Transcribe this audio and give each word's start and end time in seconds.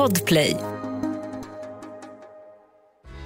Podplay. 0.00 0.56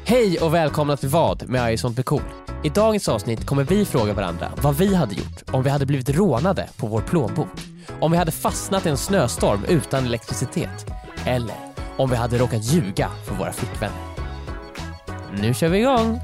Hej 0.06 0.38
och 0.40 0.54
välkomna 0.54 0.96
till 0.96 1.08
Vad 1.08 1.48
med 1.48 1.74
I 1.74 1.76
sånt 1.76 1.94
blir 1.94 2.04
cool. 2.04 2.22
I 2.64 2.68
dagens 2.68 3.08
avsnitt 3.08 3.46
kommer 3.46 3.64
vi 3.64 3.84
fråga 3.84 4.12
varandra 4.12 4.52
vad 4.62 4.76
vi 4.76 4.94
hade 4.94 5.14
gjort 5.14 5.42
om 5.52 5.62
vi 5.62 5.70
hade 5.70 5.86
blivit 5.86 6.08
rånade 6.08 6.68
på 6.76 6.86
vår 6.86 7.00
plånbok. 7.00 7.48
Om 8.00 8.12
vi 8.12 8.18
hade 8.18 8.32
fastnat 8.32 8.86
i 8.86 8.88
en 8.88 8.96
snöstorm 8.96 9.64
utan 9.68 10.04
elektricitet. 10.04 10.86
Eller 11.26 11.56
om 11.96 12.10
vi 12.10 12.16
hade 12.16 12.38
råkat 12.38 12.64
ljuga 12.64 13.10
för 13.24 13.34
våra 13.34 13.52
flickvänner. 13.52 13.98
Nu 15.40 15.54
kör 15.54 15.68
vi 15.68 15.78
igång! 15.78 16.20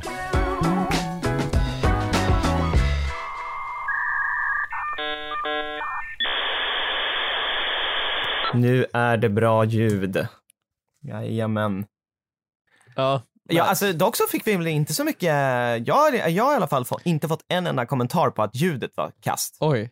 Nu 8.55 8.87
är 8.93 9.17
det 9.17 9.29
bra 9.29 9.65
ljud. 9.65 10.27
Jajamän. 11.03 11.87
Ja, 12.97 13.23
Ja, 13.53 13.65
alltså 13.65 13.93
dock 13.93 14.17
så 14.17 14.27
fick 14.27 14.47
vi 14.47 14.57
väl 14.57 14.67
inte 14.67 14.95
så 14.95 15.05
mycket, 15.05 15.23
jag, 15.87 16.31
jag 16.31 16.45
har 16.45 16.53
i 16.53 16.57
alla 16.57 16.67
fall 16.67 16.85
fått, 16.85 17.07
inte 17.07 17.29
fått 17.29 17.45
en 17.49 17.67
enda 17.67 17.87
kommentar 17.87 18.31
på 18.31 18.43
att 18.43 18.57
ljudet 18.57 18.91
var 18.97 19.13
kast. 19.23 19.57
oj. 19.61 19.91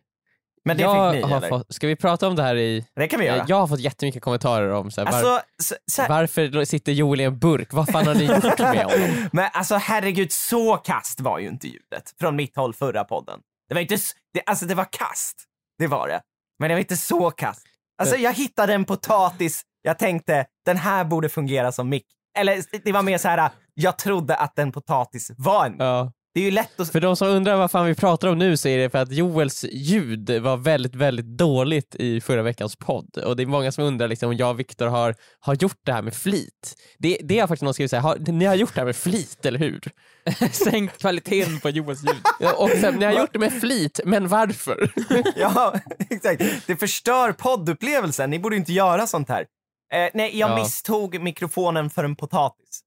Men 0.65 0.77
det 0.77 0.83
jag 0.83 1.13
fick 1.13 1.25
ni 1.25 1.31
eller? 1.31 1.49
fått, 1.49 1.73
ska 1.73 1.87
vi 1.87 1.95
prata 1.95 2.27
om 2.27 2.35
det 2.35 2.43
här 2.43 2.55
i... 2.55 2.85
Det 2.95 3.07
kan 3.07 3.19
vi 3.19 3.25
göra. 3.25 3.45
Jag 3.47 3.55
har 3.55 3.67
fått 3.67 3.79
jättemycket 3.79 4.23
kommentarer 4.23 4.69
om 4.69 4.91
så 4.91 5.01
här, 5.01 5.11
var, 5.11 5.17
Alltså, 5.17 5.45
så, 5.63 5.75
så, 5.91 6.05
varför 6.09 6.65
sitter 6.65 6.91
Joel 6.91 7.21
i 7.21 7.23
en 7.23 7.39
burk? 7.39 7.73
Vad 7.73 7.89
fan 7.89 8.07
har 8.07 8.15
ni 8.15 8.23
gjort 8.23 8.59
med 8.59 8.85
honom? 8.85 9.29
men 9.31 9.49
alltså 9.53 9.75
herregud, 9.75 10.31
så 10.31 10.77
kast 10.77 11.19
var 11.19 11.39
ju 11.39 11.47
inte 11.47 11.67
ljudet 11.67 12.13
från 12.19 12.35
mitt 12.35 12.55
håll 12.55 12.73
förra 12.73 13.03
podden. 13.03 13.39
Det 13.67 13.73
var 13.73 13.81
inte, 13.81 13.97
det, 14.33 14.41
alltså 14.45 14.65
det 14.65 14.75
var 14.75 14.87
kast, 14.91 15.43
det 15.77 15.87
var 15.87 16.07
det. 16.07 16.21
Men 16.59 16.69
det 16.69 16.75
var 16.75 16.79
inte 16.79 16.97
så 16.97 17.31
kast. 17.31 17.61
Alltså 17.97 18.15
jag 18.15 18.33
hittade 18.33 18.73
en 18.73 18.85
potatis, 18.85 19.63
jag 19.81 19.99
tänkte 19.99 20.45
den 20.65 20.77
här 20.77 21.03
borde 21.03 21.29
fungera 21.29 21.71
som 21.71 21.89
mick. 21.89 22.05
Eller 22.37 22.63
det 22.83 22.91
var 22.91 23.03
mer 23.03 23.17
så 23.17 23.27
här, 23.27 23.49
jag 23.73 23.97
trodde 23.97 24.35
att 24.35 24.59
en 24.59 24.71
potatis 24.71 25.31
var 25.37 25.65
en 25.65 25.71
mick. 25.71 25.81
Ja. 25.81 26.11
Det 26.33 26.39
är 26.39 26.45
ju 26.45 26.51
lätt 26.51 26.79
att... 26.79 26.91
För 26.91 26.99
de 26.99 27.15
som 27.15 27.27
undrar 27.27 27.57
vad 27.57 27.71
fan 27.71 27.85
vi 27.85 27.95
pratar 27.95 28.27
om 28.27 28.37
nu 28.37 28.57
så 28.57 28.67
är 28.67 28.77
det 28.77 28.89
för 28.89 28.97
att 28.99 29.11
Joels 29.11 29.65
ljud 29.71 30.29
var 30.29 30.57
väldigt, 30.57 30.95
väldigt 30.95 31.25
dåligt 31.25 31.95
i 31.95 32.21
förra 32.21 32.41
veckans 32.41 32.75
podd. 32.75 33.17
Och 33.17 33.35
det 33.35 33.43
är 33.43 33.47
många 33.47 33.71
som 33.71 33.83
undrar 33.83 34.07
liksom, 34.07 34.29
om 34.29 34.37
jag 34.37 34.49
och 34.49 34.59
Viktor 34.59 34.87
har, 34.87 35.15
har 35.39 35.53
gjort 35.53 35.79
det 35.85 35.93
här 35.93 36.01
med 36.01 36.13
flit. 36.13 36.75
Det, 36.99 37.17
det 37.23 37.39
är 37.39 37.47
faktiskt 37.47 37.61
någon 37.61 37.67
som 37.69 37.73
skrivit 37.73 37.89
såhär, 37.91 38.03
har, 38.03 38.17
ni 38.31 38.45
har 38.45 38.55
gjort 38.55 38.73
det 38.73 38.81
här 38.81 38.85
med 38.85 38.95
flit, 38.95 39.45
eller 39.45 39.59
hur? 39.59 39.81
Sänkt 40.51 41.01
kvaliteten 41.01 41.59
på 41.59 41.69
Joels 41.69 42.03
ljud. 42.03 42.15
Ja, 42.39 42.53
Och 42.53 42.69
sen, 42.69 42.95
ni 42.95 43.05
har 43.05 43.13
gjort 43.13 43.33
det 43.33 43.39
med 43.39 43.53
flit, 43.53 43.99
men 44.05 44.27
varför? 44.27 44.91
Ja, 45.35 45.73
exakt. 46.09 46.43
Det 46.67 46.75
förstör 46.75 47.31
poddupplevelsen. 47.31 48.29
Ni 48.29 48.39
borde 48.39 48.55
inte 48.55 48.73
göra 48.73 49.07
sånt 49.07 49.29
här. 49.29 49.45
Eh, 49.93 50.09
nej, 50.13 50.37
jag 50.39 50.49
Ja. 50.49 50.55
misstog 50.55 51.21
mikrofonen 51.21 51.89
för 51.89 52.03
en 52.03 52.15
potatis. 52.15 52.81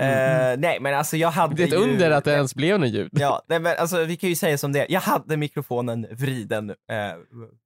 Eh, 0.00 0.58
nej, 0.58 0.80
men 0.80 0.94
alltså 0.94 1.16
jag 1.16 1.30
hade 1.30 1.54
Det 1.54 1.62
är 1.62 1.66
ett 1.66 1.72
ju... 1.72 1.76
under 1.76 2.10
att 2.10 2.24
det 2.24 2.32
ens 2.32 2.54
blev 2.54 2.80
något 2.80 2.88
ljud. 2.88 3.10
Ja, 3.12 3.42
nej, 3.48 3.60
men 3.60 3.76
alltså 3.78 4.04
vi 4.04 4.16
kan 4.16 4.28
ju 4.30 4.36
säga 4.36 4.58
som 4.58 4.72
det. 4.72 4.86
Jag 4.88 5.00
hade 5.00 5.36
mikrofonen 5.36 6.06
vriden 6.10 6.70
eh, 6.70 6.76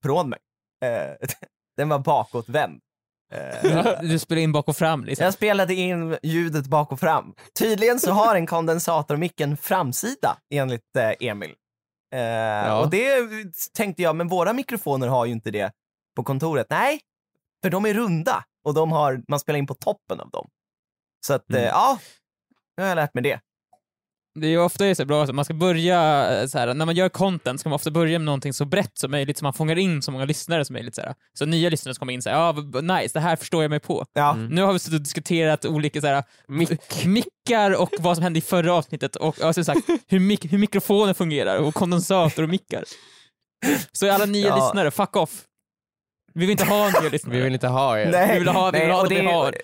från 0.03 0.28
mig. 0.28 0.39
Eh, 0.84 1.28
den 1.77 1.89
var 1.89 1.98
bakåtvänd. 1.98 2.81
Eh, 3.34 3.86
Du 4.03 4.19
spelar 4.19 4.42
in 4.42 4.53
bak 4.53 4.69
och 4.69 4.77
fram 4.77 5.05
liksom. 5.05 5.25
jag 5.25 5.34
spelade 5.34 5.75
in 5.75 6.16
ljudet 6.22 6.66
bak 6.66 6.92
och 6.92 7.00
fram. 7.00 7.34
Tydligen 7.59 8.00
så 8.00 8.12
har 8.12 8.34
en 8.34 8.47
kondensatormick 8.47 9.41
en 9.41 9.56
framsida 9.56 10.37
enligt 10.55 10.97
eh, 10.97 11.28
Emil. 11.28 11.55
Eh, 12.14 12.78
Och 12.78 12.91
det 12.91 13.16
tänkte 13.77 14.03
jag, 14.03 14.16
men 14.16 14.28
våra 14.28 14.53
mikrofoner 14.53 15.09
har 15.09 15.27
ju 15.27 15.33
inte 15.33 15.50
det 15.50 15.72
på 16.16 16.25
kontoret. 16.25 16.66
Nej, 16.70 17.00
för 17.62 17.70
de 17.70 17.86
är 17.86 17.94
runda 17.94 18.44
och 18.64 18.74
de 18.74 18.92
har, 18.92 19.22
man 19.28 19.41
spelar 19.41 19.58
in 19.58 19.66
på 19.66 19.74
toppen 19.74 20.20
av 20.20 20.30
dem. 20.30 20.48
Så 21.27 21.34
att, 21.34 21.52
eh, 21.52 21.62
ja, 21.62 21.98
nu 22.77 22.82
har 22.82 22.88
jag 22.88 22.96
lärt 22.96 23.14
mig 23.14 23.22
det. 23.22 23.41
Det 24.41 24.46
är 24.46 24.50
ju 24.50 24.58
ofta 24.58 24.94
så 24.94 25.04
bra 25.04 25.22
att 25.24 25.34
man 25.34 25.44
ska 25.44 25.54
börja 25.54 26.31
eh, 26.41 26.47
så 26.47 26.59
här, 26.59 26.75
när 26.75 26.87
man 26.87 26.94
gör 26.94 27.09
content 27.09 27.60
ska 27.60 27.69
man 27.69 27.75
ofta 27.75 27.91
börja 27.91 28.19
med 28.19 28.26
någonting 28.26 28.53
så 28.53 28.64
brett 28.64 28.98
som 28.98 29.10
möjligt 29.10 29.38
så 29.38 29.44
man 29.44 29.53
fångar 29.53 29.78
in 29.78 30.03
så 30.03 30.10
många 30.12 30.25
lyssnare 30.25 30.64
som 30.64 30.75
möjligt. 30.75 30.94
Så, 30.94 31.00
här. 31.03 31.14
så 31.38 31.47
nya 31.47 31.69
lyssnare 31.70 31.94
som 31.94 31.98
kommer 32.00 32.12
in 32.12 32.22
såhär, 32.22 32.37
ja 32.37 32.53
v- 32.53 32.81
nice, 32.81 33.10
det 33.19 33.20
här 33.20 33.37
förstår 33.37 33.62
jag 33.64 33.70
mig 33.70 33.81
på. 33.81 34.04
Ja, 34.12 34.34
Nu 34.34 34.62
har 34.62 34.72
vi 34.72 34.78
suttit 34.78 34.94
och 34.97 35.03
diskuterat 35.03 35.64
olika 35.64 36.00
så 36.00 36.06
här, 36.06 36.25
Mick. 36.48 37.04
mickar 37.04 37.81
och 37.82 37.91
vad 37.98 38.16
som 38.16 38.22
hände 38.22 38.38
i 38.38 38.42
förra 38.42 38.75
avsnittet 38.75 39.16
och 39.16 39.37
som 39.37 39.64
sagt, 39.64 39.81
hur, 40.08 40.19
mik- 40.20 40.50
hur 40.50 40.58
mikrofoner 40.58 41.14
fungerar 41.14 41.58
och 41.58 41.75
kondensator 41.75 42.42
och 42.42 42.48
mickar. 42.48 42.84
Så 43.92 44.10
alla 44.12 44.26
nya 44.26 44.47
Ja. 44.48 44.56
lyssnare, 44.56 44.91
fuck 44.91 45.16
off. 45.16 45.44
Vi 46.34 46.41
vill 46.41 46.50
inte 46.50 46.65
ha 46.65 47.00
nya 47.00 47.10
lyssnare. 47.10 47.37
Vi 47.37 47.43
vill 47.43 47.53
inte 47.54 47.69
ha 47.69 47.98
er. 47.98 48.10
nej, 48.10 48.32
vi 48.32 48.38
vill 48.38 48.48
ha- 48.48 48.70
vi 48.70 48.78
vill 48.78 48.88
nej, 48.88 48.97
ha 48.97 49.03
och 49.03 49.09
det 49.09 49.20
vi 49.20 49.26
har. 49.26 49.54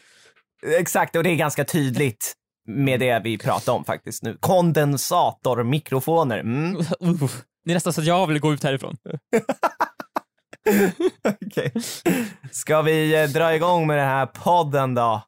Exakt, 0.78 1.16
och 1.16 1.22
det 1.22 1.30
är 1.30 1.34
ganska 1.36 1.64
tydligt 1.64 2.34
med 2.68 3.00
det 3.00 3.20
vi 3.24 3.38
pratar 3.38 3.72
om 3.72 3.84
faktiskt 3.84 4.22
nu. 4.22 4.36
Kondensatormikrofoner. 4.40 6.38
Mm. 6.38 6.76
Uh, 6.76 6.84
det 7.64 7.70
är 7.70 7.74
nästan 7.74 7.92
så 7.92 8.00
att 8.00 8.06
jag 8.06 8.26
vill 8.26 8.38
gå 8.38 8.52
ut 8.52 8.64
härifrån. 8.64 8.96
Okej. 11.46 11.72
Ska 12.50 12.82
vi 12.82 13.22
eh, 13.22 13.28
dra 13.28 13.54
igång 13.54 13.86
med 13.86 13.98
den 13.98 14.06
här 14.08 14.26
podden 14.26 14.94
då? 14.94 15.22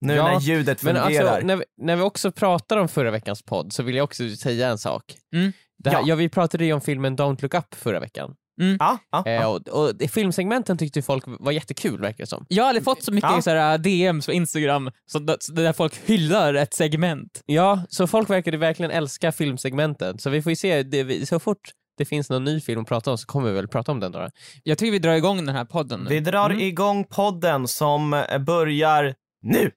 Nu 0.00 0.14
Ja, 0.14 0.24
när 0.32 0.40
ljudet 0.40 0.82
Men 0.82 0.96
fungerar. 0.96 1.26
alltså, 1.32 1.46
när, 1.46 1.56
vi, 1.56 1.64
när 1.76 1.96
vi 1.96 2.02
också 2.02 2.32
pratar 2.32 2.76
om 2.76 2.88
förra 2.88 3.10
veckans 3.10 3.42
podd 3.42 3.72
så 3.72 3.82
vill 3.82 3.94
jag 3.96 4.04
också 4.04 4.36
säga 4.36 4.68
en 4.68 4.78
sak. 4.78 5.02
Mm. 5.34 5.52
Det 5.78 5.90
här, 5.90 5.98
Ja. 5.98 6.04
ja. 6.06 6.14
vi 6.14 6.28
pratade 6.28 6.64
ju 6.64 6.72
om 6.72 6.80
filmen 6.80 7.18
Don't 7.18 7.42
Look 7.42 7.54
Up 7.54 7.74
förra 7.74 8.00
veckan. 8.00 8.34
Ja, 8.78 8.98
ja, 9.10 9.22
Eh, 9.26 9.32
ja. 9.32 9.46
och, 9.46 9.68
och 9.68 9.92
filmsegmenten 10.10 10.78
tyckte 10.78 11.02
folk 11.02 11.24
var 11.26 11.52
jättekul 11.52 12.00
verkar 12.00 12.18
det 12.24 12.26
som. 12.26 12.46
Jag 12.48 12.64
har 12.64 12.68
aldrig 12.68 12.84
fått 12.84 13.02
så 13.02 13.12
mycket 13.12 13.30
Ja. 13.30 13.42
så 13.42 13.50
här, 13.50 13.78
DMs 13.78 14.26
på 14.26 14.32
Instagram 14.32 14.90
så 15.06 15.18
där, 15.18 15.36
så 15.40 15.52
där 15.52 15.72
folk 15.72 15.94
hyllar 16.06 16.54
ett 16.54 16.74
segment. 16.74 17.42
Ja, 17.46 17.82
så 17.88 18.06
folk 18.06 18.30
verkade 18.30 18.56
verkligen 18.56 18.90
älska 18.90 19.32
filmsegmenten. 19.32 20.18
Så 20.18 20.30
vi 20.30 20.42
får 20.42 20.50
ju 20.50 20.56
se, 20.56 20.82
det, 20.82 21.02
vi- 21.02 21.26
så 21.26 21.38
fort 21.38 21.70
det 21.98 22.04
finns 22.04 22.30
någon 22.30 22.44
ny 22.44 22.60
film 22.60 22.80
att 22.82 22.88
prata 22.88 23.10
om 23.10 23.18
så 23.18 23.26
kommer 23.26 23.48
vi 23.48 23.54
väl 23.54 23.68
prata 23.68 23.92
om 23.92 24.00
den 24.00 24.12
då. 24.12 24.28
Jag 24.62 24.78
tycker 24.78 24.92
vi 24.92 24.98
drar 24.98 25.14
igång 25.14 25.46
den 25.46 25.54
här 25.56 25.64
podden 25.64 26.00
nu. 26.00 26.08
Vi 26.10 26.20
drar 26.20 26.50
Mm. 26.50 26.62
igång 26.62 27.04
podden 27.04 27.68
som 27.68 28.14
eh, 28.14 28.38
börjar 28.38 29.14
nu. 29.42 29.70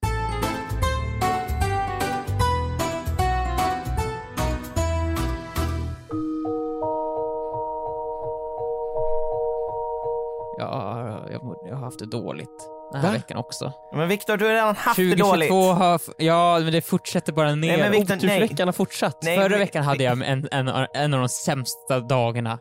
Haft 11.89 12.00
det 12.00 12.05
dåligt 12.05 12.50
den 12.91 13.01
här 13.01 13.07
Va? 13.07 13.13
veckan 13.13 13.38
också. 13.38 13.72
Men 13.94 14.07
Viktor, 14.07 14.38
du 14.38 14.45
har 14.45 14.51
redan 14.53 14.75
haft 14.75 14.97
det 14.97 15.03
2022 15.17 15.55
dåligt. 15.55 15.77
har, 15.79 16.01
ja 16.17 16.59
men 16.59 16.73
det 16.73 16.81
fortsätter 16.81 17.33
bara 17.33 17.55
ner. 17.55 17.67
Nej, 17.67 17.77
men 17.77 17.91
Victor, 17.91 18.16
nej. 18.23 18.38
Otursveckan 18.38 18.67
har 18.67 18.73
fortsatt. 18.73 19.17
Nej, 19.23 19.38
Förra 19.38 19.50
men- 19.50 19.59
veckan 19.59 19.83
hade 19.83 20.03
jag 20.03 20.22
en, 20.22 20.47
en, 20.51 20.67
en 20.94 21.13
av 21.13 21.19
de 21.19 21.29
sämsta 21.29 21.99
dagarna. 21.99 22.59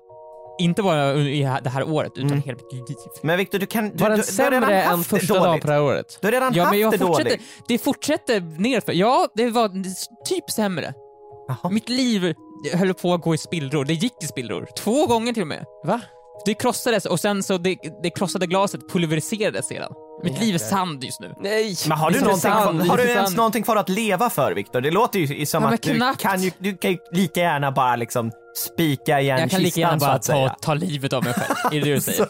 Inte 0.61 0.83
bara 0.83 1.15
i 1.15 1.59
det 1.62 1.71
här 1.71 1.88
året, 1.91 2.12
utan 2.17 2.27
Mm. 2.31 2.43
hela 2.43 2.56
mitt 2.56 2.72
liv. 2.88 2.97
Men 3.22 3.38
Viktor, 3.38 3.59
du 3.59 3.67
kan... 3.67 3.91
Du, 3.91 3.97
Var 4.03 4.11
den 4.11 4.19
du, 4.19 4.25
du 4.37 4.43
har 4.43 4.50
redan 4.50 4.62
sämre 4.69 4.83
än 4.83 5.05
första 5.05 5.34
dagen 5.34 5.61
på 5.61 5.67
det 5.67 5.72
här 5.72 5.83
året? 5.83 6.19
Du 6.21 6.27
har 6.27 6.33
redan 6.33 6.55
Ja, 6.55 6.62
haft 6.62 6.72
men 6.72 6.81
jag 6.81 6.93
det 6.93 6.99
fortsätter, 6.99 7.31
dåligt. 7.31 7.43
det 7.69 7.78
fortsätter 7.78 8.41
nerför. 8.41 8.93
Ja, 8.93 9.28
det 9.34 9.50
var 9.50 9.69
typ 10.25 10.50
sämre. 10.50 10.93
Jaha. 11.49 11.71
Mitt 11.71 11.88
liv 11.88 12.34
höll 12.75 12.94
på 12.94 13.15
att 13.15 13.22
gå 13.22 13.34
i 13.34 13.38
spillror. 13.38 13.84
Det 13.84 13.94
gick 13.94 14.22
i 14.22 14.27
spillror. 14.27 14.67
Två 14.78 15.06
gånger 15.06 15.33
till 15.33 15.43
och 15.43 15.49
med. 15.49 15.65
Va? 15.84 16.00
Det 16.44 16.54
krossades 16.54 17.06
och 17.06 17.21
sen 17.21 17.43
så 17.43 17.59
det, 17.59 17.76
det 18.03 18.10
krossade 18.10 18.47
glaset 18.47 18.81
pulveriserades 18.93 19.69
sedan. 19.69 19.93
Mitt 20.25 20.41
liv 20.41 20.54
är 20.54 20.59
sand 20.59 21.04
just 21.04 21.21
nu. 21.21 21.34
Nej! 21.41 21.76
Men 21.88 21.99
har 21.99 22.10
du, 22.10 22.21
någonting, 22.21 22.41
sant, 22.41 22.88
har 22.88 22.97
det 22.97 23.03
du 23.03 23.10
ens 23.10 23.37
någonting 23.37 23.62
kvar 23.62 23.76
att 23.76 23.88
leva 23.88 24.31
för, 24.31 24.53
Viktor? 24.54 24.81
Det 24.81 24.91
låter 24.91 25.19
ju 25.19 25.47
som 25.47 25.62
Ja, 25.62 25.75
att 25.75 25.82
du 25.82 25.94
knappt. 25.94 26.21
kan, 26.21 26.43
ju, 26.43 26.50
du 26.59 26.76
kan 26.76 26.91
ju 26.91 26.99
lika 27.12 27.41
gärna 27.41 27.72
bara 27.72 27.97
liksom 27.97 28.31
spika 28.56 29.21
igen 29.21 29.38
Jag 29.38 29.50
kan 29.50 29.62
lika 29.62 29.81
gärna 29.81 29.97
bara 29.97 30.19
ta, 30.19 30.49
ta 30.60 30.75
livet 30.75 31.12
av 31.12 31.25
mig 31.25 31.32
själv. 31.32 31.75
Är 31.75 31.81
det 31.81 31.91
det 31.91 31.94
du 31.94 32.00
säger? 32.00 32.28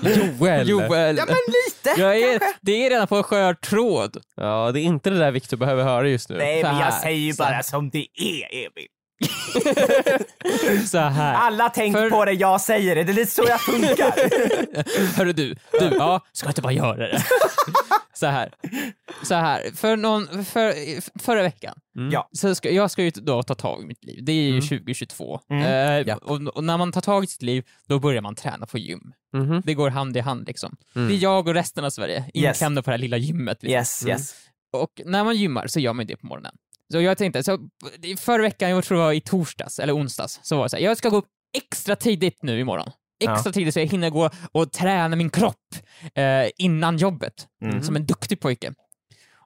Joel! 0.38 0.68
Joel. 0.68 1.16
ja 1.16 1.24
men 1.26 1.36
lite 1.36 2.00
Jag 2.00 2.16
är, 2.18 2.38
kanske. 2.38 2.58
det 2.60 2.86
är 2.86 2.90
redan 2.90 3.06
på 3.06 3.22
skör 3.22 3.54
tråd. 3.54 4.16
Ja, 4.36 4.70
det 4.72 4.80
är 4.80 4.82
inte 4.84 5.10
det 5.10 5.18
där 5.18 5.30
Viktor 5.30 5.56
behöver 5.56 5.84
höra 5.84 6.08
just 6.08 6.28
nu. 6.28 6.36
Nej 6.36 6.62
men 6.62 6.78
jag 6.78 6.94
säger 6.94 7.18
ju 7.20 7.34
bara 7.34 7.62
som 7.62 7.90
det 7.90 8.06
är, 8.14 8.54
Emil. 8.54 8.86
Så 10.86 10.98
här. 10.98 11.34
Alla 11.34 11.68
tänker 11.68 12.00
För- 12.00 12.10
på 12.10 12.24
det, 12.24 12.32
jag 12.32 12.60
säger 12.60 12.94
det. 12.96 13.04
Det 13.04 13.12
är 13.12 13.14
lite 13.14 13.30
så 13.30 13.44
jag 13.48 13.60
funkar. 13.60 14.12
Hörru 15.16 15.32
du, 15.32 15.54
du, 15.72 15.90
ja, 15.98 16.20
ska 16.32 16.46
jag 16.46 16.50
inte 16.50 16.62
bara 16.62 16.72
göra 16.72 16.96
det? 16.96 17.22
Så 18.14 18.26
här. 18.26 18.52
Så 19.22 19.34
här, 19.34 19.70
för, 19.76 19.96
någon, 19.96 20.44
för, 20.44 20.74
förra 21.18 21.42
veckan, 21.42 21.74
Ja. 22.12 22.28
så 22.32 22.54
ska, 22.54 22.70
jag 22.70 22.90
ska 22.90 23.02
ju 23.02 23.10
då 23.10 23.42
ta 23.42 23.54
tag 23.54 23.82
i 23.82 23.86
mitt 23.86 24.04
liv. 24.04 24.18
Det 24.24 24.32
är 24.32 24.50
ju 24.50 24.60
2022. 24.60 25.40
Mm. 25.50 25.62
Eh, 25.62 26.06
Ja. 26.08 26.16
och, 26.22 26.42
och 26.56 26.64
när 26.64 26.76
man 26.78 26.92
tar 26.92 27.00
tag 27.00 27.24
i 27.24 27.26
sitt 27.26 27.42
liv, 27.42 27.64
då 27.88 27.98
börjar 27.98 28.22
man 28.22 28.34
träna 28.34 28.66
på 28.66 28.78
gym. 28.78 29.12
Mhm. 29.32 29.62
Det 29.66 29.74
går 29.74 29.90
hand 29.90 30.16
i 30.16 30.20
hand 30.20 30.46
liksom. 30.46 30.76
Mm. 30.96 31.08
Det 31.08 31.14
är 31.14 31.18
jag 31.18 31.48
och 31.48 31.54
resten 31.54 31.84
av 31.84 31.90
Sverige 31.90 32.24
inklämda 32.34 32.82
på 32.82 32.90
det 32.90 32.94
här 32.94 32.98
lilla 32.98 33.16
gymmet. 33.16 33.62
Liksom. 33.62 33.74
Yes, 33.78 34.06
yes. 34.06 34.34
Och 34.72 35.00
när 35.06 35.24
man 35.24 35.36
gymmar 35.36 35.66
så 35.66 35.80
gör 35.80 35.92
man 35.92 36.06
det 36.06 36.16
på 36.16 36.26
morgonen. 36.26 36.54
Så 36.92 37.00
jag 37.00 37.18
tänkte, 37.18 37.42
så 37.42 37.58
förra 38.18 38.42
veckan, 38.42 38.70
jag 38.70 38.84
tror 38.84 38.98
det 38.98 39.04
var 39.04 39.12
i 39.12 39.20
torsdags 39.20 39.78
eller 39.78 39.96
onsdags, 39.96 40.40
så 40.42 40.56
var 40.56 40.62
det 40.62 40.68
så 40.68 40.76
här, 40.76 40.84
jag 40.84 40.96
ska 40.96 41.08
gå 41.08 41.16
upp 41.16 41.28
extra 41.56 41.96
tidigt 41.96 42.42
nu 42.42 42.60
imorgon. 42.60 42.90
extra 43.24 43.52
tidigt 43.52 43.74
så 43.74 43.80
jag 43.80 43.86
hinner 43.86 44.10
gå 44.10 44.30
och 44.52 44.72
träna 44.72 45.16
min 45.16 45.30
kropp 45.30 45.56
eh, 46.14 46.50
innan 46.58 46.96
jobbet, 46.96 47.46
Mm. 47.64 47.82
som 47.82 47.96
en 47.96 48.06
duktig 48.06 48.40
pojke. 48.40 48.74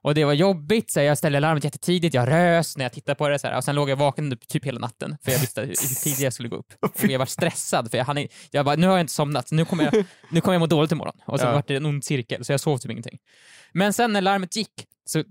Och 0.01 0.15
det 0.15 0.25
var 0.25 0.33
jobbigt, 0.33 0.91
så 0.91 0.99
jag 0.99 1.17
ställde 1.17 1.39
larmet 1.39 1.63
jättetidigt, 1.63 2.13
jag 2.15 2.27
rös 2.27 2.77
när 2.77 2.85
jag 2.85 2.93
tittade 2.93 3.15
på 3.15 3.29
det, 3.29 3.39
så 3.39 3.47
här, 3.47 3.57
och 3.57 3.63
sen 3.63 3.75
låg 3.75 3.89
jag 3.89 3.95
vaken 3.95 4.37
typ 4.47 4.65
hela 4.65 4.79
natten, 4.79 5.17
för 5.23 5.31
jag 5.31 5.39
visste 5.39 5.61
hur 5.61 5.67
hur 5.67 5.75
tidigt 6.03 6.19
jag 6.19 6.33
skulle 6.33 6.49
gå 6.49 6.55
upp. 6.55 6.73
Och 6.81 7.03
jag 7.03 7.19
var 7.19 7.25
stressad, 7.25 7.91
för 7.91 7.97
jag, 7.97 8.05
hann, 8.05 8.27
jag 8.51 8.65
bara, 8.65 8.75
nu 8.75 8.87
har 8.87 8.93
jag 8.93 9.03
inte 9.03 9.13
somnat, 9.13 9.51
nu 9.51 9.65
kommer 9.65 9.83
jag, 9.83 9.93
nu 10.31 10.41
kommer 10.41 10.53
jag 10.53 10.59
må 10.59 10.65
dåligt 10.67 10.91
imorgon. 10.91 11.15
Och 11.25 11.39
så 11.39 11.45
Ja. 11.45 11.51
var 11.51 11.63
det 11.67 11.75
en 11.75 11.85
ond 11.85 12.03
cirkel, 12.03 12.45
så 12.45 12.53
jag 12.53 12.59
sov 12.59 12.77
typ 12.77 12.91
ingenting. 12.91 13.17
Men 13.73 13.93
sen 13.93 14.13
när 14.13 14.21
larmet 14.21 14.55
gick, 14.55 14.71
så 15.05 15.23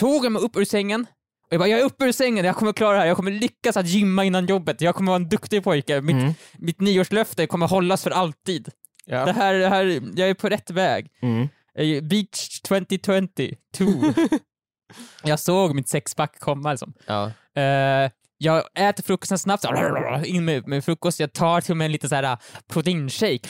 tog 0.00 0.24
jag 0.24 0.32
mig 0.32 0.42
upp 0.42 0.56
ur 0.56 0.64
sängen, 0.64 1.06
jag 1.54 1.60
bara, 1.60 1.68
jag 1.68 1.80
är 1.80 1.84
uppe 1.84 2.04
ur 2.04 2.12
sängen, 2.12 2.44
jag 2.44 2.56
kommer 2.56 2.72
klara 2.72 2.92
det 2.92 2.98
här, 3.00 3.06
jag 3.06 3.16
kommer 3.16 3.30
lyckas 3.30 3.76
att 3.76 3.86
gymma 3.88 4.24
innan 4.24 4.46
jobbet, 4.46 4.80
jag 4.80 4.94
kommer 4.94 5.12
vara 5.12 5.22
en 5.22 5.28
duktig 5.28 5.64
pojke, 5.64 6.00
mitt, 6.00 6.14
Mm. 6.16 6.34
mitt 6.58 6.80
nyårslöfte 6.80 7.46
kommer 7.46 7.66
hållas 7.66 8.02
för 8.02 8.10
alltid. 8.10 8.64
Det, 9.06 9.12
Ja. 9.12 9.26
här, 9.32 9.54
det 9.54 9.68
här, 9.68 9.84
jag 10.16 10.28
är 10.30 10.34
på 10.34 10.48
rätt 10.48 10.70
väg. 10.70 11.10
Mm. 11.22 11.48
Eh, 11.78 12.02
Beach 12.02 12.60
2020, 12.60 13.54
2. 13.76 13.84
jag 15.24 15.40
såg 15.40 15.74
mitt 15.74 15.88
sexpack 15.88 16.38
komma 16.38 16.70
liksom. 16.70 16.92
Ja. 17.06 17.24
Eh, 17.62 18.10
jag 18.44 18.62
äter 18.88 19.02
frukosten 19.02 19.38
snabbt, 19.38 19.62
så, 19.62 20.22
in 20.24 20.44
med, 20.44 20.68
med 20.68 20.84
frukost, 20.84 21.20
jag 21.20 21.32
tar 21.32 21.60
till 21.60 21.72
och 21.72 21.76
med 21.76 21.84
en 21.84 21.92
liten 21.92 22.08
så 22.08 22.14
här 22.14 22.32
uh, 22.32 22.38
proteinshake. 22.72 23.40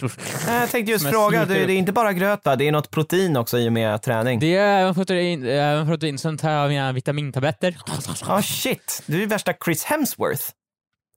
Jag 0.47 0.71
tänkte 0.71 0.93
just 0.93 1.09
fråga, 1.11 1.45
det, 1.45 1.67
det 1.67 1.73
är 1.73 1.77
inte 1.77 1.93
bara 1.93 2.13
gröt 2.13 2.45
va? 2.45 2.57
Det 2.57 2.69
är 2.69 2.73
något 2.73 2.91
protein 2.91 3.37
också 3.37 3.59
i 3.59 3.69
och 3.69 3.73
med 3.73 4.03
träning. 4.03 4.39
Det 4.41 4.57
är 4.57 4.81
även 4.81 4.95
protein, 4.95 5.47
även 5.47 5.87
protein, 5.87 6.19
sen 6.19 6.39
tar 6.39 6.51
jag 6.51 6.69
mina 6.69 6.93
vitamintabletter. 6.93 7.77
Ah 8.23 8.43
shit, 8.43 9.03
du 9.07 9.23
är 9.23 9.27
värsta 9.27 9.55
Chris 9.65 9.85
Hemsworth. 9.85 10.43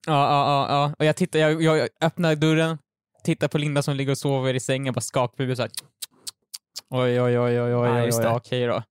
Ja, 0.08 0.14
ja, 0.14 0.68
ja. 0.70 0.94
Och 1.00 1.06
jag, 1.06 1.16
tittar, 1.16 1.40
jag, 1.40 1.62
jag 1.62 1.88
öppnar 2.02 2.36
dörren, 2.36 2.78
tittar 3.24 3.48
på 3.48 3.58
Linda 3.58 3.82
som 3.82 3.96
ligger 3.96 4.12
och 4.12 4.18
sover 4.18 4.54
i 4.54 4.60
sängen, 4.60 4.94
bara 4.94 5.02
skakar 5.02 5.36
på 5.36 5.44
huvudet 5.44 5.58
såhär. 5.58 5.72
Oj, 6.90 7.22
oj, 7.22 7.40
oj, 7.40 7.62
oj, 7.62 7.62
oj, 7.62 7.90
Ja, 7.90 8.00
oj, 8.00 8.06
just 8.06 8.20
oj, 8.20 8.26
det. 8.26 8.32
okej 8.32 8.66
då. 8.66 8.84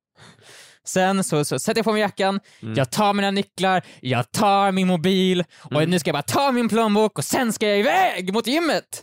Sen 0.87 1.25
så, 1.25 1.45
så 1.45 1.59
sätter 1.59 1.79
jag 1.79 1.85
på 1.85 1.93
mig 1.93 2.01
jackan, 2.01 2.41
Mm. 2.63 2.75
jag 2.75 2.91
tar 2.91 3.13
mina 3.15 3.31
nycklar, 3.31 3.83
jag 4.01 4.33
tar 4.33 4.73
min 4.73 4.87
mobil 4.87 5.45
och 5.63 5.73
Mm. 5.73 5.91
nu 5.91 5.99
ska 5.99 6.09
jag 6.09 6.15
bara 6.15 6.23
ta 6.23 6.53
min 6.53 6.69
plånbok 6.69 7.19
och 7.19 7.25
sen 7.25 7.53
ska 7.53 7.69
jag 7.69 7.79
iväg 7.79 8.33
mot 8.35 8.47
gymmet! 8.47 9.03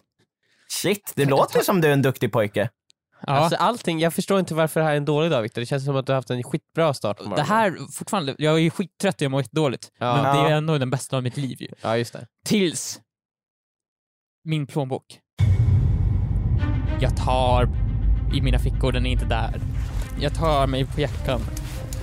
Shit, 0.69 1.13
det 1.15 1.25
låter 1.25 1.61
som 1.61 1.81
du 1.81 1.87
är 1.87 1.93
en 1.93 2.01
duktig 2.01 2.31
pojke. 2.31 2.69
Ja, 3.27 3.33
Alltså 3.33 3.55
allting, 3.57 3.99
jag 3.99 4.13
förstår 4.13 4.39
inte 4.39 4.53
varför 4.55 4.79
det 4.79 4.85
här 4.85 4.93
är 4.93 4.97
en 4.97 5.05
dålig 5.05 5.31
dag 5.31 5.41
Viktor. 5.41 5.61
Det 5.61 5.65
känns 5.65 5.85
som 5.85 5.95
att 5.95 6.05
du 6.05 6.11
har 6.11 6.15
haft 6.15 6.29
en 6.29 6.43
skitbra 6.43 6.93
start 6.93 7.17
på 7.17 7.35
det 7.35 7.41
här 7.43 7.77
fortfarande, 7.91 8.35
jag 8.37 8.53
är 8.53 8.57
ju 8.57 8.69
skittrött 8.69 9.15
och 9.15 9.21
jag 9.21 9.31
mår 9.31 9.43
dåligt. 9.51 9.91
Ja. 9.99 10.21
Men 10.23 10.23
det 10.37 10.51
är 10.51 10.55
ändå 10.57 10.77
den 10.77 10.89
bästa 10.89 11.17
av 11.17 11.23
mitt 11.23 11.37
liv 11.37 11.57
ju. 11.61 11.67
Ja, 11.81 11.97
just 11.97 12.13
det. 12.13 12.27
Tills 12.45 12.99
min 14.45 14.67
plånbok. 14.67 15.19
Jag 17.01 17.17
tar 17.17 17.69
i 18.33 18.41
mina 18.41 18.59
fickor, 18.59 18.91
den 18.91 19.05
är 19.05 19.09
inte 19.11 19.25
där. 19.25 19.61
Jag 20.21 20.35
tar 20.35 20.67
mig 20.67 20.85
på 20.85 21.01
jackan. 21.01 21.41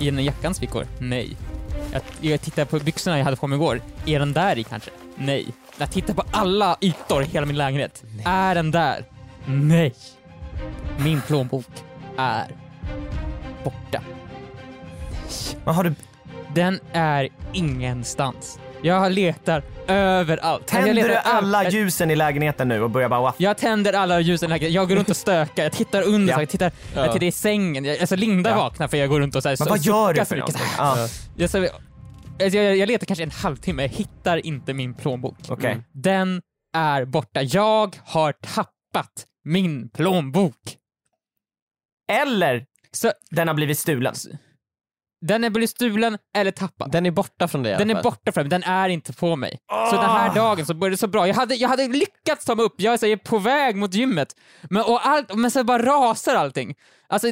I 0.01 0.11
den 0.11 0.23
jackans 0.23 0.59
fickor? 0.59 0.87
Nej. 0.99 1.37
Jag, 1.93 2.01
jag 2.21 2.41
tittar 2.41 2.65
på 2.65 2.79
byxorna 2.79 3.17
jag 3.17 3.25
hade 3.25 3.37
på 3.37 3.47
mig 3.47 3.55
igår. 3.55 3.81
Är 4.05 4.19
den 4.19 4.33
där 4.33 4.57
i 4.59 4.63
kanske? 4.63 4.91
Nej. 5.15 5.47
Jag 5.77 5.91
tittar 5.91 6.13
på 6.13 6.23
alla 6.31 6.77
ytor 6.81 7.23
i 7.23 7.25
hela 7.25 7.45
min 7.45 7.57
lägenhet. 7.57 8.03
Är 8.25 8.55
den 8.55 8.71
där? 8.71 9.05
Nej. 9.45 9.93
Min 10.99 11.21
plånbok 11.21 11.65
är 12.17 12.55
borta. 13.63 14.01
Vad 15.63 15.75
har 15.75 15.83
du? 15.83 15.95
Den 16.55 16.79
är 16.93 17.29
ingenstans. 17.53 18.59
Jag 18.83 19.11
letar 19.11 19.63
överallt. 19.87 20.61
jag 20.61 20.67
Tänder 20.67 20.93
letar 20.93 21.07
du 21.09 21.15
över- 21.15 21.29
alla 21.31 21.63
jag- 21.63 21.73
ljusen 21.73 22.11
i 22.11 22.15
lägenheten 22.15 22.67
nu 22.67 22.81
och 22.81 22.89
börjar 22.89 23.09
bara 23.09 23.21
waffa? 23.21 23.35
Jag 23.43 23.57
tänder 23.57 23.93
alla 23.93 24.19
ljusen 24.19 24.47
i 24.47 24.49
lägenheten. 24.49 24.73
jag 24.73 24.89
går 24.89 24.95
runt 24.95 25.09
och 25.09 25.17
stökar, 25.17 25.63
jag 25.63 25.71
tittar 25.71 26.01
under, 26.01 26.33
Ja. 26.33 26.39
jag 26.39 26.49
tittar, 26.49 26.71
Ja. 26.95 27.01
jag 27.05 27.13
tittar 27.13 27.25
i 27.25 27.31
sängen. 27.31 27.85
Jag, 27.85 27.97
alltså 27.99 28.15
Linda 28.15 28.49
Ja. 28.49 28.55
vaknar 28.55 28.87
för 28.87 28.97
jag 28.97 29.09
går 29.09 29.19
runt 29.19 29.35
och 29.35 29.43
så 29.43 29.49
här, 29.49 29.55
Men 29.59 29.67
vad 29.67 29.79
gör 29.79 30.13
du 30.13 30.25
för 30.25 30.35
mycket. 30.35 30.53
någonting? 30.55 30.75
Ja, 30.77 31.07
Jag, 31.37 31.49
så, 31.49 31.57
alltså, 32.43 32.57
jag, 32.57 32.77
jag 32.77 32.87
letar 32.87 33.05
kanske 33.05 33.23
en 33.23 33.31
halvtimme, 33.31 33.81
jag 33.83 33.89
hittar 33.89 34.45
inte 34.45 34.73
min 34.73 34.93
plånbok. 34.93 35.37
okej. 35.49 35.71
Mm. 35.71 35.83
Den 35.93 36.41
är 36.75 37.05
borta. 37.05 37.41
Jag 37.41 37.95
har 38.05 38.31
tappat 38.31 39.25
min 39.45 39.89
plånbok. 39.89 40.77
Eller 42.11 42.65
Så 42.91 43.11
den 43.29 43.47
har 43.47 43.55
blivit 43.55 43.79
stulen. 43.79 44.13
Den 45.21 45.43
är 45.43 45.49
blivit 45.49 45.69
stulen 45.69 46.17
eller 46.35 46.51
tappad. 46.51 46.91
Den 46.91 47.05
är 47.05 47.11
borta 47.11 47.47
från 47.47 47.63
dig 47.63 47.75
Den 47.77 47.89
är 47.89 48.03
borta 48.03 48.31
från 48.31 48.43
mig, 48.43 48.49
den 48.49 48.63
är 48.63 48.89
inte 48.89 49.13
på 49.13 49.35
mig. 49.35 49.59
Så 49.89 49.95
den 49.95 50.09
här 50.09 50.35
dagen 50.35 50.65
så 50.65 50.73
började 50.73 50.93
det 50.93 50.97
så 50.97 51.07
bra. 51.07 51.27
Jag 51.27 51.35
hade, 51.35 51.55
jag 51.55 51.69
hade 51.69 51.87
lyckats 51.87 52.45
ta 52.45 52.55
mig 52.55 52.65
upp, 52.65 52.75
jag 52.77 52.93
är, 52.93 52.97
så, 52.97 53.05
jag 53.05 53.11
är 53.11 53.17
på 53.17 53.39
väg 53.39 53.75
mot 53.75 53.93
gymmet. 53.93 54.35
Men, 54.69 54.83
och 54.83 55.07
allt, 55.07 55.35
men 55.35 55.51
så 55.51 55.63
bara 55.63 55.85
rasar 55.85 56.35
allting. 56.35 56.75
Alltså, 57.09 57.27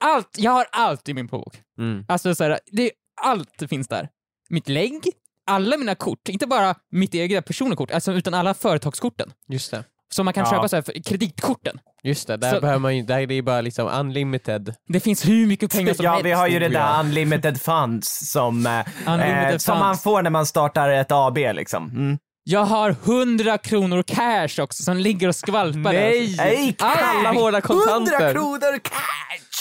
allt, 0.00 0.36
jag 0.38 0.52
har 0.52 0.66
allt 0.72 1.08
i 1.08 1.14
min 1.14 1.28
plånbok. 1.28 1.56
Mm. 1.78 2.04
Alltså, 2.08 2.34
så 2.34 2.44
här, 2.44 2.58
det, 2.66 2.90
allt 3.22 3.62
finns 3.68 3.88
där. 3.88 4.08
Mitt 4.48 4.68
lägg, 4.68 5.02
alla 5.46 5.76
mina 5.76 5.94
kort, 5.94 6.28
inte 6.28 6.46
bara 6.46 6.74
mitt 6.90 7.14
eget 7.14 7.44
personliga 7.44 7.76
kort, 7.76 7.90
alltså, 7.90 8.12
utan 8.12 8.34
alla 8.34 8.54
företagskorten. 8.54 9.32
Just 9.48 9.70
det. 9.70 9.84
Som 10.14 10.24
man 10.24 10.34
kan 10.34 10.44
Ja. 10.44 10.50
köpa 10.50 10.68
så 10.68 10.76
här, 10.76 10.82
för 10.82 11.02
kreditkorten. 11.04 11.78
Just 12.02 12.26
det, 12.28 12.36
där 12.36 12.54
Så- 12.54 12.60
behöver 12.60 12.78
man 12.78 12.96
ju, 12.96 13.02
där 13.02 13.18
är 13.20 13.26
det 13.26 13.34
ju 13.34 13.42
bara 13.42 13.60
liksom 13.60 13.86
unlimited. 13.88 14.74
Det 14.88 15.00
finns 15.00 15.28
hur 15.28 15.46
mycket 15.46 15.72
pengar 15.72 15.94
som 15.94 16.04
Ja, 16.04 16.10
helst. 16.12 16.26
vi 16.26 16.32
har 16.32 16.48
ju 16.48 16.58
det 16.58 16.68
där 16.68 17.00
unlimited 17.00 17.60
funds 17.62 18.30
som, 18.32 18.66
eh, 18.66 18.72
Unlimited 19.06 19.52
eh, 19.52 19.56
som 19.58 19.78
man 19.78 19.88
funds. 19.94 20.02
får 20.02 20.22
när 20.22 20.30
man 20.30 20.46
startar 20.46 20.88
ett 20.88 21.12
AB 21.12 21.38
liksom. 21.38 21.90
Mm. 21.90 22.18
Jag 22.44 22.64
har 22.64 22.90
100 23.04 23.58
kronor 23.58 24.02
cash 24.02 24.62
också 24.62 24.82
som 24.82 24.96
ligger 24.96 25.28
och 25.28 25.36
skvalpar. 25.36 25.92
där. 25.92 26.36
Nej, 26.36 26.76
Alla 26.78 27.32
hårda 27.32 27.60
kontanter. 27.60 28.12
100 28.20 28.32
kronor 28.32 28.78
cash! 28.78 29.51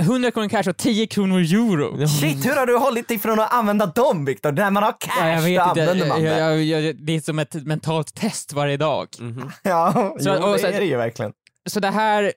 100 0.00 0.30
kronor 0.30 0.48
cash 0.48 0.68
och 0.70 0.76
10 0.76 1.06
kronor 1.06 1.38
euro. 1.40 2.06
Shit, 2.06 2.46
hur 2.46 2.56
har 2.56 2.66
du 2.66 2.76
hållit 2.76 3.08
dig 3.08 3.18
från 3.18 3.40
att 3.40 3.52
använda 3.52 3.86
dem 3.86 4.24
Viktor? 4.24 4.52
När 4.52 4.70
man 4.70 4.82
har 4.82 4.94
cash, 5.00 5.12
Ja, 5.20 5.28
jag 5.28 5.42
vet 5.42 5.64
då 5.64 5.68
inte, 5.70 5.82
använder 5.82 6.06
man 6.08 6.22
jag, 6.24 6.36
det. 6.36 6.62
jag, 6.64 6.82
jag, 6.82 6.96
det 7.06 7.12
är 7.16 7.20
som 7.20 7.38
ett 7.38 7.54
mentalt 7.54 8.14
test 8.14 8.52
varje 8.52 8.76
dag. 8.76 9.08
Mhm. 9.20 9.50
Ja, 9.62 9.92
Så- 10.20 10.36
jo, 10.40 10.44
och 10.46 10.56
det 10.58 10.68
är 10.68 10.80
det 10.80 10.86
ju 10.86 10.96
verkligen. 10.96 11.32
Så 11.68 11.80
det 11.80 11.90
här, 11.90 12.32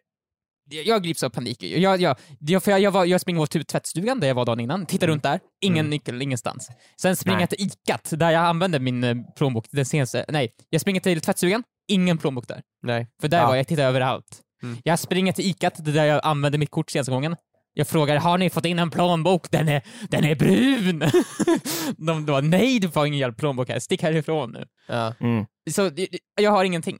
jag 0.86 1.04
grips 1.04 1.24
av 1.24 1.30
panik. 1.30 1.63
Jag, 1.63 2.01
jag, 2.01 2.18
jag, 2.39 2.63
för 2.63 2.71
jag, 2.71 2.80
jag, 2.80 2.92
var, 2.92 3.06
jag 3.06 3.21
springer 3.21 3.39
mot 3.39 3.51
typ 3.51 3.68
tvättstugan 3.68 4.19
där 4.19 4.27
jag 4.27 4.36
var 4.36 4.45
dagen 4.45 4.60
innan, 4.60 4.86
tittar 4.86 5.07
runt 5.07 5.24
där, 5.24 5.39
ingen 5.62 5.89
nyckel 5.89 6.21
ingenstans. 6.21 6.69
Sen 7.01 7.15
springer 7.15 7.39
jag 7.39 7.50
till 7.50 7.65
Icat, 7.68 8.10
där 8.19 8.31
jag 8.31 8.44
använde 8.45 8.80
min 8.80 9.04
eh, 9.04 9.15
plånbok 9.38 9.65
den 9.71 9.86
senaste, 9.86 10.25
nej, 10.30 10.50
jag 10.69 10.81
springer 10.81 11.00
till 11.00 11.21
tvättstugan, 11.21 11.63
ingen 11.88 12.18
plånbok 12.18 12.48
där. 12.48 12.62
Nej. 12.83 13.07
För 13.21 13.27
där 13.27 13.38
Ja. 13.38 13.48
var 13.48 13.56
jag, 13.56 13.68
tittade 13.68 13.88
överallt. 13.88 14.39
Mm. 14.63 14.77
Jag 14.83 15.00
springer 15.00 15.33
till 15.33 15.45
Icat, 15.45 15.86
det 15.86 15.92
där 15.92 16.06
jag 16.06 16.21
använde 16.24 16.57
mitt 16.57 16.71
kort 16.71 16.92
senaste 16.92 17.12
gången. 17.12 17.36
Jag 17.73 17.87
frågar, 17.87 18.17
har 18.17 18.38
ni 18.38 18.50
fått 18.50 18.65
in 18.65 18.79
en 18.79 18.89
plånbok? 18.89 19.51
Den 19.51 19.69
är, 19.69 19.81
den 20.09 20.24
är 20.24 20.36
brun! 20.36 21.03
De 22.07 22.25
bara, 22.25 22.41
nej 22.41 22.79
du 22.79 22.91
får 22.91 23.07
ingen 23.07 23.19
jävla 23.19 23.36
plånbok 23.36 23.69
här, 23.69 23.79
stick 23.79 24.01
härifrån 24.01 24.51
nu. 24.51 24.65
Ja. 24.88 25.13
Mm. 25.19 25.45
Så 25.71 25.91
jag 26.41 26.51
har 26.51 26.63
ingenting. 26.63 27.00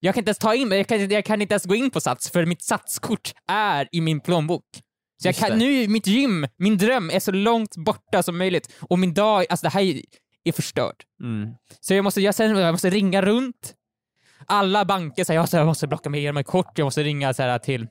Jag 0.00 0.14
kan 0.14 0.20
inte 0.20 0.28
ens 0.28 0.38
ta 0.38 0.54
in 0.54 0.70
jag 0.70 0.86
kan, 0.86 1.10
jag 1.10 1.24
kan 1.24 1.42
inte 1.42 1.54
ens 1.54 1.64
gå 1.64 1.74
in 1.74 1.90
på 1.90 2.00
Sats 2.00 2.30
för 2.30 2.46
mitt 2.46 2.62
Satskort 2.62 3.32
är 3.48 3.88
i 3.92 4.00
min 4.00 4.20
plånbok. 4.20 4.64
Så 5.22 5.28
jag 5.28 5.34
kan, 5.34 5.58
nu, 5.58 5.88
mitt 5.88 6.06
gym, 6.06 6.46
min 6.58 6.78
dröm 6.78 7.10
är 7.10 7.20
så 7.20 7.32
långt 7.32 7.76
borta 7.76 8.22
som 8.22 8.38
möjligt 8.38 8.74
och 8.80 8.98
min 8.98 9.14
dag, 9.14 9.46
alltså 9.50 9.64
det 9.64 9.70
här 9.70 9.80
är, 9.82 10.00
är 10.44 10.52
förstört. 10.52 10.96
Mm. 11.22 11.54
Så 11.80 11.94
jag 11.94 12.04
måste, 12.04 12.20
jag, 12.20 12.34
sen, 12.34 12.56
jag 12.56 12.72
måste 12.72 12.90
ringa 12.90 13.22
runt. 13.22 13.74
Alla 14.46 14.84
banker 14.84 15.24
säger 15.24 15.40
jag, 15.40 15.48
jag 15.60 15.66
måste 15.66 15.86
blocka 15.86 16.10
med 16.10 16.34
mig 16.34 16.44
kort, 16.44 16.78
jag 16.78 16.84
måste 16.84 17.02
ringa 17.02 17.34
så 17.34 17.42
här, 17.42 17.58
till 17.58 17.86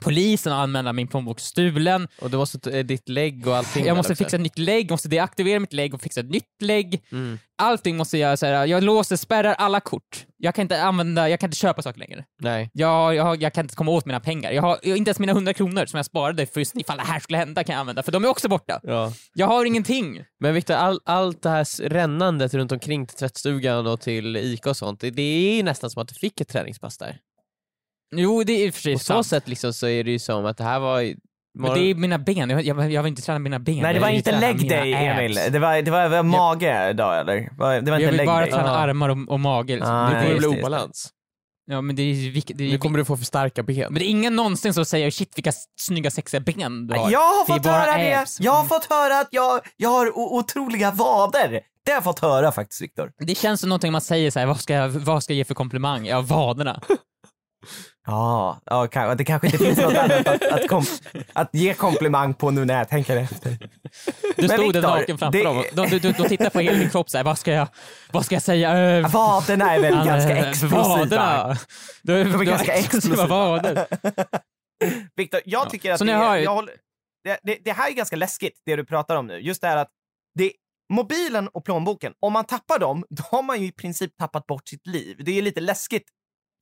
polisen 0.00 0.52
och 0.52 0.58
anmäla 0.58 0.92
min 0.92 1.08
plånbok 1.08 1.40
stulen. 1.40 2.08
Och 2.20 2.30
du 2.30 2.36
måste 2.36 2.78
eh, 2.78 2.84
ditt 2.84 3.08
lägg 3.08 3.46
och 3.46 3.56
allting. 3.56 3.86
Jag 3.86 3.96
måste 3.96 4.16
fixa 4.16 4.36
ett 4.36 4.42
nytt 4.42 4.58
lägg, 4.58 4.84
jag 4.84 4.90
måste 4.90 5.08
deaktivera 5.08 5.60
mitt 5.60 5.72
lägg 5.72 5.94
och 5.94 6.02
fixa 6.02 6.20
ett 6.20 6.30
nytt 6.30 6.62
lägg. 6.62 7.02
Mm. 7.12 7.38
Allting 7.58 7.96
måste 7.96 8.18
jag 8.18 8.38
här, 8.42 8.66
jag 8.66 8.82
låser, 8.82 9.16
spärrar 9.16 9.54
alla 9.54 9.80
kort. 9.80 10.26
Jag 10.36 10.54
kan 10.54 10.62
inte 10.62 10.82
använda, 10.82 11.28
jag 11.28 11.40
kan 11.40 11.48
inte 11.48 11.56
köpa 11.56 11.82
saker 11.82 11.98
längre. 11.98 12.24
Nej. 12.40 12.70
Jag, 12.72 13.14
jag, 13.14 13.42
jag 13.42 13.52
kan 13.52 13.64
inte 13.64 13.74
komma 13.74 13.90
åt 13.90 14.06
mina 14.06 14.20
pengar. 14.20 14.52
Jag 14.52 14.62
har 14.62 14.86
inte 14.86 15.08
ens 15.08 15.18
mina 15.18 15.32
100 15.32 15.54
kronor 15.54 15.86
som 15.86 15.96
jag 15.96 16.06
sparade 16.06 16.46
för 16.46 16.60
just 16.60 16.76
ifall 16.76 16.96
det 16.96 17.02
här 17.02 17.20
skulle 17.20 17.38
hända 17.38 17.64
kan 17.64 17.72
jag 17.72 17.80
använda, 17.80 18.02
för 18.02 18.12
de 18.12 18.24
är 18.24 18.28
också 18.28 18.48
borta. 18.48 18.80
Ja. 18.82 19.12
Jag 19.34 19.46
har 19.46 19.64
ingenting. 19.64 20.24
Men 20.40 20.54
Viktor, 20.54 20.74
all, 20.74 21.00
allt 21.04 21.42
det 21.42 21.50
här 21.50 21.88
rännandet 21.88 22.54
runt 22.54 22.72
omkring 22.72 23.06
till 23.06 23.16
tvättstugan 23.16 23.86
och 23.86 24.00
till 24.00 24.36
Ica 24.36 24.70
och 24.70 24.76
sånt, 24.76 25.00
det, 25.00 25.10
det 25.10 25.22
är 25.22 25.62
nästan 25.62 25.90
som 25.90 26.02
att 26.02 26.08
du 26.08 26.14
fick 26.14 26.40
ett 26.40 26.48
träningspass 26.48 26.98
där. 26.98 27.18
Jo, 28.16 28.42
det 28.44 28.52
är 28.52 28.66
i 28.66 28.70
och 28.70 28.74
för 28.74 28.80
sig 28.82 28.92
På 28.92 28.98
så 28.98 29.04
sant. 29.04 29.26
sätt 29.26 29.48
liksom 29.48 29.72
så 29.72 29.86
är 29.88 30.04
det 30.04 30.10
ju 30.10 30.18
som 30.18 30.46
att 30.46 30.56
det 30.56 30.64
här 30.64 30.80
var... 30.80 31.14
Men 31.58 31.74
det 31.74 31.80
är 31.80 31.94
mina 31.94 32.18
ben, 32.18 32.50
jag, 32.50 32.62
jag, 32.62 32.92
jag 32.92 33.02
vill 33.02 33.10
inte 33.10 33.22
träna 33.22 33.38
mina 33.38 33.58
ben. 33.58 33.74
Nej, 33.82 33.82
det 33.82 33.92
jag 33.92 34.00
var 34.00 34.08
vill 34.08 34.16
inte 34.16 34.30
träna 34.30 34.40
leg 34.46 34.56
mina 34.62 34.76
day 34.76 34.94
abs. 34.94 35.18
Emil. 35.18 35.34
Det 35.52 35.58
var, 35.58 35.82
det 35.82 35.90
var, 35.90 36.02
det 36.02 36.08
var 36.08 36.22
mage 36.22 36.90
idag 36.90 37.20
eller? 37.20 37.34
Det 37.36 37.50
var, 37.58 37.80
det 37.80 37.90
var 37.90 37.98
Jag 37.98 38.00
inte 38.00 38.06
vill 38.10 38.16
leg 38.16 38.26
bara 38.26 38.40
day. 38.40 38.50
träna 38.50 38.68
Ja. 38.68 38.74
armar 38.76 39.08
och, 39.08 39.18
och 39.28 39.40
mage. 39.40 39.74
Liksom. 39.74 39.94
Ah, 39.94 40.08
det, 40.10 40.14
nej, 40.14 40.22
det, 40.22 40.28
det 40.28 40.34
just 40.34 40.48
blir 40.48 40.56
det, 40.56 40.62
obalans. 40.62 41.10
ja, 41.70 41.80
men 41.80 41.96
det 41.96 42.02
är, 42.02 42.42
det 42.54 42.64
är, 42.64 42.70
Nu 42.70 42.78
kommer 42.78 42.98
du 42.98 43.04
få 43.04 43.16
för 43.16 43.24
starka 43.24 43.62
ben. 43.62 43.76
men 43.90 43.94
det 43.94 44.04
är 44.04 44.10
ingen 44.10 44.36
någonsin 44.36 44.74
som 44.74 44.84
säger 44.84 45.10
shit 45.10 45.32
vilka 45.36 45.52
snygga 45.80 46.10
sexiga 46.10 46.40
ben 46.40 46.86
du 46.86 46.94
har. 46.94 47.10
Jag 47.10 47.18
har 47.20 47.46
Det 47.46 47.52
är 47.52 47.54
fått 47.56 47.62
bara 47.62 47.80
höra 47.80 47.98
det! 47.98 48.14
abs. 48.20 48.40
Jag 48.40 48.52
har 48.52 48.64
fått 48.64 48.84
höra 48.90 49.20
att 49.20 49.28
jag, 49.30 49.60
jag 49.76 49.88
har 49.90 50.06
o- 50.18 50.38
otroliga 50.38 50.90
vader. 50.90 51.50
Det 51.84 51.90
har 51.90 51.96
jag 51.96 52.04
fått 52.04 52.18
höra 52.18 52.52
faktiskt 52.52 52.82
Viktor. 52.82 53.10
Det 53.26 53.34
känns 53.34 53.60
som 53.60 53.68
någonting 53.68 53.92
man 53.92 54.00
säger 54.00 54.30
såhär, 54.30 54.46
vad 54.46 54.60
ska 54.60 54.74
jag, 54.74 54.88
vad 54.88 55.22
ska 55.22 55.32
jag 55.32 55.36
ge 55.38 55.44
för 55.44 55.54
komplimang? 55.54 56.06
Ja, 56.06 56.20
vaderna. 56.20 56.80
Ja, 58.06 58.60
ja 58.64 58.86
kan- 58.86 59.16
det 59.16 59.24
kanske 59.24 59.46
inte 59.46 59.58
finns 59.58 59.78
något 59.78 59.94
annat 59.96 60.28
att, 60.28 60.42
att, 60.42 60.68
kom, 60.68 60.84
att 61.32 61.48
ge 61.52 61.74
komplimang 61.74 62.34
på 62.34 62.50
nu 62.50 62.64
när 62.64 62.78
jag 62.78 62.88
tänker 62.88 63.16
efter. 63.16 63.50
Du 64.36 64.48
Men 64.48 64.48
stod 64.58 64.72
där 64.72 64.82
naken 64.82 65.18
framför 65.18 65.38
det- 65.38 65.44
dem. 65.44 65.64
De, 65.72 65.86
de, 65.90 65.98
de, 65.98 66.12
de 66.12 66.28
tittar 66.28 66.50
på 66.50 66.60
hela 66.60 66.78
din 66.78 66.90
kropp 66.90 67.10
såhär, 67.10 67.24
vad 67.24 67.38
ska 67.38 67.52
jag, 67.52 67.68
vad 68.12 68.24
ska 68.24 68.34
jag 68.34 68.42
säga? 68.42 69.08
Vaderna 69.08 69.74
är 69.74 69.80
väl 69.80 69.94
ganska 70.06 70.36
explosiva. 70.36 70.82
Vaderna. 70.82 71.56
Du, 72.02 72.20
är 72.20 72.24
du 72.24 72.30
har 72.32 72.44
ganska 72.44 72.72
explosiva. 72.72 73.26
vader. 73.26 73.86
Viktor, 75.16 75.40
jag 75.44 75.66
Ja. 75.66 75.70
tycker 75.70 75.92
att 75.92 75.98
Så 75.98 76.04
det, 76.04 76.12
hör 76.12 76.36
jag 76.36 76.54
håller, 76.54 76.74
det, 77.42 77.58
det 77.64 77.72
här 77.72 77.88
är 77.90 77.94
ganska 77.94 78.16
läskigt, 78.16 78.62
det 78.66 78.76
du 78.76 78.84
pratar 78.84 79.16
om 79.16 79.26
nu. 79.26 79.38
Just 79.38 79.60
det 79.60 79.68
här 79.68 79.76
att 79.76 79.88
det, 80.38 80.52
mobilen 80.92 81.48
och 81.48 81.64
plånboken, 81.64 82.12
om 82.20 82.32
man 82.32 82.44
tappar 82.44 82.78
dem, 82.78 83.04
då 83.10 83.22
har 83.30 83.42
man 83.42 83.60
ju 83.60 83.66
i 83.66 83.72
princip 83.72 84.16
tappat 84.16 84.46
bort 84.46 84.68
sitt 84.68 84.86
liv. 84.86 85.16
Det 85.24 85.38
är 85.38 85.42
lite 85.42 85.60
läskigt 85.60 86.04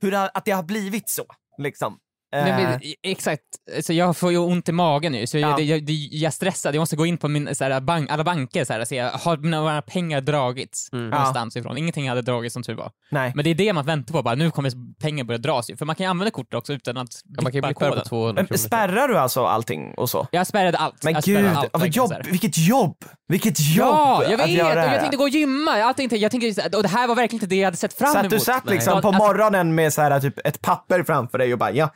hur 0.01 0.11
det, 0.11 0.29
att 0.29 0.45
det 0.45 0.51
har 0.51 0.63
blivit 0.63 1.09
så. 1.09 1.25
Liksom. 1.57 1.97
Men, 2.31 2.47
Eh, 2.47 2.69
men, 2.69 2.79
exakt, 3.03 3.41
så 3.81 3.93
jag 3.93 4.17
får 4.17 4.31
ju 4.31 4.37
ont 4.37 4.69
i 4.69 4.71
magen 4.71 5.11
nu, 5.11 5.27
så 5.27 5.37
Ja. 5.37 5.49
jag, 5.49 5.61
jag, 5.61 5.89
jag 5.89 6.27
är 6.27 6.31
stressad. 6.31 6.75
Jag 6.75 6.79
måste 6.79 6.95
gå 6.95 7.05
in 7.05 7.17
på 7.17 7.27
min, 7.27 7.55
så 7.55 7.63
här, 7.63 7.79
bank, 7.81 8.09
alla 8.11 8.23
banker 8.23 8.65
så 8.65 8.73
här, 8.73 8.85
se, 8.85 8.99
har 8.99 9.37
mina 9.37 9.81
pengar 9.81 10.21
dragits 10.21 10.89
Mm. 10.93 11.09
någonstans 11.09 11.55
ifrån? 11.55 11.77
Ingenting 11.77 12.09
hade 12.09 12.21
dragits 12.21 12.53
som 12.53 12.63
tur 12.63 12.73
var. 12.75 12.91
nej. 13.11 13.31
Men 13.35 13.43
det 13.43 13.49
är 13.49 13.55
det 13.55 13.73
man 13.73 13.85
väntar 13.85 14.13
på, 14.13 14.21
bara 14.23 14.35
nu 14.35 14.51
kommer 14.51 14.71
pengar 15.01 15.23
börja 15.23 15.37
dras 15.37 15.69
ju. 15.69 15.77
För 15.77 15.85
man 15.85 15.95
kan 15.95 16.03
ju 16.03 16.09
använda 16.09 16.31
kortet 16.31 16.53
också 16.53 16.73
utan 16.73 16.97
att 16.97 17.07
Ja, 17.25 17.41
man 17.41 17.51
kan 17.51 17.53
ju 17.53 17.61
spärrad 17.61 17.73
på 17.73 17.79
koden. 17.89 18.05
200 18.05 18.45
Men 18.49 18.59
spärrar 18.59 19.07
du 19.07 19.17
alltså 19.17 19.45
allting 19.45 19.93
och 19.97 20.09
så? 20.09 20.27
Jag 20.31 20.47
spärrade 20.47 20.77
allt. 20.77 21.03
Men 21.03 21.13
jag 21.13 21.23
gud, 21.23 21.45
allt, 21.45 21.69
vad 21.73 21.81
verkligen, 21.81 21.93
jobb, 21.93 22.09
så 22.25 22.31
vilket 22.31 22.57
jobb! 22.57 22.95
Vilket 23.27 23.59
jobb 23.59 23.87
Ja, 23.87 24.23
jag 24.23 24.37
vet! 24.37 24.45
Och 24.45 24.51
jag 24.51 24.99
tänkte 24.99 25.17
gå 25.17 25.23
och 25.23 25.29
gymma. 25.29 25.77
Jag 25.79 25.97
tänkte, 25.97 26.15
jag 26.17 26.31
tänkte, 26.31 26.77
och 26.77 26.83
det 26.83 26.89
här 26.89 27.07
var 27.07 27.15
verkligen 27.15 27.35
inte 27.43 27.55
det 27.55 27.55
jag 27.59 27.65
hade 27.65 27.77
sett 27.77 27.93
fram 27.93 28.11
Så 28.13 28.19
emot. 28.19 28.25
att 28.33 28.39
du 28.39 28.45
satt 28.45 28.65
Nej. 28.65 28.73
liksom 28.75 29.01
på 29.01 29.07
Alltså- 29.07 29.23
morgonen 29.27 29.75
med 29.75 29.93
så 29.93 30.01
här, 30.01 30.19
typ 30.19 30.47
ett 30.47 30.61
papper 30.61 31.03
framför 31.03 31.37
dig 31.37 31.53
och 31.53 31.59
bara 31.59 31.71
ja, 31.71 31.89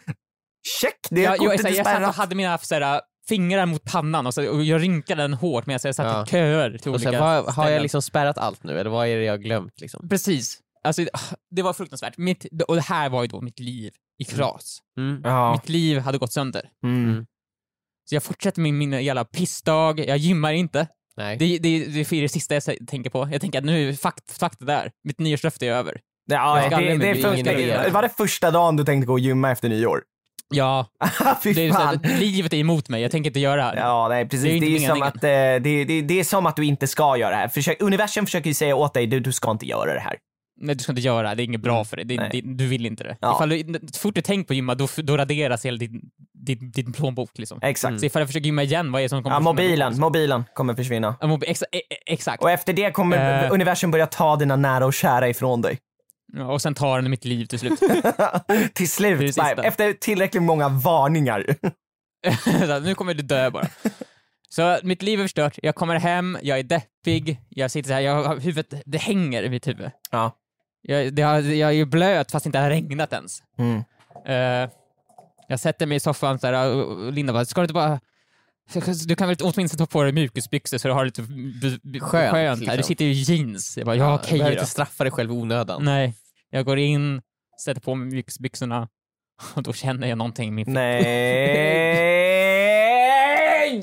check, 0.82 1.00
det 1.10 1.20
är 1.22 1.24
jag, 1.24 1.32
jag, 1.32 1.40
kortet 1.40 1.64
jag, 1.64 1.72
jag 1.74 1.86
spärrat. 1.86 2.16
hade 2.16 2.36
mina 2.36 2.58
så 2.58 2.76
här, 2.76 3.02
fingrar 3.30 3.66
mot 3.66 3.84
pannan 3.84 4.28
och, 4.28 4.34
så, 4.34 4.50
och 4.50 4.64
jag 4.64 4.82
rynkade 4.82 5.22
den 5.22 5.34
hårt 5.34 5.66
medan 5.66 5.80
jag 5.84 5.96
satt 5.96 6.06
Ja. 6.06 6.24
i 6.24 6.30
köer 6.30 6.78
till 6.78 6.90
Och 6.92 6.96
olika 6.96 7.12
sen, 7.12 7.20
vad, 7.20 7.54
har 7.54 7.70
jag 7.70 7.82
liksom 7.82 8.02
spärrat 8.02 8.38
allt 8.38 8.64
nu 8.64 8.80
eller 8.80 8.90
vad 8.90 9.08
är 9.08 9.18
det 9.18 9.24
jag 9.24 9.34
har 9.34 9.38
glömt 9.38 9.82
liksom? 9.82 10.10
Precis. 10.10 10.60
Alltså, 10.84 11.06
det 11.56 11.62
var 11.62 11.74
fruktansvärt. 11.74 12.18
Mitt, 12.18 12.46
och 12.68 12.76
det 12.76 12.82
här 12.82 13.10
var 13.10 13.22
ju 13.22 13.28
då 13.28 13.42
mitt 13.42 13.60
liv 13.60 13.94
i 14.20 14.24
kras. 14.26 14.80
Mm. 14.98 15.22
Ja. 15.24 15.52
Mitt 15.54 15.70
liv 15.70 16.00
hade 16.00 16.18
gått 16.18 16.34
sönder. 16.34 16.70
Mm. 16.84 17.26
Så 18.10 18.16
jag 18.16 18.24
fortsätter 18.24 18.62
med 18.62 18.74
min 18.74 18.92
jävla 19.04 19.26
pissdag, 19.26 20.00
jag 20.00 20.18
gymmar 20.18 20.54
inte. 20.54 20.88
Nej. 21.18 21.38
Det, 21.38 21.58
det, 21.58 21.86
det 21.86 22.12
är 22.12 22.22
det 22.22 22.30
sista 22.30 22.54
jag 22.56 22.64
tänker 22.88 23.10
på. 23.10 23.30
Jag 23.32 23.42
tänker 23.42 23.60
att 23.60 23.66
nu, 23.66 23.96
fakt, 23.96 24.38
fakta 24.40 24.66
där. 24.66 24.92
Mitt 25.04 25.20
nyårslöfte 25.20 25.68
är 25.68 25.72
över. 25.72 26.00
Ja, 26.26 26.64
Jag 26.64 26.72
det, 26.72 26.98
det, 26.98 27.20
ingen 27.20 27.48
idé. 27.48 27.90
Var 27.92 28.02
det 28.02 28.10
första 28.10 28.52
dagen 28.52 28.76
du 28.76 28.84
tänkte 28.84 29.08
gå 29.08 29.14
och 29.14 29.20
gymma 29.20 29.52
efter 29.52 29.70
nyår? 29.70 30.04
Ja, 30.56 30.86
det 31.44 31.50
är 31.68 31.72
så 31.72 31.82
att 31.82 32.06
livet 32.20 32.54
är 32.54 32.58
emot 32.58 32.90
mig, 32.90 33.02
jag 33.02 33.12
tänker 33.12 33.30
inte 33.30 33.40
göra 33.40 33.56
det 33.56 33.64
här. 33.64 33.76
Ja, 33.76 34.08
nej, 34.10 34.30
precis. 34.30 34.44
Det 34.44 34.60
Det 34.60 34.76
är 34.86 34.90
som 34.90 35.02
att, 35.02 35.16
eh, 35.16 35.20
det, 35.30 35.60
det, 35.86 36.02
det 36.02 36.20
är 36.20 36.24
som 36.24 36.46
att 36.46 36.56
du 36.56 36.66
inte 36.66 36.88
ska 36.88 37.18
göra 37.18 37.30
det 37.30 37.36
här. 37.36 37.48
Försök, 37.48 37.82
universum 37.82 38.26
försöker 38.26 38.48
ju 38.48 38.54
säga 38.54 38.76
åt 38.76 38.94
dig, 38.94 39.08
du, 39.08 39.20
du 39.20 39.32
ska 39.32 39.52
inte 39.52 39.66
göra 39.66 39.94
det 39.94 40.00
här. 40.00 40.16
Nej, 40.62 40.76
du 40.76 40.84
ska 40.84 40.92
inte 40.92 41.02
göra 41.02 41.30
det, 41.30 41.36
det 41.36 41.44
är 41.44 41.46
inget 41.46 41.62
bra 41.62 41.86
för 41.86 41.96
dig. 41.98 42.06
Det, 42.06 42.30
det, 42.32 42.42
du 42.44 42.68
vill 42.68 42.86
inte 42.86 43.04
det. 43.04 43.18
Ja. 43.20 43.36
Ifall 43.36 43.50
du, 43.50 43.80
fort 43.98 44.16
du 44.16 44.22
tänker 44.22 44.48
på 44.48 44.54
gymma, 44.54 44.76
då, 44.76 44.88
då 44.98 45.18
raderas 45.18 45.66
hela 45.66 45.78
din, 45.78 46.02
din, 46.34 46.72
din 46.72 46.94
plånbok. 46.94 47.38
Liksom. 47.38 47.60
Exakt. 47.62 48.00
Så 48.00 48.06
ifall 48.06 48.20
jag 48.20 48.30
försöker 48.30 48.46
gymma 48.46 48.64
igen, 48.64 48.92
vad 48.92 49.02
är 49.02 49.04
det 49.04 49.10
som 49.10 49.24
kommer 49.24 49.36
Ja, 49.36 49.40
mobilen, 49.40 50.00
mobilen 50.00 50.44
kommer 50.54 50.74
försvinna. 50.76 51.16
Ja, 51.22 51.28
mobi- 51.28 51.44
exa, 51.48 51.66
e, 51.72 51.78
e, 51.78 51.96
exakt. 52.14 52.44
Och 52.44 52.52
efter 52.52 52.74
det 52.74 52.92
kommer 52.92 53.44
Eh. 53.46 53.52
universum 53.52 53.92
börja 53.92 54.08
ta 54.08 54.36
dina 54.36 54.56
nära 54.56 54.86
och 54.86 54.94
kära 54.94 55.30
ifrån 55.30 55.62
dig. 55.62 55.78
Ja, 56.36 56.46
och 56.46 56.62
sen 56.62 56.74
tar 56.76 57.02
den 57.02 57.12
mitt 57.12 57.26
liv 57.26 57.46
till 57.46 57.60
slut. 57.60 57.80
Till 58.74 58.90
slut, 58.90 59.20
sista. 59.20 59.64
efter 59.64 59.94
tillräckligt 59.94 60.44
många 60.44 60.70
varningar. 60.70 61.46
Nu 62.82 62.96
kommer 62.96 63.14
du 63.14 63.24
dö 63.24 63.50
bara. 63.52 63.68
Så 64.50 64.80
mitt 64.84 65.02
liv 65.02 65.20
är 65.20 65.24
förstört, 65.24 65.60
jag 65.64 65.76
kommer 65.76 66.00
hem, 66.00 66.38
jag 66.42 66.60
är 66.60 66.64
deppig, 66.64 67.40
jag 67.50 67.72
sitter 67.72 67.88
så 67.88 67.94
här, 67.94 68.02
jag 68.02 68.24
har 68.24 68.38
huvudet, 68.38 68.74
det 68.86 68.98
hänger 68.98 69.44
i 69.44 69.50
mitt 69.50 69.68
huvud. 69.68 69.92
Ja. 70.12 70.32
Jag, 70.82 71.14
det 71.14 71.22
har, 71.22 71.40
jag 71.42 71.70
är 71.70 71.74
ju 71.74 71.86
blöt 71.86 72.32
fast 72.32 72.44
det 72.44 72.48
inte 72.48 72.60
har 72.60 72.70
regnat 72.70 73.14
ens. 73.14 73.40
Mm. 73.58 73.84
Eh, 74.26 74.70
jag 75.48 75.60
sätter 75.60 75.86
mig 75.86 75.96
i 75.96 76.00
soffan 76.00 76.40
så 76.40 76.48
här, 76.48 76.70
och 76.76 77.14
Linda 77.14 77.34
bara, 77.34 77.46
ska 77.46 77.62
du 77.62 77.64
inte 77.66 77.74
bara... 77.74 78.00
Du 79.08 79.16
kan 79.16 79.28
väl 79.28 79.38
åtminstone 79.42 79.78
ta 79.78 79.86
på 79.86 80.04
dig 80.04 80.12
mjukisbyxor 80.12 80.78
så 80.78 80.88
du 80.88 80.94
har 80.94 81.06
lite 81.06 81.22
Skönt, 81.22 82.32
skönt, 82.32 82.36
här. 82.36 82.56
liksom. 82.56 82.78
Du 82.78 82.84
sitter 82.84 83.06
ju 83.06 83.12
i 83.12 83.14
jeans. 83.14 83.78
Jag 83.78 83.86
bara, 83.86 83.96
ja, 83.96 84.08
Du 84.10 84.14
okej 84.16 84.38
behöver 84.40 84.56
då. 84.56 84.60
inte 84.62 84.72
straffa 84.72 85.04
dig 85.04 85.12
själv 85.12 85.32
i 85.32 85.34
onödan. 85.34 85.84
Nej. 85.86 86.14
Jag 86.54 86.66
går 86.66 86.80
in, 86.80 87.22
sätter 87.66 87.82
på 87.82 87.96
mig 87.96 88.08
mjukisbyxorna 88.08 88.88
och 89.56 89.64
då 89.64 89.74
känner 89.74 90.08
jag 90.08 90.18
någonting 90.18 90.48
i 90.48 90.52
min 90.52 90.66
ficka. 90.66 90.80
Nej! 90.80 92.14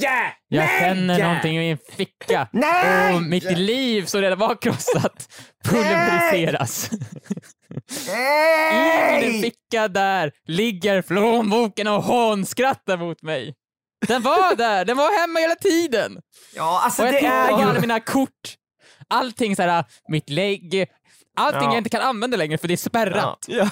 Jag 0.53 0.65
Nej! 0.65 0.81
känner 0.81 1.19
någonting 1.23 1.57
i 1.57 1.59
min 1.59 1.79
ficka. 1.97 2.49
Nej! 2.53 3.15
Och 3.15 3.23
mitt 3.23 3.59
liv 3.59 4.05
som 4.05 4.21
redan 4.21 4.39
var 4.39 4.63
krossat 4.63 5.29
pulveriseras. 5.65 6.93
I 6.93 6.97
min 9.21 9.33
Nej! 9.33 9.43
ficka 9.43 9.89
där 9.89 10.33
ligger 10.45 11.03
plånboken 11.03 11.87
och 11.87 12.03
hånskrattar 12.03 12.97
mot 12.97 13.23
mig. 13.23 13.55
Den 14.07 14.23
var 14.23 14.57
där, 14.57 14.85
den 14.85 14.97
var 14.97 15.21
hemma 15.21 15.39
hela 15.41 15.55
tiden. 15.55 16.21
Ja, 16.55 16.81
alltså 16.85 17.03
Och 17.03 17.09
jag 17.09 17.15
det 17.15 17.19
tittar 17.19 17.49
på 17.49 17.57
är 17.57 17.63
alla 17.63 17.75
ju... 17.75 17.81
mina 17.81 18.01
kort, 18.01 18.57
allting 19.09 19.57
såhär, 19.57 19.85
mitt 20.09 20.31
lägg, 20.31 20.87
allting 21.41 21.63
Ja. 21.63 21.69
jag 21.69 21.79
inte 21.79 21.91
kan 21.91 22.03
använda 22.03 22.37
längre 22.37 22.59
för 22.59 22.69
det 22.69 22.75
är 22.75 22.77
spärrat. 22.77 23.45
Ja. 23.49 23.69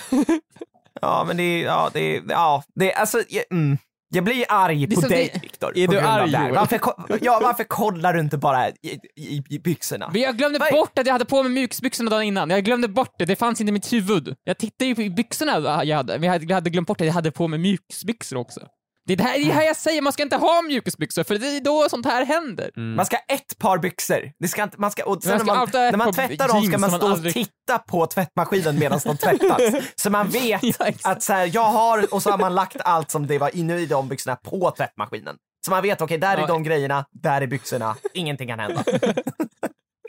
Ja, 1.01 1.25
men 1.27 1.37
det 1.37 1.43
är, 1.43 1.65
ja, 1.65 1.91
det 1.93 2.17
är, 2.17 2.23
ja, 2.29 2.63
det 2.75 2.93
är, 2.93 2.99
alltså, 3.01 3.23
jag, 3.29 3.45
mm. 3.51 3.79
Jag 4.15 4.25
blir 4.25 4.45
arg 4.49 4.95
på 4.95 5.01
dig 5.01 5.31
det- 5.35 5.41
Viktor. 5.43 5.79
Är 5.79 5.89
du 5.89 5.99
arg. 6.01 6.31
Joel? 6.33 6.55
Varför, 6.55 6.81
ja, 7.21 7.41
varför 7.43 7.65
kollar 7.65 8.13
du 8.15 8.21
inte 8.21 8.39
bara 8.39 8.69
i, 8.69 8.73
i, 9.17 9.43
i 9.51 9.59
byxorna? 9.59 10.11
Men 10.13 10.21
jag 10.23 10.37
glömde 10.39 10.59
Vad- 10.59 10.73
bort 10.73 10.99
att 10.99 11.07
jag 11.07 11.13
hade 11.13 11.25
på 11.25 11.43
mig 11.43 11.53
mjukisbyxorna 11.53 12.11
dagen 12.11 12.23
innan. 12.23 12.51
Jag 12.51 12.65
glömde 12.65 12.89
bort 12.89 13.15
det, 13.19 13.25
det 13.25 13.37
fanns 13.37 13.61
inte 13.61 13.69
i 13.71 13.73
mitt 13.73 13.93
huvud. 13.93 14.37
Jag 14.45 14.59
tittade 14.59 14.89
ju 14.89 14.95
på 14.95 15.15
byxorna 15.15 15.85
jag 15.85 15.97
hade, 15.97 16.19
men 16.19 16.41
jag 16.49 16.55
hade 16.55 16.71
glömt 16.71 16.89
bort 16.89 17.01
att 17.01 17.07
jag 17.07 17.15
hade 17.15 17.31
på 17.31 17.49
mig 17.49 17.59
mjukisbyxor 17.59 18.37
också. 18.37 18.61
Det 19.09 19.15
är 19.15 19.17
det 19.17 19.23
här, 19.25 19.39
det 19.39 19.53
här 19.53 19.63
jag 19.63 19.77
säger, 19.77 20.03
man 20.03 20.13
ska 20.13 20.23
inte 20.23 20.37
ha 20.37 20.63
mjukisbyxor 20.63 21.25
för 21.25 21.39
det 21.39 21.47
är 21.57 21.61
då 21.61 21.89
sånt 21.89 22.07
här 22.07 22.25
händer. 22.27 22.71
Man 22.97 23.07
ska 23.07 23.17
ha 23.17 23.23
ett 23.37 23.59
par 23.59 23.79
byxor. 23.79 24.33
Det 24.39 24.49
ska 24.49 24.63
inte, 24.63 24.81
man 24.81 24.91
ska, 24.91 25.05
och 25.05 25.23
sen 25.23 25.31
Man 25.31 25.41
ska 25.41 25.47
när 25.55 25.57
man, 25.59 25.69
när 25.73 25.97
man 25.97 26.13
tvättar 26.13 26.49
dem 26.49 26.65
ska 26.65 26.79
man 26.79 26.91
stå 26.91 26.99
man 26.99 27.07
och 27.11 27.17
aldrig- 27.17 27.35
titta 27.35 27.79
på 27.79 28.07
tvättmaskinen 28.07 28.79
medan 28.79 29.01
de 29.05 29.17
tvättas. 29.17 29.61
så 29.97 30.11
man 30.11 30.29
vet 30.29 30.63
Ja, 30.63 30.93
att 31.03 31.23
så 31.23 31.33
här, 31.33 31.51
jag 31.55 31.65
har, 31.65 32.15
och 32.15 32.23
så 32.23 32.31
har 32.31 32.39
man 32.39 32.55
lagt 32.55 32.77
allt 32.81 33.11
som 33.11 33.27
det 33.27 33.39
var 33.39 33.57
inne 33.57 33.77
i 33.79 33.87
de 33.87 34.09
byxorna 34.09 34.37
på 34.37 34.71
tvättmaskinen. 34.71 35.37
Så 35.65 35.71
man 35.71 35.83
vet, 35.83 36.01
okej, 36.01 36.19
där 36.19 36.37
är 36.37 36.41
Ja. 36.41 36.47
de 36.47 36.63
grejerna, 36.63 37.05
där 37.11 37.41
är 37.43 37.47
byxorna, 37.47 37.97
ingenting 38.15 38.49
kan 38.49 38.59
hända. 38.59 38.85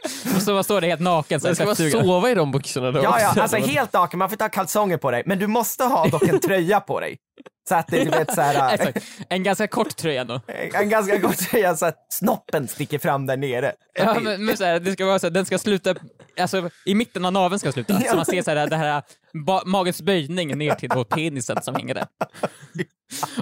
Och 0.36 0.42
så 0.42 0.64
står 0.64 0.82
där 0.82 0.88
helt 0.88 1.02
naken 1.02 1.40
så 1.40 1.56
ska 1.56 1.66
man 1.66 1.76
sova 1.76 2.30
i 2.32 2.34
de 2.36 2.52
byxorna 2.52 2.92
då 2.92 3.04
Ja, 3.04 3.20
ja, 3.20 3.42
alltså 3.42 3.58
helt 3.58 3.94
naken, 3.94 4.20
man 4.20 4.30
får 4.30 4.34
inte 4.34 4.44
ha 4.44 4.50
kalsonger 4.50 4.98
på 4.98 5.12
dig, 5.12 5.24
men 5.26 5.40
du 5.40 5.48
måste 5.48 5.84
ha 5.84 6.08
dock 6.08 6.24
en 6.24 6.40
tröja 6.40 6.80
på 6.80 7.00
dig. 7.00 7.18
Så 7.70 7.76
att 7.76 7.88
det, 7.88 8.04
du 8.04 8.10
vet, 8.10 8.34
så 8.36 8.42
här, 8.42 8.74
Exakt. 8.74 9.06
En 9.30 9.44
ganska 9.44 9.68
kort 9.68 9.96
tröja 9.96 10.22
ändå. 10.22 10.42
en 10.74 10.90
ganska 10.90 11.18
god 11.18 11.38
tröja 11.38 11.76
så 11.76 11.86
att 11.86 12.06
snoppen 12.10 12.68
sticker 12.68 13.00
fram 13.00 13.26
där 13.26 13.38
nere. 13.38 13.74
Ja, 13.94 14.20
men, 14.20 14.46
men 14.46 14.58
så 14.58 14.64
här, 14.64 14.80
det 14.80 14.92
ska 14.92 15.06
vara 15.06 15.20
så 15.20 15.28
här, 15.28 15.32
den 15.32 15.46
ska 15.46 15.58
sluta, 15.58 15.96
alltså 16.40 16.70
i 16.86 16.96
mitten 16.96 17.26
av 17.26 17.34
naveln 17.34 17.60
ska 17.60 17.72
sluta. 17.72 18.00
Så 18.00 18.16
man 18.16 18.26
ser 18.26 18.42
så 18.42 18.52
här, 18.52 18.68
det 18.68 18.76
här 18.76 19.04
ba, 19.34 19.62
magens 19.66 20.02
böjning 20.02 20.58
ner 20.58 20.76
till 20.76 20.90
då 20.90 21.04
penisen 21.04 21.62
som 21.62 21.76
hänger 21.76 21.94
där. 21.94 22.06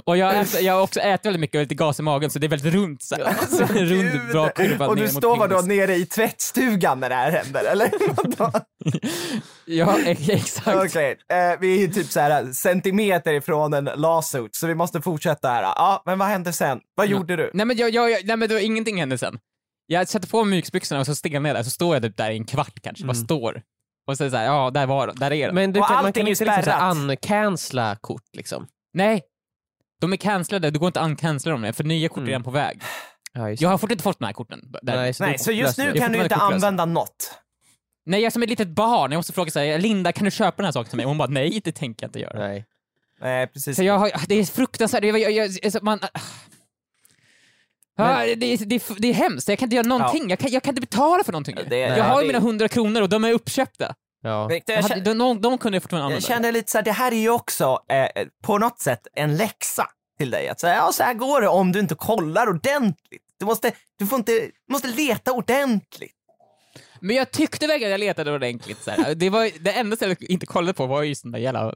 Och 0.05 0.17
jag, 0.17 0.39
äter, 0.39 0.61
jag 0.61 0.73
har 0.73 0.81
också 0.81 0.99
ätit 0.99 1.25
väldigt 1.25 1.39
mycket 1.39 1.55
och 1.55 1.61
lite 1.61 1.75
gas 1.75 1.99
i 1.99 2.03
magen 2.03 2.29
så 2.29 2.39
det 2.39 2.47
är 2.47 2.49
väldigt 2.49 2.73
runt 2.73 3.03
så 3.03 3.15
här. 3.15 3.33
Så 3.49 3.63
en 3.63 3.85
rund 3.85 4.31
bra 4.31 4.49
kurva 4.49 4.87
Och 4.87 4.95
ner 4.95 5.03
du 5.03 5.09
står 5.09 5.37
vadå 5.37 5.61
nere 5.61 5.95
i 5.95 6.05
tvättstugan 6.05 6.99
när 6.99 7.09
det 7.09 7.15
här 7.15 7.31
händer, 7.31 7.63
eller? 7.63 7.91
Ja, 9.65 9.97
ex- 10.05 10.29
exakt. 10.29 10.77
Okej, 10.77 11.17
eh, 11.31 11.59
vi 11.59 11.75
är 11.77 11.81
ju 11.81 11.87
typ 11.87 12.07
så 12.07 12.19
här 12.19 12.51
centimeter 12.53 13.33
ifrån 13.33 13.73
en 13.73 13.85
lawsuit, 13.85 14.55
så 14.55 14.67
vi 14.67 14.75
måste 14.75 15.01
fortsätta 15.01 15.49
här. 15.49 15.63
Ja, 15.63 16.03
men 16.05 16.19
vad 16.19 16.27
hände 16.27 16.53
sen? 16.53 16.79
Vad 16.95 17.07
gjorde 17.07 17.35
du? 17.35 17.51
Nej 17.53 17.65
men, 17.65 17.77
jag, 17.77 17.89
jag, 17.89 18.11
jag, 18.11 18.25
nej, 18.25 18.37
men 18.37 18.49
då, 18.49 18.59
ingenting 18.59 18.99
hände 18.99 19.17
sen. 19.17 19.39
Jag 19.87 20.07
sätter 20.07 20.27
på 20.27 20.43
mig 20.43 20.51
mjukisbyxorna 20.51 20.99
och 21.01 21.05
så 21.05 21.15
stelnar 21.15 21.49
jag 21.49 21.57
där, 21.57 21.63
så 21.63 21.69
står 21.69 21.95
jag 21.95 22.03
typ 22.03 22.17
där 22.17 22.31
i 22.31 22.37
en 22.37 22.45
kvart 22.45 22.81
kanske, 22.83 23.05
bara 23.05 23.13
står. 23.13 23.61
Och 24.07 24.17
det 24.17 24.29
så 24.29 24.37
här, 24.37 24.45
ja 24.45 24.69
där 24.69 24.85
var 24.85 25.13
där 25.15 25.33
är 25.33 25.45
den. 25.45 25.55
Men 25.55 25.73
du 25.73 25.79
Och 25.79 25.87
kan, 25.87 26.03
man 26.03 26.13
kan 26.13 26.27
inte 26.27 26.45
liksom 26.45 26.89
uncancella 26.91 27.95
kort 27.95 28.23
liksom. 28.33 28.67
Nej, 28.93 29.21
de 30.01 30.13
är 30.13 30.17
cancellade, 30.17 30.71
du 30.71 30.79
går 30.79 30.87
inte 30.87 30.99
att 30.99 31.05
uncancella 31.05 31.57
dem, 31.57 31.73
för 31.73 31.83
nya 31.83 32.09
kort 32.09 32.17
är 32.17 32.21
Mm. 32.21 32.27
redan 32.27 32.43
på 32.43 32.51
väg. 32.51 32.81
Ja, 33.33 33.49
just 33.49 33.61
Jag 33.61 33.69
har 33.69 33.77
fortfarande 33.77 33.93
inte 33.93 34.03
fått 34.03 34.19
de 34.19 34.25
här 34.25 34.33
korten. 34.33 34.59
Där. 34.81 34.95
Nej, 34.95 35.13
så 35.13 35.23
Nej, 35.23 35.39
så 35.39 35.51
just 35.51 35.77
nu 35.77 35.93
kan 35.93 36.11
du 36.11 36.23
inte 36.23 36.35
använda 36.35 36.85
något. 36.85 37.31
Nej, 38.05 38.19
jag 38.19 38.25
är 38.25 38.31
som 38.31 38.43
ett 38.43 38.49
litet 38.49 38.67
barn, 38.67 39.11
jag 39.11 39.19
måste 39.19 39.33
fråga 39.33 39.51
så 39.51 39.59
här, 39.59 39.79
Linda 39.79 40.11
kan 40.11 40.25
du 40.25 40.31
köpa 40.31 40.55
den 40.57 40.65
här 40.65 40.71
saken 40.71 40.89
till 40.89 40.97
mig? 40.97 41.05
Och 41.05 41.09
hon 41.09 41.17
bara, 41.17 41.27
nej 41.27 41.61
det 41.63 41.71
tänker 41.71 42.03
jag 42.03 42.09
inte 42.09 42.19
göra. 42.19 42.39
Nej. 42.39 42.65
Nej, 43.21 43.47
precis. 43.47 43.75
Så 43.75 43.83
jag 43.83 43.97
har, 43.99 44.11
det 44.27 44.35
är 44.35 44.45
fruktansvärt, 44.45 45.03
jag, 45.03 45.19
jag, 45.19 45.31
jag, 45.31 45.49
alltså, 45.63 45.79
man, 47.97 48.29
Ja, 48.29 48.35
det, 48.35 48.55
det, 48.57 48.83
det, 48.99 49.07
är 49.09 49.13
hemskt, 49.13 49.49
jag 49.49 49.59
kan 49.59 49.65
inte 49.65 49.75
göra 49.75 49.87
någonting. 49.87 50.29
Jag, 50.29 50.39
kan, 50.39 50.51
jag 50.51 50.63
kan 50.63 50.71
inte 50.71 50.81
betala 50.81 51.23
för 51.23 51.31
någonting. 51.31 51.57
Det- 51.69 51.77
jag 51.77 52.03
har 52.03 52.21
ju 52.21 52.27
det- 52.27 52.33
mina 52.33 52.45
100 52.45 52.67
kronor 52.67 53.01
och 53.01 53.09
de 53.09 53.23
är 53.23 53.33
uppköpta. 53.33 53.93
Ja. 54.23 54.47
Victor, 54.47 54.73
Jag 54.75 54.83
jag, 54.83 54.89
hade, 54.89 55.03
känner, 55.05 55.19
de, 55.19 55.41
de 55.41 55.57
kunde 55.57 55.75
jag 55.75 55.83
fortfarande 55.83 56.03
jag 56.03 56.07
använda. 56.17 56.27
kände 56.27 56.51
lite 56.51 56.71
så 56.71 56.77
här, 56.77 56.85
det 56.85 56.91
här 56.91 57.11
är 57.11 57.15
ju 57.17 57.29
också 57.29 57.79
eh, 57.91 58.25
på 58.43 58.57
något 58.57 58.79
sätt 58.79 59.07
en 59.15 59.37
läxa 59.37 59.85
till 60.17 60.31
dig. 60.31 60.49
Att 60.49 60.59
säga, 60.59 60.75
ja, 60.75 60.91
så 60.91 61.03
här 61.03 61.13
går 61.13 61.41
det 61.41 61.47
om 61.47 61.71
du 61.71 61.79
inte 61.79 61.95
kollar 61.95 62.49
ordentligt. 62.49 63.21
Du 63.39 63.45
måste, 63.45 63.71
du 63.99 64.05
får 64.07 64.19
inte, 64.19 64.31
du 64.31 64.51
måste 64.71 64.87
leta 64.87 65.31
ordentligt. 65.31 66.13
Men 67.07 67.15
jag 67.15 67.31
tyckte 67.31 67.67
verkligen 67.67 67.93
att 67.93 67.99
jag 67.99 68.07
letade 68.07 68.31
ordentligt. 68.31 68.83
Så 68.83 68.91
här. 68.91 69.15
Det, 69.15 69.29
var, 69.29 69.49
det 69.63 69.71
enda 69.71 69.95
stället 69.95 70.17
jag 70.21 70.29
inte 70.31 70.45
kollade 70.45 70.73
på 70.73 70.85
var 70.85 71.03
just 71.03 71.23
de 71.23 71.31
där 71.31 71.39
jävla 71.39 71.73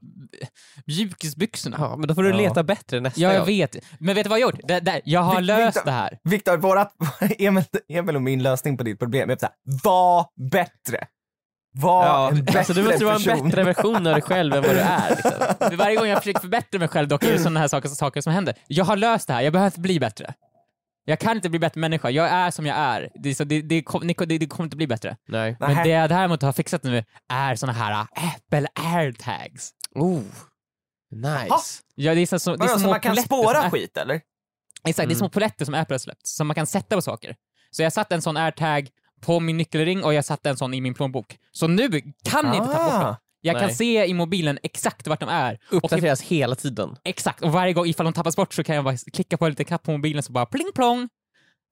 mjukisbyxorna. 0.88 1.78
ja, 1.80 1.96
men 1.98 2.08
då 2.08 2.16
får 2.16 2.24
du 2.24 2.30
Ja. 2.30 2.38
leta 2.38 2.64
bättre 2.64 3.00
nästa 3.00 3.22
Ja, 3.22 3.30
jag 3.34 3.38
gång. 3.40 3.48
vet. 3.48 3.76
Men 4.00 4.16
vet 4.16 4.24
du 4.26 4.30
vad 4.30 4.40
jag 4.40 4.48
har 4.48 4.52
gjort? 4.52 4.62
Det, 4.68 4.80
där, 4.80 5.02
jag 5.04 5.22
har 5.22 5.36
Vic- 5.36 5.42
löst 5.42 5.78
Victor- 5.78 5.86
det 5.86 5.92
här. 5.92 6.18
Viktor, 6.24 6.58
vårat, 6.58 6.94
Emil, 7.40 7.64
Emil 7.94 8.16
och 8.16 8.22
min 8.22 8.44
lösning 8.44 8.78
på 8.78 8.84
ditt 8.84 9.00
problem 9.00 9.30
är 9.30 9.38
så 9.40 9.46
här, 9.46 9.56
var 9.84 10.26
bättre. 10.52 11.08
Var 11.74 12.06
Ja, 12.06 12.30
en 12.32 12.44
bättre 12.46 12.60
alltså 12.60 12.74
du 12.74 12.84
måste 12.84 13.06
vara 13.06 13.16
en 13.16 13.24
person. 13.24 13.48
bättre 13.50 13.64
version 13.64 13.96
av 14.08 14.14
dig 14.14 14.22
själv 14.22 14.54
än 14.54 14.62
vad 14.62 14.72
du 14.76 14.80
är. 14.80 15.10
Liksom. 15.10 15.78
Varje 15.78 15.96
gång 15.96 16.08
jag 16.08 16.18
försöker 16.18 16.40
förbättra 16.40 16.80
mig 16.80 16.88
själv 16.88 17.08
dock 17.08 17.24
är 17.24 17.32
det 17.32 17.40
sådana 17.40 17.60
här 17.60 17.68
saker, 17.68 17.90
saker 17.90 18.22
som 18.22 18.34
händer. 18.34 18.56
Jag 18.68 18.86
har 18.86 18.96
löst 18.96 19.28
det 19.28 19.34
här, 19.34 19.42
jag 19.42 19.54
behöver 19.54 19.80
bli 19.80 20.00
bättre. 20.00 20.34
Jag 21.06 21.20
kan 21.20 21.36
inte 21.36 21.50
bli 21.50 21.60
bättre 21.60 21.80
människa, 21.82 22.10
jag 22.10 22.30
är 22.30 22.52
som 22.52 22.66
jag 22.66 22.78
är. 22.78 23.10
Det, 23.16 23.30
är 23.30 23.34
så, 23.34 23.44
det, 23.44 23.62
det, 23.62 23.84
kom, 23.84 24.08
ni- 24.08 24.14
det, 24.14 24.38
det 24.38 24.48
kommer 24.48 24.64
inte 24.66 24.78
bli 24.78 24.88
bättre. 24.88 25.18
Nej. 25.28 25.58
Men 25.60 25.70
Nähä. 25.70 25.84
det 25.84 25.90
jag 25.90 26.10
däremot 26.10 26.42
har 26.42 26.52
fixat 26.54 26.84
nu 26.84 27.04
är 27.30 27.56
såna 27.56 27.72
här 27.74 27.92
äh, 27.92 28.00
Apple 28.36 28.68
airtags. 28.76 29.72
Oh, 29.96 30.22
nice. 31.12 31.46
Jaha. 31.50 31.60
Ja, 31.96 32.16
det 32.16 32.22
är 32.22 32.26
så, 32.26 32.40
så, 32.40 32.56
det 32.56 32.64
är 32.66 32.68
Vadå, 32.68 32.80
så 32.80 32.88
man 32.88 33.00
kan 33.00 33.16
som 33.16 33.24
spåra 33.26 33.58
Apple- 33.58 33.70
skit 33.70 33.98
eller? 33.98 34.22
Exakt, 34.88 35.10
det 35.10 35.14
är 35.14 35.16
små 35.16 35.30
poletter 35.30 35.66
som 35.66 35.74
Apple 35.74 35.94
har 35.94 36.00
släppt, 36.00 36.28
som 36.28 36.48
man 36.48 36.56
kan 36.56 36.68
sätta 36.68 36.96
på 36.96 37.02
saker. 37.02 37.36
Så 37.72 37.82
jag 37.84 37.94
satte 37.94 38.16
en 38.16 38.22
sån 38.22 38.38
airtag 38.38 38.90
på 39.22 39.40
min 39.40 39.58
nyckelring 39.58 40.04
och 40.04 40.14
jag 40.14 40.26
satte 40.26 40.50
en 40.50 40.58
sån 40.58 40.74
i 40.74 40.82
min 40.82 40.94
plånbok. 40.94 41.38
Så 41.52 41.68
nu 41.68 41.90
kan 42.24 42.52
ni 42.52 42.58
inte 42.58 42.74
ta 42.74 42.84
bort 42.92 43.02
dem. 43.02 43.16
Jag 43.42 43.56
kan 43.60 43.68
Nej. 43.68 43.76
se 43.76 44.06
i 44.06 44.14
mobilen 44.14 44.60
exakt 44.64 45.08
vart 45.08 45.20
de 45.20 45.30
är. 45.30 45.54
Och 45.54 45.74
if, 45.78 45.84
Uppdateras 45.84 46.22
hela 46.22 46.56
tiden. 46.56 46.96
exakt, 47.04 47.42
och 47.44 47.52
varje 47.52 47.74
gång 47.74 47.86
ifall 47.86 48.04
de 48.04 48.14
tappas 48.14 48.36
bort 48.36 48.54
så 48.54 48.64
kan 48.64 48.76
jag 48.76 48.84
bara 48.86 48.98
klicka 49.14 49.38
på 49.38 49.46
en 49.46 49.52
liten 49.52 49.66
knapp 49.66 49.84
på 49.84 49.92
mobilen 49.92 50.24
så 50.24 50.32
bara 50.32 50.46
pling 50.46 50.72
plong, 50.76 51.10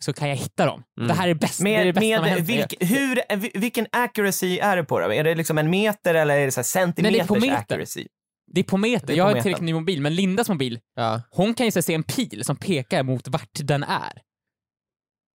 så 0.03 0.13
kan 0.13 0.29
jag 0.29 0.35
hitta 0.35 0.65
dem. 0.65 0.83
Mm. 0.97 1.07
Det 1.07 1.13
här 1.13 1.27
är 1.27 1.33
bäst, 1.33 1.63
det 1.63 1.75
är 1.75 1.79
det 1.79 1.85
Med, 1.85 1.93
bästa 1.95 2.15
har 2.17 2.21
med 2.25 2.33
mig. 2.33 2.41
vilk, 2.57 2.73
hur, 2.79 3.37
vi- 3.37 3.51
vilken 3.53 3.87
accuracy 3.91 4.59
är 4.59 4.75
det 4.75 4.83
på 4.83 4.99
det? 4.99 5.15
Är 5.15 5.23
det 5.23 5.35
liksom 5.35 5.57
en 5.57 5.69
meter 5.69 6.15
eller 6.15 6.37
är 6.37 6.45
det 6.45 6.51
så 6.51 6.59
här 6.59 6.63
centimeters 6.63 7.27
på 7.27 7.35
meter. 7.35 7.55
accuracy? 7.55 8.07
Det 8.53 8.59
är 8.59 8.63
på 8.63 8.77
meter, 8.77 9.07
Det 9.07 9.13
är 9.13 9.17
jag 9.17 9.23
på 9.23 9.27
har 9.27 9.29
en 9.31 9.33
metern. 9.33 9.43
tillräckligt 9.43 9.65
ny 9.65 9.73
mobil, 9.73 10.01
men 10.01 10.15
Lindas 10.15 10.49
mobil, 10.49 10.79
Ja. 10.95 11.21
hon 11.31 11.53
kan 11.53 11.65
ju 11.65 11.71
se 11.71 11.93
en 11.93 12.03
pil 12.03 12.43
som 12.43 12.55
pekar 12.55 13.03
mot 13.03 13.27
vart 13.27 13.49
den 13.53 13.83
är. 13.83 14.21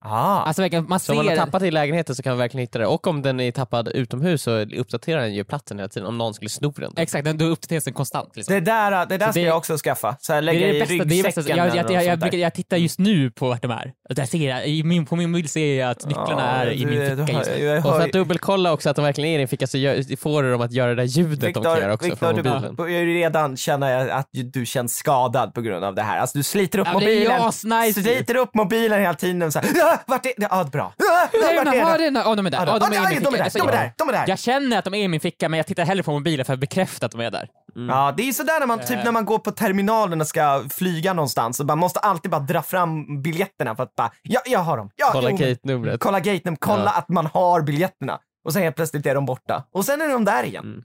Ah. 0.06 0.40
Alltså 0.42 0.62
verkligen, 0.62 0.88
man 0.88 1.00
Så 1.00 1.12
om 1.12 1.16
man 1.16 1.26
har 1.28 1.34
ser... 1.36 1.44
tappat 1.44 1.62
i 1.62 1.70
lägenheten 1.70 2.14
så 2.14 2.22
kan 2.22 2.30
man 2.30 2.38
verkligen 2.38 2.60
hitta 2.62 2.78
det. 2.78 2.86
Och 2.86 3.06
om 3.06 3.22
den 3.22 3.40
är 3.40 3.50
tappad 3.52 3.88
utomhus 3.88 4.42
så 4.42 4.50
uppdaterar 4.60 5.20
den 5.20 5.34
ju 5.34 5.44
platsen 5.44 5.78
hela 5.78 5.88
tiden 5.88 6.08
om 6.08 6.18
någon 6.18 6.34
skulle 6.34 6.48
sno 6.48 6.70
den. 6.76 6.92
Exakt, 6.96 7.24
den- 7.24 7.38
då 7.38 7.44
uppdateras 7.44 7.84
den 7.84 7.94
konstant. 7.94 8.36
Liksom. 8.36 8.54
det 8.54 8.60
där, 8.60 9.06
det 9.06 9.18
där 9.18 9.26
Så 9.26 9.32
ska 9.32 9.40
det- 9.40 9.46
jag 9.46 9.56
också 9.56 9.76
skaffa. 9.76 10.16
Så 10.20 10.32
här, 10.32 10.40
Det 10.40 10.46
lägga 10.46 10.68
är 10.68 10.72
det 10.72 10.76
i 10.76 10.80
bästa, 10.80 10.94
det 10.94 11.00
är 11.02 11.04
det 11.04 11.14
ryggsäcken 11.14 11.34
bästa. 11.44 11.56
Jag, 11.56 11.76
jag, 11.76 11.92
jag, 11.92 12.04
jag, 12.04 12.18
brukar- 12.18 12.38
jag 12.38 12.54
tittar 12.54 12.76
just 12.76 12.98
nu 12.98 13.30
på 13.30 13.48
vart 13.48 13.62
de 13.62 13.70
är. 13.70 13.92
Där 14.08 14.24
ser 14.24 14.48
jag, 14.48 14.66
i 14.68 14.82
min, 14.84 15.06
på 15.06 15.16
min 15.16 15.30
mobil 15.30 15.48
ser 15.48 15.80
jag 15.80 15.90
att 15.90 16.06
nycklarna 16.06 16.32
Ja, 16.56 16.62
är 16.62 16.70
i 16.70 16.78
du- 16.84 16.86
min 16.86 16.98
du 17.00 17.06
ficka 17.26 17.32
har- 17.32 17.38
just 17.40 17.50
nu. 17.50 17.64
jag 17.64 17.76
Och 17.86 17.92
för 17.92 18.00
att 18.00 18.12
dubbelkolla 18.12 18.72
också 18.72 18.90
att 18.90 18.96
de 18.96 19.04
verkligen 19.04 19.30
är 19.30 19.34
i 19.34 19.38
din 19.38 19.48
ficka 19.48 19.66
så 19.66 19.78
gör, 19.78 20.16
får 20.16 20.42
du 20.42 20.50
dem 20.52 20.60
att 20.60 20.72
göra 20.72 20.88
det 20.88 20.94
där 20.96 21.04
ljudet 21.04 21.40
de 21.54 21.62
kan 21.62 21.78
göra 21.80 21.94
också 21.94 22.04
Victor, 22.06 22.18
från 22.32 22.42
du 22.42 22.50
mobilen. 22.50 22.74
börjar 22.74 23.00
ju 23.00 23.14
redan 23.14 23.56
känna 23.56 23.98
att 24.14 24.28
du 24.32 24.66
känns 24.66 24.94
skadad 24.96 25.54
på 25.54 25.60
grund 25.60 25.84
av 25.84 25.94
det 25.94 26.02
här. 26.02 26.18
Alltså 26.18 26.38
du 26.38 26.44
sliter 26.44 26.78
upp 26.78 26.86
Ja, 26.86 26.92
men 26.98 27.04
det 27.04 27.12
är 27.12 27.16
mobilen, 27.16 27.42
asnice 27.42 28.00
ju. 28.00 28.04
sliter 28.16 28.36
upp 28.36 28.54
mobilen 28.54 29.00
hela 29.00 29.14
tiden 29.14 29.52
så 29.52 29.58
här, 29.58 29.68
"Ah, 29.94 29.98
vart 30.06 30.26
är 30.26 30.32
det? 30.36 30.48
Ja, 30.50 30.64
bra. 30.72 30.82
Ah, 30.84 31.28
Nej, 31.42 31.56
vart 31.56 31.66
är 31.66 31.70
det? 32.10 32.18
ja, 32.24 32.34
de 32.34 32.46
är 32.46 32.50
där. 32.50 32.58
Ja, 32.58 32.64
de 32.64 32.84
är 32.84 32.90
de 32.90 32.96
är 32.96 33.00
där, 33.02 33.20
de 33.20 33.34
är 33.34 33.38
jag- 33.58 33.66
där, 33.72 33.92
de 33.98 34.08
är 34.08 34.12
där. 34.12 34.24
Jag 34.26 34.38
känner 34.38 34.78
att 34.78 34.84
de 34.84 34.94
är 34.94 34.98
i 35.04 35.08
min 35.08 35.20
ficka, 35.20 35.48
men 35.48 35.56
jag 35.56 35.66
tittar 35.66 35.84
hellre 35.84 36.02
på 36.02 36.12
mobilen 36.12 36.44
för 36.46 36.52
att 36.52 36.58
bekräfta 36.60 37.06
att 37.06 37.12
de 37.12 37.20
är 37.20 37.30
där. 37.30 37.48
Ja, 37.88 38.14
det 38.16 38.22
är 38.22 38.26
ju 38.26 38.32
sådär 38.32 38.60
när 38.60 38.66
man, 38.66 38.80
Eh. 38.80 38.86
typ 38.86 39.04
när 39.04 39.12
man 39.12 39.24
går 39.24 39.38
på 39.38 39.50
terminalen 39.50 40.20
och 40.20 40.26
ska 40.26 40.64
flyga 40.70 41.12
någonstans 41.12 41.60
och 41.60 41.66
man 41.66 41.78
måste 41.78 42.00
alltid 42.00 42.30
bara 42.30 42.40
dra 42.40 42.62
fram 42.62 43.22
biljetterna 43.22 43.76
för 43.76 43.82
att 43.82 43.94
bara, 43.94 44.10
ja, 44.22 44.40
jag 44.46 44.58
har 44.60 44.76
dem. 44.76 44.90
Ja, 44.96 45.08
Kolla 45.12 45.30
gate-numret. 45.30 46.00
Kolla 46.00 46.20
gate 46.20 46.56
kolla 46.60 46.84
Ja. 46.84 46.98
att 46.98 47.08
man 47.08 47.26
har 47.26 47.60
biljetterna. 47.62 48.18
Och 48.44 48.52
sen 48.52 48.62
helt 48.62 48.76
plötsligt 48.76 49.06
är 49.06 49.14
de 49.14 49.26
borta. 49.26 49.64
Och 49.74 49.84
sen 49.84 50.00
är 50.00 50.08
de 50.08 50.24
där 50.24 50.44
igen. 50.44 50.64
Mm. 50.64 50.82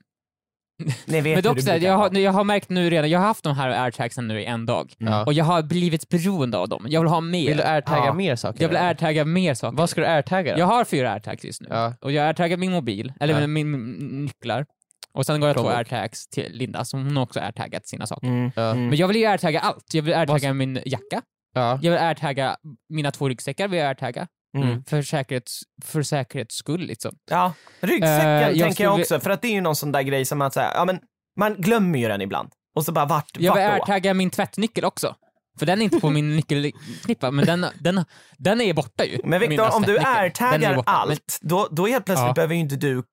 Ni 1.05 1.21
vet 1.21 1.35
Men 1.35 1.43
dock, 1.43 1.61
så 1.61 1.71
här, 1.71 1.79
jag, 1.79 1.97
har, 1.97 2.17
jag 2.17 2.31
har 2.31 2.43
märkt 2.43 2.69
nu 2.69 2.89
redan, 2.89 3.09
jag 3.09 3.19
har 3.19 3.25
haft 3.27 3.43
de 3.43 3.55
här 3.55 3.69
airtagsen 3.69 4.27
nu 4.27 4.41
i 4.41 4.45
en 4.45 4.65
dag. 4.65 4.93
Ja. 4.97 5.25
Och 5.25 5.33
jag 5.33 5.45
har 5.45 5.61
blivit 5.63 6.09
beroende 6.09 6.57
av 6.57 6.69
dem. 6.69 6.85
Jag 6.89 7.01
vill 7.01 7.09
ha 7.09 7.21
mer. 7.21 7.47
Vill 7.47 7.57
du 7.57 7.63
airtagga 7.63 8.05
Ja. 8.05 8.13
mer 8.13 8.35
saker? 8.35 8.61
jag 8.61 8.69
vill 8.69 8.77
airtagga 8.77 9.25
mer 9.25 9.53
saker. 9.53 9.77
Vad 9.77 9.89
ska 9.89 10.01
du 10.01 10.07
airtagga 10.07 10.53
då? 10.53 10.59
Jag 10.59 10.65
har 10.65 10.85
fyra 10.85 11.11
airtags 11.11 11.43
just 11.45 11.61
nu. 11.61 11.67
Ja. 11.71 11.93
Och 12.01 12.11
jag 12.11 12.27
airtaggar 12.27 12.57
min 12.57 12.71
mobil, 12.71 13.13
eller 13.19 13.41
Ja. 13.41 13.47
min, 13.47 13.71
min 13.71 14.25
nycklar. 14.25 14.65
Och 15.13 15.25
sen 15.25 15.39
går 15.39 15.49
jag 15.49 15.57
två 15.57 15.69
airtags 15.69 16.27
till 16.27 16.51
Linda, 16.51 16.85
som 16.85 17.03
hon 17.05 17.17
också 17.17 17.39
airtaggat 17.39 17.87
sina 17.87 18.07
saker. 18.07 18.27
Mm. 18.27 18.51
Ja. 18.55 18.71
Mm. 18.71 18.87
Men 18.89 18.97
jag 18.97 19.07
vill 19.07 19.17
ju 19.17 19.25
airtagga 19.25 19.59
allt. 19.59 19.93
Jag 19.93 20.01
vill 20.01 20.13
airtagga 20.13 20.53
min 20.53 20.79
jacka, 20.85 21.21
Ja. 21.53 21.79
jag 21.81 21.91
vill 21.91 21.99
airtagga 21.99 22.57
mina 22.89 23.11
två 23.11 23.29
ryggsäckar, 23.29 23.67
vill 23.67 23.79
jag 23.79 23.87
airtagga. 23.87 24.27
Mm. 24.57 24.83
För, 24.83 25.01
säkerhets, 25.01 25.61
för 25.85 26.03
säkerhets 26.03 26.55
skull 26.55 26.81
liksom. 26.81 27.15
Ja, 27.31 27.53
ryggsäcken 27.81 28.57
jag 28.57 28.67
tänker 28.67 28.83
jag 28.83 28.99
också, 28.99 29.19
för 29.19 29.29
att 29.29 29.41
det 29.41 29.47
är 29.47 29.51
ju 29.53 29.61
någon 29.61 29.75
sån 29.75 29.91
där 29.91 30.01
grej 30.01 30.25
som 30.25 30.41
att 30.41 30.53
säga, 30.53 30.71
ja 30.75 30.85
men 30.85 30.99
man 31.39 31.55
glömmer 31.55 31.99
ju 31.99 32.07
den 32.07 32.21
ibland. 32.21 32.49
Och 32.75 32.85
så 32.85 32.91
bara 32.91 33.05
vart, 33.05 33.29
Jag 33.39 33.55
vill 33.55 33.63
vart 33.63 33.77
då? 33.77 33.81
airtagga 33.83 34.13
min 34.13 34.29
tvättnyckel 34.29 34.85
också. 34.85 35.15
För 35.59 35.65
den 35.65 35.79
är 35.79 35.83
inte 35.83 35.99
på 35.99 36.09
min 36.19 36.35
nyckelknippa, 36.35 37.31
men 37.31 37.45
den, 37.45 37.65
den, 37.79 38.05
den 38.37 38.61
är 38.61 38.73
borta 38.73 39.05
ju. 39.05 39.19
Men 39.23 39.39
Viktor, 39.39 39.75
om 39.75 39.81
du 39.81 39.99
airtaggar 39.99 40.75
borta. 40.75 40.91
Men- 40.91 41.11
allt, 41.11 41.39
då, 41.41 41.67
då 41.71 41.87
helt 41.87 42.05
plötsligt 42.05 42.27
Ja. 42.27 42.33
behöver 42.33 42.53
ju 42.55 42.59
inte 42.61 42.75
du 42.75 43.03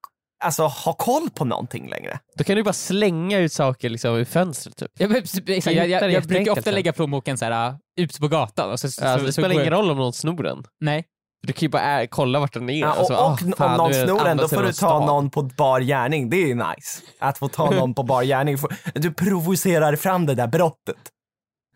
alltså, 0.44 0.62
ha 0.66 0.92
koll 0.92 1.31
på 1.31 1.44
någonting 1.44 1.88
längre. 1.90 2.18
Då 2.38 2.44
kan 2.44 2.57
du 2.57 2.62
bara 2.62 2.72
slänga 2.72 3.38
ut 3.38 3.53
saker 3.53 3.88
liksom 3.90 4.14
ur 4.16 4.25
fönstret 4.25 4.77
typ. 4.77 4.90
Jag, 4.99 5.16
exakt, 5.16 5.77
jag, 5.77 5.88
jag, 5.88 6.03
det 6.03 6.11
jag 6.12 6.22
brukar 6.22 6.53
ofta 6.53 6.62
sen. 6.62 6.75
lägga 6.75 6.92
plånboken 6.92 7.38
så 7.38 7.44
här, 7.44 7.70
uh, 7.70 7.77
ute 8.01 8.20
på 8.20 8.29
gatan. 8.29 8.70
Och 8.70 8.81
så, 8.81 8.90
så, 8.90 9.05
Alltså, 9.05 9.18
så, 9.18 9.27
det 9.27 9.33
så 9.33 9.40
spelar 9.40 9.49
går 9.55 9.62
ingen 9.62 9.72
jag- 9.72 9.79
roll 9.79 9.90
om 9.90 9.96
någon 9.96 10.12
snor 10.12 10.42
den. 10.42 10.64
Nej. 10.81 11.05
Du 11.46 11.52
kan 11.52 11.61
ju 11.61 11.68
bara 11.68 12.06
kolla 12.06 12.38
vart 12.40 12.52
den 12.52 12.70
är. 12.70 12.80
Ja, 12.80 12.92
och 12.92 12.98
Alltså, 12.98 13.14
och 13.14 13.20
ah, 13.20 13.38
om 13.44 13.52
fan, 13.59 13.76
någon 13.76 13.90
nu 13.90 13.96
är 13.96 14.06
snor 14.06 14.24
den, 14.24 14.37
då 14.37 14.48
får 14.48 14.62
du 14.62 14.66
ta 14.68 14.72
stan. 14.72 15.06
någon 15.06 15.30
på 15.30 15.42
bar 15.42 15.80
gärning. 15.80 16.30
Det 16.30 16.37
är 16.50 16.54
nice. 16.54 17.02
Att 17.18 17.38
få 17.38 17.48
ta 17.48 17.70
någon 17.80 17.94
på 17.94 18.02
bar 18.02 18.22
gärning. 18.22 18.56
Du 18.94 19.12
provocerar 19.14 19.96
fram 19.96 20.26
det 20.26 20.35
där 20.35 20.46
brottet. 20.46 20.96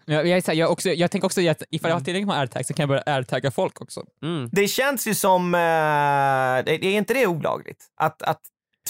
Jag, 0.04 0.26
jag, 0.26 0.42
här, 0.46 0.54
jag, 0.54 0.70
också, 0.70 0.88
jag 0.88 1.10
tänker 1.10 1.26
också 1.26 1.48
att 1.50 1.62
ifall 1.70 1.90
jag 1.90 1.96
har 1.96 2.00
tillräckligt 2.04 2.26
med 2.28 2.38
airtags 2.38 2.68
så 2.68 2.74
kan 2.74 2.82
jag 2.82 2.88
börja 2.88 3.02
airtagga 3.06 3.50
folk 3.50 3.80
också. 3.80 4.00
Mm. 4.22 4.48
Det 4.52 4.68
känns 4.68 5.06
ju 5.06 5.14
som, 5.14 5.54
eh, 5.54 5.58
det- 6.64 6.84
är 6.84 6.84
inte 6.84 7.14
det 7.14 7.26
olagligt? 7.26 7.84
Att, 8.00 8.22
att 8.22 8.40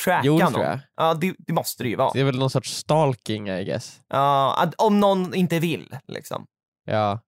tracka 0.04 0.26
Jo, 0.26 0.38
någon? 0.38 0.52
tror 0.52 0.64
jag. 0.64 0.78
Ja, 0.96 1.14
det, 1.14 1.34
det 1.38 1.52
måste 1.52 1.82
det 1.82 1.88
ju 1.88 1.96
vara. 1.96 2.10
Det 2.12 2.20
är 2.20 2.24
väl 2.24 2.38
någon 2.38 2.50
sorts 2.50 2.76
stalking 2.76 3.48
I 3.48 3.64
guess. 3.64 4.00
Ja, 4.08 4.56
att, 4.58 4.74
om 4.74 5.00
någon 5.00 5.34
inte 5.34 5.58
vill, 5.58 5.96
liksom. 6.08 6.44
Ja. 6.84 7.20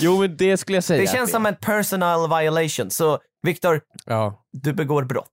Jo 0.00 0.18
men 0.20 0.36
det 0.36 0.56
skulle 0.56 0.76
jag 0.76 0.84
säga. 0.84 1.00
Det 1.00 1.06
känns 1.06 1.30
som 1.30 1.46
en 1.46 1.56
personal 1.56 2.40
violation. 2.40 2.90
Så 2.90 3.18
Viktor, 3.46 3.80
Ja. 4.06 4.42
du 4.52 4.72
begår 4.72 5.02
brott. 5.04 5.26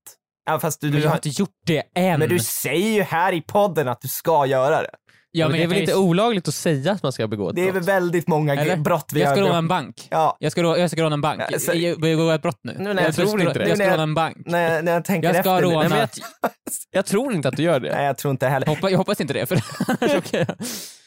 Ja, 0.45 0.59
fast 0.59 0.81
du, 0.81 0.87
Men 0.87 0.95
du, 0.95 1.01
jag 1.01 1.09
har 1.09 1.15
inte 1.17 1.29
gjort 1.29 1.49
det 1.65 1.83
än. 1.95 2.19
men 2.19 2.29
du 2.29 2.39
säger 2.39 2.89
ju 2.89 3.01
här 3.03 3.33
i 3.33 3.41
podden 3.41 3.87
att 3.87 4.01
du 4.01 4.07
ska 4.07 4.45
göra 4.45 4.81
det. 4.81 4.89
Ja, 5.31 5.45
men 5.47 5.51
det 5.53 5.57
är 5.59 5.61
jag 5.61 5.69
väl 5.69 5.77
inte 5.79 5.95
olagligt 5.95 6.47
att 6.47 6.53
säga 6.53 6.91
att 6.91 7.03
man 7.03 7.11
ska 7.11 7.27
begå 7.27 7.49
ett 7.49 7.55
Det 7.55 7.61
är 7.61 7.65
väl 7.65 7.73
brott? 7.73 7.87
väldigt 7.87 8.27
många 8.27 8.55
Eller? 8.55 8.75
brott 8.77 9.09
vi 9.13 9.21
Jag 9.21 9.31
ska 9.31 9.41
råna 9.41 9.57
en 9.57 9.67
bank. 9.67 10.07
Ja, 10.11 10.37
Jag 10.39 10.51
ska, 10.51 10.63
rå- 10.63 10.77
jag 10.77 10.91
ska 10.91 11.01
råna 11.03 11.13
en 11.13 11.21
bank. 11.21 11.41
Ja, 11.51 11.59
så- 11.59 11.73
Jag 11.73 11.99
begår 11.99 12.33
ett 12.33 12.41
brott 12.41 12.59
nu. 12.63 12.75
Nu 12.79 12.93
när 12.93 13.03
jag 13.03 13.15
tror 13.15 13.27
ska, 13.27 13.39
inte 13.41 13.59
det. 13.59 13.67
Jag 13.69 13.77
ska 13.77 13.91
råna 13.93 14.03
en 14.03 14.13
bank. 14.13 14.37
när, 14.45 14.81
när 14.81 14.91
jag 14.91 15.05
tänker 15.05 15.33
Jag 15.33 15.43
ska 15.43 15.55
efter. 15.57 15.69
råna- 15.69 15.87
Nej, 15.89 15.99
jag, 15.99 16.51
jag 16.91 17.05
tror 17.05 17.33
inte 17.33 17.47
att 17.49 17.55
du 17.57 17.63
gör 17.63 17.79
det. 17.79 17.95
Nej, 17.95 18.05
jag 18.05 18.17
tror 18.17 18.31
inte 18.31 18.47
heller. 18.47 18.67
Hoppa, 18.67 18.89
jag 18.89 18.97
hoppas 18.97 19.21
inte 19.21 19.33
det, 19.33 19.45
för 19.45 19.61
jag. 20.37 20.47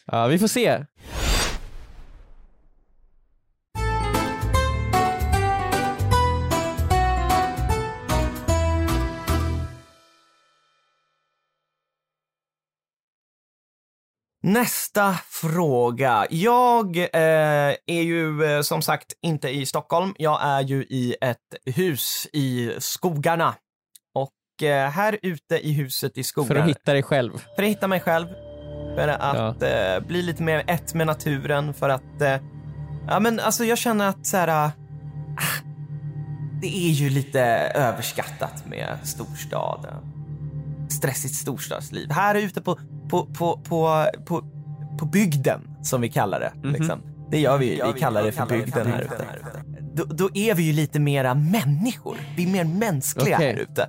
Ja, 0.06 0.26
vi 0.26 0.38
får 0.38 0.48
se. 0.48 0.84
Nästa 14.42 15.12
fråga. 15.12 16.26
Jag 16.30 16.96
eh, 16.96 17.06
är 17.86 18.02
ju 18.02 18.44
eh, 18.44 18.62
som 18.62 18.82
sagt 18.82 19.12
inte 19.22 19.48
i 19.48 19.66
Stockholm. 19.66 20.14
Jag 20.18 20.38
är 20.42 20.60
ju 20.60 20.82
i 20.82 21.16
ett 21.20 21.76
hus 21.76 22.26
i 22.32 22.72
skogarna. 22.78 23.54
Och 24.14 24.62
eh, 24.62 24.90
här 24.90 25.18
ute 25.22 25.58
i 25.58 25.72
huset 25.72 26.18
i 26.18 26.24
skogarna, 26.24 26.54
För 26.54 26.60
att 26.62 26.68
hitta 26.68 26.92
dig 26.92 27.02
själv. 27.02 27.32
för 27.56 27.62
att 27.62 27.68
hitta 27.68 27.88
mig 27.88 28.00
själv, 28.00 28.26
för 28.96 29.08
att 29.08 29.62
eh, 29.62 30.06
bli 30.06 30.22
lite 30.22 30.42
mer 30.42 30.64
ett 30.66 30.94
med 30.94 31.06
naturen, 31.06 31.74
för 31.74 31.88
att 31.88 32.20
eh, 32.20 32.36
Ja 33.08 33.20
men 33.20 33.40
alltså 33.40 33.64
jag 33.64 33.78
känner 33.78 34.08
att 34.08 34.26
så 34.26 34.36
här, 34.36 34.48
ah, 34.48 34.70
det 36.60 36.86
är 36.86 36.90
ju 36.90 37.10
lite 37.10 37.40
överskattat 37.74 38.66
med 38.66 38.98
storstaden. 39.04 40.11
Stressigt 40.92 41.34
storstadsliv. 41.34 42.10
Här 42.10 42.34
ute 42.34 42.62
på, 42.62 42.78
på, 43.10 43.26
på, 43.26 43.60
på, 43.68 44.06
på, 44.26 44.42
på 44.98 45.06
bygden, 45.06 45.60
som 45.82 46.00
vi 46.00 46.08
kallar 46.08 46.40
det. 46.40 46.52
Mhm. 46.68 46.72
Liksom. 46.74 47.02
Det 47.30 47.40
gör 47.40 47.58
vi 47.58 47.66
ju. 47.76 47.92
Vi 47.94 48.00
kallar 48.00 48.22
det 48.22 48.32
för 48.32 48.46
bygden 48.46 48.86
här 48.86 49.02
ute. 49.02 49.26
Då, 49.94 50.04
då 50.04 50.30
är 50.34 50.54
vi 50.54 50.62
ju 50.62 50.72
lite 50.72 51.00
mera 51.00 51.34
människor. 51.34 52.16
Vi 52.36 52.42
är 52.42 52.52
mer 52.52 52.64
mänskliga 52.64 53.36
Okej. 53.36 53.52
här 53.52 53.58
ute. 53.62 53.88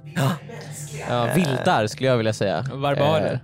Ja, 1.09 1.27
vildar 1.35 1.87
skulle 1.87 2.09
jag 2.09 2.17
vilja 2.17 2.33
säga. 2.33 2.63
Barbarer. 2.81 3.33
Eh, 3.33 3.39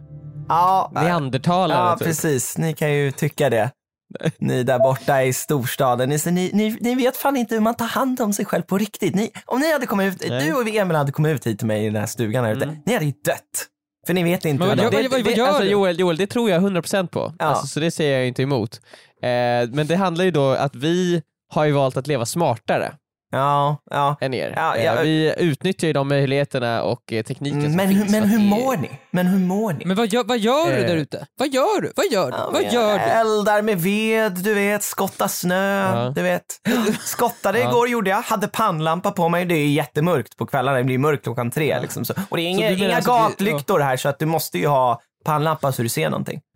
Ja, 0.50 0.92
neandertalare 0.94 1.90
ja 1.90 1.98
typ. 1.98 2.08
precis. 2.08 2.58
Ni 2.58 2.74
kan 2.74 2.94
ju 2.94 3.12
tycka 3.12 3.50
det. 3.50 3.72
Ni 4.40 4.64
där 4.64 4.80
borta 4.80 5.24
i 5.24 5.34
storstaden, 5.34 6.10
ni, 6.10 6.18
ni, 6.26 6.52
ni, 6.54 6.78
ni 6.82 6.96
vet 6.96 7.18
fan 7.18 7.36
inte 7.38 7.56
hur 7.56 7.62
man 7.62 7.76
tar 7.76 7.86
hand 7.86 8.22
om 8.22 8.34
sig 8.34 8.46
själv 8.46 8.62
på 8.62 8.78
riktigt. 8.78 9.16
Ni, 9.16 9.32
om 9.46 9.60
ni 9.60 9.72
hade 9.74 9.86
kommit 9.86 10.24
ut, 10.24 10.30
Nej. 10.30 10.46
du 10.48 10.54
och 10.54 10.68
Emil 10.68 10.96
hade 10.98 11.12
kommit 11.12 11.36
ut 11.36 11.48
hit 11.48 11.58
till 11.58 11.68
mig 11.68 11.82
i 11.84 11.86
den 11.86 11.96
här 11.96 12.06
stugan 12.06 12.46
här 12.46 12.52
ute, 12.56 12.64
Mm. 12.64 12.76
ni 12.86 12.94
hade 12.94 13.06
ju 13.06 13.12
dött. 13.26 13.68
För 14.08 14.14
ni 14.14 14.24
vet 14.24 14.46
inte 14.46 14.60
Men 14.60 14.68
vad 14.68 14.78
det, 14.78 15.08
vad- 15.10 15.22
vad- 15.24 15.34
gör 15.38 15.48
alltså? 15.48 15.64
Joel, 15.64 16.00
Joel, 16.00 16.18
det 16.18 16.28
tror 16.28 16.50
jag 16.50 16.62
100% 16.62 17.08
på. 17.08 17.34
Ja. 17.40 17.46
Alltså, 17.46 17.68
så 17.68 17.80
det 17.80 17.92
säger 17.92 18.18
jag 18.18 18.28
inte 18.28 18.44
emot. 18.44 18.82
Eh, 19.24 19.30
men 19.72 19.88
det 19.88 19.96
handlar 19.96 20.26
ju 20.26 20.32
då 20.32 20.50
att 20.50 20.76
vi 20.76 21.22
har 21.54 21.66
ju 21.66 21.72
valt 21.72 21.98
att 21.98 22.08
leva 22.08 22.26
smartare 22.26 22.94
Ja, 23.32 23.78
ja. 23.92 24.16
än 24.22 24.34
er. 24.34 24.54
Ja, 24.56 24.78
ja. 24.78 24.96
Eh, 24.96 25.02
vi 25.02 25.34
utnyttjar 25.38 25.88
ju 25.88 25.94
de 25.94 26.08
möjligheterna 26.08 26.84
och 26.84 27.14
eh, 27.14 27.24
tekniken 27.24 27.62
som 27.62 27.76
Men, 27.76 27.88
hur- 27.88 28.00
finns. 28.00 28.12
men 28.12 28.24
hur 28.24 28.40
mår 28.40 28.78
ni? 28.78 28.90
Men 29.12 29.28
hur 29.28 29.40
mår 29.40 29.74
ni? 29.74 29.86
Men 29.86 29.98
vad 29.98 30.08
gör, 30.08 30.24
vad 30.24 30.38
gör 30.40 30.66
du 30.68 30.78
Eh. 30.78 30.88
där 30.88 30.96
ute? 30.96 31.28
Vad 31.38 31.48
gör 31.54 31.82
du? 31.82 31.92
Vad 31.96 32.06
gör 32.12 32.32
du? 32.32 32.38
Ja, 32.38 32.50
vad 32.54 32.64
gör 32.74 32.94
du? 32.94 33.04
Eldar 33.04 33.62
med 33.62 33.82
ved, 33.82 34.32
du 34.32 34.54
vet, 34.54 34.84
skotta 34.84 35.28
snö, 35.28 35.82
Ja. 36.06 36.12
du 36.16 36.22
vet. 36.22 36.44
Skottade 37.00 37.60
Ja. 37.60 37.70
igår 37.70 37.88
gjorde 37.90 38.10
jag, 38.10 38.22
hade 38.22 38.48
pannlampa 38.48 39.12
på 39.12 39.30
mig, 39.30 39.46
det 39.46 39.56
är 39.56 39.68
jättemörkt 39.68 40.38
på 40.38 40.46
kvällarna, 40.46 40.78
det 40.78 40.84
blir 40.84 40.98
mörkt 40.98 41.24
klockan 41.24 41.52
tre. 41.52 41.80
Liksom, 41.82 42.06
så. 42.06 42.14
Och 42.30 42.38
det 42.38 42.44
är 42.44 42.48
inga, 42.48 42.70
inga 42.72 42.96
alltså 42.96 43.12
gatlyktor 43.12 43.80
här 43.80 43.98
så 43.98 44.10
att 44.10 44.20
du 44.20 44.26
måste 44.26 44.58
ju 44.58 44.68
ha 44.68 45.02
pannlampa 45.26 45.72
så 45.72 45.82
du 45.82 45.90
ser 45.90 46.10
någonting. 46.10 46.42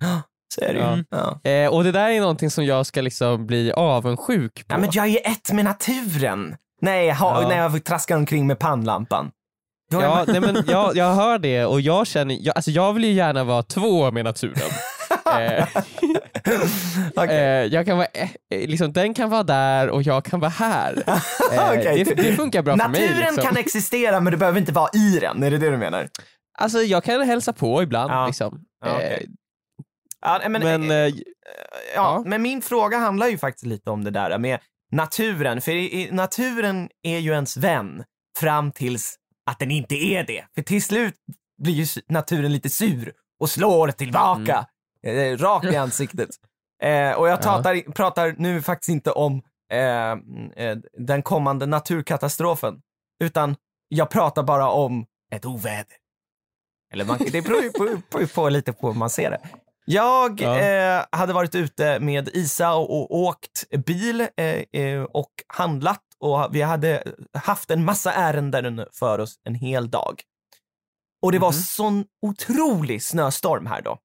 Ju. 0.61 0.77
Ja. 0.77 0.97
Ja. 1.43 1.49
Eh, 1.51 1.69
och 1.73 1.83
det 1.83 1.91
där 1.91 2.09
är 2.09 2.19
någonting 2.21 2.49
som 2.51 2.65
jag 2.65 2.85
ska 2.85 3.01
liksom 3.01 3.45
bli 3.47 3.71
avundsjuk 3.71 4.53
på. 4.67 4.73
Ja, 4.73 4.77
men 4.77 4.89
jag 4.93 5.05
är 5.05 5.09
ju 5.09 5.17
ett 5.17 5.51
med 5.51 5.65
naturen. 5.65 6.55
Nej, 6.83 7.11
ha, 7.11 7.41
Ja. 7.41 7.47
när 7.47 7.57
jag 7.57 7.83
traskar 7.83 8.15
omkring 8.15 8.47
med 8.47 8.59
pannlampan. 8.59 9.31
Ja, 9.91 10.25
nej, 10.27 10.41
men 10.41 10.63
jag, 10.67 10.95
jag 10.97 11.13
hör 11.13 11.37
det 11.39 11.65
och 11.65 11.81
jag 11.81 12.07
känner, 12.07 12.37
jag, 12.41 12.55
alltså 12.55 12.71
jag 12.71 12.93
vill 12.93 13.03
ju 13.05 13.11
gärna 13.11 13.43
vara 13.43 13.63
två 13.63 14.11
med 14.11 14.25
naturen. 14.25 14.69
eh, 15.39 15.67
Okej. 17.15 17.37
eh, 17.37 17.65
jag 17.65 17.85
kan 17.85 17.97
vara, 17.97 18.07
eh, 18.13 18.29
liksom, 18.69 18.93
den 18.93 19.13
kan 19.13 19.29
vara 19.29 19.43
där 19.43 19.89
och 19.89 20.03
jag 20.03 20.25
kan 20.25 20.39
vara 20.39 20.49
här. 20.51 21.03
Okej. 21.69 22.03
det, 22.03 22.13
det 22.15 22.33
funkar 22.35 22.61
bra 22.61 22.77
för 22.77 22.89
mig. 22.89 23.01
Naturen 23.01 23.19
Liksom. 23.19 23.43
kan 23.43 23.57
existera 23.57 24.19
men 24.19 24.31
du 24.31 24.37
behöver 24.37 24.59
inte 24.59 24.71
vara 24.71 24.89
i 24.93 25.19
den, 25.19 25.43
är 25.43 25.51
det 25.51 25.57
det 25.57 25.69
du 25.69 25.77
menar? 25.77 26.07
Alltså 26.59 26.79
jag 26.79 27.03
kan 27.03 27.21
hälsa 27.21 27.53
på 27.53 27.83
ibland. 27.83 28.11
Ja. 28.11 28.25
Liksom. 28.27 28.59
Ja. 28.85 29.01
Eh, 29.01 29.19
Ja, 30.25 30.41
men, 30.49 30.61
men 30.63 30.89
ja, 30.89 31.11
ja. 31.95 32.23
men 32.25 32.41
min 32.41 32.61
fråga 32.61 32.97
handlar 32.97 33.27
ju 33.27 33.37
faktiskt 33.37 33.65
lite 33.65 33.89
om 33.89 34.03
det 34.03 34.11
där 34.11 34.37
med 34.37 34.59
naturen. 34.93 35.61
För 35.61 35.71
i, 35.71 36.01
i, 36.01 36.11
naturen 36.11 36.89
är 37.03 37.17
ju 37.19 37.31
ens 37.31 37.57
vän 37.57 38.03
fram 38.39 38.71
tills 38.71 39.15
att 39.51 39.59
den 39.59 39.71
inte 39.71 39.95
är 39.95 40.23
det. 40.23 40.45
För 40.55 40.61
till 40.61 40.83
slut 40.83 41.15
blir 41.63 41.73
ju 41.73 42.01
naturen 42.07 42.51
lite 42.51 42.69
sur 42.69 43.13
och 43.39 43.49
slår 43.49 43.87
tillbaka 43.91 44.65
eh, 45.03 45.37
rakt 45.37 45.65
i 45.65 45.75
ansiktet. 45.75 46.29
Eh, 46.83 47.11
och 47.13 47.27
jag 47.27 47.33
Ja. 47.39 47.41
pratar, 47.41 47.91
pratar 47.91 48.35
nu 48.37 48.61
faktiskt 48.61 48.89
inte 48.89 49.11
om 49.11 49.41
eh, 49.71 50.11
eh, 50.65 50.77
den 50.97 51.21
kommande 51.23 51.65
naturkatastrofen, 51.65 52.81
utan 53.23 53.55
jag 53.87 54.09
pratar 54.09 54.43
bara 54.43 54.69
om 54.69 55.05
ett 55.35 55.45
oväder. 55.45 55.97
Eller 56.93 57.05
man, 57.05 57.17
det 57.31 57.41
beror 57.41 57.61
ju 57.63 57.71
på, 57.71 58.01
på, 58.09 58.27
på 58.27 58.49
lite 58.49 58.73
på 58.73 58.87
hur 58.91 58.99
man 58.99 59.09
ser 59.09 59.29
det. 59.31 59.39
Jag 59.85 60.41
Ja. 60.41 60.59
eh, 60.59 61.05
hade 61.11 61.33
varit 61.33 61.55
ute 61.55 61.99
med 61.99 62.27
Isa 62.33 62.73
och, 62.75 62.91
och 63.01 63.15
åkt 63.17 63.69
bil 63.85 64.21
eh, 64.37 64.81
eh, 64.81 65.03
och 65.03 65.31
handlat 65.47 66.01
och 66.19 66.47
vi 66.55 66.61
hade 66.61 67.03
haft 67.37 67.71
en 67.71 67.85
massa 67.85 68.13
ärenden 68.13 68.85
för 68.93 69.19
oss 69.19 69.35
en 69.43 69.55
hel 69.55 69.89
dag. 69.89 70.21
Och 71.21 71.31
det 71.31 71.39
var 71.39 71.51
Mhm. 71.51 71.59
sån 71.61 72.05
otrolig 72.21 73.03
snöstorm 73.03 73.65
här 73.65 73.81
då. 73.81 73.97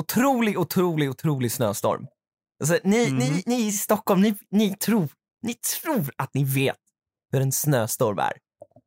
Otrolig, 0.00 0.58
otrolig, 0.58 1.10
otrolig 1.10 1.52
snöstorm. 1.52 2.06
Alltså, 2.60 2.78
ni, 2.84 3.06
Mhm. 3.10 3.18
ni, 3.18 3.42
ni 3.46 3.66
i 3.66 3.72
Stockholm, 3.72 4.20
ni, 4.20 4.34
ni, 4.50 4.74
tror, 4.76 5.08
ni 5.42 5.54
tror 5.54 6.10
att 6.16 6.34
ni 6.34 6.44
vet 6.44 6.76
hur 7.32 7.40
en 7.40 7.52
snöstorm 7.52 8.18
är. 8.18 8.32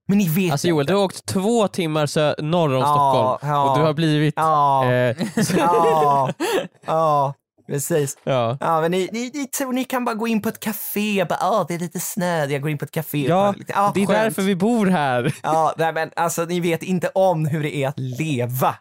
Men 0.07 0.17
ni 0.17 0.27
vet 0.29 0.51
alltså 0.51 0.67
Joel, 0.67 0.83
inte. 0.83 0.93
du 0.93 0.97
har 0.97 1.03
åkt 1.05 1.25
två 1.25 1.67
timmar 1.67 2.05
sö- 2.05 2.41
norr 2.41 2.73
om 2.73 2.81
Ja, 2.81 2.85
Stockholm 2.87 3.53
ja. 3.53 3.69
och 3.71 3.77
du 3.77 3.83
har 3.85 3.93
blivit... 3.93 4.33
Ja, 4.37 4.85
Eh, 4.85 5.15
ja, 5.57 6.29
ja, 6.85 7.33
precis. 7.67 8.17
ja. 8.23 8.57
Ja, 8.59 8.81
men 8.81 8.91
ni, 8.91 9.09
ni, 9.11 9.31
ni 9.33 9.47
tror 9.47 9.73
ni 9.73 9.83
kan 9.83 10.05
bara 10.05 10.15
gå 10.15 10.27
in 10.27 10.41
på 10.41 10.49
ett 10.49 10.59
café 10.59 11.21
och 11.21 11.27
bara, 11.27 11.39
ah, 11.41 11.65
det 11.67 11.73
är 11.75 11.79
lite 11.79 11.99
snö, 11.99 12.45
jag 12.45 12.61
går 12.61 12.71
in 12.71 12.77
på 12.77 12.85
ett 12.85 12.91
café. 12.91 13.23
och 13.23 13.29
Ja, 13.39 13.51
tar 13.53 13.59
lite- 13.59 13.73
ah, 13.75 13.91
det 13.95 14.01
är 14.01 14.05
skönt. 14.07 14.19
därför 14.19 14.41
vi 14.41 14.55
bor 14.55 14.85
här. 14.85 15.35
Ja, 15.43 15.73
nej, 15.77 15.93
men 15.93 16.11
alltså 16.15 16.45
ni 16.45 16.59
vet 16.59 16.83
inte 16.83 17.09
om 17.13 17.45
hur 17.45 17.63
det 17.63 17.75
är 17.75 17.87
att 17.87 17.99
leva. 17.99 18.75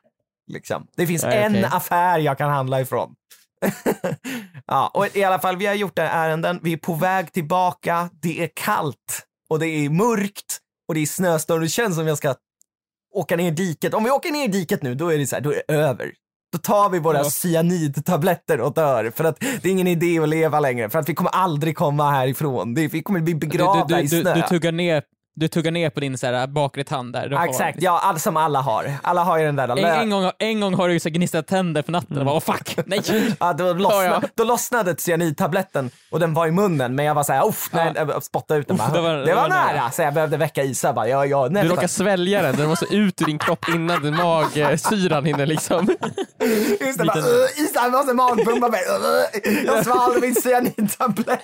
Liksom. 0.53 0.87
Det 0.97 1.07
finns 1.07 1.23
Nej, 1.23 1.39
en 1.43 1.53
okej. 1.53 1.69
affär 1.73 2.19
jag 2.19 2.39
kan 2.39 2.51
handla 2.51 2.81
ifrån. 2.81 3.11
ja, 4.67 4.91
och 4.95 5.17
i 5.17 5.25
alla 5.25 5.39
fall, 5.39 5.57
vi 5.57 5.67
har 5.67 5.75
gjort 5.75 5.97
det 5.97 6.03
här 6.03 6.29
ärenden, 6.29 6.61
vi 6.63 6.73
är 6.73 6.77
på 6.77 6.95
väg 6.95 7.33
tillbaka, 7.33 8.11
det 8.23 8.43
är 8.45 8.49
kallt 8.55 9.23
och 9.51 9.59
det 9.59 9.67
är 9.69 9.91
mörkt 9.91 10.59
och 10.89 10.95
det 10.95 11.01
är 11.01 11.07
snöstorm. 11.07 11.61
Det 11.63 11.69
känns 11.69 11.97
som 11.97 12.07
jag 12.07 12.19
ska 12.19 12.35
åka 13.15 13.37
ner 13.37 13.49
i 13.49 13.51
diket. 13.51 13.95
Om 13.95 14.05
vi 14.05 14.11
åker 14.11 14.31
ner 14.31 14.45
i 14.45 14.49
diket 14.49 14.83
nu, 14.83 14.95
då 14.95 15.09
är 15.13 15.19
det 15.19 15.27
så 15.27 15.37
här, 15.37 15.43
då 15.43 15.51
är 15.53 15.63
det 15.67 15.75
över. 15.75 16.13
Då 16.53 16.59
tar 16.59 16.91
vi 16.91 16.99
våra 16.99 17.19
Ja. 17.19 17.31
cyanidtabletter 17.31 18.61
och 18.61 18.75
dör 18.75 19.11
för 19.11 19.25
att 19.25 19.41
det 19.41 19.65
är 19.65 19.73
ingen 19.73 19.87
idé 19.87 20.19
att 20.19 20.29
leva 20.29 20.61
längre 20.61 20.91
för 20.91 20.99
att 20.99 21.09
vi 21.09 21.15
kommer 21.15 21.31
aldrig 21.31 21.77
komma 21.77 22.11
härifrån. 22.11 22.75
Vi 22.75 23.03
kommer 23.03 23.21
bli 23.21 23.33
Du, 23.33 23.39
begravda 23.39 23.97
du, 23.97 24.03
i 24.03 24.07
du, 24.07 24.21
snö. 24.21 24.35
du, 24.35 24.43
tuggar 24.43 24.73
ner, 24.73 25.03
du 25.39 25.49
tuggar 25.49 25.71
ner 25.71 25.91
på 25.91 26.01
din 26.01 26.19
så 26.19 26.27
här, 26.27 26.47
bakre 26.47 26.85
tand 26.85 27.13
där. 27.13 27.29
Du 27.29 27.37
exakt, 27.45 27.79
ja, 27.83 28.01
all, 28.03 28.21
som 28.21 28.37
alla 28.37 28.61
har. 28.61 28.93
Alla 29.03 29.25
har 29.25 29.39
ju 29.39 29.47
den 29.47 29.57
där 29.57 29.69
En, 29.69 29.85
en, 29.85 30.11
gång, 30.11 30.31
en 30.39 30.61
gång 30.61 30.75
har 30.75 30.89
du 30.89 31.01
så 31.01 31.09
gnistrat 31.11 31.47
tänder 31.47 31.83
på 31.83 31.91
natten 31.93 32.19
och 32.19 32.25
bara, 32.25 32.35
åh 32.37 32.41
fuck, 32.41 32.79
nej. 32.87 33.01
Ja, 33.41 33.53
då, 33.53 33.73
lossna, 33.73 34.05
Ja, 34.05 34.21
ja. 34.23 34.23
då 34.35 34.45
lossnade 34.45 34.95
cyanidtabletten 34.99 35.91
och 36.11 36.21
den 36.21 36.35
var 36.35 36.47
i 36.47 36.51
munnen 36.51 36.95
men 36.95 37.05
jag 37.05 37.15
var 37.15 37.23
såhär, 37.23 37.49
uff, 37.49 37.69
nej, 37.73 37.93
Ja. 37.95 38.07
jag 38.09 38.23
spottade 38.25 38.61
ut 38.61 38.69
den. 38.69 38.77
Uff, 38.77 38.87
bara. 38.87 38.93
det 38.95 39.01
var- 39.01 39.15
det 39.15 39.25
det 39.25 39.35
var, 39.35 39.43
var 39.43 39.49
nära. 39.49 39.73
nära. 39.73 39.91
så 39.91 40.03
jag 40.03 40.15
behövde 40.15 40.37
väcka 40.37 40.63
Isa. 40.65 40.93
Bara, 40.93 41.09
ja, 41.09 41.27
ja, 41.27 41.49
Du 41.49 41.55
nästa. 41.55 41.69
råkar 41.75 41.87
svälja 41.87 42.43
den, 42.43 42.57
den 42.57 42.69
måste 42.69 42.95
ut 42.95 43.23
ur 43.23 43.27
din 43.27 43.39
kropp 43.39 43.69
innan 43.69 44.03
din 44.03 44.17
magsyran 44.17 45.25
hinner 45.25 45.47
liksom. 45.47 45.87
Just 46.81 46.99
det, 46.99 47.05
bara, 47.05 47.19
"Ugh, 47.19 47.61
Isa 47.65 47.81
jag 47.83 47.93
måste 47.93 48.15
magpumpa 48.15 48.69
mig. 48.69 48.81
Jag 49.67 49.85
svalde 49.85 50.21
min 50.21 50.35
cyanidtablett. 50.35 51.41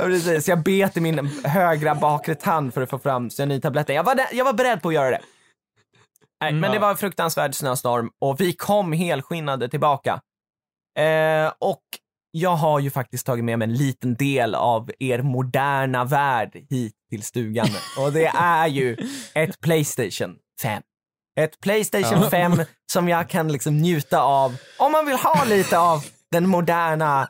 Precis, 0.00 0.48
jag 0.48 0.62
bet 0.62 0.96
i 0.96 1.00
min 1.00 1.26
högra 1.44 1.94
bakre 1.94 2.34
tand 2.34 2.74
för 2.74 2.82
att 2.82 2.90
få 2.90 2.98
fram 2.98 3.30
cyanidtabletten. 3.30 3.96
Jag 3.96 4.04
var, 4.04 4.14
där, 4.14 4.26
jag 4.32 4.44
var 4.44 4.52
beredd 4.52 4.82
på 4.82 4.88
att 4.88 4.94
göra 4.94 5.10
det. 5.10 5.20
Nej, 6.40 6.52
men 6.52 6.72
det 6.72 6.78
var 6.78 6.90
en 6.90 6.96
fruktansvärd 6.96 7.54
snöstorm 7.54 8.10
och 8.20 8.40
vi 8.40 8.52
kom 8.52 8.92
helskinnade 8.92 9.68
tillbaka. 9.68 10.20
Eh, 10.98 11.52
och 11.58 11.82
jag 12.30 12.56
har 12.56 12.80
ju 12.80 12.90
faktiskt 12.90 13.26
tagit 13.26 13.44
med 13.44 13.58
mig 13.58 13.68
en 13.68 13.74
liten 13.74 14.14
del 14.14 14.54
av 14.54 14.90
er 14.98 15.22
moderna 15.22 16.04
värld 16.04 16.56
hit 16.70 16.94
till 17.10 17.22
stugan. 17.22 17.66
Och 17.98 18.12
det 18.12 18.26
är 18.26 18.66
ju 18.66 18.96
ett 19.34 19.60
Playstation 19.60 20.36
5. 20.62 20.82
Ett 21.40 21.60
Playstation 21.60 22.22
Ja. 22.22 22.30
5 22.30 22.52
som 22.92 23.08
jag 23.08 23.28
kan 23.28 23.52
liksom 23.52 23.78
njuta 23.78 24.22
av 24.22 24.56
om 24.78 24.92
man 24.92 25.06
vill 25.06 25.16
ha 25.16 25.44
lite 25.44 25.78
av 25.78 26.04
den 26.30 26.48
moderna 26.48 27.28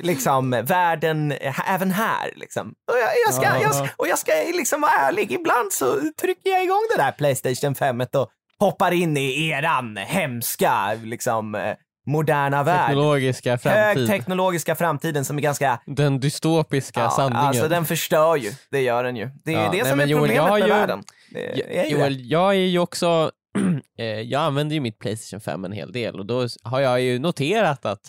liksom, 0.00 0.50
världen 0.64 1.32
eh, 1.32 1.74
även 1.74 1.90
här. 1.90 2.30
Liksom. 2.36 2.68
Och, 2.92 2.98
jag, 2.98 3.10
jag 3.26 3.34
ska, 3.34 3.44
Ja. 3.44 3.62
jag, 3.80 3.88
och 3.96 4.08
jag 4.08 4.18
ska 4.18 4.32
liksom 4.54 4.80
vara 4.80 4.92
ärlig, 4.92 5.32
ibland 5.32 5.72
så 5.72 5.94
trycker 6.20 6.50
jag 6.50 6.64
igång 6.64 6.86
det 6.96 7.02
där 7.02 7.12
Playstation 7.12 7.74
5 7.74 8.00
och 8.00 8.28
hoppar 8.58 8.92
in 8.92 9.16
i 9.16 9.48
eran 9.48 9.96
hemska 9.96 10.94
liksom, 11.04 11.54
eh, 11.54 11.74
moderna 12.06 12.62
värld. 12.62 12.86
Teknologiska 12.86 13.58
framtid. 13.58 14.08
Högteknologiska 14.08 14.74
framtiden 14.74 15.24
som 15.24 15.38
är 15.38 15.42
ganska 15.42 15.78
Den 15.86 16.20
dystopiska 16.20 17.00
Ja, 17.00 17.10
sanningen. 17.10 17.46
alltså 17.46 17.68
den 17.68 17.84
förstör 17.84 18.36
ju. 18.36 18.50
Det 18.70 18.80
gör 18.80 19.04
den 19.04 19.16
ju. 19.16 19.30
Det 19.44 19.54
är 19.54 19.64
Ja, 19.64 19.70
det 19.72 19.82
nej, 19.82 19.90
som 19.90 20.00
är 20.00 20.06
Joel, 20.06 20.20
problemet 20.28 20.50
med 20.52 20.60
ju- 20.62 20.68
världen. 20.68 21.02
Är 21.34 21.84
Joel, 21.90 22.16
det. 22.16 22.22
jag 22.22 22.50
är 22.50 22.58
ju 22.58 22.78
också, 22.78 23.30
eh, 23.98 24.04
jag 24.06 24.42
använder 24.42 24.74
ju 24.74 24.80
mitt 24.80 24.98
Playstation 24.98 25.40
5 25.40 25.64
en 25.64 25.72
hel 25.72 25.92
del 25.92 26.18
och 26.20 26.26
då 26.26 26.46
har 26.62 26.80
jag 26.80 27.00
ju 27.00 27.18
noterat 27.18 27.86
att 27.86 28.00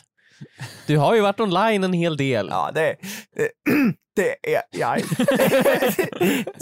du 0.88 0.98
har 0.98 1.16
ju 1.16 1.22
varit 1.22 1.40
online 1.40 1.84
en 1.84 1.94
hel 1.94 2.18
del. 2.18 2.48
Ja, 2.52 2.72
det, 2.74 2.96
det, 3.36 3.50
det 4.16 4.56
är 4.56 4.62
jag. 4.72 4.98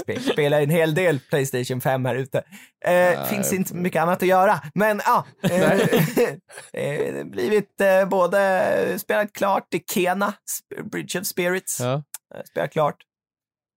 Spe- 0.06 0.32
Spelar 0.32 0.62
en 0.62 0.70
hel 0.70 0.94
del 0.94 1.20
Playstation 1.20 1.82
5 1.82 2.06
här 2.06 2.16
ute. 2.16 2.44
Eh, 2.86 3.26
finns 3.26 3.54
inte 3.54 3.76
mycket 3.76 4.02
annat 4.02 4.22
att 4.22 4.28
göra, 4.30 4.60
men 4.74 5.02
ja. 5.06 5.26
Eh, 5.44 5.50
det 6.72 7.18
har 7.18 7.24
blivit 7.24 7.82
eh, 7.82 8.06
både 8.10 9.00
spelat 9.00 9.34
klart 9.34 9.74
i 9.74 9.80
Kena, 9.94 10.28
Sp- 10.28 10.90
Bridge 10.90 11.20
of 11.20 11.26
Spirits, 11.26 11.80
Ja. 11.80 11.94
eh, 12.36 12.42
spelat 12.50 12.72
klart. 12.72 12.96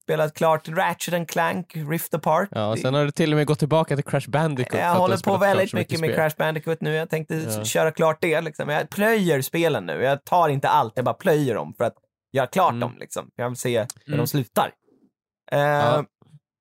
Spelat 0.05 0.35
klart 0.35 0.69
Ratchet 0.69 1.15
and 1.15 1.29
Clank, 1.29 1.73
Rift 1.91 2.15
Apart. 2.15 2.49
Ja, 2.51 2.67
och 2.71 2.79
sen 2.79 2.95
har 2.95 3.05
du 3.05 3.11
till 3.11 3.33
och 3.33 3.37
med 3.37 3.47
gått 3.47 3.59
tillbaka 3.59 3.97
till 3.97 4.05
Crash 4.05 4.29
Bandicoot. 4.29 4.81
Jag 4.81 4.95
håller 4.95 5.17
på 5.25 5.37
väldigt 5.37 5.73
mycket 5.73 6.01
med. 6.01 6.15
Crash 6.15 6.31
Bandicoot 6.39 6.81
nu. 6.81 6.95
Jag 6.95 7.11
tänkte 7.11 7.35
Ja. 7.35 7.65
köra 7.65 7.91
klart 7.91 8.19
det. 8.21 8.41
Liksom. 8.41 8.69
Jag 8.69 8.91
plöjer 8.91 9.43
spelen 9.43 9.87
nu. 9.87 10.03
Jag 10.03 10.25
tar 10.25 10.49
inte 10.49 10.69
allt, 10.69 10.93
jag 10.97 11.05
bara 11.05 11.15
plöjer 11.15 11.55
dem 11.55 11.75
för 11.79 11.85
att 11.85 11.95
göra 12.33 12.47
klart 12.47 12.71
Mm. 12.71 12.81
dem. 12.81 12.97
Liksom. 13.01 13.29
Jag 13.37 13.49
vill 13.49 13.57
se 13.57 13.79
hur 13.79 14.15
Mm. 14.15 14.19
de 14.19 14.27
slutar. 14.27 14.71
Eh, 15.53 15.59
Ja. 15.61 16.05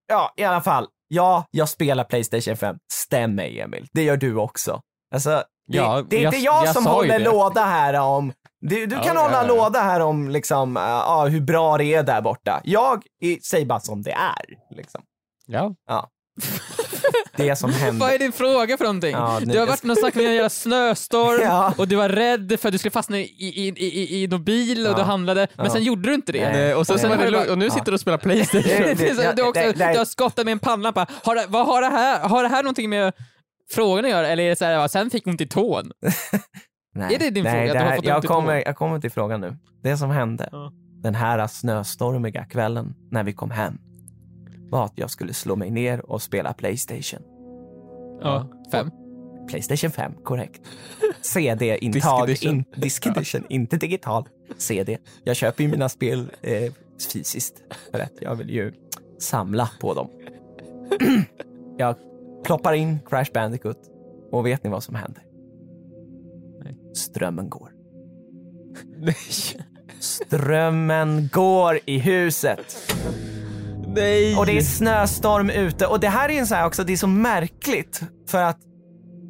ja. 0.08 0.34
i 0.38 0.44
alla 0.44 0.62
fall. 0.62 0.88
Ja, 1.08 1.46
jag 1.52 1.70
spelar 1.70 2.04
Playstation 2.04 2.58
5. 2.58 2.76
Stäm 2.94 3.36
mig, 3.36 3.60
Emil. 3.62 3.88
Det 3.94 4.04
gör 4.04 4.18
du 4.18 4.36
också. 4.36 4.82
Alltså, 5.14 5.30
det, 5.68 5.78
Ja, 5.78 6.04
det 6.10 6.16
är 6.16 6.26
inte 6.26 6.38
jag- 6.38 6.56
jag, 6.56 6.66
jag 6.68 6.74
som 6.76 6.86
håller 6.86 7.20
låda 7.20 7.64
här 7.66 7.94
om... 7.94 8.34
Du, 8.70 8.86
du 8.86 8.96
Ja, 8.96 9.04
kan 9.04 9.16
ja, 9.16 9.22
hålla 9.22 9.42
ja. 9.42 9.48
låda 9.48 9.80
här 9.80 10.00
om 10.00 10.30
liksom, 10.30 10.78
uh, 10.78 10.84
ja, 10.84 11.26
hur 11.26 11.42
bra 11.42 11.78
det 11.78 11.86
är 11.94 12.04
där 12.04 12.22
borta. 12.22 12.62
Jag 12.64 13.04
i- 13.22 13.40
säger 13.42 13.66
bara 13.66 13.80
som 13.80 14.02
det 14.02 14.12
är. 14.12 14.76
Liksom. 14.76 15.02
Ja. 15.48 15.76
Det 17.36 17.56
som 17.56 17.70
händer. 17.74 18.06
Vad 18.06 18.14
är 18.16 18.20
din 18.20 18.32
fråga 18.32 18.78
för 18.78 18.86
någonting? 18.86 19.12
Ja, 19.12 19.40
nu- 19.40 19.54
du 19.54 19.60
har 19.60 19.68
varit 19.68 19.84
någon 19.84 19.96
snack 19.96 20.16
med 20.16 20.26
en 20.26 20.34
jävla 20.34 20.50
snöstorm 20.50 21.42
Ja. 21.44 21.74
och 21.78 21.88
du 21.88 21.96
var 21.96 22.10
rädd 22.10 22.60
för 22.60 22.68
att 22.70 22.72
du 22.72 22.78
skulle 22.78 22.92
fastna 22.92 23.18
i, 23.18 23.22
i, 23.24 23.68
i, 23.78 24.24
i, 24.24 24.28
någon 24.28 24.44
bil 24.44 24.86
och 24.88 24.92
Ja. 24.94 24.98
du 24.98 25.02
handlade, 25.04 25.48
men 25.56 25.66
Ja. 25.66 25.72
sen 25.72 25.84
gjorde 25.84 26.10
du 26.10 26.14
inte 26.16 26.32
det. 26.32 26.50
Nej. 26.52 26.76
Och, 26.76 26.88
sen, 26.88 27.00
sen 27.00 27.32
du 27.32 27.52
och 27.52 27.58
nu 27.58 27.70
sitter 27.70 27.86
du 27.86 27.94
och 27.94 28.00
spelar 28.00 28.18
Playstation. 28.18 28.64
Det- 28.64 28.78
Precis, 28.96 29.18
det- 29.18 29.34
du, 29.36 29.42
också, 29.44 29.72
du 29.76 29.84
har 29.98 30.06
skottat 30.06 30.46
med 30.46 30.52
en 30.52 30.60
pannlampa. 30.60 31.08
Har 31.24 31.36
det, 31.36 31.46
vad 31.50 31.66
har, 31.66 31.82
det 31.82 31.88
här, 31.90 32.20
har 32.30 32.44
det 32.44 32.50
här 32.50 32.64
någonting 32.64 32.90
med 32.90 33.14
frågan 33.72 34.06
att 34.06 34.12
göra? 34.12 34.28
Eller 34.28 34.44
är 34.44 34.50
det 34.50 34.56
så 34.56 34.66
här, 34.66 34.72
ja, 34.72 34.88
sen 34.88 35.10
fick 35.10 35.28
ont 35.28 35.42
i 35.42 35.48
tån? 35.48 35.92
Nej, 36.96 37.16
Är 37.16 37.20
det 37.20 37.30
din 37.30 37.44
nej, 37.44 37.68
fråga, 37.68 37.74
det 37.80 37.90
här, 37.90 38.00
jag, 38.04 38.24
kommer, 38.24 38.64
jag 38.66 38.76
kommer 38.76 39.00
till 39.00 39.12
frågan 39.12 39.42
nu. 39.42 39.58
Det 39.82 39.98
som 39.98 40.10
hände 40.10 40.50
Ja. 40.52 40.72
den 41.02 41.16
här 41.16 41.48
snöstormiga 41.48 42.46
kvällen 42.46 42.96
när 43.12 43.24
vi 43.24 43.34
kom 43.34 43.52
hem 43.52 43.78
var 44.70 44.86
att 44.86 44.94
jag 44.96 45.10
skulle 45.10 45.34
slå 45.34 45.56
mig 45.56 45.72
ner 45.72 46.12
och 46.12 46.22
spela 46.22 46.54
Playstation. 46.54 47.22
Ja, 48.22 48.48
fem. 48.72 48.92
Playstation 49.48 49.92
5, 49.92 50.14
korrekt. 50.24 50.62
CD-intag, 51.22 52.44
in, 52.44 52.64
disk 52.76 53.06
edition, 53.08 53.44
inte 53.50 53.78
digital. 53.78 54.28
CD. 54.58 54.98
Jag 55.24 55.36
köper 55.36 55.64
ju 55.64 55.70
mina 55.70 55.90
spel 55.90 56.32
eh, 56.42 56.74
fysiskt 57.14 57.64
för 57.92 58.00
att 58.00 58.14
jag 58.22 58.36
vill 58.36 58.50
ju 58.50 58.74
samla 59.20 59.70
på 59.80 59.94
dem. 59.94 60.10
jag 61.78 61.96
ploppar 62.46 62.74
in 62.74 63.00
Crash 63.10 63.32
Bandicoot 63.34 63.78
och 64.32 64.46
vet 64.46 64.64
ni 64.64 64.70
vad 64.70 64.84
som 64.84 64.96
händer? 64.96 65.24
Strömmen 66.96 67.50
går. 67.50 67.70
Nej. 68.98 69.16
Strömmen 70.00 71.30
går 71.32 71.80
i 71.86 72.00
huset. 72.00 72.94
Nej. 73.88 74.36
Och 74.36 74.46
det 74.46 74.58
är 74.58 74.62
snöstorm 74.62 75.50
ute 75.50 75.88
och 75.88 76.00
det 76.00 76.10
här 76.10 76.30
är 76.30 76.40
en 76.40 76.48
så 76.48 76.56
här 76.56 76.66
också, 76.66 76.84
det 76.84 76.94
är 76.94 76.98
så 76.98 77.08
märkligt 77.08 78.02
för 78.28 78.44
att 78.44 78.60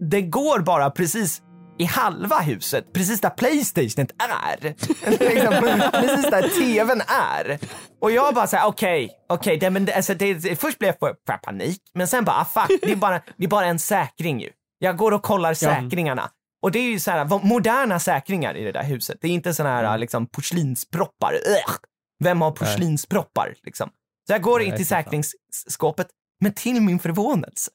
det 0.10 0.22
går 0.22 0.60
bara 0.60 0.90
precis 0.90 1.42
i 1.80 1.86
halva 1.86 2.40
huset, 2.40 2.94
precis 2.94 3.22
där 3.22 3.30
Playstationet 3.30 4.12
är. 4.18 4.64
liksom, 5.34 5.82
precis 5.92 6.32
där 6.32 6.50
TVn 6.50 7.02
är. 7.08 7.60
Och 8.02 8.12
jag 8.12 8.36
bara 8.36 8.48
såhär, 8.48 8.68
okej, 8.68 9.10
okej, 9.30 9.58
det, 9.58 9.70
men 9.70 9.86
det, 9.86 9.94
alltså, 9.94 10.14
det, 10.14 10.34
det, 10.34 10.56
först 10.56 10.80
blev 10.80 10.96
jag 11.00 11.16
för 11.28 11.38
panik, 11.38 11.82
men 11.94 12.08
sen 12.08 12.26
bara, 12.26 12.36
ah, 12.36 12.46
fuck, 12.46 12.80
det 12.82 12.92
är 12.92 12.96
bara, 12.96 13.22
det 13.38 13.44
är 13.44 13.50
bara 13.50 13.66
en 13.66 13.80
säkring 13.80 14.42
ju. 14.42 14.50
Jag 14.80 14.98
går 14.98 15.12
och 15.12 15.24
kollar 15.24 15.54
säkringarna. 15.54 16.30
Och 16.64 16.72
det 16.72 16.80
är 16.80 16.84
ju 16.92 17.00
så 17.00 17.12
här, 17.12 17.46
moderna 17.46 18.00
säkringar 18.00 18.58
i 18.58 18.64
det 18.64 18.72
där 18.72 18.84
huset. 18.84 19.18
Det 19.22 19.28
är 19.28 19.32
inte 19.32 19.54
såna 19.54 19.70
här 19.70 19.98
liksom 19.98 20.28
porslinsproppar. 20.28 21.34
Ugh. 21.34 21.76
Vem 22.24 22.42
har 22.42 22.52
porslinsproppar 22.52 23.56
liksom? 23.64 23.90
Så 24.28 24.34
jag 24.34 24.42
går 24.42 24.62
in 24.62 24.76
till 24.76 24.88
säkringsskåpet, 24.88 26.08
men 26.42 26.54
till 26.54 26.82
min 26.82 27.00
förvånelse 27.00 27.72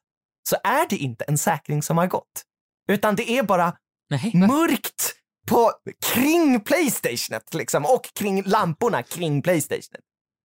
så 0.48 0.57
är 0.64 0.88
det 0.88 0.96
inte 0.96 1.24
en 1.24 1.38
säkring 1.38 1.83
som 1.83 1.98
har 1.98 2.07
gått. 2.07 2.42
Utan 2.88 3.16
det 3.16 3.31
är 3.31 3.42
bara 3.42 3.72
Nej. 4.11 4.33
mörkt 4.35 5.14
på, 5.48 5.72
kring 6.14 6.61
Playstationet 6.61 7.55
liksom 7.55 7.85
och 7.85 8.14
kring 8.14 8.42
lamporna 8.42 9.03
kring 9.03 9.42
Playstationet. 9.42 10.01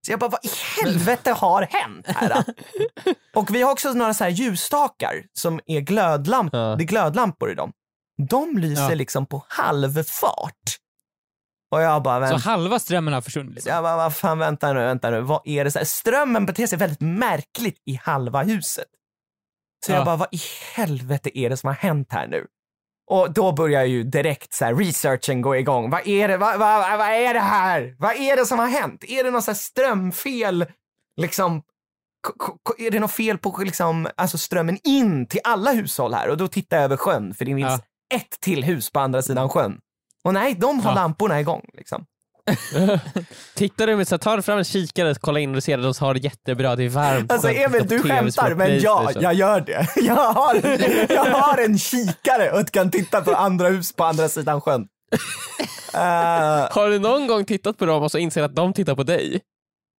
Så 0.06 0.12
jag 0.12 0.20
bara, 0.20 0.30
vad 0.30 0.44
i 0.44 0.48
helvete 0.82 1.32
har 1.32 1.62
hänt 1.62 2.06
här? 2.06 2.44
och 3.34 3.54
vi 3.54 3.62
har 3.62 3.72
också 3.72 3.92
några 3.92 4.14
så 4.14 4.24
här 4.24 4.30
ljusstakar 4.30 5.24
som 5.32 5.60
är 5.66 5.80
glödlampor, 5.80 6.60
Ja. 6.60 6.76
det 6.76 6.84
är 6.84 6.86
glödlampor 6.86 7.50
i 7.50 7.54
dem. 7.54 7.72
De 8.28 8.58
lyser 8.58 8.82
Ja. 8.88 8.94
liksom 8.94 9.26
på 9.26 9.44
halvfart. 9.48 10.78
Och 11.70 11.80
jag 11.82 12.02
bara, 12.02 12.26
Så 12.28 12.32
men, 12.34 12.40
halva 12.40 12.78
strömmen 12.78 13.14
har 13.14 13.20
försvunnit? 13.20 13.54
Liksom. 13.54 13.72
jag 13.72 13.82
bara, 13.82 13.96
vad 13.96 14.16
fan, 14.16 14.38
vänta 14.38 14.72
nu, 14.72 14.80
vänta 14.80 15.10
nu, 15.10 15.20
vad 15.20 15.40
är 15.44 15.64
det 15.64 15.70
så 15.70 15.78
här? 15.78 15.86
Strömmen 15.86 16.46
beter 16.46 16.66
sig 16.66 16.78
väldigt 16.78 17.00
märkligt 17.00 17.82
i 17.86 17.94
halva 18.02 18.42
huset. 18.42 18.84
Så 19.86 19.92
jag 19.92 20.00
Ja. 20.00 20.04
bara, 20.04 20.16
vad 20.16 20.28
i 20.32 20.38
helvete 20.74 21.38
är 21.38 21.50
det 21.50 21.56
som 21.56 21.66
har 21.66 21.74
hänt 21.74 22.08
här 22.12 22.26
nu? 22.26 22.46
Och 23.10 23.32
då 23.32 23.52
börjar 23.52 23.84
ju 23.84 24.02
direkt 24.02 24.54
så 24.54 24.64
här 24.64 24.74
researchen 24.74 25.42
gå 25.42 25.56
igång. 25.56 25.90
Vad 25.90 26.06
är 26.06 26.28
det, 26.28 26.36
vad, 26.36 26.58
vad, 26.58 26.98
vad 26.98 27.08
är 27.08 27.34
det 27.34 27.40
här? 27.40 27.96
Vad 27.98 28.16
är 28.16 28.36
det 28.36 28.46
som 28.46 28.58
har 28.58 28.68
hänt? 28.68 29.04
Är 29.08 29.24
det 29.24 29.30
något 29.30 29.44
så 29.44 29.50
här 29.50 29.58
strömfel, 29.58 30.66
liksom? 31.20 31.62
Är 32.78 32.90
det 32.90 33.00
något 33.00 33.12
fel 33.12 33.38
på 33.38 33.58
liksom, 33.64 34.08
alltså 34.16 34.38
strömmen 34.38 34.78
in 34.84 35.26
till 35.26 35.40
alla 35.44 35.72
hushåll 35.72 36.14
här? 36.14 36.28
Och 36.28 36.36
då 36.36 36.48
tittar 36.48 36.76
jag 36.76 36.84
över 36.84 36.96
sjön, 36.96 37.34
för 37.34 37.44
det 37.44 37.54
finns 37.54 37.80
ett 38.14 38.40
till 38.40 38.64
hus 38.64 38.90
på 38.92 39.00
andra 39.00 39.22
sidan 39.22 39.48
sjön. 39.48 39.78
Och 40.24 40.34
nej, 40.34 40.54
de 40.54 40.80
har 40.80 40.90
Ja. 40.90 40.94
lamporna 40.94 41.40
igång. 41.40 41.62
Liksom. 41.74 42.04
Tittar 43.54 43.86
du 43.86 43.96
med 43.96 44.08
så 44.08 44.18
tar 44.18 44.40
fram 44.40 44.58
en 44.58 44.64
kikare, 44.64 45.14
kolla 45.20 45.40
in 45.40 45.54
och 45.54 45.62
ser 45.62 45.78
att 45.78 45.98
de 45.98 46.04
har 46.04 46.14
det 46.14 46.20
jättebra, 46.20 46.76
det 46.76 46.84
är 46.84 46.88
varmt. 46.88 47.32
Alltså 47.32 47.48
Emil, 47.48 47.86
du 47.88 48.02
skämtar, 48.02 48.54
men 48.54 48.80
ja, 48.80 48.98
Playstation. 48.98 49.22
jag 49.22 49.34
gör 49.34 49.60
det. 49.60 49.86
Jag 49.96 50.14
har, 50.32 50.54
jag 51.12 51.24
har 51.24 51.58
en 51.64 51.78
kikare 51.78 52.50
och 52.60 52.70
kan 52.70 52.90
titta 52.90 53.20
på 53.20 53.34
andra 53.34 53.68
hus 53.68 53.92
på 53.92 54.04
andra 54.04 54.28
sidan 54.28 54.60
sjön. 54.60 54.86
Eh, 55.94 56.00
Har 56.70 56.88
du 56.90 56.98
någon 56.98 57.26
gång 57.26 57.44
tittat 57.44 57.78
på 57.78 57.86
dem 57.86 58.02
och 58.02 58.10
så 58.10 58.18
inser 58.18 58.42
att 58.42 58.54
de 58.56 58.72
tittar 58.72 58.94
på 58.94 59.02
dig? 59.02 59.40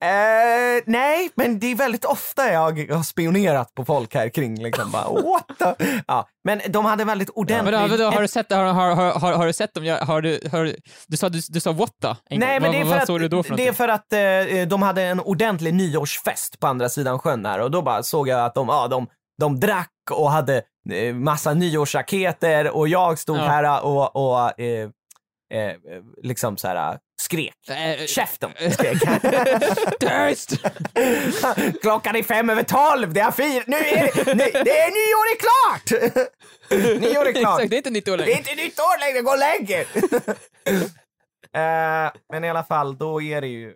Eh, 0.03 0.84
nej, 0.86 1.29
men 1.36 1.60
det 1.60 1.71
är 1.71 1.75
väldigt 1.75 2.05
ofta 2.05 2.51
jag 2.51 2.62
har 2.95 3.03
spionerat 3.03 3.73
på 3.75 3.86
folk 3.86 4.13
här 4.15 4.29
kring. 4.29 4.63
Liksom 4.63 4.91
bara, 4.91 5.10
what 5.10 5.45
the? 5.77 5.86
Ja, 6.08 6.27
men 6.43 6.62
de 6.69 6.86
hade 6.86 7.05
väldigt 7.05 7.29
Men 7.36 7.41
ordentligt... 7.41 7.73
då, 7.73 7.88
vadå, 7.88 8.03
har, 8.15 8.21
du 8.21 8.27
sett, 8.27 8.51
har, 8.53 8.63
har, 8.63 8.95
har, 9.19 9.34
har, 9.34 9.45
du 9.45 9.53
sett 9.53 9.73
dem? 9.73 9.97
Har 10.01 10.21
du, 10.21 10.39
har, 10.51 10.63
du- 11.08 11.17
sa, 11.17 11.29
du, 11.29 11.39
du 11.49 11.60
sa 11.60 11.71
what 11.71 11.91
då? 12.01 12.15
En 12.29 12.39
Nej, 12.39 12.60
gång. 12.60 12.62
men 12.62 12.71
det 12.71 12.77
är 12.77 12.84
vad, 12.84 12.88
för 12.88 12.93
vad 12.93 13.01
att, 13.01 13.08
såg 13.08 13.19
du 13.19 13.27
då 13.27 13.43
för 13.43 13.55
det 13.58 13.67
är 13.67 13.73
för 13.73 13.88
att 13.88 14.13
eh, 14.13 14.67
de 14.67 14.81
hade 14.81 15.01
en 15.03 15.19
ordentlig 15.19 15.73
nyårsfest 15.73 16.60
på 16.60 16.67
andra 16.67 16.89
sidan 16.89 17.19
sjön 17.19 17.45
här 17.45 17.60
och 17.62 17.71
då 17.71 17.81
bara 17.81 18.03
såg 18.03 18.27
jag 18.27 18.45
att 18.45 18.55
de, 18.55 18.67
ja, 18.67 18.88
de, 18.88 19.08
de 19.39 19.60
drack 19.60 19.91
och 20.12 20.31
hade 20.31 20.62
eh, 20.91 21.13
massa 21.13 21.53
nyårsraketer 21.53 22.75
och 22.75 22.88
jag 22.88 23.19
stod 23.19 23.38
Ja. 23.38 23.41
här 23.41 23.84
och, 23.86 24.15
och 24.15 24.60
eh, 24.60 24.89
eh, 25.53 25.73
liksom 26.23 26.58
så 26.58 26.67
här 26.67 26.97
skrek. 27.21 27.69
Eh, 27.69 28.06
Käften! 28.06 28.51
skrek 28.71 28.97
Tyst! 29.99 30.54
Klockan 31.82 32.15
är 32.15 32.23
fem 32.23 32.49
över 32.49 32.63
tolv, 32.63 33.13
det 33.13 33.19
är 33.19 33.32
fyra, 33.32 33.63
nu 33.67 33.75
är 33.78 34.04
det, 34.04 34.25
nu, 34.34 34.63
det 34.63 34.80
är 34.80 34.91
nyår 34.91 35.25
är 35.32 35.38
klart! 35.39 35.91
nyår 37.01 37.25
är 37.28 37.34
klart! 37.34 37.60
Exakt, 37.60 37.69
det 37.69 37.75
är 37.75 37.78
inte 37.78 37.89
nytt 37.89 38.08
år 38.08 38.17
Det 38.17 38.23
är 38.23 38.28
längre. 38.28 38.39
inte 38.39 38.56
nytt 38.56 38.80
år 38.80 38.99
längre, 38.99 39.21
gå 39.21 39.32
och 39.32 39.38
lägg 39.39 39.71
er! 39.71 39.88
Eh, 41.54 42.12
men 42.32 42.43
i 42.43 42.49
alla 42.49 42.63
fall, 42.63 42.97
då 42.97 43.21
är 43.21 43.41
det 43.41 43.47
ju 43.47 43.75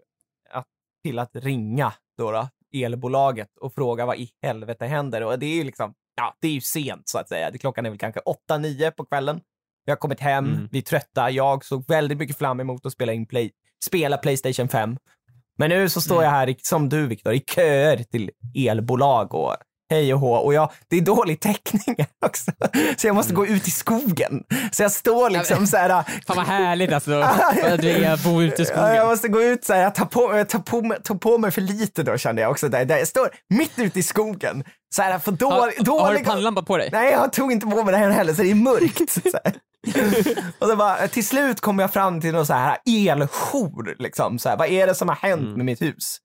att, 0.50 0.66
till 1.04 1.20
att 1.20 1.36
ringa 1.36 1.94
då, 2.18 2.32
då 2.32 2.50
elbolaget 2.74 3.58
och 3.62 3.74
fråga 3.74 4.06
vad 4.06 4.18
i 4.18 4.30
helvete 4.44 4.86
händer. 4.86 5.24
Och 5.24 5.40
det 5.40 5.46
är 5.46 5.56
ju 5.56 5.64
liksom, 5.64 5.94
ja, 6.16 6.36
det 6.42 6.48
är 6.48 6.52
ju 6.52 6.62
sent 6.62 7.10
så 7.10 7.18
att 7.18 7.30
säga. 7.30 7.52
Det, 7.52 7.58
klockan 7.58 7.86
är 7.86 7.90
väl 7.90 8.00
kanske 8.00 8.20
8-9 8.50 8.92
på 8.92 9.06
kvällen. 9.06 9.42
Vi 9.90 9.92
har 9.92 9.98
kommit 9.98 10.20
hem, 10.20 10.46
Mm. 10.46 10.68
vi 10.72 10.78
är 10.78 10.82
trötta. 10.82 11.30
Jag 11.30 11.66
såg 11.66 11.88
väldigt 11.88 12.18
mycket 12.18 12.38
fram 12.38 12.60
emot 12.60 12.86
att 12.86 12.92
spela, 12.94 13.14
in 13.14 13.26
play, 13.26 13.52
spela 13.86 14.18
Playstation 14.18 14.68
5. 14.68 14.98
Men 15.58 15.70
nu 15.70 15.90
så 15.90 16.02
står 16.02 16.16
Mm. 16.16 16.24
jag 16.26 16.32
här, 16.32 16.56
som 16.62 16.90
du 16.90 17.08
Viktor, 17.08 17.34
i 17.34 17.40
köer 17.56 17.98
till 17.98 18.32
elbolag 18.56 19.34
och 19.34 19.56
hej 19.90 20.14
och 20.14 20.20
hå. 20.20 20.34
Och 20.36 20.54
jag, 20.54 20.72
det 20.90 20.98
är 20.98 21.02
dålig 21.02 21.40
täckning 21.40 21.96
också. 22.26 22.52
Så 22.98 23.08
jag 23.08 23.16
måste 23.16 23.34
gå 23.34 23.48
ut 23.48 23.68
i 23.68 23.72
skogen. 23.72 24.44
Så 24.72 24.84
jag 24.84 24.92
står 24.92 25.30
liksom 25.30 25.68
så 25.68 25.78
här. 25.78 25.90
Fan 26.28 26.38
vad 26.38 26.46
härligt 26.48 26.94
alltså, 26.94 27.20
att 27.22 28.24
bor 28.24 28.44
ute 28.44 28.62
i 28.62 28.66
Ja, 28.66 28.80
jag 28.80 28.88
skogen. 28.88 29.08
måste 29.08 29.28
gå 29.28 29.42
ut 29.42 29.66
så 29.66 29.74
här, 29.74 29.82
jag 29.82 29.96
tar 29.96 30.06
på, 30.06 30.38
jag 30.38 30.50
tar 30.50 30.60
på, 30.60 30.82
mig, 30.82 30.98
tar 31.04 31.16
på 31.16 31.38
mig 31.38 31.52
för 31.52 31.62
lite 31.62 32.04
då 32.04 32.18
kände 32.18 32.42
jag 32.42 32.52
också. 32.52 32.70
Där, 32.70 32.86
där 32.86 32.98
jag 32.98 33.08
står 33.08 33.30
mitt 33.50 33.80
ute 33.80 34.00
i 34.00 34.04
skogen. 34.04 34.64
Så 34.96 35.02
här, 35.02 35.20
för 35.20 35.32
dålig, 35.32 35.54
Har, 35.56 35.62
har 35.62 35.74
du 35.78 35.84
dålig, 35.84 36.26
pannlampa 36.26 36.62
på 36.64 36.78
dig? 36.78 36.90
Nej, 36.92 37.12
jag 37.12 37.34
tog 37.34 37.52
inte 37.52 37.66
på 37.68 37.84
mig 37.84 37.92
det 37.92 37.98
här 37.98 38.10
heller 38.10 38.34
så 38.34 38.42
det 38.42 38.52
är 38.52 38.56
mörkt. 38.56 39.18
Och 40.60 40.68
så 40.68 40.76
bara, 40.76 41.08
till 41.08 41.28
slut 41.28 41.62
kom 41.62 41.80
jag 41.80 41.94
fram 41.94 42.22
till 42.22 42.32
någon 42.32 42.46
så 42.46 42.54
här 42.54 42.78
eljour. 42.88 43.96
Liksom, 44.00 44.40
så 44.40 44.50
här, 44.50 44.58
vad 44.58 44.68
är 44.68 44.88
det 44.88 44.96
som 44.96 45.08
har 45.10 45.16
hänt 45.16 45.58
med 45.58 45.66
mitt 45.66 45.82
hus? 45.82 46.18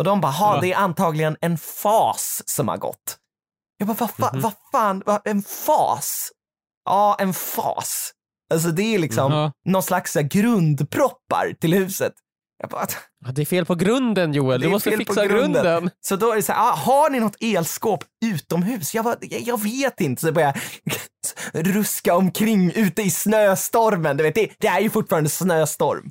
Och 0.00 0.04
de 0.04 0.20
bara, 0.20 0.32
ha 0.32 0.60
det 0.60 0.72
är 0.72 0.76
antagligen 0.76 1.36
en 1.40 1.58
fas 1.58 2.42
som 2.46 2.68
har 2.68 2.76
gått. 2.76 3.16
Jag 3.78 3.88
bara, 3.88 3.96
vad, 3.98 4.10
fa- 4.10 4.40
vad 4.40 4.52
fan, 4.72 5.02
vad, 5.06 5.20
en 5.24 5.42
fas? 5.42 6.30
Ja, 6.84 7.16
en 7.20 7.34
fas. 7.34 8.12
Alltså 8.52 8.68
det 8.68 8.82
är 8.94 8.98
liksom 8.98 9.32
Ja. 9.32 9.52
någon 9.64 9.82
slags 9.82 10.14
här, 10.14 10.22
grundproppar 10.22 11.52
till 11.60 11.74
huset. 11.74 12.12
Jag 12.62 12.70
bara, 12.70 12.86
Ja, 13.26 13.32
Det 13.32 13.42
är 13.42 13.46
fel 13.46 13.66
på 13.66 13.74
grunden 13.74 14.32
Joel, 14.34 14.60
du 14.60 14.68
måste 14.68 14.90
fixa 14.96 15.26
grunden. 15.26 15.62
grunden. 15.64 15.90
Så 16.00 16.16
då 16.16 16.32
är 16.32 16.36
det 16.36 16.42
så 16.42 16.52
här, 16.52 16.68
ah, 16.70 16.74
har 16.76 17.10
ni 17.10 17.20
något 17.20 17.36
elskåp 17.40 18.04
utomhus? 18.24 18.94
Jag, 18.94 19.04
bara, 19.04 19.16
jag, 19.20 19.40
jag 19.40 19.62
vet 19.62 20.00
inte. 20.00 20.20
Så 20.20 20.26
jag 20.26 20.34
börjar 20.34 20.60
ruska 21.52 22.14
omkring 22.16 22.72
ute 22.74 23.02
i 23.02 23.10
snöstormen. 23.10 24.16
Du 24.16 24.22
vet, 24.22 24.34
det, 24.34 24.50
det 24.58 24.66
är 24.66 24.80
ju 24.80 24.90
fortfarande 24.90 25.30
snöstorm. 25.30 26.10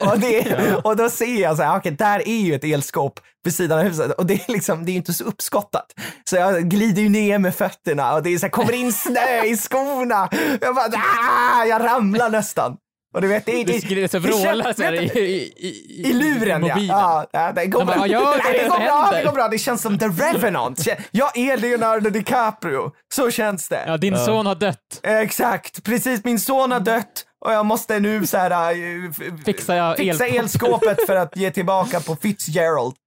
Och, 0.00 0.18
det, 0.18 0.74
och 0.84 0.96
då 0.96 1.10
ser 1.10 1.40
jag 1.40 1.56
så 1.56 1.62
här, 1.62 1.76
okej, 1.78 1.92
där 1.92 2.28
är 2.28 2.40
ju 2.40 2.54
ett 2.54 2.64
elskåp 2.64 3.20
vid 3.44 3.54
sidan 3.54 3.78
av 3.78 3.84
huset 3.84 4.12
och 4.12 4.26
det 4.26 4.34
är 4.34 4.52
liksom, 4.52 4.84
det 4.84 4.90
är 4.90 4.92
ju 4.92 4.98
inte 4.98 5.12
så 5.12 5.24
uppskottat. 5.24 5.86
Så 6.24 6.36
jag 6.36 6.68
glider 6.68 7.02
ju 7.02 7.08
ner 7.08 7.38
med 7.38 7.54
fötterna 7.54 8.14
och 8.14 8.22
det 8.22 8.30
är 8.34 8.38
så 8.38 8.46
här, 8.46 8.50
kommer 8.50 8.72
in 8.72 8.92
snö 8.92 9.44
i 9.44 9.56
skorna. 9.56 10.28
Jag 10.60 10.74
bara, 10.74 10.86
ah, 10.86 11.64
jag 11.64 11.82
ramlar 11.84 12.30
nästan. 12.30 12.76
Och 13.14 13.20
du 13.22 13.28
vet, 13.28 13.46
det 13.46 13.60
är 13.60 13.64
Du 13.64 13.80
skulle 13.80 14.08
så 14.08 14.18
det 14.18 14.28
känns- 14.28 14.44
vråla 14.44 14.74
så 14.74 14.82
här 14.82 14.92
i, 14.92 15.20
i, 15.20 15.52
i, 15.56 16.08
i 16.10 16.12
luren 16.12 16.48
ja. 16.66 16.74
mobilen. 16.74 16.96
ja. 16.96 17.26
ja 17.32 17.52
det 17.52 17.66
går 17.66 17.84
bara, 17.84 18.06
ja, 18.06 18.34
det 18.44 18.52
det 18.52 18.68
går 18.68 18.78
bra, 18.78 19.10
det 19.12 19.24
går 19.24 19.32
bra. 19.32 19.48
Det 19.48 19.58
känns 19.58 19.82
som 19.82 19.98
The 19.98 20.06
Revenant. 20.06 20.86
Jag 21.10 21.38
är 21.38 21.56
Leonardo 21.56 22.10
DiCaprio. 22.10 22.90
Så 23.14 23.30
känns 23.30 23.68
det. 23.68 23.84
Ja, 23.86 23.96
din 23.96 24.18
son 24.18 24.46
har 24.46 24.54
dött. 24.54 25.00
Exakt, 25.02 25.84
precis. 25.84 26.24
Min 26.24 26.40
son 26.40 26.72
har 26.72 26.80
dött 26.80 27.24
och 27.44 27.52
jag 27.52 27.66
måste 27.66 28.00
nu 28.00 28.26
så 28.26 28.36
här, 28.36 28.50
äh, 28.50 29.10
f- 29.10 29.16
f- 29.20 29.40
Fixar 29.44 29.74
jag 29.74 29.96
fixa 29.96 30.26
elskåpet 30.26 31.06
för 31.06 31.16
att 31.16 31.36
ge 31.36 31.50
tillbaka 31.50 32.00
på 32.00 32.16
Fitzgerald. 32.16 32.94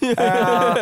Eh, 0.00 0.74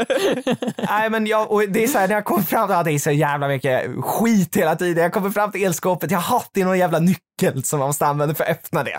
nej 0.88 1.10
men 1.10 1.26
jag, 1.26 1.50
och 1.50 1.62
det 1.68 1.84
är 1.84 1.88
så 1.88 1.98
här, 1.98 2.08
när 2.08 2.14
jag 2.14 2.24
kommer 2.24 2.42
fram, 2.42 2.70
ja, 2.70 2.82
det 2.82 2.92
är 2.92 2.98
så 2.98 3.10
jävla 3.10 3.48
mycket 3.48 3.90
skit 4.04 4.56
hela 4.56 4.76
tiden. 4.76 5.02
Jag 5.02 5.12
kommer 5.12 5.30
fram 5.30 5.52
till 5.52 5.64
elskåpet, 5.64 6.10
jag 6.10 6.18
har 6.18 6.42
det 6.52 6.60
är 6.60 6.64
någon 6.64 6.78
jävla 6.78 6.98
nyckel 6.98 7.64
som 7.64 7.78
man 7.78 7.88
måste 7.88 8.06
använda 8.06 8.34
för 8.34 8.44
att 8.44 8.50
öppna 8.50 8.84
det. 8.84 8.96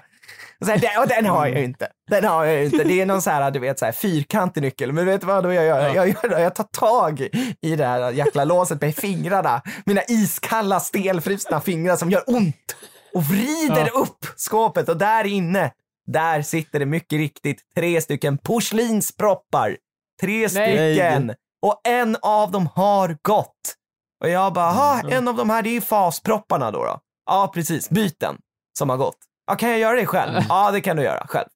Och, 0.59 0.65
så 0.65 0.71
här, 0.71 0.79
det, 0.79 0.97
och 1.01 1.07
den 1.07 1.25
har 1.25 1.47
jag 1.47 1.57
ju 1.57 1.63
inte. 1.63 1.87
Den 2.09 2.23
har 2.25 2.45
jag 2.45 2.65
inte. 2.65 2.83
Det 2.83 3.01
är 3.01 3.05
någon 3.05 3.21
så 3.21 3.29
här, 3.29 3.51
du 3.51 3.59
vet, 3.59 3.79
så 3.79 3.85
här, 3.85 3.91
fyrkantig 3.91 4.61
nyckel. 4.61 4.91
Men 4.91 5.05
vet 5.05 5.21
du 5.21 5.27
vad 5.27 5.43
då 5.43 5.53
jag 5.53 5.65
gör? 5.65 5.95
Jag, 5.95 6.07
gör 6.07 6.29
då? 6.29 6.39
jag 6.39 6.55
tar 6.55 6.63
tag 6.63 7.27
i 7.61 7.75
det 7.75 7.85
här 7.85 8.11
jäkla 8.11 8.43
låset 8.43 8.81
med 8.81 8.95
fingrarna. 8.95 9.61
Mina 9.85 10.01
iskalla 10.07 10.79
stelfrusna 10.79 11.61
fingrar 11.61 11.95
som 11.95 12.11
gör 12.11 12.23
ont. 12.27 12.75
Och 13.15 13.23
vrider 13.23 13.97
upp 13.97 14.25
skåpet 14.35 14.89
och 14.89 14.97
där 14.97 15.23
inne, 15.23 15.71
där 16.07 16.41
sitter 16.41 16.79
det 16.79 16.85
mycket 16.85 17.17
riktigt 17.17 17.61
tre 17.75 18.01
stycken 18.01 18.37
porslinsproppar. 18.37 19.77
Tre 20.21 20.49
stycken. 20.49 21.33
Och 21.61 21.81
en 21.83 22.17
av 22.21 22.51
dem 22.51 22.69
har 22.75 23.17
gått. 23.21 23.75
Och 24.23 24.29
jag 24.29 24.53
bara, 24.53 24.71
ha, 24.71 25.09
en 25.09 25.27
av 25.27 25.35
de 25.35 25.49
här 25.49 25.61
det 25.61 25.77
är 25.77 25.81
faspropparna 25.81 26.71
då, 26.71 26.83
då. 26.83 26.99
Ja, 27.25 27.51
precis. 27.53 27.89
Byten 27.89 28.37
som 28.77 28.89
har 28.89 28.97
gått. 28.97 29.17
Ja, 29.47 29.55
kan 29.55 29.69
jag 29.69 29.79
göra 29.79 29.95
det 29.95 30.05
själv? 30.05 30.41
Ja, 30.49 30.71
det 30.71 30.81
kan 30.81 30.97
du 30.97 31.03
göra 31.03 31.27
själv. 31.27 31.47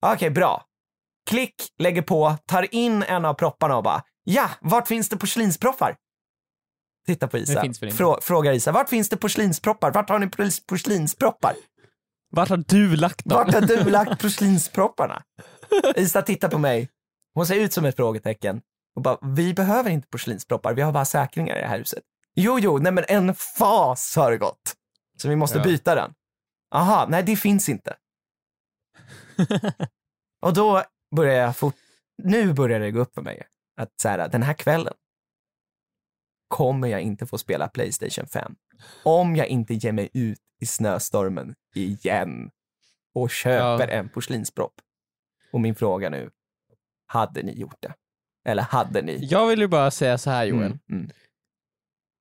Ja, 0.00 0.14
Okej, 0.14 0.30
bra. 0.30 0.64
Klick, 1.30 1.54
lägger 1.78 2.02
på, 2.02 2.36
tar 2.46 2.74
in 2.74 3.02
en 3.02 3.24
av 3.24 3.34
propparna 3.34 3.76
och 3.76 3.82
bara, 3.82 4.02
ja, 4.24 4.50
vart 4.60 4.88
finns 4.88 5.08
det 5.08 5.16
porslinsproppar? 5.16 5.96
Titta 7.06 7.28
på 7.28 7.38
Isa. 7.38 7.62
Frå- 7.62 8.20
frågar 8.20 8.52
Isa, 8.52 8.72
vart 8.72 8.88
finns 8.88 9.08
det 9.08 9.16
porslinsproppar? 9.16 9.90
Vart 9.92 10.08
har 10.08 10.18
ni 10.18 10.26
pors- 10.26 10.62
porslinsproppar? 10.66 11.54
Vart 12.30 12.48
har 12.48 12.56
du 12.68 12.96
lagt 12.96 13.24
dem? 13.24 13.36
Vart 13.38 13.54
har 13.54 13.60
du 13.60 13.84
lagt 13.90 14.22
porslinspropparna? 14.22 15.22
Isa 15.96 16.22
tittar 16.22 16.48
på 16.48 16.58
mig. 16.58 16.88
Hon 17.34 17.46
ser 17.46 17.54
ut 17.60 17.72
som 17.72 17.84
ett 17.84 17.96
frågetecken. 17.96 18.60
Och 18.96 19.02
bara, 19.02 19.18
vi 19.34 19.54
behöver 19.54 19.90
inte 19.90 20.08
porslinsproppar, 20.08 20.74
vi 20.74 20.82
har 20.82 20.92
bara 20.92 21.04
säkringar 21.04 21.56
i 21.58 21.60
det 21.60 21.66
här 21.66 21.78
huset. 21.78 22.02
Jo, 22.34 22.58
jo, 22.58 22.78
nej 22.78 22.92
men 22.92 23.04
en 23.08 23.34
fas 23.34 24.16
har 24.16 24.30
det 24.30 24.38
gått. 24.38 24.74
Så 25.22 25.28
vi 25.28 25.36
måste 25.36 25.58
Ja. 25.58 25.64
byta 25.64 25.94
den. 25.94 26.14
Aha, 26.74 27.06
nej 27.10 27.22
det 27.22 27.36
finns 27.36 27.68
inte. 27.68 27.96
och 30.42 30.54
då 30.54 30.82
börjar 31.16 31.34
jag 31.34 31.56
fort, 31.56 31.74
nu 32.22 32.52
börjar 32.52 32.80
det 32.80 32.90
gå 32.90 33.00
upp 33.00 33.14
för 33.14 33.22
mig 33.22 33.42
att 33.80 34.00
så 34.00 34.08
här, 34.08 34.28
den 34.28 34.42
här 34.42 34.54
kvällen 34.54 34.94
kommer 36.48 36.88
jag 36.88 37.00
inte 37.00 37.26
få 37.26 37.38
spela 37.38 37.68
Playstation 37.68 38.26
5. 38.26 38.54
Om 39.02 39.36
jag 39.36 39.46
inte 39.46 39.74
ger 39.74 39.92
mig 39.92 40.08
ut 40.12 40.38
i 40.60 40.66
snöstormen 40.66 41.54
igen 41.74 42.50
och 43.14 43.30
köper 43.30 43.88
en 43.88 44.08
porslinspropp. 44.08 44.72
Och 45.52 45.60
min 45.60 45.74
fråga 45.74 46.10
nu, 46.10 46.30
hade 47.06 47.42
ni 47.42 47.52
gjort 47.52 47.76
det? 47.80 47.94
Eller 48.48 48.62
hade 48.62 49.02
ni? 49.02 49.18
Jag 49.22 49.46
vill 49.46 49.58
ju 49.60 49.66
bara 49.68 49.90
säga 49.90 50.18
så 50.18 50.30
här 50.30 50.44
Joel. 50.44 50.62
Mm, 50.66 50.78
mm. 50.90 51.10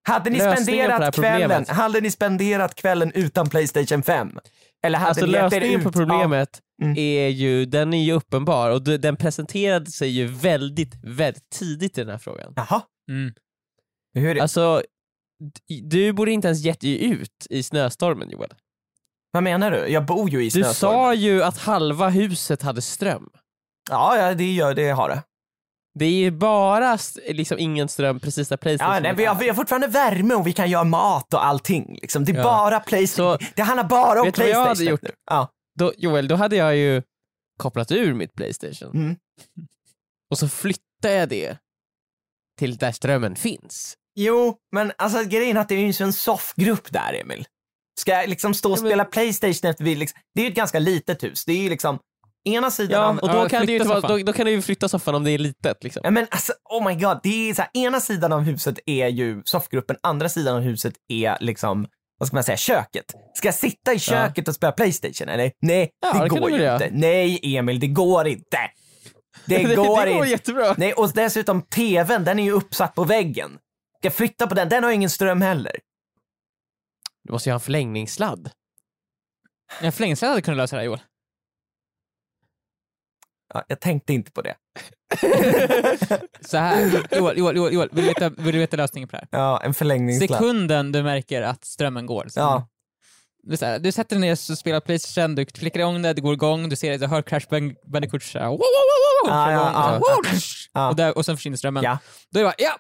Hade 0.08 0.30
ni 0.30 0.38
Lösningen 0.38 0.64
spenderat 0.64 1.16
kvällen, 1.16 1.40
problemet. 1.50 1.70
hade 1.70 2.02
ni 2.02 2.12
spenderat 2.12 2.76
kvällen 2.76 3.12
utan 3.16 3.50
Playstation 3.50 4.04
5? 4.04 4.40
Eller 4.84 5.00
hade 5.00 5.10
Alltså 5.10 5.26
ni 5.26 5.32
lösningen 5.32 5.80
ut 5.80 5.84
på 5.84 5.92
problemet 5.92 6.60
Mm. 6.82 6.98
är 6.98 7.28
ju, 7.28 7.66
den 7.66 7.94
är 7.94 8.04
ju 8.04 8.12
uppenbar 8.14 8.70
och 8.72 8.82
den 8.84 9.16
presenterade 9.16 9.92
sig 9.92 10.10
ju 10.10 10.26
väldigt, 10.28 10.96
väldigt 11.04 11.50
tidigt 11.50 11.98
i 11.98 12.02
den 12.02 12.10
här 12.10 12.18
frågan. 12.18 12.54
Jaha, 12.56 12.82
Mm. 13.10 13.34
Hur? 14.14 14.42
Alltså, 14.42 14.84
du 15.84 16.14
borde 16.14 16.32
inte 16.32 16.48
ens 16.48 16.62
gett 16.64 16.80
dig 16.80 17.04
ut 17.04 17.48
i 17.50 17.64
snöstormen 17.64 18.30
Joel. 18.30 18.54
Vad 19.32 19.44
menar 19.44 19.72
du? 19.72 19.78
Jag 19.88 20.06
bor 20.06 20.30
ju 20.30 20.42
i 20.42 20.46
Du 20.46 20.52
snöstorm. 20.52 20.74
sa 20.94 21.14
ju 21.14 21.44
att 21.44 21.58
halva 21.58 22.10
huset 22.10 22.62
hade 22.62 22.82
ström. 22.82 23.30
Ja, 23.90 24.18
ja, 24.18 24.34
det 24.34 24.52
gör 24.54 24.74
det 24.74 24.90
har 24.90 25.10
det. 25.10 25.24
Det 26.00 26.06
är 26.06 26.12
ju 26.12 26.32
bara 26.32 26.98
liksom 27.30 27.60
ingen 27.60 27.88
ström 27.90 28.20
precis 28.20 28.50
där 28.50 28.58
Playstation 28.58 28.94
Ja, 28.96 29.00
nej, 29.00 29.14
vi, 29.16 29.26
har, 29.26 29.36
vi 29.36 29.48
har 29.48 29.56
fortfarande 29.56 29.88
värme 29.88 30.34
och 30.34 30.48
vi 30.48 30.54
kan 30.54 30.70
göra 30.70 30.84
mat 30.84 31.34
och 31.34 31.46
allting. 31.46 31.98
Liksom. 32.02 32.26
Det 32.26 32.32
är 32.32 32.36
Ja. 32.36 32.44
bara 32.44 32.80
Playstation. 32.80 33.38
Så- 33.40 33.46
det 33.56 33.62
handlar 33.62 33.84
bara 33.84 34.20
om 34.20 34.26
Vet 34.26 34.36
du 34.36 34.42
vad 34.42 34.50
jag 34.52 34.60
hade 34.60 34.76
Playstation. 34.76 35.00
gjort? 35.10 35.16
Ja. 35.30 35.50
då, 35.80 35.94
Joel, 35.98 36.28
då 36.28 36.36
hade 36.36 36.56
jag 36.56 36.76
ju 36.76 37.02
kopplat 37.58 37.92
ur 37.92 38.14
mitt 38.14 38.34
Playstation 38.34 38.92
Mm. 38.96 39.16
och 40.32 40.38
så 40.38 40.48
flyttade 40.50 41.14
jag 41.16 41.30
det 41.30 41.58
till 42.60 42.78
där 42.78 42.92
strömmen 42.92 43.36
finns. 43.36 43.98
Jo, 44.16 44.58
men 44.76 44.92
alltså 44.98 45.24
grejen 45.24 45.58
är 45.58 45.62
att 45.62 45.70
det 45.70 45.76
är 45.76 45.80
ju 46.00 46.06
en 46.06 46.14
soffgrupp 46.14 46.92
där, 46.92 47.14
Emil. 47.22 47.46
Ska 48.00 48.12
jag 48.12 48.30
liksom 48.30 48.54
stå 48.54 48.72
och 48.72 48.78
Ja, 48.78 48.82
men- 48.82 48.90
spela 48.92 49.06
Playstation 49.06 49.70
efter 49.70 49.84
vi 49.84 49.96
liksom, 49.96 50.20
Det 50.36 50.42
är 50.42 50.46
ju 50.46 50.50
ett 50.50 50.56
ganska 50.56 50.80
litet 50.80 51.24
hus. 51.24 51.46
Det 51.46 51.54
är 51.54 51.58
ju 51.58 51.70
liksom 51.70 52.00
ena 52.50 52.72
sidan 52.72 53.02
Ja, 53.02 53.08
av... 53.08 53.18
och 53.18 53.28
då 53.30 53.36
ja, 53.36 53.50
kan, 53.50 53.66
det 53.66 53.72
ju 53.72 53.78
inte 53.78 53.90
vara, 53.90 54.02
då, 54.02 54.18
då 54.18 54.34
kan 54.34 54.46
du 54.46 54.52
ju 54.52 54.62
flytta 54.62 54.88
soffan 54.90 55.16
om 55.16 55.24
det 55.24 55.32
är 55.32 55.38
litet. 55.38 55.84
Liksom. 55.84 56.02
Ja, 56.06 56.12
men 56.12 56.28
alltså, 56.32 56.54
oh 56.70 56.88
my 56.88 56.96
god, 56.96 57.20
det 57.24 57.50
är 57.50 57.54
så 57.54 57.62
här, 57.62 57.72
ena 57.74 58.00
sidan 58.00 58.34
av 58.34 58.42
huset 58.42 58.80
är 58.86 59.08
ju 59.08 59.42
soffgruppen, 59.46 59.96
andra 60.04 60.30
sidan 60.30 60.56
av 60.56 60.62
huset 60.62 60.94
är 61.08 61.38
liksom, 61.40 61.88
vad 62.18 62.28
ska 62.28 62.36
man 62.38 62.44
säga, 62.44 62.58
köket. 62.58 63.06
Ska 63.34 63.48
jag 63.48 63.56
sitta 63.56 63.94
i 63.94 64.00
köket 64.00 64.48
och 64.48 64.56
spela 64.56 64.72
Playstation 64.72 65.30
eller? 65.30 65.52
Nej, 65.62 65.90
Ja, 66.02 66.14
det, 66.14 66.20
det 66.24 66.30
går 66.40 66.52
ju 66.52 66.58
göra. 66.58 66.74
inte. 66.74 66.90
Nej, 66.92 67.40
Emil, 67.58 67.80
det 67.80 67.88
går 67.88 68.28
inte. 68.28 68.58
Det 69.46 69.64
går 69.64 69.70
det 70.06 70.12
går 70.12 70.18
inte. 70.18 70.30
jättebra. 70.30 70.76
Nej, 70.78 70.94
och 70.94 71.12
dessutom 71.14 71.62
tvn, 71.62 72.24
den 72.24 72.40
är 72.40 72.44
ju 72.44 72.52
uppsatt 72.52 72.96
på 72.96 73.04
väggen. 73.04 73.52
Ska 74.04 74.08
jag 74.08 74.14
flytta 74.16 74.48
på 74.48 74.56
den? 74.56 74.70
Den 74.70 74.84
har 74.84 74.92
ingen 74.92 75.10
ström 75.10 75.42
heller. 75.42 75.72
Du 77.24 77.32
måste 77.32 77.50
ju 77.50 77.52
ha 77.52 77.56
en 77.56 77.60
förlängningssladd. 77.60 78.52
En 79.82 79.92
förlängningssladd 79.92 80.30
hade 80.30 80.42
kunnat 80.42 80.58
lösa 80.58 80.76
det 80.76 80.80
här 80.80 80.86
Joel. 80.86 81.00
Ja, 83.54 83.64
jag 83.68 83.80
tänkte 83.80 84.14
inte 84.14 84.32
på 84.32 84.42
det. 84.42 84.56
Så 86.42 86.58
här, 86.58 87.06
Joel, 87.18 87.38
Joel, 87.38 87.56
Joel, 87.58 87.74
Joel 87.74 87.90
vill, 87.92 88.04
du 88.04 88.08
veta, 88.08 88.30
vill 88.30 88.54
du 88.54 88.60
veta 88.60 88.78
lösningen 88.78 89.08
på 89.10 89.16
det 89.16 89.18
här? 89.32 89.40
Ja, 89.40 89.62
en 89.64 89.74
förlängningssladd. 89.74 90.30
Sekunden 90.40 90.92
du 90.92 91.04
märker 91.04 91.42
att 91.42 91.66
strömmen 91.66 92.06
går. 92.06 92.28
så- 92.28 92.40
Ja. 92.40 92.68
Du, 93.44 93.58
så 93.58 93.66
här, 93.66 93.80
du 93.80 93.92
sätter 93.92 94.16
dig 94.16 94.22
ner 94.22 94.32
och 94.32 94.38
spelar 94.58 94.80
Playstation, 94.80 95.36
du 95.36 95.46
klickar 95.46 95.80
igång 95.80 96.02
det, 96.02 96.14
det 96.14 96.22
går 96.22 96.34
igång, 96.34 96.70
du 96.70 96.76
ser, 96.76 96.98
du 96.98 97.08
hör 97.08 97.22
Crash 97.22 97.48
Band- 97.50 97.76
Bandicoot 97.92 98.24
så 98.24 98.40
här, 98.40 98.48
wow, 98.48 98.60
ja, 100.74 100.90
och 100.90 100.96
där, 100.96 101.18
och 101.18 101.26
sen 101.26 101.38
försvinner 101.38 101.58
strömmen. 101.58 101.84
Ja. 101.84 101.98
Då 102.32 102.40
är 102.40 102.44
det 102.44 102.48
bara, 102.50 102.56
ja, 102.58 102.76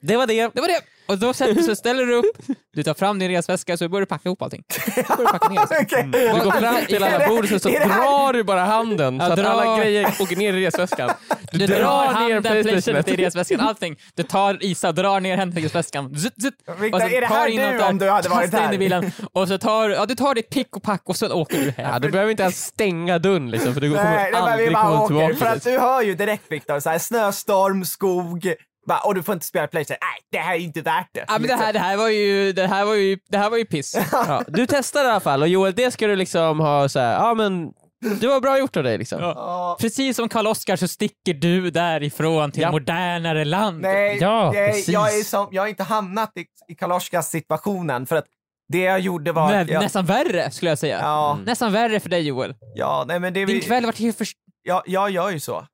Det 0.00 0.16
var 0.16 0.26
det. 0.26 0.50
det 0.54 0.60
var 0.60 0.68
det! 0.68 0.80
Och 1.08 1.18
då 1.18 1.32
sätter, 1.32 1.62
så 1.62 1.76
ställer 1.76 2.06
du 2.06 2.14
upp, 2.14 2.26
du 2.72 2.82
tar 2.82 2.94
fram 2.94 3.18
din 3.18 3.30
resväska 3.30 3.76
så 3.76 3.88
börjar 3.88 4.00
du 4.00 4.06
packa 4.06 4.28
ihop 4.28 4.42
allting. 4.42 4.64
Så 4.68 4.90
börjar 4.90 5.16
du 5.18 5.24
packa 5.38 5.48
ner. 5.48 5.56
Så. 5.66 5.74
Okej. 5.82 6.08
Du 6.12 6.44
går 6.44 6.50
fram 6.50 6.86
till 6.86 7.02
alla 7.04 7.28
bord 7.28 7.52
och 7.52 7.62
så 7.62 7.68
här- 7.68 7.86
drar 7.88 8.32
du 8.32 8.44
bara 8.44 8.60
handen 8.64 9.18
så 9.20 9.26
Ja, 9.26 9.32
att 9.32 9.38
dra- 9.38 9.46
alla 9.48 9.78
grejer 9.78 10.06
åker 10.20 10.36
ner 10.36 10.52
i 10.54 10.66
resväskan. 10.66 11.10
Du 11.52 11.66
drar 11.66 12.06
handen, 12.06 12.42
Playstationet. 12.42 12.64
playstationet 12.72 13.08
i 13.08 13.16
resväskan, 13.16 13.60
allting. 13.60 13.96
Du 14.14 14.22
tar 14.22 14.64
Isa, 14.64 14.92
drar 14.92 15.20
ner 15.20 15.36
handen 15.36 15.58
i 15.58 15.62
resväskan. 15.64 16.14
Zut, 16.18 16.34
zut. 16.42 16.54
Victor, 16.80 16.96
Och 16.96 17.02
så 17.02 17.08
är 17.16 17.20
det 17.20 17.28
tar 17.28 17.34
här 17.34 17.46
in 17.48 17.60
allt 17.60 17.72
du 17.72 17.78
där, 17.78 17.88
om 17.88 17.98
du 17.98 18.10
hade 18.10 18.28
varit 18.28 18.42
kastar 18.50 18.58
in 18.58 18.64
här? 18.66 18.74
i 18.74 18.78
bilen 18.78 19.12
och 19.32 19.48
så 19.48 19.58
tar 19.58 19.90
ja, 19.90 20.06
du 20.06 20.14
tar 20.14 20.34
ditt 20.34 20.50
pick 20.50 20.76
och 20.76 20.82
pack 20.82 21.02
och 21.04 21.16
sen 21.16 21.32
åker 21.32 21.58
du 21.58 21.70
hem. 21.70 21.90
Ja, 21.92 21.98
du 21.98 22.10
behöver 22.10 22.30
inte 22.30 22.42
ens 22.42 22.64
stänga 22.66 23.18
dörren 23.18 23.50
liksom, 23.50 23.74
för 23.74 23.80
du 23.80 23.90
kommer 23.90 24.04
Nej, 24.14 24.32
aldrig 24.32 24.72
bara 24.72 24.82
komma 24.84 25.02
åker. 25.02 25.14
tillbaka. 25.14 25.36
För 25.36 25.56
att 25.56 25.64
du 25.64 25.78
hör 25.78 26.02
ju 26.02 26.14
direkt 26.14 26.44
Viktor, 26.52 26.80
så 26.80 26.90
här, 26.90 26.98
snöstorm, 26.98 27.84
skog, 27.84 28.54
bara, 28.88 28.98
och 28.98 29.14
du 29.14 29.22
får 29.22 29.32
inte 29.32 29.46
spela 29.46 29.66
Playstation. 29.66 29.98
Nej, 30.02 30.20
det 30.32 30.38
här 30.38 30.54
är 30.54 30.58
inte 30.58 30.82
värt 30.82 31.08
det. 31.12 31.24
Ja, 31.28 31.38
men 31.38 31.42
det, 31.48 31.54
här, 31.54 31.72
det, 31.72 31.78
här 31.78 31.96
var 31.96 32.08
ju, 32.08 32.52
det, 32.52 32.66
här 32.66 32.84
var 32.84 32.94
ju, 32.94 33.18
det 33.28 33.38
här 33.38 33.50
var 33.50 33.56
ju 33.56 33.64
piss. 33.64 33.96
Ja, 34.12 34.42
du 34.48 34.66
testar 34.66 35.04
i 35.04 35.08
alla 35.08 35.20
fall 35.20 35.42
och 35.42 35.48
Joel, 35.48 35.74
det 35.74 35.90
ska 35.90 36.06
du 36.06 36.16
liksom 36.16 36.60
ha 36.60 36.88
så 36.88 36.98
här, 37.00 37.12
ja 37.14 37.34
men 37.34 37.72
det 38.20 38.26
var 38.26 38.40
bra 38.40 38.58
gjort 38.58 38.76
av 38.76 38.82
dig 38.82 38.98
liksom. 38.98 39.20
Ja. 39.22 39.76
Precis 39.80 40.16
som 40.16 40.28
Karl 40.28 40.46
Oskar 40.46 40.76
så 40.76 40.88
sticker 40.88 41.34
du 41.34 41.70
därifrån 41.70 42.52
till 42.52 42.62
Ja. 42.62 42.70
modernare 42.70 43.44
land. 43.44 43.80
Nej, 43.80 44.18
Ja, 44.20 44.50
nej 44.54 44.84
jag, 44.90 45.18
är 45.18 45.22
som, 45.24 45.48
jag 45.52 45.62
har 45.62 45.66
inte 45.68 45.82
hamnat 45.82 46.32
i, 46.36 46.44
i 46.72 46.74
Kaloskas 46.74 47.30
situationen 47.30 48.06
för 48.06 48.16
att 48.16 48.24
Det 48.72 48.78
jag 48.80 49.00
gjorde 49.00 49.32
var... 49.32 49.48
Nä, 49.50 49.66
jag, 49.68 49.82
Nästan 49.82 50.06
värre 50.06 50.50
skulle 50.50 50.70
jag 50.70 50.78
säga. 50.78 50.98
ja, 51.02 51.38
Nästan 51.46 51.72
värre 51.72 52.00
för 52.00 52.08
dig 52.08 52.22
Joel. 52.26 52.54
ja, 52.74 53.04
nej 53.08 53.20
men 53.20 53.32
det 53.34 53.44
Din 53.44 53.56
vi, 53.56 53.60
kväll 53.62 53.86
vart 53.86 54.00
ju 54.00 54.12
för... 54.12 54.26
jag, 54.62 54.82
jag 54.86 55.10
gör 55.10 55.30
ju 55.30 55.40
så. 55.40 55.66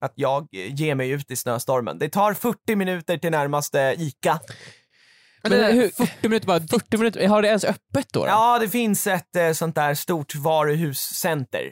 Att 0.00 0.12
jag 0.14 0.48
ger 0.52 0.94
mig 0.94 1.10
ut 1.10 1.30
i 1.30 1.36
snöstormen. 1.36 1.98
Det 1.98 2.08
tar 2.08 2.34
40 2.34 2.76
minuter 2.76 3.18
till 3.18 3.30
närmaste 3.30 3.94
ICA. 3.98 4.40
Men 5.42 5.52
hur- 5.76 5.88
40 5.88 6.12
minuter 6.22 6.46
bara... 6.46 6.60
40 6.60 6.96
minuter, 6.98 7.28
har 7.28 7.42
det 7.42 7.48
ens 7.48 7.64
öppet 7.64 8.12
då? 8.12 8.20
då? 8.20 8.26
Ja, 8.26 8.58
det 8.58 8.68
finns 8.68 9.06
ett 9.06 9.36
eh, 9.36 9.52
sånt 9.52 9.74
där 9.74 9.94
stort 9.94 10.34
varuhuscenter. 10.34 11.70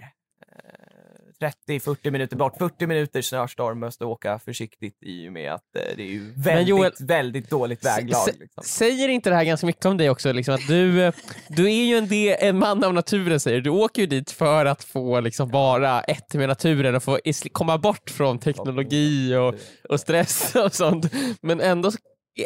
Eh, 1.43 1.51
30-40 1.69 2.11
minuter 2.11 2.37
bort. 2.37 2.59
40 2.59 2.87
minuter 2.87 3.23
snöstorm, 3.23 3.81
måste 3.81 4.05
åka 4.05 4.39
försiktigt 4.39 4.99
i 5.03 5.29
och 5.29 5.33
med 5.33 5.53
att 5.53 5.77
eh, 5.77 5.97
det 5.97 6.03
är 6.03 6.07
ju 6.07 6.33
väldigt, 6.37 6.69
Joel- 6.69 6.93
väldigt 7.07 7.51
dåligt 7.51 7.85
väglag. 7.85 8.27
Liksom. 8.41 8.63
Säger 8.65 9.09
inte 9.09 9.31
det 9.31 9.37
här 9.37 9.45
ganska 9.45 9.67
mycket 9.67 9.85
om 9.87 9.97
dig 9.97 10.11
också? 10.11 10.33
Liksom, 10.33 10.55
att 10.55 10.69
du, 10.69 11.03
eh, 11.03 11.13
du 11.49 11.67
är 11.67 11.85
ju 11.85 11.97
en, 11.97 12.09
del, 12.09 12.37
en 12.41 12.59
man 12.59 12.85
av 12.85 12.95
naturen 12.95 13.41
säger 13.41 13.61
du. 13.61 13.71
Åker 13.71 14.03
ju 14.03 14.07
dit 14.07 14.31
för 14.31 14.65
att 14.67 14.85
få 14.85 15.21
liksom, 15.21 15.49
vara 15.51 16.01
ett 16.01 16.35
med 16.35 16.49
naturen 16.49 16.95
och 16.95 17.03
få 17.03 17.19
komma 17.53 17.79
bort 17.79 18.11
från 18.11 18.39
teknologi 18.39 19.35
och, 19.35 19.55
och 19.89 20.01
stress 20.01 20.55
och 20.57 20.75
sånt. 20.75 21.13
Men 21.43 21.61
ändå 21.61 21.91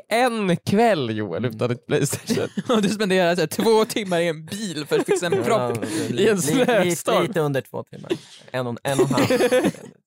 en 0.09 0.57
kväll 0.57 1.17
Joel 1.17 1.45
utan 1.45 1.71
ett 1.71 1.87
Playstation. 1.87 2.49
Och 2.77 2.83
du 2.83 2.89
spenderar 2.89 3.35
så 3.35 3.41
här, 3.41 3.49
två 3.49 3.85
timmar 3.85 4.21
i 4.21 4.29
en 4.29 4.47
bil 4.47 4.87
för 4.87 4.99
att 4.99 5.07
fixa 5.07 5.27
en 5.27 5.43
propp. 5.45 5.85
I 6.11 6.29
en 6.29 6.43
snöstorm. 6.43 7.23
Lite, 7.23 7.29
lite 7.29 7.41
under 7.41 7.61
två 7.61 7.83
timmar. 7.83 8.11
En 8.51 8.67
och 8.67 8.79
en, 8.83 9.01
och 9.01 9.11
en 9.11 9.15
halv. 9.15 9.31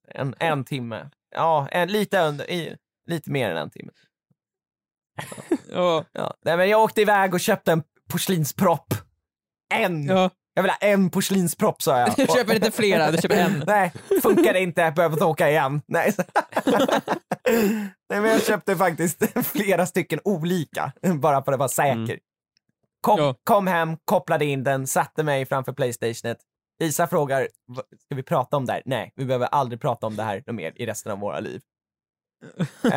En, 0.07 0.35
en 0.39 0.65
timme. 0.65 1.09
Ja, 1.35 1.67
en, 1.71 1.91
lite, 1.91 2.19
under, 2.19 2.49
i, 2.49 2.75
lite 3.09 3.31
mer 3.31 3.49
än 3.49 3.57
en 3.57 3.69
timme. 3.69 3.91
Ja. 5.71 6.05
Ja. 6.11 6.33
Nej, 6.45 6.57
men 6.57 6.69
jag 6.69 6.81
åkte 6.83 7.01
iväg 7.01 7.33
och 7.33 7.39
köpte 7.39 7.71
en 7.71 7.83
porslinspropp. 8.09 8.93
En! 9.73 10.05
Ja. 10.05 10.29
Jag 10.53 10.63
vill 10.63 10.69
ha 10.71 10.77
en 10.77 11.09
porslinspropp 11.09 11.81
sa 11.81 11.99
jag. 11.99 12.09
Du 12.17 12.25
köper 12.27 12.55
inte 12.55 12.71
flera, 12.71 13.11
du 13.11 13.17
köper 13.17 13.35
en. 13.37 13.63
Nej, 13.67 13.91
funkar 14.21 14.53
inte, 14.53 14.81
jag 14.81 14.93
behöver 14.93 15.23
åka 15.23 15.49
igen. 15.49 15.81
Nej. 15.87 16.13
Nej 18.09 18.21
men 18.21 18.25
jag 18.25 18.43
köpte 18.43 18.75
faktiskt 18.77 19.23
flera 19.47 19.85
stycken 19.85 20.19
olika, 20.23 20.91
bara 21.15 21.43
för 21.43 21.51
att 21.51 21.59
vara 21.59 21.69
säker. 21.69 22.19
Kom, 23.01 23.19
Ja. 23.19 23.35
kom 23.43 23.67
hem, 23.67 23.97
kopplade 24.05 24.45
in 24.45 24.63
den, 24.63 24.87
satte 24.87 25.23
mig 25.23 25.45
framför 25.45 25.73
Playstationet. 25.73 26.37
Isa 26.83 27.07
frågar, 27.07 27.47
"Va- 27.67 27.83
ska 28.05 28.15
vi 28.15 28.23
prata 28.23 28.57
om 28.57 28.65
det 28.65 28.73
här? 28.73 28.81
Nej, 28.85 29.11
vi 29.15 29.25
behöver 29.25 29.45
aldrig 29.47 29.81
prata 29.81 30.07
om 30.07 30.15
det 30.15 30.23
här 30.23 30.43
mer 30.51 30.73
i 30.75 30.85
resten 30.85 31.11
av 31.11 31.19
våra 31.19 31.39
liv. 31.39 31.61
uh, 32.59 32.63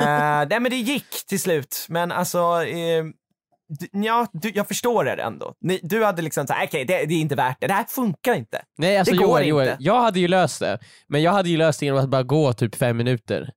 nej 0.48 0.60
men 0.60 0.64
det 0.64 0.76
gick 0.76 1.26
till 1.26 1.40
slut, 1.40 1.86
men 1.88 2.12
alltså, 2.12 2.62
eh, 2.64 3.04
d- 3.68 3.86
ja, 3.92 4.26
du, 4.32 4.50
jag 4.54 4.68
förstår 4.68 5.08
er 5.08 5.16
ändå. 5.18 5.54
Ni, 5.60 5.80
du 5.82 6.04
hade 6.04 6.22
liksom 6.22 6.46
såhär, 6.46 6.66
okej 6.66 6.84
det, 6.84 7.04
det 7.06 7.14
är 7.14 7.20
inte 7.20 7.34
värt 7.34 7.56
det, 7.60 7.66
det 7.66 7.72
här 7.74 7.84
funkar 7.84 8.34
inte. 8.34 8.62
Nej 8.78 8.98
alltså 8.98 9.12
Det 9.14 9.18
går 9.18 9.28
Joel, 9.28 9.46
Joel, 9.48 9.68
inte. 9.68 9.82
jag 9.82 10.00
hade 10.00 10.20
ju 10.20 10.28
löst 10.28 10.60
det. 10.60 10.78
Men 11.08 11.22
jag 11.22 11.32
hade 11.32 11.48
ju 11.48 11.56
löst 11.56 11.80
det 11.80 11.86
genom 11.86 12.00
att 12.04 12.08
bara 12.10 12.22
gå 12.22 12.52
typ 12.52 12.74
fem 12.74 12.96
minuter. 12.96 13.50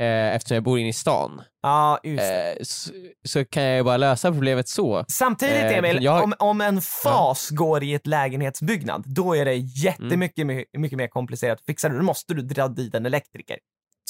Eh, 0.00 0.34
eftersom 0.34 0.54
jag 0.54 0.64
bor 0.64 0.78
inne 0.78 0.88
i 0.88 0.92
stan. 0.92 1.42
Ja, 1.62 1.98
det. 2.02 2.52
Eh, 2.58 2.62
så, 2.62 2.90
så 3.24 3.44
kan 3.44 3.62
jag 3.62 3.76
ju 3.76 3.82
bara 3.82 3.96
lösa 3.96 4.32
problemet 4.32 4.68
så. 4.68 5.04
Samtidigt 5.08 5.54
Eh, 5.64 5.78
Emil, 5.78 6.02
jag- 6.02 6.22
om, 6.24 6.34
om 6.38 6.60
en 6.60 6.80
fas 6.80 7.50
går 7.50 7.82
i 7.84 7.94
ett 7.94 8.06
lägenhetsbyggnad, 8.06 9.04
då 9.06 9.36
är 9.36 9.44
det 9.44 9.54
jättemycket 9.54 10.38
Mm. 10.42 10.56
mycket, 10.56 10.80
mycket 10.80 10.98
mer 10.98 11.08
komplicerat 11.08 11.58
att 11.58 11.64
fixa 11.66 11.88
det. 11.88 11.96
Då 11.96 12.02
måste 12.02 12.34
du 12.34 12.42
dra 12.42 12.68
dit 12.68 12.94
en 12.94 13.06
elektriker. 13.06 13.56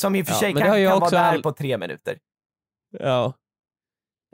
Som 0.01 0.15
i 0.15 0.23
och 0.23 0.27
för 0.27 0.33
Ja, 0.35 0.39
sig 0.41 0.53
kan, 0.53 0.63
kan 0.63 0.85
vara 0.85 0.97
också 0.97 1.11
där 1.17 1.25
all- 1.33 1.43
på 1.43 1.53
tre 1.53 1.79
minuter. 1.79 2.17
Ja. 2.99 3.33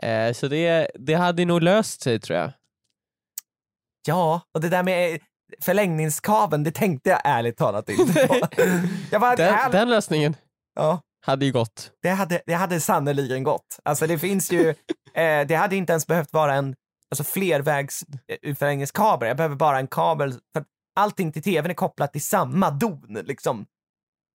Eh, 0.02 0.32
så 0.32 0.48
det, 0.48 0.90
det 0.94 1.14
hade 1.14 1.44
nog 1.44 1.62
löst 1.62 2.02
sig 2.02 2.20
tror 2.20 2.38
jag. 2.38 2.52
Ja, 4.06 4.40
och 4.54 4.60
det 4.60 4.68
där 4.68 4.82
med 4.82 5.20
förlängningskabeln, 5.62 6.64
det 6.64 6.70
tänkte 6.70 7.10
jag 7.10 7.20
ärligt 7.24 7.56
talat 7.56 7.88
inte 7.88 8.26
på. 8.26 8.34
jag 9.10 9.20
bara, 9.20 9.36
Den, 9.36 9.54
här- 9.54 9.72
den 9.72 9.90
lösningen 9.90 10.36
ja, 10.74 11.00
hade 11.26 11.44
ju 11.46 11.52
gått. 11.52 11.90
det 12.02 12.08
hade, 12.08 12.42
det 12.46 12.54
hade 12.54 12.80
sannerligen 12.80 13.42
gått. 13.42 13.78
Alltså 13.82 14.06
det 14.06 14.18
finns 14.18 14.52
ju, 14.52 14.68
eh, 15.14 15.46
det 15.46 15.54
hade 15.54 15.76
inte 15.76 15.92
ens 15.92 16.06
behövt 16.06 16.32
vara 16.32 16.54
en 16.54 16.74
alltså 17.10 17.24
flervägs 17.24 18.04
eh, 18.42 18.54
förlängningskabel. 18.54 19.28
Jag 19.28 19.36
behöver 19.36 19.56
bara 19.56 19.78
en 19.78 19.86
kabel, 19.86 20.32
för 20.32 20.64
allting 20.96 21.32
till 21.32 21.42
tvn 21.42 21.70
är 21.70 21.74
kopplat 21.74 22.12
till 22.12 22.24
samma 22.24 22.70
don 22.70 23.18
liksom. 23.24 23.66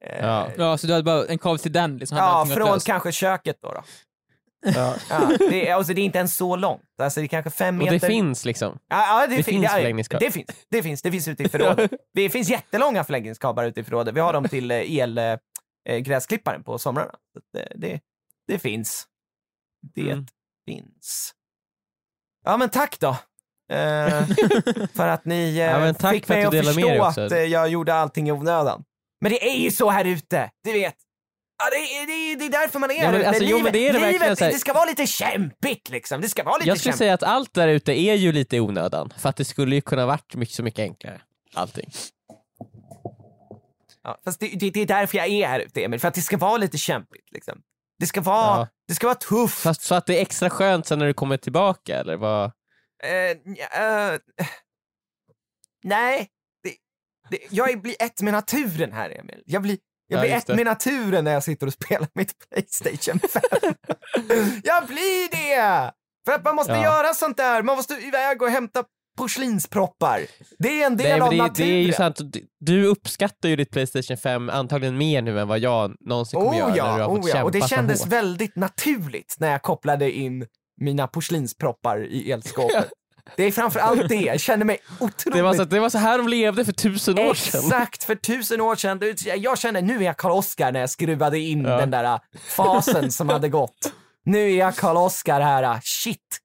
Eh, 0.06 0.26
Ja. 0.26 0.48
Ja, 0.58 0.78
så 0.78 0.88
du 0.88 0.94
hade 0.94 1.04
bara 1.04 1.26
en 1.26 1.38
kabel 1.38 1.60
till 1.60 1.72
den 1.72 1.98
liksom. 1.98 2.18
Ja, 2.18 2.46
från 2.46 2.80
kanske 2.80 3.12
köket 3.12 3.58
då. 3.62 3.72
då. 3.72 3.84
Ja. 4.62 4.96
Ja, 5.10 5.32
det, 5.40 5.70
är, 5.70 5.74
alltså, 5.76 5.94
det 5.94 6.02
är 6.02 6.06
inte 6.06 6.18
ens 6.18 6.36
så 6.38 6.56
långt. 6.56 6.82
Alltså, 7.02 7.20
det 7.20 7.26
är 7.26 7.28
kanske 7.28 7.50
fem 7.52 7.78
Och 7.78 7.84
meter. 7.84 8.00
det 8.00 8.08
finns 8.08 8.46
liksom. 8.46 8.80
Ja, 8.88 9.22
ja, 9.22 9.28
det, 9.28 9.36
det 9.36 9.44
fin- 9.44 9.54
finns 9.54 9.64
ja, 9.64 9.70
förlängningskablar. 9.70 10.28
Det 10.28 10.32
finns, 10.32 10.48
det 10.70 10.84
finns, 10.84 11.02
det 11.02 11.12
finns 11.12 11.28
ute 11.28 11.44
i 11.44 11.50
förrådet. 11.50 11.92
Det 12.14 12.30
finns 12.30 12.50
jättelånga 12.50 13.04
förlängningskablar 13.04 13.66
ute 13.66 13.80
i 13.80 13.84
förrådet. 13.84 14.16
Vi 14.16 14.20
har 14.20 14.34
dem 14.34 14.48
till 14.48 14.72
elgräsklipparen 15.86 16.60
eh, 16.62 16.64
på 16.66 16.78
somrarna. 16.78 17.12
Att, 17.12 17.62
eh, 17.62 17.68
det, 17.80 18.00
det 18.48 18.60
finns. 18.60 19.06
Det 19.96 20.12
Mm. 20.12 20.26
finns. 20.68 21.32
Ja, 22.46 22.58
men 22.58 22.70
tack 22.70 23.00
då. 23.00 23.10
Eh, 23.74 24.26
för 24.94 25.08
att 25.08 25.26
ni 25.26 25.58
eh, 25.58 25.64
Ja, 25.64 25.94
fick 26.12 26.26
för 26.26 26.46
att 26.46 26.52
mig 26.54 26.60
att 26.60 26.76
med 26.76 27.06
förstå 27.06 27.22
att 27.26 27.32
eh, 27.32 27.38
jag 27.40 27.70
gjorde 27.70 27.94
allting 27.94 28.28
i 28.28 28.32
onödan. 28.32 28.84
Men 29.22 29.32
det 29.32 29.50
är 29.50 29.58
ju 29.58 29.72
så 29.72 29.90
här 29.90 30.06
ute, 30.06 30.52
du 30.64 30.72
vet. 30.74 30.96
Ja, 31.60 31.70
det, 31.72 31.78
är, 31.78 32.06
det, 32.08 32.12
är, 32.14 32.36
det 32.36 32.46
är 32.46 32.50
därför 32.62 32.80
man 32.80 32.92
är 32.92 33.04
Ja, 33.04 33.12
men 33.12 33.26
alltså, 33.26 33.44
jo, 33.44 33.60
men 33.60 33.74
det 33.74 33.88
är 33.90 33.94
det 33.94 34.12
livet, 34.12 34.40
det 34.40 34.60
ska 34.60 34.74
vara 34.74 34.86
lite 34.86 35.08
kämpigt 35.08 35.90
liksom. 35.90 36.22
Det 36.22 36.30
ska 36.30 36.44
vara 36.44 36.58
lite 36.58 36.68
Jag 36.70 36.78
skulle 36.78 36.92
kämpigt. 36.92 36.98
säga 36.98 37.14
att 37.14 37.24
allt 37.24 37.54
där 37.54 37.68
ute 37.68 38.00
är 38.00 38.14
ju 38.16 38.32
lite 38.32 38.56
i 38.56 38.60
onödan. 38.60 39.14
För 39.18 39.30
att 39.30 39.36
det 39.36 39.46
skulle 39.46 39.76
ju 39.76 39.82
kunna 39.82 40.06
varit 40.06 40.36
mycket, 40.36 40.56
så 40.56 40.64
mycket 40.64 40.80
enklare. 40.80 41.22
Allting. 41.54 41.90
Ja, 44.04 44.20
fast 44.26 44.40
det, 44.40 44.48
det, 44.48 44.80
är 44.82 44.86
därför 44.86 45.18
jag 45.18 45.28
är 45.28 45.48
här 45.48 45.60
ute 45.60 45.84
Emil, 45.84 46.00
för 46.00 46.08
att 46.08 46.14
det 46.14 46.22
ska 46.22 46.38
vara 46.38 46.58
lite 46.58 46.78
kämpigt. 46.78 47.32
Liksom. 47.32 47.62
Det, 48.00 48.08
ska 48.08 48.22
vara, 48.22 48.58
Ja. 48.60 48.68
det 48.88 48.96
ska 48.96 49.08
vara 49.08 49.16
tufft. 49.16 49.60
Fast 49.60 49.82
så 49.82 49.96
att 49.96 50.06
det 50.06 50.18
är 50.18 50.22
extra 50.22 50.50
skönt 50.50 50.86
sen 50.86 51.00
när 51.00 51.06
du 51.06 51.14
kommer 51.14 51.38
tillbaka 51.38 51.98
eller 52.00 52.16
vad? 52.18 52.52
Nja, 53.46 54.12
eh, 54.14 54.20
nej, 55.84 56.28
jag 57.50 57.72
är- 57.72 57.78
blir 57.78 57.96
ett 58.00 58.22
med 58.22 58.34
naturen 58.34 58.92
här 58.94 59.20
Emil. 59.20 59.44
Jag 59.46 59.62
blir, 59.62 59.78
jag 60.10 60.18
Ja, 60.18 60.22
blir 60.22 60.34
just 60.34 60.50
ett 60.50 60.56
med 60.56 60.66
naturen 60.66 61.24
när 61.24 61.32
jag 61.34 61.44
sitter 61.44 61.68
och 61.68 61.74
spelar 61.74 62.08
mitt 62.14 62.34
Playstation 62.50 63.20
5. 63.20 63.42
jag 64.64 64.86
blir 64.88 65.32
det! 65.32 65.92
För 66.26 66.34
att 66.36 66.44
man 66.44 66.56
måste 66.56 66.72
Ja. 66.72 66.84
göra 66.84 67.14
sånt 67.14 67.38
där, 67.38 67.64
man 67.64 67.76
måste 67.76 67.94
iväg 67.94 68.42
och 68.42 68.50
hämta 68.50 68.84
porslinsproppar. 69.18 70.22
Det 70.60 70.82
är 70.82 70.86
en 70.88 70.98
del 70.98 71.08
Nej, 71.20 71.22
av 71.22 71.32
det, 71.32 71.38
naturen. 71.38 71.70
det 71.70 71.74
är 71.76 71.82
ju 71.82 71.94
sant, 71.94 72.20
du, 72.60 72.86
uppskattar 72.86 73.50
ju 73.50 73.56
ditt 73.56 73.72
Playstation 73.72 74.18
5 74.18 74.50
antagligen 74.50 74.98
mer 74.98 75.22
nu 75.22 75.40
än 75.40 75.48
vad 75.48 75.60
jag 75.60 75.96
någonsin 76.00 76.40
kommer 76.40 76.58
göra 76.58 76.68
Oh 76.68 76.76
när 76.76 76.94
du 76.94 77.00
ja, 77.00 77.08
har 77.08 77.16
fått 77.16 77.26
oh 77.26 77.30
ja. 77.30 77.44
och 77.44 77.52
det 77.52 77.70
kändes 77.70 78.08
väldigt 78.08 78.56
naturligt 78.56 79.36
när 79.40 79.52
jag 79.52 79.62
kopplade 79.62 80.12
in 80.12 80.46
mina 80.82 81.08
porslinsproppar 81.08 82.06
i 82.06 82.32
elskåpet. 82.32 82.90
Det 83.38 83.44
är 83.44 83.52
framför 83.52 83.80
allt 83.80 84.10
det, 84.10 84.16
jag 84.16 84.40
känner 84.40 84.66
mig 84.66 84.78
otroligt... 85.00 85.34
Det 85.38 85.42
var, 85.42 85.54
så, 85.54 85.64
det 85.64 85.80
var 85.80 85.90
så 85.90 85.98
här 85.98 86.18
de 86.18 86.28
levde 86.28 86.66
för 86.66 86.72
tusen 86.72 87.20
år 87.20 87.34
sedan. 87.34 87.62
Exakt, 87.66 88.04
för 88.04 88.16
tusen 88.16 88.62
år 88.62 88.76
sedan. 88.76 89.00
Jag 89.38 89.58
kände, 89.60 89.82
nu 89.82 89.98
är 89.98 90.02
jag 90.02 90.18
Karl-Oskar 90.18 90.72
när 90.72 90.80
jag 90.80 90.90
skruvade 90.90 91.40
in 91.40 91.62
Ja. 91.66 91.78
den 91.78 91.92
där 91.92 92.04
äh, 92.04 92.20
fasen 92.56 93.12
som 93.12 93.30
hade 93.30 93.50
gått. 93.50 93.94
Nu 94.26 94.52
är 94.52 94.58
jag 94.58 94.76
Karl-Oskar 94.76 95.42
här, 95.42 95.64
äh, 95.64 95.78
shit. 95.84 96.38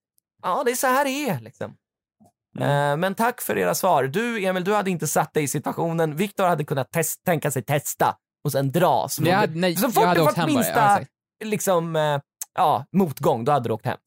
Ja, 0.42 0.62
det 0.64 0.70
är 0.70 0.74
så 0.74 0.86
här 0.86 1.04
det 1.04 1.10
är 1.28 1.40
liksom. 1.40 1.74
Mm. 2.58 2.90
Eh, 2.92 2.96
Men 2.96 3.14
tack 3.14 3.40
för 3.40 3.58
era 3.58 3.74
svar. 3.74 4.04
Du 4.04 4.44
Emil, 4.44 4.64
du 4.64 4.74
hade 4.74 4.90
inte 4.90 5.06
satt 5.06 5.34
dig 5.34 5.42
i 5.44 5.48
situationen. 5.48 6.16
Viktor 6.16 6.44
hade 6.46 6.64
kunnat 6.64 6.92
test, 6.92 7.24
tänka 7.24 7.50
sig 7.50 7.62
testa 7.62 8.16
och 8.44 8.52
sen 8.52 8.72
dra. 8.72 9.08
Så, 9.08 9.22
jag 9.24 9.36
hade- 9.36 9.58
nej, 9.60 9.76
så 9.76 9.90
fort 9.90 10.14
det 10.14 10.20
var 10.22 10.32
bara, 10.36 10.46
minsta 10.46 11.00
liksom, 11.44 11.96
eh, 11.96 12.20
ja, 12.54 12.84
motgång, 12.92 13.44
då 13.44 13.52
hade 13.52 13.68
du 13.68 13.72
åkt 13.72 13.86
hem. 13.86 13.98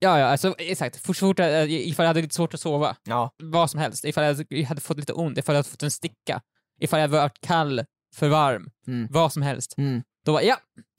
Ja, 0.00 0.18
ja, 0.18 0.26
alltså 0.26 0.54
exakt. 0.58 1.06
Så 1.06 1.14
fort 1.14 1.38
jag, 1.38 1.70
ifall 1.70 2.04
jag 2.04 2.08
hade 2.08 2.22
lite 2.22 2.34
svårt 2.34 2.54
att 2.54 2.60
sova, 2.60 2.96
Ja. 3.04 3.30
vad 3.42 3.70
som 3.70 3.80
helst. 3.80 4.04
Ifall 4.04 4.24
jag 4.24 4.34
hade- 4.34 4.46
jag 4.48 4.64
hade 4.66 4.80
fått 4.80 4.96
lite 4.96 5.12
ont, 5.12 5.38
ifall 5.38 5.54
jag 5.54 5.58
hade 5.58 5.68
fått 5.68 5.82
en 5.82 5.90
sticka, 5.90 6.40
ifall 6.80 7.00
jag 7.00 7.08
hade 7.08 7.20
varit 7.20 7.40
kall, 7.40 7.84
för 8.16 8.28
varm, 8.28 8.70
Mm. 8.86 9.08
vad 9.10 9.32
som 9.32 9.42
helst. 9.42 9.74
Mm. 9.78 10.02
Då 10.26 10.32
var 10.32 10.40
ja, 10.40 10.56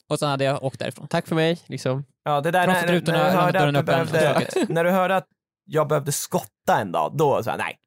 och 0.10 0.20
sen 0.20 0.30
hade 0.30 0.44
jag 0.44 0.64
åkt 0.64 0.80
därifrån. 0.80 1.08
Tack 1.08 1.28
för 1.28 1.36
mig, 1.36 1.60
liksom. 1.66 2.06
Ja, 2.24 2.42
det 2.42 2.52
där 2.52 2.66
Krossat 2.66 2.86
när, 2.86 2.94
rutorna, 2.94 3.18
när, 3.18 3.26
du 3.32 3.38
hörde 3.38 3.60
att 3.68 3.74
du 3.74 3.80
öppen, 3.80 3.86
behövde, 4.12 4.66
när 4.74 4.84
du 4.84 4.92
hörde 4.92 5.16
att 5.16 5.28
jag 5.66 5.88
behövde 5.88 6.12
skotta 6.12 6.82
en 6.82 6.92
dag, 6.92 7.12
då 7.18 7.44
sa 7.44 7.50
jag 7.52 7.58
nej. 7.58 7.78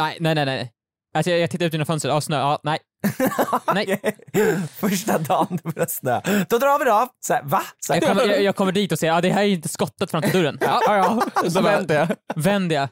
Nej, 0.00 0.16
nej, 0.20 0.34
nej. 0.34 0.44
nej. 0.46 0.72
Alltså 1.14 1.30
jag, 1.30 1.40
jag 1.40 1.50
tittade 1.50 1.66
ut 1.66 1.72
genom 1.72 1.86
fönstret, 1.86 2.12
ja 2.14 2.20
snö, 2.20 2.36
ja 2.38 2.60
nej. 2.62 2.78
Nej. 3.74 4.00
Första 4.80 5.18
dagen 5.18 5.46
det 5.62 5.74
började 5.74 5.90
snö. 5.92 6.20
Då 6.48 6.58
drar 6.58 6.78
vi 6.78 6.84
då. 6.84 7.08
Så 7.20 7.34
här, 7.34 7.42
va? 7.42 7.62
Så 7.78 7.92
här, 7.92 8.00
Jag 8.02 8.08
kommer, 8.08 8.26
jag, 8.32 8.42
jag 8.42 8.56
kommer 8.56 8.72
dit 8.72 8.92
och 8.92 8.98
säger, 8.98 9.12
ja 9.14 9.20
det 9.20 9.30
här 9.30 9.42
är 9.42 9.46
inte 9.46 9.68
skottat 9.68 10.10
fram 10.10 10.22
till 10.22 10.32
dörren. 10.32 10.58
Ja, 10.60 10.80
ja, 10.86 11.22
ja. 11.34 11.50
Så 11.50 11.62
vänder 11.62 11.94
jag. 11.94 12.08
Vänder 12.44 12.76
jag. 12.76 12.88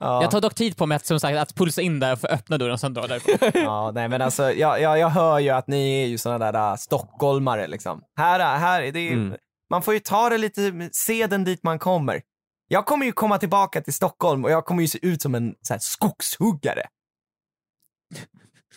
ja. 0.00 0.22
Jag 0.22 0.30
tar 0.30 0.40
dock 0.40 0.54
tid 0.54 0.76
på 0.76 0.86
mig 0.86 0.96
att, 0.96 1.06
som 1.06 1.20
sagt, 1.20 1.38
att 1.38 1.54
pulsa 1.54 1.82
in 1.82 2.00
där 2.00 2.12
och 2.12 2.20
få 2.20 2.26
öppna 2.26 2.58
dörren 2.58 2.72
och 2.72 2.80
sen 2.80 2.94
dra 2.94 3.06
därifrån. 3.06 3.50
ja, 3.54 3.90
nej 3.94 4.08
men 4.08 4.22
alltså, 4.22 4.52
jag, 4.52 4.80
jag, 4.80 4.98
jag 4.98 5.08
hör 5.08 5.38
ju 5.38 5.50
att 5.50 5.66
ni 5.68 6.02
är 6.02 6.06
ju 6.06 6.18
såna 6.18 6.38
där 6.38 6.70
uh, 6.70 6.76
stockholmare 6.76 7.66
liksom. 7.66 8.02
Här, 8.18 8.58
här, 8.58 8.82
det 8.82 8.98
är, 9.08 9.12
Mm. 9.12 9.36
man 9.70 9.82
får 9.82 9.94
ju 9.94 10.00
ta 10.00 10.28
det 10.28 10.38
lite, 10.38 10.88
se 10.92 11.26
den 11.26 11.44
dit 11.44 11.62
man 11.62 11.78
kommer. 11.78 12.22
Jag 12.68 12.86
kommer 12.86 13.06
ju 13.06 13.12
komma 13.12 13.38
tillbaka 13.38 13.80
till 13.80 13.94
Stockholm 13.94 14.44
och 14.44 14.50
jag 14.50 14.64
kommer 14.64 14.82
ju 14.82 14.88
se 14.88 14.98
ut 15.06 15.22
som 15.22 15.34
en 15.34 15.54
så 15.62 15.72
här, 15.74 15.80
skogshuggare. 15.82 16.82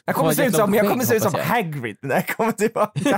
Jag 0.08 0.16
kommer 0.16 0.32
se 0.34 0.46
ut 0.46 0.56
som, 0.56 0.74
jag 0.74 0.90
kommer 0.90 1.04
se 1.06 1.16
ut 1.16 1.24
som. 1.24 1.34
Hagrid 1.34 1.98
när 2.02 2.16
jag 2.16 2.28
kommer 2.28 2.52
tillbaka. 2.52 3.18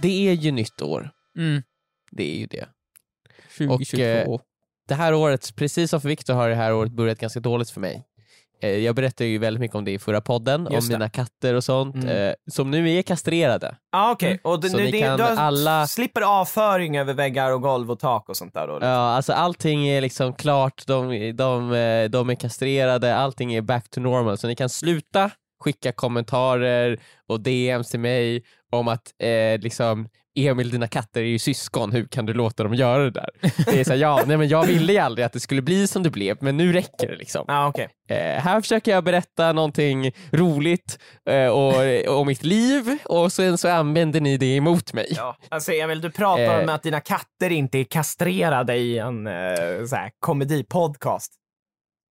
Det 0.00 0.28
är 0.28 0.32
ju 0.32 0.50
nytt 0.50 0.82
år. 0.82 1.10
Mm. 1.38 1.62
Det 2.10 2.34
är 2.34 2.38
ju 2.38 2.46
det. 2.46 2.66
2022. 3.58 4.34
eh, 4.34 4.40
Det 4.88 4.94
här 4.94 5.14
året, 5.14 5.56
precis 5.56 5.90
som 5.90 6.00
för 6.00 6.08
Viktor, 6.08 6.34
har 6.34 6.48
det 6.48 6.54
här 6.54 6.74
året 6.74 6.92
börjat 6.92 7.18
ganska 7.18 7.40
dåligt 7.40 7.70
för 7.70 7.80
mig. 7.80 8.04
Eh, 8.62 8.70
Jag 8.70 8.94
berättade 8.94 9.30
ju 9.30 9.38
väldigt 9.38 9.60
mycket 9.60 9.74
om 9.74 9.84
det 9.84 9.90
i 9.92 9.98
förra 9.98 10.20
podden, 10.20 10.66
om 10.66 10.74
Just 10.74 10.88
det. 10.88 10.94
mina 10.94 11.08
katter 11.08 11.54
och 11.54 11.64
sånt, 11.64 11.94
Mm. 11.94 12.08
eh, 12.28 12.34
som 12.50 12.70
nu 12.70 12.90
är 12.90 13.02
kastrerade. 13.02 13.76
Ja 13.92 14.10
okej, 14.12 14.40
och 14.44 14.60
det, 14.60 14.68
Så 14.70 14.76
nu, 14.76 14.84
ni 14.84 14.90
det, 14.90 15.00
kan 15.00 15.18
du 15.18 15.24
alla- 15.24 15.86
slipper 15.86 16.20
avföring 16.40 16.98
över 16.98 17.14
väggar 17.14 17.52
och 17.52 17.62
golv 17.62 17.90
och 17.90 17.98
tak 17.98 18.28
och 18.28 18.36
sånt 18.36 18.54
där 18.54 18.66
då? 18.66 18.78
Ja, 18.80 18.86
alltså 18.88 19.32
allting 19.32 19.88
är 19.88 20.00
liksom 20.00 20.32
klart, 20.32 20.86
de, 20.86 21.32
de, 21.36 21.72
eh, 21.72 22.04
de 22.10 22.30
är 22.30 22.34
kastrerade, 22.34 23.16
allting 23.16 23.54
är 23.54 23.60
back 23.62 23.90
to 23.90 24.00
normal. 24.00 24.38
Så 24.38 24.46
ni 24.46 24.56
kan 24.56 24.68
sluta 24.68 25.30
skicka 25.60 25.92
kommentarer 25.92 26.98
och 27.28 27.40
DMs 27.40 27.90
till 27.90 28.00
mig 28.00 28.42
om 28.72 28.88
att 28.88 29.14
eh, 29.22 29.58
liksom 29.60 30.08
Emil, 30.38 30.70
dina 30.70 30.88
katter 30.88 31.20
är 31.20 31.24
ju 31.24 31.38
syskon, 31.38 31.92
hur 31.92 32.06
kan 32.06 32.26
du 32.26 32.32
låta 32.34 32.62
dem 32.62 32.74
göra 32.74 33.04
det 33.04 33.10
där? 33.10 33.28
Det 33.66 33.80
är 33.80 33.84
så 33.84 33.90
här, 33.90 33.98
ja, 33.98 34.22
nej, 34.26 34.36
men 34.36 34.48
jag 34.48 34.66
ville 34.66 34.92
ju 34.92 34.98
aldrig 34.98 35.24
att 35.24 35.32
det 35.32 35.40
skulle 35.40 35.62
bli 35.62 35.86
som 35.86 36.02
det 36.02 36.10
blev, 36.10 36.36
men 36.40 36.56
nu 36.56 36.72
räcker 36.72 37.08
det 37.08 37.16
liksom. 37.16 37.44
Ja 37.48 37.66
okej. 37.68 37.88
Eh, 38.08 38.16
här 38.42 38.60
försöker 38.60 38.92
jag 38.92 39.04
berätta 39.04 39.52
någonting 39.52 40.12
roligt 40.32 40.98
eh, 41.30 41.46
och, 41.46 42.18
om 42.20 42.26
mitt 42.26 42.44
liv 42.44 42.98
och 43.04 43.32
sen 43.32 43.58
så 43.58 43.68
använder 43.68 44.20
ni 44.20 44.36
det 44.36 44.56
emot 44.56 44.92
mig. 44.92 45.06
Ja. 45.16 45.36
Alltså 45.48 45.72
Emil, 45.72 46.00
du 46.00 46.10
pratar 46.10 46.58
Eh. 46.58 46.62
om 46.62 46.68
att 46.68 46.82
dina 46.82 47.00
katter 47.00 47.52
inte 47.52 47.78
är 47.78 47.84
kastrerade 47.84 48.76
i 48.76 48.98
en 48.98 49.26
uh, 49.26 49.86
så 49.86 49.96
här, 49.96 50.10
komedipodcast. 50.20 51.32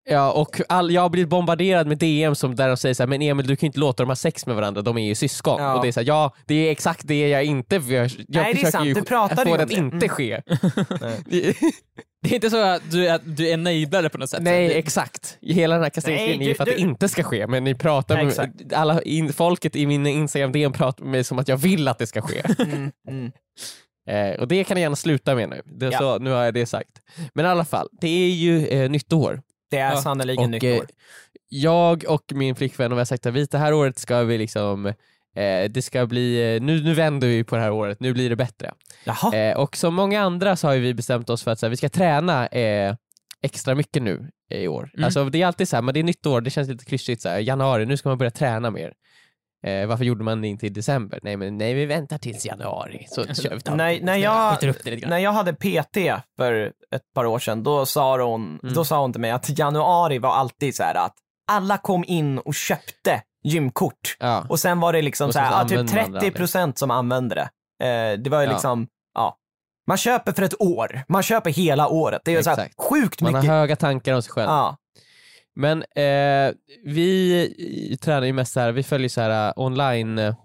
Ja, 0.09 0.31
och 0.31 0.61
all, 0.69 0.91
jag 0.91 1.01
har 1.01 1.09
blivit 1.09 1.29
bombarderad 1.29 1.87
med 1.87 1.97
DM 1.97 2.35
som 2.35 2.55
där 2.55 2.67
de 2.67 2.77
säger 2.77 2.95
så 2.95 3.03
här, 3.03 3.07
men 3.07 3.21
Emil 3.21 3.47
du 3.47 3.55
kan 3.55 3.65
ju 3.65 3.67
inte 3.67 3.79
låta 3.79 4.03
dem 4.03 4.09
ha 4.09 4.15
sex 4.15 4.45
med 4.45 4.55
varandra, 4.55 4.81
de 4.81 4.97
är 4.97 5.05
ju 5.07 5.15
syskon. 5.15 5.61
Ja. 5.61 5.75
Och 5.75 5.81
det 5.81 5.87
är 5.87 5.91
så 5.91 5.99
här, 5.99 6.07
ja 6.07 6.35
det 6.45 6.55
är 6.67 6.71
exakt 6.71 7.01
det 7.07 7.27
jag 7.29 7.43
inte, 7.45 7.75
jag, 7.75 7.85
jag 7.87 8.09
det 8.27 8.39
är 8.39 8.43
försöker 8.53 8.71
sant, 8.71 8.85
ju 8.87 8.95
få 8.95 9.01
det 9.43 9.51
om 9.51 9.53
att 9.53 9.67
det. 9.67 9.73
inte 9.75 9.95
Mm. 9.95 10.09
ske. 10.09 10.41
Nej. 11.01 11.55
Det 12.23 12.29
är 12.31 12.35
inte 12.35 12.49
så 12.49 12.61
att 12.63 12.91
du 12.91 13.07
är, 13.07 13.19
du 13.25 13.47
är 13.49 13.53
enablare 13.53 14.09
på 14.09 14.17
något 14.17 14.29
sätt? 14.29 14.41
Nej 14.41 14.67
Det- 14.67 14.73
exakt, 14.77 15.37
hela 15.41 15.75
den 15.75 15.83
här 15.83 15.89
kastreringsgrejen 15.89 16.37
Nej, 16.39 16.47
är 16.47 16.49
ju 16.49 16.55
för 16.55 16.63
att 16.63 16.69
du- 16.69 16.75
det 16.75 16.81
inte 16.81 17.09
ska 17.09 17.23
ske, 17.23 17.47
men 17.47 17.63
ni 17.63 17.75
pratar 17.75 18.15
Nej, 18.15 18.25
med, 18.25 18.73
alla 18.75 19.01
in, 19.01 19.33
folket 19.33 19.75
i 19.75 19.85
min 19.85 20.07
Instagram 20.07 20.51
DM 20.51 20.73
pratar 20.73 21.03
med 21.03 21.11
mig 21.11 21.23
som 21.23 21.39
att 21.39 21.47
jag 21.47 21.57
vill 21.57 21.87
att 21.87 21.97
det 21.99 22.07
ska 22.07 22.21
ske. 22.21 22.41
Mm, 22.59 22.91
mm. 23.09 23.31
eh, 24.35 24.39
och 24.41 24.47
det 24.47 24.63
kan 24.63 24.75
ni 24.75 24.81
gärna 24.81 24.95
sluta 24.95 25.35
med 25.35 25.49
nu, 25.49 25.61
det, 25.65 25.85
Ja. 25.85 25.99
så, 25.99 26.17
nu 26.19 26.29
har 26.31 26.43
jag 26.43 26.53
det 26.53 26.65
sagt. 26.65 26.89
Men 27.33 27.45
i 27.45 27.49
alla 27.49 27.65
fall, 27.65 27.87
det 28.01 28.07
är 28.07 28.29
ju 28.29 28.67
eh, 28.67 28.89
nytt 28.89 29.13
år. 29.13 29.41
Det 29.75 29.81
är 29.81 29.91
Ja, 29.91 30.01
sannerligen 30.01 30.43
Och, 30.43 30.49
nytt 30.49 30.63
eh, 30.63 30.75
år. 30.75 30.85
jag 31.49 32.05
och 32.07 32.23
min 32.33 32.55
flickvän 32.55 32.91
och 32.91 32.97
vi 32.97 32.99
har 32.99 33.05
sagt 33.05 33.25
att 33.25 33.33
vi, 33.33 33.45
det 33.45 33.57
här 33.57 33.73
året 33.73 33.99
ska 33.99 34.23
vi 34.23 34.37
liksom 34.37 34.85
eh, 34.85 35.69
det 35.69 35.81
ska 35.81 36.05
bli, 36.05 36.55
eh, 36.55 36.61
nu, 36.61 36.83
nu 36.83 36.93
vänder 36.93 37.27
vi 37.27 37.43
på 37.43 37.55
det 37.55 37.61
här 37.61 37.71
året, 37.71 37.99
nu 37.99 38.13
blir 38.13 38.29
det 38.29 38.35
bättre. 38.35 38.71
Eh, 39.33 39.57
och 39.57 39.77
som 39.77 39.93
många 39.93 40.21
andra 40.21 40.55
så 40.55 40.67
har 40.67 40.75
vi 40.75 40.93
bestämt 40.93 41.29
oss 41.29 41.43
för 41.43 41.51
att 41.51 41.59
så 41.59 41.65
här, 41.65 41.69
vi 41.69 41.77
ska 41.77 41.89
träna 41.89 42.47
eh, 42.47 42.95
extra 43.41 43.75
mycket 43.75 44.03
nu 44.03 44.29
eh, 44.51 44.59
i 44.59 44.67
år. 44.67 44.91
Mm. 44.93 45.03
Alltså, 45.05 45.29
det 45.29 45.41
är 45.41 45.47
alltid 45.47 45.69
så 45.69 45.75
här, 45.75 45.81
men 45.81 45.93
det 45.93 45.99
är 45.99 46.03
nytt 46.03 46.25
år, 46.25 46.41
det 46.41 46.49
känns 46.49 46.69
lite 46.69 46.85
klyschigt, 46.85 47.21
så 47.21 47.29
här, 47.29 47.39
januari, 47.39 47.85
nu 47.85 47.97
ska 47.97 48.09
man 48.09 48.17
börja 48.17 48.31
träna 48.31 48.71
mer. 48.71 48.93
Eh, 49.65 49.87
varför 49.87 50.05
gjorde 50.05 50.23
man 50.23 50.41
det 50.41 50.47
inte 50.47 50.65
i 50.65 50.69
december? 50.69 51.19
Nej 51.23 51.37
men 51.37 51.57
nej, 51.57 51.73
vi 51.73 51.85
väntar 51.85 52.17
tills 52.17 52.45
januari 52.45 53.05
så 53.09 53.23
kör 53.33 53.55
vi 53.55 53.75
Nej, 53.75 54.01
när, 54.03 54.15
Jag 54.15 54.57
när 55.09 55.17
jag 55.17 55.31
hade 55.31 55.53
PT 55.53 55.97
för 56.37 56.71
ett 56.95 57.13
par 57.15 57.25
år 57.25 57.39
sedan, 57.39 57.63
då 57.63 57.85
sa 57.85 58.21
hon, 58.23 58.59
Mm. 58.63 58.73
då 58.75 58.85
sa 58.85 59.01
hon 59.01 59.11
till 59.11 59.21
mig 59.21 59.31
att 59.31 59.59
januari 59.59 60.19
var 60.19 60.29
alltid 60.29 60.75
så 60.75 60.83
här 60.83 60.95
att 60.95 61.13
alla 61.51 61.77
kom 61.77 62.03
in 62.07 62.39
och 62.39 62.55
köpte 62.55 63.21
gymkort. 63.43 64.17
Ja. 64.19 64.45
Och 64.49 64.59
sen 64.59 64.79
var 64.79 64.93
det 64.93 65.01
liksom 65.01 65.33
så 65.33 65.39
här, 65.39 65.51
så 65.51 65.57
ja, 65.57 65.67
typ 65.67 65.77
använder 65.79 66.01
man 66.01 66.11
det 66.11 66.19
30 66.19 66.37
procent 66.37 66.77
som 66.77 66.91
använde 66.91 67.35
det. 67.35 67.49
Eh, 67.87 68.19
det 68.19 68.29
var 68.29 68.39
ju 68.41 68.45
Ja. 68.47 68.51
liksom, 68.51 68.87
ja. 69.13 69.37
Man 69.87 69.97
köper 69.97 70.31
för 70.31 70.41
ett 70.43 70.61
år, 70.61 71.01
man 71.07 71.23
köper 71.23 71.49
hela 71.51 71.87
året. 71.87 72.21
Det 72.25 72.31
är 72.31 72.37
ju 72.37 72.43
så 72.43 72.49
här 72.49 72.57
Exakt. 72.57 72.75
sjukt 72.89 73.21
Man 73.21 73.33
har 73.33 73.41
mycket. 73.41 73.51
höga 73.55 73.75
tankar 73.75 74.13
om 74.13 74.21
sig 74.21 74.31
själv. 74.31 74.49
Ja. 74.49 74.77
Men 75.55 75.81
eh, 75.81 76.53
vi 76.83 77.97
tränar 78.01 78.27
ju 78.27 78.33
mest 78.33 78.53
så 78.53 78.59
här, 78.59 78.71
vi 78.71 78.83
följer 78.83 79.09
så 79.09 79.21
här 79.21 79.53
online 79.55 80.19
eh, 80.19 80.35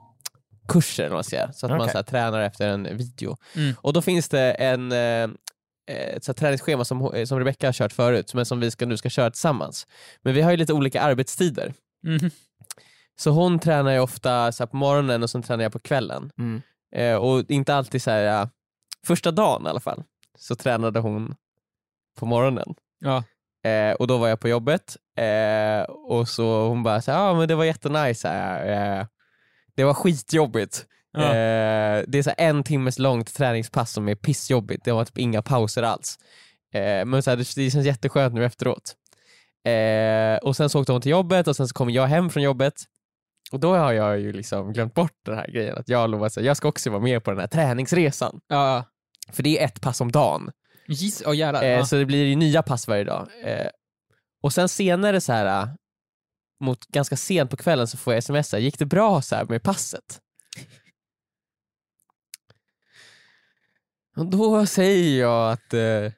kurser 0.68 1.02
eller 1.02 1.10
vad 1.10 1.16
man 1.16 1.24
säger, 1.24 1.52
så 1.52 1.66
att 1.66 1.70
man 1.70 1.80
Okej. 1.80 1.92
så 1.92 1.98
här, 1.98 2.02
tränar 2.02 2.40
efter 2.40 2.68
en 2.68 2.96
video. 2.96 3.36
Mm. 3.56 3.74
Och 3.78 3.92
då 3.92 4.02
finns 4.02 4.28
det 4.28 4.52
en 4.52 4.92
eh, 4.92 5.28
ett 5.90 6.24
så 6.24 6.32
här, 6.32 6.34
träningsschema 6.34 6.84
som, 6.84 7.26
som 7.26 7.38
Rebecca 7.38 7.66
har 7.66 7.72
kört 7.72 7.92
förut, 7.92 8.34
men 8.34 8.46
som 8.46 8.60
vi 8.60 8.70
ska, 8.70 8.86
nu 8.86 8.96
ska 8.96 9.08
köra 9.08 9.30
tillsammans. 9.30 9.86
Men 10.22 10.34
vi 10.34 10.42
har 10.42 10.50
ju 10.50 10.56
lite 10.56 10.72
olika 10.72 11.00
arbetstider. 11.00 11.74
Mhm. 12.02 12.30
Så 13.20 13.30
hon 13.30 13.58
tränar 13.58 13.92
ju 13.92 13.98
ofta 13.98 14.52
så 14.52 14.62
här, 14.62 14.68
på 14.68 14.76
morgonen 14.76 15.22
och 15.22 15.30
sen 15.30 15.42
tränar 15.42 15.62
jag 15.62 15.72
på 15.72 15.78
kvällen. 15.78 16.30
Mm. 16.38 16.62
Eh, 16.92 17.16
och 17.16 17.50
inte 17.50 17.74
alltid 17.74 18.02
så 18.02 18.10
här, 18.10 18.48
första 19.06 19.30
dagen 19.30 19.66
i 19.66 19.68
alla 19.68 19.80
fall, 19.80 20.02
så 20.38 20.54
tränade 20.54 21.00
hon 21.00 21.34
på 22.18 22.26
morgonen. 22.26 22.74
Ja. 22.98 23.24
Eh, 23.64 23.92
och 23.92 24.06
då 24.06 24.18
var 24.18 24.28
jag 24.28 24.40
på 24.40 24.48
jobbet 24.48 24.96
eh, 25.16 25.82
och 25.90 26.28
så 26.28 26.68
hon 26.68 26.82
bara 26.82 27.02
ja 27.06 27.14
ah, 27.14 27.34
men 27.34 27.48
det 27.48 27.54
var 27.54 27.64
jättenice. 27.64 28.28
Eh, 28.28 29.06
det 29.74 29.84
var 29.84 29.94
skitjobbigt. 29.94 30.86
Ja. 31.12 31.22
Eh, 31.22 32.04
det 32.06 32.18
är 32.18 32.22
så 32.22 32.32
en 32.36 32.62
timmes 32.62 32.98
långt 32.98 33.34
träningspass 33.34 33.92
som 33.92 34.08
är 34.08 34.14
pissjobbigt, 34.14 34.84
det 34.84 34.92
var 34.92 35.04
typ 35.04 35.18
inga 35.18 35.42
pauser 35.42 35.82
alls. 35.82 36.18
Eh, 36.74 37.04
men 37.04 37.22
så 37.22 37.30
här, 37.30 37.36
det, 37.36 37.54
det 37.56 37.70
känns 37.70 37.86
jätteskönt 37.86 38.34
nu 38.34 38.44
efteråt. 38.44 38.94
Eh, 39.64 40.36
och 40.36 40.56
sen 40.56 40.70
så 40.70 40.80
åkte 40.80 40.92
hon 40.92 41.00
till 41.00 41.10
jobbet 41.10 41.48
och 41.48 41.56
sen 41.56 41.68
så 41.68 41.74
kom 41.74 41.90
jag 41.90 42.06
hem 42.06 42.30
från 42.30 42.42
jobbet 42.42 42.74
och 43.52 43.60
då 43.60 43.76
har 43.76 43.92
jag 43.92 44.20
ju 44.20 44.32
liksom 44.32 44.72
glömt 44.72 44.94
bort 44.94 45.16
den 45.26 45.36
här 45.36 45.46
grejen 45.46 45.78
att 45.78 45.88
jag 45.88 46.10
lovat 46.10 46.38
att 46.38 46.44
jag 46.44 46.56
ska 46.56 46.68
också 46.68 46.90
vara 46.90 47.02
med 47.02 47.24
på 47.24 47.30
den 47.30 47.40
här 47.40 47.46
träningsresan. 47.46 48.40
Ja. 48.48 48.84
För 49.32 49.42
det 49.42 49.60
är 49.60 49.64
ett 49.64 49.80
pass 49.80 50.00
om 50.00 50.12
dagen. 50.12 50.50
Giss, 50.90 51.22
oh, 51.22 51.36
jävlar. 51.36 51.62
Eh, 51.62 51.68
ja. 51.68 51.84
Så 51.86 51.96
det 51.96 52.06
blir 52.06 52.24
ju 52.24 52.36
nya 52.36 52.62
pass 52.62 52.88
varje 52.88 53.04
dag. 53.04 53.28
Eh, 53.42 53.66
och 54.42 54.52
sen 54.52 54.68
senare 54.68 55.20
så 55.20 55.32
här, 55.32 55.62
äh, 55.62 55.68
mot 56.60 56.86
ganska 56.86 57.16
sent 57.16 57.50
på 57.50 57.56
kvällen 57.56 57.86
så 57.86 57.96
får 57.96 58.12
jag 58.12 58.18
sms, 58.18 58.52
här, 58.52 58.58
gick 58.58 58.78
det 58.78 58.86
bra 58.86 59.22
så 59.22 59.36
här 59.36 59.44
med 59.44 59.62
passet? 59.62 60.20
Och 64.16 64.26
då 64.26 64.66
säger 64.66 65.20
jag 65.20 65.52
att 65.52 65.74
eh, 65.74 66.12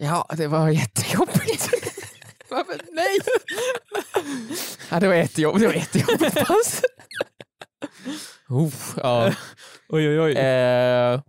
ja, 0.00 0.28
det 0.36 0.46
var 0.46 0.68
jättejobbigt. 0.68 1.70
Varför? 2.50 2.80
Nej! 2.92 3.18
ja, 4.90 5.00
det 5.00 5.08
var 5.08 5.14
jättejobbigt, 5.14 5.60
det 5.60 5.66
var 5.66 5.74
jättejobbigt 5.74 6.46
pass. 6.46 6.82
Uff, 8.48 8.94
ja. 8.96 9.34
Oj, 9.88 10.08
oj, 10.08 10.20
oj. 10.20 10.32
Eh, 10.32 11.20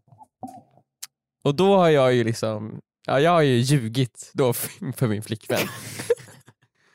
och 1.43 1.55
då 1.55 1.77
har 1.77 1.89
jag 1.89 2.13
ju 2.13 2.23
liksom, 2.23 2.79
ja 3.05 3.19
jag 3.19 3.31
har 3.31 3.41
ju 3.41 3.55
ljugit 3.57 4.31
då 4.33 4.53
för, 4.53 4.91
för 4.97 5.07
min 5.07 5.23
flickvän. 5.23 5.59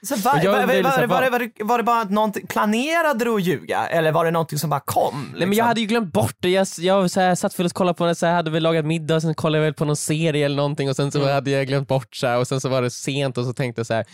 Så 0.03 0.16
var, 0.16 0.32
Och 0.38 0.44
jag 0.44 0.53
var, 0.53 0.61
undrar 0.62 0.74
ju 0.74 0.82
var, 0.82 0.90
liksom, 0.90 1.09
var, 1.09 1.40
det, 1.40 1.64
var, 1.64 1.82
bara 1.82 2.05
någonting, 2.05 2.47
planerade 2.47 3.24
du 3.24 3.34
att 3.34 3.42
ljuga 3.42 3.86
eller 3.88 4.12
var 4.12 4.24
det 4.24 4.30
någonting 4.30 4.59
som 4.59 4.70
bara 4.70 4.80
kom? 4.80 5.20
Liksom? 5.20 5.38
Nej 5.38 5.49
men 5.49 5.59
jag 5.59 5.64
hade 5.64 5.80
ju 5.80 5.86
glömt 5.86 6.12
bort 6.12 6.36
det, 6.38 6.51
jag, 6.51 6.66
jag 6.78 7.11
så 7.11 7.20
här, 7.20 7.34
satt 7.34 7.59
väl 7.59 7.66
och 7.66 7.72
kollade 7.72 7.97
på 7.97 8.07
det, 8.07 8.14
så 8.14 8.26
här, 8.26 8.34
hade 8.34 8.51
väl 8.51 8.62
lagat 8.62 8.84
middag 8.84 9.14
och 9.14 9.22
sen 9.22 9.34
kollade 9.34 9.59
jag 9.59 9.64
väl 9.64 9.74
på 9.74 9.84
någon 9.84 9.97
serie 9.97 10.44
eller 10.44 10.57
någonting 10.57 10.90
och 10.90 10.97
sen 10.97 11.12
så 11.12 11.18
Mm. 11.18 11.34
hade 11.34 11.51
jag 11.51 11.66
glömt 11.66 11.88
bort 11.88 12.16
så 12.16 12.26
här, 12.26 12.38
och 12.38 12.49
sen 12.49 12.61
så 12.61 12.68
var 12.68 12.82
det 12.82 12.90
sent 12.90 13.38
och 13.38 13.44
så 13.44 13.53
tänkte 13.53 13.80
jag 13.80 13.86
så 13.86 13.94
här. 13.94 14.05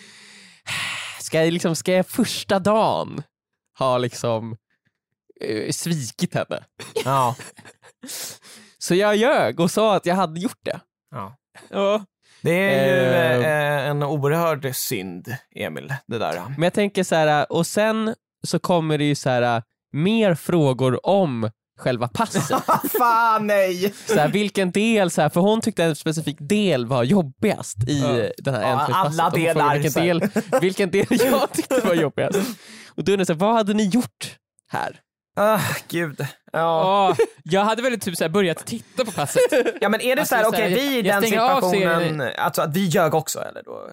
Ska 1.20 1.44
jag, 1.44 1.52
liksom, 1.52 1.76
ska 1.76 1.92
jag 1.92 2.06
första 2.06 2.58
dagen 2.58 3.22
ha 3.78 3.98
liksom 3.98 4.56
eh, 5.40 5.70
svikit 5.70 6.34
henne? 6.34 6.64
Ja. 7.04 7.36
Så 8.82 8.94
jag 8.94 9.16
ljög 9.16 9.60
och 9.60 9.70
sa 9.70 9.96
att 9.96 10.06
jag 10.06 10.14
hade 10.14 10.40
gjort 10.40 10.60
det. 10.64 10.80
ja. 11.14 11.36
Ja. 11.70 12.04
Det 12.42 12.74
är 12.74 12.86
ju 12.86 13.42
Eh. 13.42 13.78
eh, 13.82 13.88
en 13.90 14.02
oerhörd 14.02 14.70
synd, 14.76 15.36
Emil, 15.56 15.94
det 16.06 16.18
där. 16.18 16.42
Men 16.48 16.62
jag 16.62 16.72
tänker 16.72 17.04
så 17.04 17.14
här, 17.14 17.52
och 17.52 17.66
sen 17.66 18.14
så 18.44 18.58
kommer 18.58 18.98
det 18.98 19.04
ju 19.04 19.14
så 19.14 19.30
här 19.30 19.62
mer 19.92 20.34
frågor 20.34 21.06
om 21.06 21.50
själva 21.80 22.08
passet. 22.08 22.42
Fan 22.98 23.46
nej! 23.46 23.94
så 24.06 24.14
här, 24.18 24.28
vilken 24.28 24.70
del, 24.70 25.10
så 25.10 25.22
här, 25.22 25.28
för 25.28 25.40
hon 25.40 25.60
tyckte 25.60 25.84
en 25.84 25.96
specifik 25.96 26.36
del 26.40 26.86
var 26.86 27.04
jobbigast 27.04 27.88
i 27.88 28.00
Ja. 28.00 28.30
den 28.38 28.54
här 28.54 28.62
Ja, 28.70 28.78
alla 28.94 29.30
delar, 29.30 29.78
Vilken 29.78 30.02
del, 30.02 30.28
vilken 30.60 30.90
del 30.90 31.06
jag 31.10 31.52
tyckte 31.52 31.80
var 31.80 31.94
jobbigast. 31.94 32.38
Och 32.96 33.04
då 33.04 33.12
undrar 33.12 33.26
jag, 33.28 33.34
vad 33.36 33.54
hade 33.54 33.74
ni 33.74 33.84
gjort 33.84 34.36
här? 34.68 35.00
Ah, 35.36 35.60
gud. 35.88 36.26
Ja. 36.52 37.08
Åh, 37.10 37.16
jag 37.44 37.64
hade 37.64 37.82
väl 37.82 38.00
typ 38.00 38.16
så 38.16 38.28
börjat 38.28 38.66
titta 38.66 39.04
på 39.04 39.12
passet. 39.12 39.42
ja 39.80 39.88
men 39.88 40.00
är 40.00 40.16
det 40.16 40.22
Alltså, 40.22 40.34
så 40.34 40.40
här, 40.42 40.48
okej 40.48 40.60
här, 40.70 40.76
vi 40.76 40.98
i 40.98 41.02
den 41.02 41.16
av 41.16 41.22
situationen, 41.22 42.32
alltså 42.38 42.62
att 42.62 42.76
vi 42.76 42.80
ljög 42.86 43.14
också 43.14 43.40
eller 43.40 43.62
då? 43.62 43.90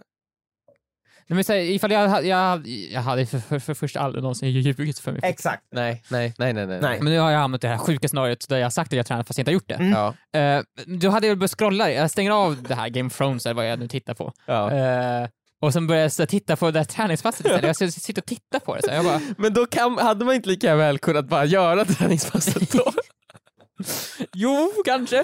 Nej, 1.27 1.35
men 1.35 1.43
så 1.43 1.53
här, 1.53 1.59
ifall 1.59 1.91
jag, 1.91 2.25
jag, 2.25 2.67
jag 2.67 3.01
hade 3.01 3.25
för, 3.25 3.39
för, 3.39 3.59
för 3.59 3.73
först 3.73 3.97
aldrig 3.97 4.21
någonsin 4.21 4.49
ljugit 4.49 4.99
för 4.99 5.11
mig. 5.11 5.19
Exakt. 5.23 5.63
Nej, 5.71 6.03
nej, 6.09 6.33
nej, 6.37 6.53
nej. 6.53 6.67
nej. 6.67 6.99
Men 7.01 7.13
nu 7.13 7.19
har 7.19 7.31
jag 7.31 7.39
hamnat 7.39 7.63
i 7.63 7.67
det 7.67 7.71
här 7.73 7.77
sjuka 7.77 8.07
scenariot 8.07 8.49
där 8.49 8.57
jag 8.57 8.65
har 8.65 8.69
sagt 8.71 8.93
att 8.93 8.97
jag 8.97 9.05
tränar 9.05 9.23
fast 9.23 9.37
jag 9.37 9.41
inte 9.41 9.49
har 9.51 9.53
gjort 9.53 9.67
det. 9.67 9.73
Mm. 9.75 9.91
Ja, 9.91 10.13
Eh, 10.39 10.61
då 10.85 11.09
hade 11.09 11.27
jag 11.27 11.37
börjat 11.37 11.51
scrolla, 11.51 11.91
jag 11.91 12.11
stänger 12.11 12.31
av 12.31 12.63
det 12.63 12.75
här 12.75 12.89
Game 12.89 13.07
of 13.07 13.17
Thrones 13.17 13.45
eller 13.45 13.55
vad 13.55 13.69
jag 13.71 13.79
nu 13.79 13.87
tittar 13.87 14.13
på. 14.13 14.33
ja. 14.45 14.71
Eh, 14.71 15.27
och 15.62 15.74
sen 15.74 15.88
börjar 15.88 16.12
jag 16.20 16.30
titta 16.30 16.55
på 16.55 16.72
det 16.72 16.80
här 16.80 16.86
träningspasset 16.86 17.45
istället. 17.45 17.80
Jag 17.82 17.93
sitter 17.93 18.22
och 18.22 18.26
tittar 18.26 18.60
på 18.60 18.76
det. 18.76 18.82
Så 18.82 18.89
jag 18.91 19.05
bara, 19.05 19.22
Men 19.38 19.53
då 19.53 19.66
kan, 19.66 19.97
hade 19.97 20.26
man 20.26 20.36
inte 20.36 20.49
lika 20.49 20.76
väl 20.76 20.99
kunnat 20.99 21.26
bara 21.28 21.45
göra 21.45 21.86
träningspasset 21.86 22.72
då? 22.72 22.91
jo, 24.34 24.72
kanske. 24.86 25.24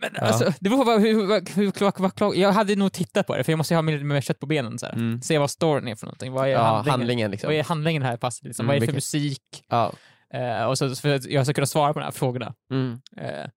Men 0.00 0.10
Ja. 0.14 0.20
alltså, 0.20 0.44
det 0.60 0.70
beror 0.70 0.78
på 0.78 0.84
vad- 0.84 1.00
hur, 1.00 1.14
hur, 1.14 1.54
hur 1.56 1.70
klok, 1.70 2.00
vad 2.00 2.14
klok, 2.14 2.36
Jag 2.36 2.52
hade 2.52 2.76
nog 2.76 2.92
tittat 2.92 3.26
på 3.26 3.36
det, 3.36 3.44
för 3.44 3.52
jag 3.52 3.56
måste 3.58 3.74
ju 3.74 3.76
ha 3.76 3.82
mer, 3.82 3.98
mer 4.04 4.20
kött 4.20 4.40
på 4.40 4.46
benen. 4.46 4.78
Så. 4.78 4.86
Mm. 4.86 5.22
Se 5.22 5.38
vad 5.38 5.50
storyn 5.50 5.88
är 5.88 5.96
för 5.96 6.06
någonting. 6.06 6.32
Vad 6.32 6.44
är 6.44 6.48
Ja, 6.52 6.62
handlingen? 6.62 6.90
handlingen 7.00 7.30
liksom. 7.30 7.48
Vad 7.48 7.56
är 7.56 7.64
handlingen 7.64 8.02
i 8.02 8.04
det 8.04 8.10
här 8.10 8.16
passet? 8.16 8.44
Liksom? 8.44 8.66
Mm, 8.66 8.68
vad 8.68 8.76
är 8.76 8.80
det 8.80 8.86
för 8.86 8.92
vilket- 8.92 9.14
musik? 9.14 9.64
Ja. 9.68 9.92
Eh, 10.34 10.64
och 10.64 10.78
så 10.78 10.94
för 10.96 11.14
att 11.14 11.24
jag 11.26 11.46
ska 11.46 11.54
kunna 11.54 11.66
svara 11.66 11.92
på 11.92 11.98
de 11.98 12.04
här 12.04 12.12
frågorna. 12.12 12.54
Mm. 12.70 12.98
Men 13.16 13.50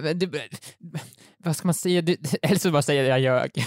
det, 0.00 0.42
vad 1.44 1.56
ska 1.56 1.68
man 1.68 1.74
säga? 1.74 2.02
Det, 2.02 2.16
eller 2.42 2.58
så 2.58 2.70
bara 2.70 2.78
att 2.78 2.88
jag 2.88 3.20
ljög. 3.20 3.50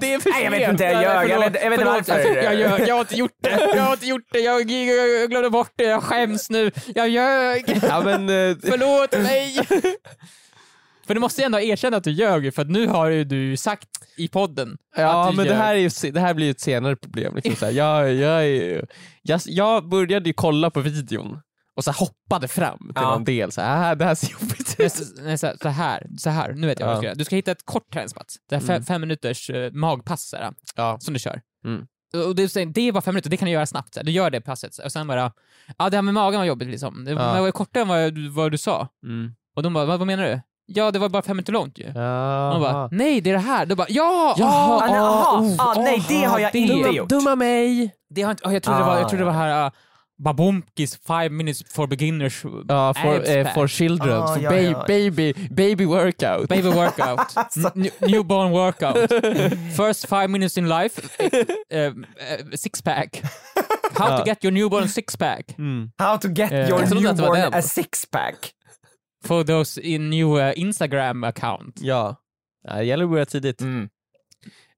det 0.00 0.14
är 0.14 0.20
för 0.20 0.30
Nej, 0.30 0.44
jag 0.44 0.50
vet 0.50 0.70
inte, 0.70 0.84
jag 0.84 1.02
ljög. 1.02 1.30
Jag 1.30 1.50
vet, 1.50 1.62
jag 1.62 1.70
vet 1.70 1.80
inte 1.80 1.84
varför. 1.92 2.36
jag 2.42 2.54
ljög. 2.54 2.88
Jag 2.88 2.94
har 2.94 3.00
inte 3.00 3.16
gjort 3.16 3.36
det. 3.42 3.50
Jag 3.74 3.82
har 3.82 3.92
inte 3.92 4.06
gjort 4.06 4.26
det. 4.32 4.38
Jag, 4.38 4.70
jag, 4.70 5.20
jag 5.20 5.30
glömde 5.30 5.50
bort 5.50 5.72
det. 5.76 5.84
Jag 5.84 6.02
skäms 6.02 6.50
nu. 6.50 6.70
Jag 6.94 7.08
ljög. 7.08 7.80
Ja, 7.82 8.00
men, 8.04 8.28
eh, 8.28 8.56
Förlåt 8.70 9.12
mig! 9.12 9.58
För 11.06 11.14
du 11.14 11.20
måste 11.20 11.40
ju 11.40 11.44
ändå 11.44 11.60
erkänna 11.60 11.96
att 11.96 12.04
du 12.04 12.10
ljög 12.12 12.54
för 12.54 12.62
att 12.62 12.70
nu 12.70 12.86
har 12.86 13.08
ju 13.08 13.24
du 13.24 13.56
sagt 13.56 13.88
i 14.16 14.28
podden 14.28 14.76
Ja 14.96 15.28
du 15.30 15.36
men 15.36 15.44
det 15.46 15.50
ljög. 15.52 15.58
här, 15.60 15.74
är 15.74 16.04
ju, 16.04 16.10
det 16.10 16.20
här 16.20 16.34
blir 16.34 16.46
ju 16.46 16.50
ett 16.50 16.60
senare 16.60 16.96
problem. 16.96 17.34
Liksom, 17.36 17.56
så 17.56 17.64
här, 17.64 17.72
jag, 17.72 18.12
jag, 18.14 18.46
är- 18.46 18.86
jag, 19.22 19.40
jag 19.44 19.88
började 19.88 20.28
ju 20.28 20.32
kolla 20.32 20.70
på 20.70 20.80
videon 20.80 21.38
och 21.76 21.84
så 21.84 21.90
här 21.90 21.98
hoppade 21.98 22.48
fram 22.48 22.78
till 22.78 22.92
Ja. 22.94 23.10
någon 23.10 23.24
del. 23.24 23.52
Så 23.52 23.60
här, 23.60 23.90
"Ah, 23.92 23.94
det 23.94 24.04
här 24.04 24.14
ser 24.14 24.32
jobbigt 24.32 24.76
ut. 24.80 24.92
så, 24.92 25.04
nej, 25.22 25.38
så, 25.38 25.52
så 25.62 25.68
här, 25.68 26.06
så 26.18 26.30
här, 26.30 26.52
nu 26.52 26.66
vet 26.66 26.80
jag 26.80 26.86
vad 26.86 26.94
du 26.96 26.98
ska 26.98 27.04
Ja. 27.04 27.08
göra. 27.08 27.14
Du 27.18 27.24
ska 27.24 27.36
hitta 27.36 27.50
ett 27.50 27.64
kort 27.66 27.92
träningspass. 27.92 28.26
Det 28.48 28.54
är 28.56 28.60
fem, 28.60 28.70
Mm. 28.70 28.82
fem 28.84 29.00
minuters 29.00 29.50
eh, 29.50 29.72
magpass 29.72 30.28
så 30.28 30.36
här, 30.36 30.52
Ja. 30.76 30.96
som 31.00 31.14
du 31.14 31.20
kör. 31.20 31.40
Mm. 31.64 31.86
Och 32.28 32.34
det, 32.36 32.42
är- 32.56 32.66
det 32.66 32.80
är 32.88 32.92
bara 32.92 33.00
fem 33.00 33.14
minuter, 33.14 33.30
det 33.30 33.36
kan 33.36 33.46
du 33.46 33.52
göra 33.52 33.66
snabbt. 33.66 33.94
Så 33.94 34.00
här. 34.00 34.04
Du 34.04 34.12
gör 34.12 34.30
det 34.30 34.40
passet 34.40 34.78
och 34.78 34.92
sen 34.92 35.06
bara, 35.06 35.32
ja 35.78 35.90
det 35.90 35.96
här 35.96 36.02
med 36.02 36.14
magen 36.14 36.40
var 36.40 36.44
jobbigt 36.46 36.68
liksom. 36.68 37.04
Det 37.04 37.10
Ja. 37.10 37.40
var 37.42 37.50
kortare 37.50 37.82
än 37.82 37.88
vad, 37.88 38.14
du- 38.14 38.28
vad 38.28 38.50
du 38.52 38.58
sa. 38.58 38.88
Mm. 39.06 39.34
Och 39.56 39.62
de 39.62 39.72
bara, 39.74 39.84
vad, 39.84 39.98
vad 39.98 40.06
menar 40.06 40.24
du? 40.24 40.40
Ja, 40.66 40.90
det 40.90 40.98
var 40.98 41.08
bara 41.08 41.22
fem 41.22 41.36
minuter 41.36 41.52
långt 41.52 41.78
ju. 41.78 41.92
Jaha. 41.94 42.52
De 42.52 42.60
bara, 42.62 42.88
nej 42.92 43.20
det 43.20 43.30
är 43.30 43.34
det 43.34 43.38
här. 43.40 43.66
Då 43.66 43.74
bara, 43.76 43.86
ja! 43.90 44.34
Jaha, 44.38 44.82
ah, 44.82 44.86
nej, 44.86 44.98
aha, 44.98 45.38
oh, 45.40 45.54
ah, 45.58 45.74
nej, 45.82 46.04
det 46.08 46.24
har 46.24 46.38
jag 46.38 46.54
inte 46.54 46.72
dumma, 46.74 46.88
gjort. 46.92 47.08
Dumma 47.08 47.36
mig! 47.36 47.94
Det 48.14 48.22
har 48.22 48.30
inte, 48.30 48.48
oh, 48.48 48.52
jag 48.54 48.62
trodde 48.62 48.78
det 48.78 48.84
var, 48.84 48.96
jag 48.96 49.04
Ah, 49.04 49.08
trodde 49.08 49.22
det 49.24 49.30
var 49.30 49.32
här, 49.32 49.66
uh, 49.66 49.72
Babomkis 50.24 50.96
five 51.06 51.28
minutes 51.30 51.62
for 51.74 51.86
beginners 51.86 52.44
Ja, 52.68 52.92
for, 52.94 53.16
abs 53.16 53.28
eh, 53.28 53.54
for 53.54 53.66
children, 53.68 54.22
Ah, 54.22 54.34
for 54.34 54.42
ja, 54.42 54.50
ba- 54.50 54.56
ja. 54.60 54.84
baby, 54.86 55.32
baby 55.50 55.84
workout. 55.86 56.48
Baby 56.48 56.68
workout. 56.68 57.18
Newborn 58.00 58.52
workout. 58.52 58.96
First 59.76 60.06
five 60.06 60.28
minutes 60.28 60.56
in 60.56 60.68
life. 60.68 61.02
Uh, 61.72 61.78
uh, 61.78 61.92
six 62.54 62.82
pack. 62.82 63.22
How 63.98 64.08
Ja. 64.10 64.18
to 64.18 64.24
get 64.24 64.44
your 64.44 64.52
newborn 64.52 64.88
six 64.88 65.16
pack. 65.16 65.54
Mm. 65.58 65.90
How 65.98 66.16
to 66.18 66.28
get 66.28 66.52
Eh, 66.52 66.68
your 66.68 66.94
newborn 66.94 67.54
a 67.54 67.62
six 67.62 68.06
pack. 68.06 68.36
For 69.24 69.44
those 69.44 69.80
in 69.80 70.10
new 70.10 70.36
uh, 70.38 70.52
Instagram 70.56 71.24
account. 71.28 71.80
Ja. 71.82 72.16
det 72.68 72.84
gäller 72.84 73.04
att 73.04 73.10
börja 73.10 73.26
tidigt. 73.26 73.60
Mm. 73.60 73.88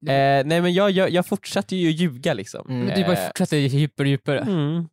Eh, 0.06 0.44
nej 0.46 0.60
men 0.62 0.74
jag, 0.74 0.90
jag, 0.90 1.10
jag 1.10 1.26
fortsatte 1.26 1.76
ju 1.76 1.90
ljuga 1.90 2.34
liksom. 2.34 2.66
Mm. 2.68 2.84
Men 2.86 2.94
du 2.98 3.04
bara 3.04 3.16
fortsätter 3.16 3.56
djupare 3.56 4.04
och 4.04 4.08
djupare. 4.10 4.38
mm. 4.40 4.88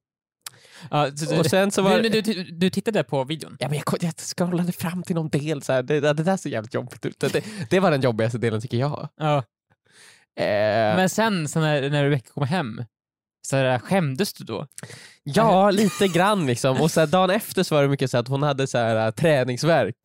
Ja, 0.92 1.12
så- 1.16 1.40
Och 1.40 1.46
sen 1.46 1.72
så 1.72 1.82
var 1.82 1.98
du, 1.98 2.02
men 2.10 2.12
du, 2.12 2.44
du, 2.44 2.70
tittade 2.70 3.04
på 3.04 3.24
videon? 3.24 3.58
Ja, 3.60 3.70
men 3.70 3.78
jag, 3.86 4.04
jag 4.04 4.14
scrollade 4.20 4.72
fram 4.72 5.04
till 5.04 5.16
någon 5.16 5.30
del, 5.30 5.62
så 5.62 5.74
här, 5.74 5.84
det, 5.84 6.00
det 6.00 6.14
där 6.14 6.38
ser 6.38 6.50
jävligt 6.50 6.74
jobbigt 6.74 7.06
ut. 7.06 7.20
Det, 7.20 7.44
det 7.70 7.80
var 7.80 7.92
den 7.92 8.02
jobbigaste 8.02 8.38
delen 8.38 8.62
tycker 8.62 8.78
jag. 8.78 9.10
Ja. 9.18 9.38
Eh, 10.40 10.96
Men 10.96 11.10
sen 11.10 11.48
så 11.48 11.60
när, 11.60 11.90
när 11.90 12.04
Rebecca 12.04 12.30
kom 12.34 12.44
hem, 12.48 12.84
så 13.48 13.56
där, 13.56 13.80
skämdes 13.80 14.34
du 14.34 14.44
då? 14.44 14.68
ja, 15.24 15.72
lite 15.72 16.08
grann 16.08 16.46
liksom. 16.46 16.82
Och 16.82 16.92
så 16.92 17.00
här, 17.00 17.08
dagen 17.08 17.30
efter 17.30 17.64
så 17.64 17.76
var 17.76 17.82
det 17.82 17.88
mycket 17.90 18.12
så 18.12 18.18
att 18.18 18.28
hon 18.28 18.44
hade 18.44 18.68
så 18.68 18.78
här, 18.78 19.06
äh, 19.08 19.12
träningsverk. 19.12 19.96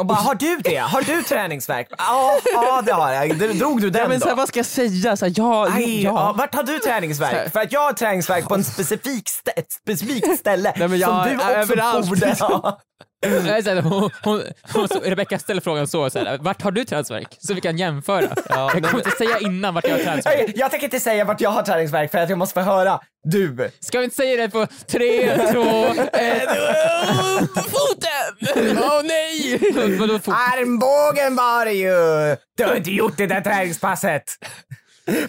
Och 0.00 0.06
bara, 0.06 0.18
har 0.18 0.34
du 0.34 0.56
det? 0.56 0.76
Har 0.76 1.02
du 1.02 1.22
träningsvärk? 1.22 1.88
Ja, 1.98 2.38
ja 2.52 2.82
det 2.86 2.92
har 2.92 3.12
jag. 3.12 3.38
Drog 3.58 3.80
du 3.80 3.90
den 3.90 4.02
Ja, 4.02 4.08
men 4.08 4.18
då? 4.20 4.22
så 4.24 4.28
här, 4.28 4.36
vad 4.36 4.48
ska 4.48 4.58
jag 4.58 4.66
säga? 4.66 5.16
Så 5.16 5.24
här, 5.26 5.32
ja, 5.36 5.68
Aj, 5.74 6.02
ja. 6.04 6.10
ja. 6.10 6.34
vart 6.38 6.54
har 6.54 6.62
du 6.62 6.78
träningsverk? 6.78 7.52
För 7.52 7.60
att 7.60 7.72
jag 7.72 7.80
har 7.80 7.92
träningsverk 7.92 8.48
på 8.48 8.54
en 8.54 8.64
specifik 8.64 9.24
stä- 9.28 9.52
ett 9.56 9.72
specifikt 9.72 10.38
ställe 10.38 10.72
Nej, 10.76 10.88
men 10.88 10.98
jag- 10.98 11.08
som 11.10 11.28
du 11.32 11.36
också 11.36 11.48
överallt. 11.50 12.08
borde 12.08 12.36
ha. 12.40 12.78
Här, 13.26 13.82
hon, 13.82 14.10
hon, 14.22 14.42
hon, 14.72 14.88
så, 14.88 15.00
Rebecca 15.00 15.38
ställer 15.38 15.60
frågan 15.60 15.88
så, 15.88 16.10
så 16.10 16.18
här, 16.18 16.38
vart 16.38 16.62
har 16.62 16.70
du 16.70 16.84
träningsvärk? 16.84 17.36
Så 17.38 17.54
vi 17.54 17.60
kan 17.60 17.78
jämföra. 17.78 18.28
Ja, 18.48 18.70
jag 18.74 18.84
kommer 18.84 19.04
inte 19.04 19.10
säga 19.10 19.38
innan 19.38 19.74
vart 19.74 19.84
jag 19.84 19.96
har 19.96 20.04
träningsvärk. 20.04 20.52
Jag, 20.54 20.70
tänker 20.70 20.84
inte 20.86 21.00
säga 21.00 21.24
vart 21.24 21.40
jag 21.40 21.50
har 21.50 21.62
träningsverk 21.62 22.10
för 22.10 22.18
att 22.18 22.28
jag 22.28 22.38
måste 22.38 22.54
få 22.54 22.60
höra. 22.60 23.00
Du. 23.24 23.70
Ska 23.80 23.98
vi 23.98 24.04
inte 24.04 24.16
säga 24.16 24.36
det 24.36 24.50
på 24.50 24.66
tre, 24.86 25.36
två, 25.52 25.84
ett... 26.12 26.48
Foten! 27.54 28.78
Åh 28.78 29.02
nej! 29.04 29.58
Vadå 29.98 30.18
fot? 30.18 30.34
Armbågen 30.34 31.36
var 31.36 31.64
det 31.64 31.72
ju! 31.72 32.36
Du 32.56 32.64
har 32.64 32.74
inte 32.74 32.90
gjort 32.90 33.16
det 33.16 33.26
där 33.26 33.40
träningspasset. 33.40 34.24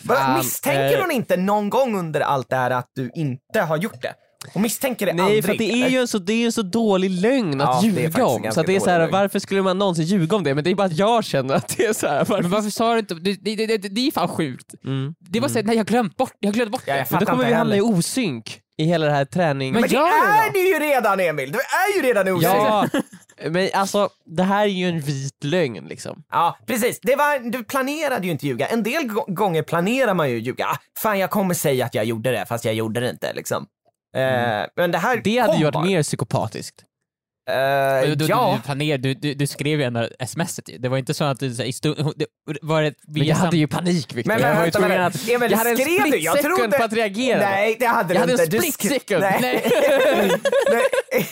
Fan, 0.07 0.37
misstänker 0.37 0.97
eh. 0.97 1.01
hon 1.01 1.11
inte 1.11 1.37
någon 1.37 1.69
gång 1.69 1.99
under 1.99 2.21
allt 2.21 2.49
det 2.49 2.55
här 2.55 2.71
att 2.71 2.91
du 2.95 3.11
inte 3.15 3.61
har 3.61 3.77
gjort 3.77 4.01
det? 4.01 4.13
Hon 4.53 4.63
misstänker 4.63 5.05
det 5.05 5.13
Nej, 5.13 5.25
aldrig. 5.25 5.45
för 5.45 5.53
det 5.55 5.71
är 5.83 5.89
ju 5.89 5.97
en 5.99 6.07
så, 6.07 6.17
det 6.17 6.33
är 6.33 6.45
en 6.45 6.51
så 6.51 6.61
dålig 6.61 7.09
lögn 7.11 7.61
att 7.61 7.67
Ja, 7.67 7.81
det 7.81 7.87
är 7.87 8.03
ljuga 8.03 8.11
faktiskt 8.11 8.17
en 8.17 8.23
om. 8.25 8.37
Så 8.37 8.43
ganska 8.43 8.61
att 8.61 8.67
det 8.67 8.75
är 8.75 8.79
så 8.79 8.89
här, 8.89 8.99
dålig 8.99 9.11
lögn. 9.11 9.21
varför 9.21 9.39
skulle 9.39 9.61
man 9.61 9.77
någonsin 9.77 10.05
ljuga 10.05 10.35
om 10.35 10.43
det? 10.43 10.55
Men 10.55 10.63
det 10.63 10.69
är 10.71 10.75
bara 10.75 10.87
att 10.87 10.97
jag 10.97 11.23
känner 11.23 11.55
att 11.55 11.77
det 11.77 11.85
är 11.85 11.93
så 11.93 12.07
här. 12.07 12.17
Varför? 12.17 12.41
Men 12.41 12.51
varför 12.51 12.69
sa 12.69 12.93
du 12.93 12.99
inte... 12.99 13.13
Det, 13.13 13.33
det, 13.41 13.55
det, 13.55 13.77
det, 13.77 13.89
det 13.89 14.07
är 14.07 14.11
fan 14.11 14.27
sjukt. 14.27 14.73
Mm. 14.85 15.15
Det 15.19 15.39
var 15.39 15.47
såhär, 15.49 15.63
nej 15.63 15.77
jag 15.77 15.85
glömt 15.85 16.17
bort, 16.17 16.33
jag 16.39 16.53
glömde 16.53 16.71
bort 16.71 16.83
Ja, 16.85 16.93
det. 16.93 16.99
jag 16.99 17.07
Men 17.11 17.19
då 17.19 17.25
kommer 17.25 17.43
inte 17.43 17.49
vi 17.49 17.57
hamna 17.57 17.75
i 17.75 17.77
heller. 17.77 17.97
osynk 17.97 18.59
i 18.77 18.83
hela 18.85 19.05
det 19.05 19.11
här 19.11 19.25
träning... 19.25 19.73
Men 19.73 19.81
det 19.81 19.87
gör 19.87 20.01
det 20.07 20.31
är 20.37 20.45
då. 20.47 20.53
du 20.53 20.59
ju 20.73 20.79
redan 20.79 21.19
Emil! 21.19 21.51
Du 21.51 21.57
är 21.59 21.95
ju 21.97 22.07
redan 22.07 22.27
osynlig. 22.27 22.47
Ja, 22.49 22.87
men 23.49 23.69
alltså 23.73 24.09
det 24.25 24.43
här 24.43 24.61
är 24.63 24.65
ju 24.65 24.89
en 24.89 24.99
vit 24.99 25.43
lögn 25.43 25.85
liksom. 25.87 26.23
Ja, 26.31 26.57
precis. 26.65 26.99
Det 27.01 27.15
var, 27.15 27.51
du 27.51 27.63
planerade 27.63 28.25
ju 28.25 28.31
inte 28.31 28.47
ljuga. 28.47 28.67
En 28.67 28.83
del 28.83 29.03
gå- 29.07 29.25
gånger 29.27 29.63
planerar 29.63 30.13
man 30.13 30.29
ju 30.29 30.37
ljuga. 30.39 30.65
Ah, 30.65 30.77
fan, 30.97 31.19
jag 31.19 31.29
kommer 31.29 31.53
säga 31.53 31.85
att 31.85 31.95
jag 31.95 32.05
gjorde 32.05 32.31
det, 32.31 32.45
fast 32.45 32.65
jag 32.65 32.73
gjorde 32.73 32.99
det 32.99 33.09
inte. 33.09 33.33
Liksom. 33.33 33.65
Eh, 34.15 34.67
men 34.75 34.91
det 34.91 34.97
här 34.97 35.11
Mm. 35.11 35.23
Det 35.23 35.37
hade 35.37 35.57
ju 35.57 35.63
varit 35.71 35.85
mer 35.85 36.03
psykopatiskt. 36.03 36.85
Eh, 37.49 38.07
Du, 38.09 38.15
du, 38.15 38.25
ja. 38.25 38.53
du, 38.57 38.65
planerade, 38.65 39.03
du, 39.03 39.13
du, 39.13 39.33
du 39.33 39.47
skrev 39.47 39.79
ju 39.79 39.83
ändå 39.85 40.07
smset. 40.27 40.69
Det 40.79 40.89
var 40.89 40.97
inte 40.97 41.13
så 41.13 41.23
att 41.23 41.39
du 41.39 41.53
så 41.55 41.61
här, 41.61 41.69
i 41.69 41.73
stund, 41.73 42.13
det, 42.15 42.25
var 42.61 42.81
det 42.83 42.93
Men 43.07 43.25
jag 43.25 43.35
hade 43.35 43.57
ju 43.57 43.67
panik 43.67 44.13
Victor. 44.15 44.27
Men, 44.31 44.41
men 44.41 44.49
jag 44.49 44.57
var 44.57 44.65
ju 44.65 44.71
tvungen 44.71 45.01
att... 45.01 45.29
Emil, 45.29 45.51
jag 45.51 45.57
hade 45.57 45.69
en 45.69 45.75
skrev 45.77 45.87
du? 45.87 46.07
split 46.07 46.23
Jag 46.23 46.37
second 46.37 46.55
trodde- 46.57 46.77
på 46.77 46.83
att 46.83 46.93
reagera. 46.93 47.39
Nej, 47.39 47.77
det 47.79 47.85
hade 47.85 48.13
Jag 48.13 48.27
du 48.27 48.31
hade 48.31 48.43
inte. 48.43 48.43
en 48.43 48.49
Du 48.61 48.71
split 48.71 48.91
sk- 48.91 48.99
second. 48.99 49.21
Nej. 49.21 49.39
Nej. 50.71 51.25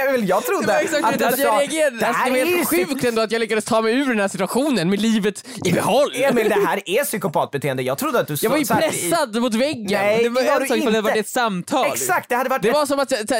Emil, 0.08 0.28
jag 0.28 0.44
trodde 0.44 0.66
Det 0.66 0.72
var 0.72 0.80
exakt 0.80 1.18
du 1.18 1.24
att 1.24 1.38
jag 1.38 1.48
sa, 1.48 1.58
reagerade. 1.60 1.98
det 1.98 2.06
Alltså, 2.06 2.22
här 2.22 2.30
det 2.32 2.44
var 2.44 2.46
helt 2.50 2.68
sjukt 2.68 3.04
ändå 3.04 3.22
att 3.22 3.32
jag 3.32 3.40
lyckades 3.40 3.64
ta 3.64 3.80
mig 3.82 3.94
ur 3.94 4.06
den 4.08 4.20
här 4.20 4.28
situationen 4.28 4.90
med 4.90 5.00
livet 5.02 5.44
i 5.64 5.72
behåll. 5.72 6.12
Emil, 6.14 6.48
det 6.48 6.66
här 6.66 6.80
är 6.86 7.04
psykopatbeteende. 7.04 7.82
Jag 7.82 7.98
trodde 7.98 8.20
att 8.20 8.26
du 8.28 8.36
Jag 8.42 8.50
var 8.50 8.58
ju 8.58 8.64
satt 8.64 8.78
i- 8.84 8.88
pressad 8.88 9.36
mot 9.40 9.54
väggen. 9.54 9.86
Nej, 9.90 10.22
det 10.22 10.28
var 10.28 10.42
det 10.42 10.48
var 10.48 10.54
en 10.54 10.60
du 10.60 10.64
ifall 10.66 10.92
det 10.92 10.98
inte. 10.98 11.00
var 11.10 11.16
ett 11.16 11.28
samtal. 11.28 11.86
Exakt, 11.92 12.28
det 12.28 12.34
hade 12.36 12.50
varit 12.50 12.62
Det 12.62 12.70
var 12.70 12.86
som 12.86 13.00
att, 13.00 13.08
så 13.10 13.34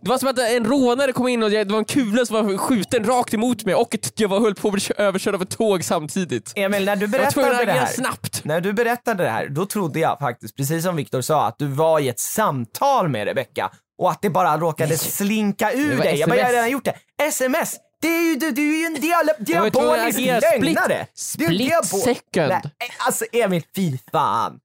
det 0.00 0.08
var 0.10 0.18
som 0.18 0.28
att 0.28 0.38
en 0.38 0.64
rånare 0.64 1.12
kom 1.12 1.28
in 1.28 1.42
och 1.42 1.50
det 1.50 1.64
var 1.64 1.78
en 1.78 1.84
kula 1.84 2.26
som 2.26 2.46
var 2.46 2.58
skjuten 2.58 3.04
rakt 3.04 3.34
emot 3.34 3.64
mig 3.64 3.74
och 3.74 3.94
jag 4.16 4.28
var 4.28 4.40
höll 4.40 4.54
på 4.54 4.68
att 4.68 4.72
bli 4.74 4.80
kö- 4.80 4.94
överkörd 4.96 5.34
av 5.34 5.42
ett 5.42 5.50
tåg 5.50 5.84
samtidigt. 5.84 6.52
Emil, 6.56 6.84
när 6.84 6.96
du 6.96 7.02
Jag 7.06 7.08
var 7.12 7.18
berättade 7.18 7.64
det 7.64 7.72
här, 7.72 7.86
snabbt. 7.86 8.44
när 8.44 8.60
du 8.60 8.72
berättade 8.72 9.22
det 9.24 9.30
här, 9.30 9.48
då 9.48 9.66
trodde 9.66 10.00
jag 10.00 10.18
faktiskt, 10.18 10.56
precis 10.56 10.84
som 10.84 10.96
Viktor 10.96 11.20
sa, 11.20 11.46
att 11.46 11.58
du 11.58 11.66
var 11.66 12.00
i 12.00 12.08
ett 12.08 12.20
samtal 12.20 13.08
med 13.08 13.26
Rebecca 13.26 13.70
och 13.98 14.10
att 14.10 14.22
det 14.22 14.30
bara 14.30 14.58
råkade 14.58 14.98
slinka 14.98 15.66
Det 15.70 15.76
ur 15.78 15.98
dig. 15.98 16.16
Jag 16.18 16.28
bara, 16.28 16.38
jag 16.38 16.44
har 16.46 16.52
redan 16.52 16.70
gjort 16.70 16.84
det. 16.84 16.94
SMS! 17.22 17.76
Det 18.02 18.08
är 18.08 18.22
ju, 18.22 18.36
du, 18.36 18.50
du 18.50 18.74
är 18.74 18.78
ju 18.78 18.84
en 18.86 19.00
dial 19.00 19.26
diabolisk 19.38 20.18
lögnare! 20.18 21.06
split, 21.14 21.58
split 21.84 21.86
second. 21.86 22.48
Nej, 22.48 22.62
alltså 23.06 23.24
Emil, 23.32 23.62
fy 23.76 23.98
fan. 24.12 24.58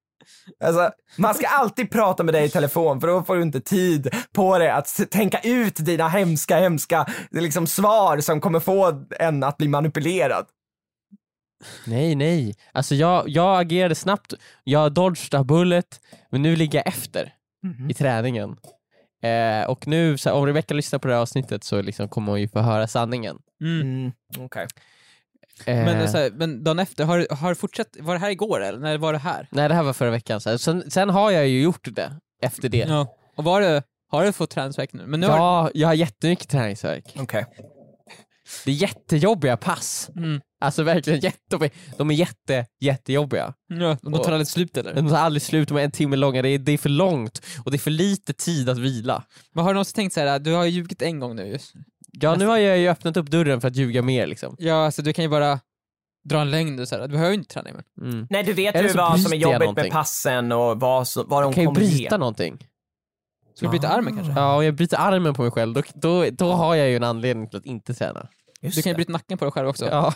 Alltså, 0.64 0.92
man 1.18 1.34
ska 1.34 1.48
alltid 1.48 1.92
prata 1.92 2.24
med 2.24 2.34
dig 2.34 2.46
i 2.46 2.50
telefon 2.50 3.02
för 3.02 3.08
då 3.08 3.24
får 3.24 3.36
du 3.36 3.42
inte 3.42 3.62
tid 3.62 4.10
på 4.34 4.58
dig 4.58 4.70
att 4.70 5.12
tänka 5.12 5.40
ut 5.44 5.76
dina 5.76 6.08
hemska, 6.08 6.60
hemska 6.60 7.06
liksom, 7.32 7.68
svar 7.68 8.20
som 8.20 8.42
kommer 8.42 8.60
få 8.60 9.06
en 9.20 9.44
att 9.44 9.58
bli 9.58 9.68
manipulerad. 9.68 10.46
Nej, 11.88 12.16
nej. 12.16 12.56
Alltså 12.72 12.96
jag, 12.96 13.30
jag 13.30 13.62
agerade 13.62 13.96
snabbt, 13.96 14.34
jag 14.64 14.94
dodged 14.94 15.40
a 15.40 15.44
bullet, 15.44 16.02
men 16.30 16.42
nu 16.42 16.56
ligger 16.56 16.80
jag 16.80 16.88
efter 16.88 17.34
i 17.90 17.94
träningen. 17.94 18.56
Eh, 19.24 19.70
och 19.70 19.88
nu, 19.88 20.18
så 20.18 20.30
här, 20.30 20.36
om 20.36 20.46
Rebecca 20.46 20.74
lyssnar 20.74 21.00
på 21.00 21.08
det 21.08 21.14
här 21.14 21.22
avsnittet 21.22 21.64
så 21.64 21.82
liksom 21.82 22.10
kommer 22.10 22.32
hon 22.32 22.42
ju 22.42 22.48
få 22.48 22.60
höra 22.60 22.88
sanningen. 22.88 23.38
Mm. 23.62 23.82
Mm, 23.82 24.12
okej. 24.40 24.68
Men, 25.66 25.88
Eh, 26.02 26.12
så 26.12 26.18
här, 26.18 26.32
men 26.36 26.64
dagen 26.64 26.80
efter, 26.80 27.06
har, 27.06 27.28
har 27.36 27.50
du 27.50 27.56
fortsatt, 27.56 27.88
var 28.00 28.14
det 28.14 28.20
här 28.20 28.30
igår 28.30 28.62
eller 28.64 28.80
när 28.80 28.98
var 28.98 29.14
det 29.14 29.20
här? 29.20 29.48
Nej 29.52 29.68
det 29.70 29.76
här 29.76 29.84
var 29.84 29.94
förra 29.94 30.12
veckan, 30.12 30.42
så 30.42 30.50
här. 30.50 30.58
Sen, 30.58 30.92
sen 30.92 31.10
har 31.10 31.32
jag 31.32 31.48
ju 31.48 31.62
gjort 31.62 31.88
det 31.96 32.12
efter 32.44 32.70
det. 32.70 32.78
Ja. 32.90 33.16
Och 33.38 33.44
var 33.44 33.62
det, 33.62 33.84
har 34.12 34.24
du 34.26 34.32
fått 34.32 34.50
träningsvärk 34.50 34.94
nu? 34.94 35.06
Men 35.08 35.20
nu 35.20 35.28
har, 35.28 35.38
Ja, 35.38 35.70
jag 35.74 35.88
har 35.88 35.94
jättemycket 35.96 36.50
träningsvärk. 36.50 37.16
Okej. 37.20 37.46
Det 38.66 38.72
är 38.72 38.76
jättejobbiga 38.76 39.58
pass. 39.58 40.10
mm, 40.16 40.42
Alltså 40.62 40.84
verkligen 40.84 41.20
jättejobbiga. 41.20 41.72
De 41.98 42.10
är 42.12 42.16
jätte, 42.16 42.66
jättejobbiga. 42.80 43.54
ja, 43.68 43.98
de 44.02 44.14
tar 44.14 44.32
aldrig 44.32 44.48
slut 44.48 44.78
eller? 44.78 44.94
De 44.94 45.10
tar 45.10 45.18
aldrig 45.18 45.42
slut, 45.42 45.68
de 45.68 45.78
är 45.78 45.82
en 45.84 45.92
timme 45.92 46.16
långa, 46.16 46.42
det 46.42 46.50
är, 46.50 46.60
det 46.60 46.72
är 46.72 46.78
för 46.78 46.90
långt 46.90 47.42
och 47.66 47.72
det 47.72 47.78
är 47.78 47.80
för 47.80 47.92
lite 47.92 48.34
tid 48.34 48.70
att 48.70 48.78
vila. 48.78 49.24
Men 49.56 49.64
har 49.64 49.70
du 49.72 49.74
någonsin 49.74 49.94
tänkt 49.96 50.14
så 50.14 50.20
här, 50.20 50.40
du 50.40 50.54
har 50.54 50.64
ju 50.64 50.70
ljugit 50.72 51.02
en 51.02 51.20
gång 51.20 51.36
nu 51.36 51.48
just. 51.48 51.74
Ja 52.22 52.36
nu 52.36 52.46
har 52.46 52.58
jag 52.58 52.78
ju 52.78 52.88
öppnat 52.90 53.18
upp 53.18 53.28
dörren 53.32 53.62
för 53.62 53.68
att 53.68 53.76
ljuga 53.76 54.02
mer 54.02 54.28
liksom. 54.28 54.56
Ja, 54.60 54.86
alltså 54.86 55.02
du 55.02 55.14
kan 55.14 55.24
ju 55.24 55.30
bara 55.30 55.60
dra 56.24 56.42
en 56.42 56.52
lögn 56.52 56.80
och 56.80 56.88
så 56.88 56.96
här. 56.96 57.02
du 57.02 57.08
behöver 57.08 57.32
ju 57.32 57.38
inte 57.38 57.54
träna 57.54 57.70
men. 57.96 58.12
Mm. 58.12 58.28
Nej, 58.30 58.44
du 58.44 58.54
vet 58.54 58.76
Eller 58.76 58.88
ju 58.88 58.94
så 58.94 58.98
vad 58.98 59.20
som 59.20 59.26
är 59.26 59.30
bryter 59.30 59.50
jag 59.52 59.64
jobbigt 59.66 59.84
med 59.84 59.92
passen 59.92 60.52
och 60.52 60.80
vad, 60.80 61.08
som, 61.08 61.24
vad 61.28 61.44
de 61.44 61.46
Jag 61.48 61.54
kan 61.56 61.64
ju 61.64 61.68
kommer 61.68 61.82
ge. 61.82 61.98
bryta 61.98 62.18
någonting. 62.18 62.68
Ska 63.56 63.66
du 63.66 63.70
bryta 63.70 63.88
armen 63.90 64.16
kanske? 64.16 64.34
Ja, 64.34 64.56
om 64.58 64.66
jag 64.66 64.76
bryter 64.76 64.98
armen 64.98 65.34
på 65.34 65.42
mig 65.42 65.52
själv, 65.52 65.74
då, 65.74 65.82
då, 65.94 66.26
då 66.32 66.52
har 66.52 66.76
jag 66.76 66.90
ju 66.90 66.96
en 66.96 67.04
anledning 67.04 67.50
till 67.50 67.58
att 67.58 67.66
inte 67.66 67.94
träna. 67.94 68.28
Just 68.62 68.76
Du 68.76 68.82
kan 68.82 68.90
ju 68.90 68.96
bryta 68.96 69.12
nacken 69.12 69.38
på 69.38 69.46
dig 69.46 69.52
själv 69.52 69.68
också. 69.68 69.86
Ja. 69.86 70.14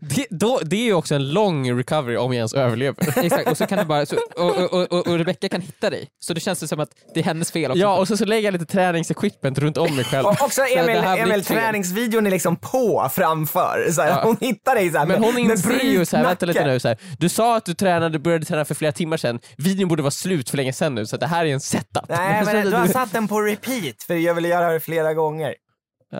Det, 0.00 0.26
då, 0.30 0.60
det 0.64 0.76
är 0.76 0.84
ju 0.84 0.94
också 0.94 1.14
en 1.14 1.32
lång 1.32 1.78
recovery 1.78 2.16
om 2.16 2.32
jag 2.32 2.36
ens 2.36 2.54
överlever. 2.54 3.18
Exakt, 3.24 3.50
och 3.50 3.56
så 3.58 3.66
kan 3.66 3.78
du 3.78 3.84
bara, 3.84 4.06
så, 4.06 4.16
och, 4.36 4.56
och, 4.56 4.92
och, 4.92 5.06
och, 5.06 5.18
Rebecca 5.18 5.48
kan 5.48 5.60
hitta 5.60 5.90
dig. 5.90 6.08
Så 6.20 6.34
det 6.34 6.40
känns 6.40 6.60
det 6.60 6.68
som 6.68 6.80
att 6.80 6.88
det 7.14 7.20
är 7.20 7.24
hennes 7.24 7.52
fel 7.52 7.70
också. 7.70 7.80
Ja, 7.80 7.98
och 7.98 8.08
så, 8.08 8.16
så 8.16 8.24
lägger 8.24 8.46
jag 8.46 8.52
lite 8.52 8.66
träningsequipment 8.66 9.58
runt 9.58 9.76
om 9.76 9.96
mig 9.96 10.04
själv. 10.04 10.26
Och 10.26 10.42
också 10.42 10.62
det 10.62 10.78
Emil, 10.78 10.96
här 10.96 11.18
Emil 11.18 11.44
träningsvideon 11.44 12.26
är 12.26 12.30
liksom 12.30 12.56
på 12.56 13.10
framför. 13.12 13.92
Så 13.92 14.02
här, 14.02 14.08
Ja. 14.08 14.20
Hon 14.22 14.36
hittar 14.40 14.74
dig 14.74 14.90
så 14.90 14.98
här, 14.98 15.06
Men 15.06 15.24
hon 15.24 15.38
inser 15.38 15.84
ju 15.84 16.04
såhär, 16.04 16.24
vänta 16.24 16.46
lite 16.46 16.66
nu, 16.66 16.80
så 16.80 16.88
här, 16.88 16.98
du 17.18 17.28
sa 17.28 17.56
att 17.56 17.64
du 17.64 17.74
tränade, 17.74 18.18
började 18.18 18.44
träna 18.44 18.64
för 18.64 18.74
flera 18.74 18.92
timmar 18.92 19.16
sedan, 19.16 19.40
videon 19.56 19.88
borde 19.88 20.02
vara 20.02 20.10
slut 20.10 20.50
för 20.50 20.56
länge 20.56 20.72
sedan 20.72 20.94
nu 20.94 21.06
så 21.06 21.16
det 21.16 21.26
här 21.26 21.44
är 21.44 21.52
en 21.52 21.60
setup. 21.60 22.08
Nej 22.08 22.44
Så 22.46 22.52
men 22.52 22.66
du 22.70 22.76
har 22.76 22.86
du- 22.86 22.92
satt 22.92 23.12
den 23.12 23.28
på 23.28 23.40
repeat 23.40 24.02
för 24.06 24.14
jag 24.14 24.34
vill 24.34 24.44
göra 24.44 24.72
det 24.72 24.80
flera 24.80 25.14
gånger. 25.14 25.54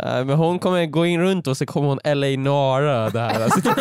Ja, 0.02 0.24
men 0.24 0.36
hon 0.36 0.58
kommer 0.58 0.86
gå 0.86 1.06
in 1.06 1.20
runt 1.20 1.46
och 1.46 1.56
så 1.56 1.66
kommer 1.66 1.88
hon 1.88 2.00
LA 2.04 2.42
Nara 2.50 3.10
där. 3.10 3.44
Alltså, 3.44 3.60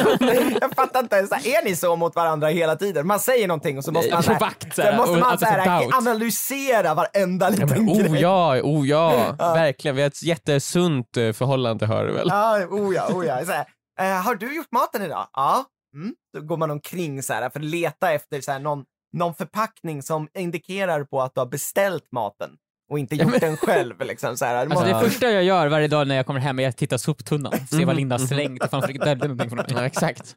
jag 0.62 0.76
fattar 0.76 1.00
inte, 1.00 1.28
så 1.28 1.36
här, 1.36 1.48
är 1.48 1.66
ni 1.66 1.76
så 1.76 1.96
mot 1.96 2.16
varandra 2.16 2.48
hela 2.48 2.76
tiden? 2.76 3.08
Man 3.08 3.20
säger 3.20 3.48
någonting 3.48 3.78
och 3.78 3.84
så 3.84 3.92
måste 3.92 4.12
man, 4.12 4.24
så 4.24 4.32
här, 4.32 4.40
vakt, 4.40 4.76
så 4.76 4.82
här, 4.82 4.98
måste 4.98 5.18
man 5.18 5.38
så 5.38 5.46
det 5.46 5.52
är 5.52 5.60
här, 5.60 5.98
analysera 5.98 6.94
varenda 6.94 7.46
ja, 7.46 7.50
liten 7.50 7.70
men, 7.70 7.90
oh 7.90 8.12
grej. 8.12 8.22
ja, 8.22 8.62
oh 8.62 8.88
ja, 8.88 9.36
verkligen. 9.40 9.96
Vi 9.96 10.02
har 10.02 10.08
ett 10.08 10.24
jättesunt 10.24 11.18
eh, 11.18 11.32
förhållande 11.32 11.86
hör 11.86 12.06
du 12.06 12.14
väl? 12.14 12.28
Ja, 12.30 12.66
oh 12.70 12.96
ja, 12.96 13.08
oh 13.14 13.26
ja. 13.26 13.46
Så 13.46 13.52
här, 13.52 13.66
eh, 14.00 14.24
har 14.24 14.36
du 14.36 14.56
gjort 14.56 14.72
maten 14.72 15.02
idag? 15.02 15.28
Ja. 15.34 15.66
Mm. 15.96 16.14
Då 16.34 16.42
går 16.42 16.58
man 16.58 16.72
omkring 16.72 17.24
så 17.24 17.34
här 17.34 17.50
för 17.50 17.60
att 17.60 17.66
leta 17.66 18.12
efter 18.12 18.42
så 18.42 18.52
här, 18.52 18.60
någon, 18.60 18.84
någon 19.18 19.36
förpackning 19.36 20.04
som 20.04 20.28
indikerar 20.38 21.04
på 21.04 21.22
att 21.22 21.36
du 21.36 21.42
har 21.42 21.46
beställt 21.46 22.12
maten 22.12 22.50
och 22.94 23.00
inte 23.00 23.16
gjort 23.16 23.40
den 23.40 23.58
själv. 23.58 24.02
Liksom, 24.02 24.38
så 24.38 24.46
här. 24.46 24.56
Alltså 24.56 24.86
det 24.86 25.00
första 25.00 25.32
jag 25.32 25.44
gör 25.44 25.68
varje 25.68 25.88
dag 25.88 26.08
när 26.08 26.16
jag 26.16 26.26
kommer 26.26 26.40
hem 26.40 26.60
är 26.60 26.68
att 26.70 26.78
titta 26.78 26.98
soptunnan, 26.98 27.54
se 27.70 27.76
Mm. 27.76 27.88
vad 27.88 27.96
Linda 27.96 28.18
har 28.18 28.26
slängt, 28.28 28.64
ifall 28.66 28.80
hon 28.80 28.88
frikadeller 28.88 29.28
någonting 29.28 29.50
från 29.50 29.58
mig. 29.58 29.66
Ja, 29.70 29.86
exakt. 29.86 30.36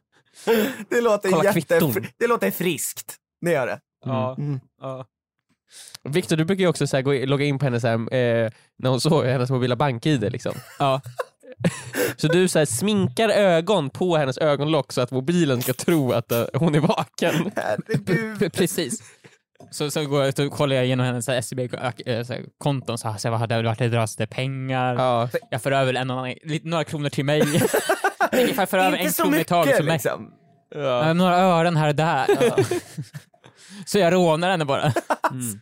det, 0.89 1.01
låter 1.01 1.29
Kolla 1.31 1.43
jätte, 1.55 1.79
det 2.19 2.27
låter 2.27 2.51
friskt. 2.51 3.15
Det 3.41 3.51
gör 3.51 3.67
det. 3.67 3.79
Ja, 4.05 4.35
Mm. 4.37 4.59
ja. 4.81 5.05
Viktor, 6.09 6.35
du 6.35 6.45
brukar 6.45 6.61
ju 6.61 6.67
också 6.67 6.87
så 6.87 6.97
här, 6.97 7.01
gå, 7.03 7.13
logga 7.25 7.45
in 7.45 7.59
på 7.59 7.65
hennes, 7.65 7.83
här, 7.83 7.93
eh, 8.13 8.51
när 8.77 8.89
hon 8.89 9.01
såg 9.01 9.25
hennes 9.25 9.49
mobila 9.49 9.75
bank-id 9.75 10.31
liksom. 10.31 10.53
ja. 10.79 11.01
Så 12.17 12.27
du 12.27 12.47
så 12.47 12.59
här, 12.59 12.65
sminkar 12.65 13.29
ögon 13.29 13.89
på 13.89 14.17
hennes 14.17 14.37
ögonlock 14.37 14.91
så 14.93 15.01
att 15.01 15.11
mobilen 15.11 15.61
ska 15.61 15.73
tro 15.73 16.11
att 16.11 16.31
eh, 16.31 16.45
hon 16.53 16.75
är 16.75 16.79
vaken. 16.79 17.51
Herregud. 17.55 18.53
Precis. 18.53 19.03
Så, 19.71 19.91
så 19.91 20.05
går 20.05 20.19
jag 20.19 20.29
ut 20.29 20.39
och 20.39 20.51
kollar 20.51 20.75
jag 20.75 20.85
igenom 20.85 21.05
hennes 21.05 21.47
SEB-konton, 21.47 22.97
så 22.97 23.15
så 23.17 23.29
vad 23.29 23.39
hade 23.39 23.61
varit, 23.63 23.79
det 23.79 23.87
dras 23.89 24.15
det 24.15 24.27
pengar, 24.27 24.95
Ja. 24.95 25.29
jag 25.49 25.61
för 25.61 25.71
över 25.71 25.93
en 25.93 26.11
annan, 26.11 26.33
några 26.63 26.83
kronor 26.83 27.09
till 27.09 27.25
mig. 27.25 27.41
Ungefär 28.31 28.65
för 28.65 28.77
över 28.77 28.97
en 28.97 29.11
krona 29.11 29.39
i 29.39 29.43
taget. 29.43 29.77
Så 29.77 29.83
märk- 29.83 29.93
liksom. 29.93 30.33
Ja, 30.75 31.13
några 31.13 31.35
ören 31.37 31.77
här 31.77 31.87
och 31.89 31.95
där. 31.95 32.27
så 33.85 33.99
jag 33.99 34.13
rånar 34.13 34.49
henne 34.51 34.65
bara. 34.65 34.93
Mm. 35.31 35.59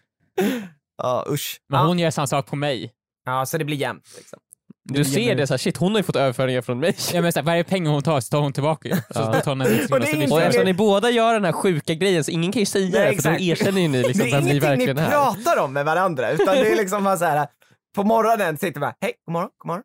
Ja, 0.98 1.26
usch. 1.30 1.62
Men 1.70 1.80
ja. 1.80 1.88
hon 1.88 2.00
gör 2.00 2.12
samma 2.12 2.28
sak 2.28 2.46
på 2.48 2.56
mig. 2.56 2.92
ja, 3.26 3.46
så 3.46 3.58
det 3.58 3.66
blir 3.66 3.78
jämnt. 3.78 4.14
Liksom. 4.18 4.40
Du 4.88 5.06
ser 5.06 5.36
det 5.36 5.48
så 5.48 5.54
här, 5.54 5.58
shit 5.58 5.78
hon 5.78 5.92
har 5.92 6.00
ju 6.00 6.04
fått 6.04 6.16
överföringar 6.16 6.62
från 6.62 6.80
mig. 6.80 6.96
Ja, 7.14 7.22
men 7.22 7.32
så 7.34 7.40
här, 7.40 7.46
varje 7.46 7.64
pengar 7.64 7.92
hon 7.92 8.04
tar 8.04 8.20
så 8.20 8.30
tar 8.30 8.40
hon 8.42 8.54
tillbaka 8.54 8.90
ju. 8.90 8.96
Så 8.96 9.02
Ja. 9.10 9.26
då 9.34 9.40
tar 9.42 9.52
hon 9.52 9.62
en 9.62 9.68
Och 9.92 10.00
det 10.00 10.12
är 10.12 10.18
vi 10.18 10.44
eftersom 10.44 10.66
ni 10.66 10.74
båda 10.74 11.10
gör 11.10 11.34
den 11.34 11.46
här 11.46 11.52
sjuka 11.52 11.94
grejen 11.94 12.24
så 12.24 12.32
ingen 12.32 12.52
kan 12.52 12.60
ju 12.60 12.66
säga 12.66 12.84
Nej, 12.84 12.92
det 13.00 13.06
för 13.06 13.12
exakt. 13.14 13.38
då 13.40 13.44
erkänner 13.44 13.82
ju 13.82 13.88
ni 13.88 14.04
liksom 14.04 14.20
det 14.20 14.30
är 14.30 14.32
vem 14.32 14.44
ni 14.44 14.50
ingenting 14.52 14.54
ni 14.54 14.60
verkligen 14.60 14.98
är. 14.98 15.10
pratar 15.10 15.64
om 15.64 15.74
med 15.74 15.86
varandra, 15.86 16.32
utan 16.32 16.56
det 16.56 16.72
är 16.72 16.76
liksom 16.76 17.04
bara 17.04 17.18
så 17.18 17.26
här. 17.26 17.48
På 17.96 18.04
morgonen 18.04 18.58
sitter 18.58 18.80
man, 18.80 18.94
hej, 19.02 19.14
god 19.26 19.34
morgon, 19.34 19.50
god 19.58 19.68
morgon. 19.68 19.84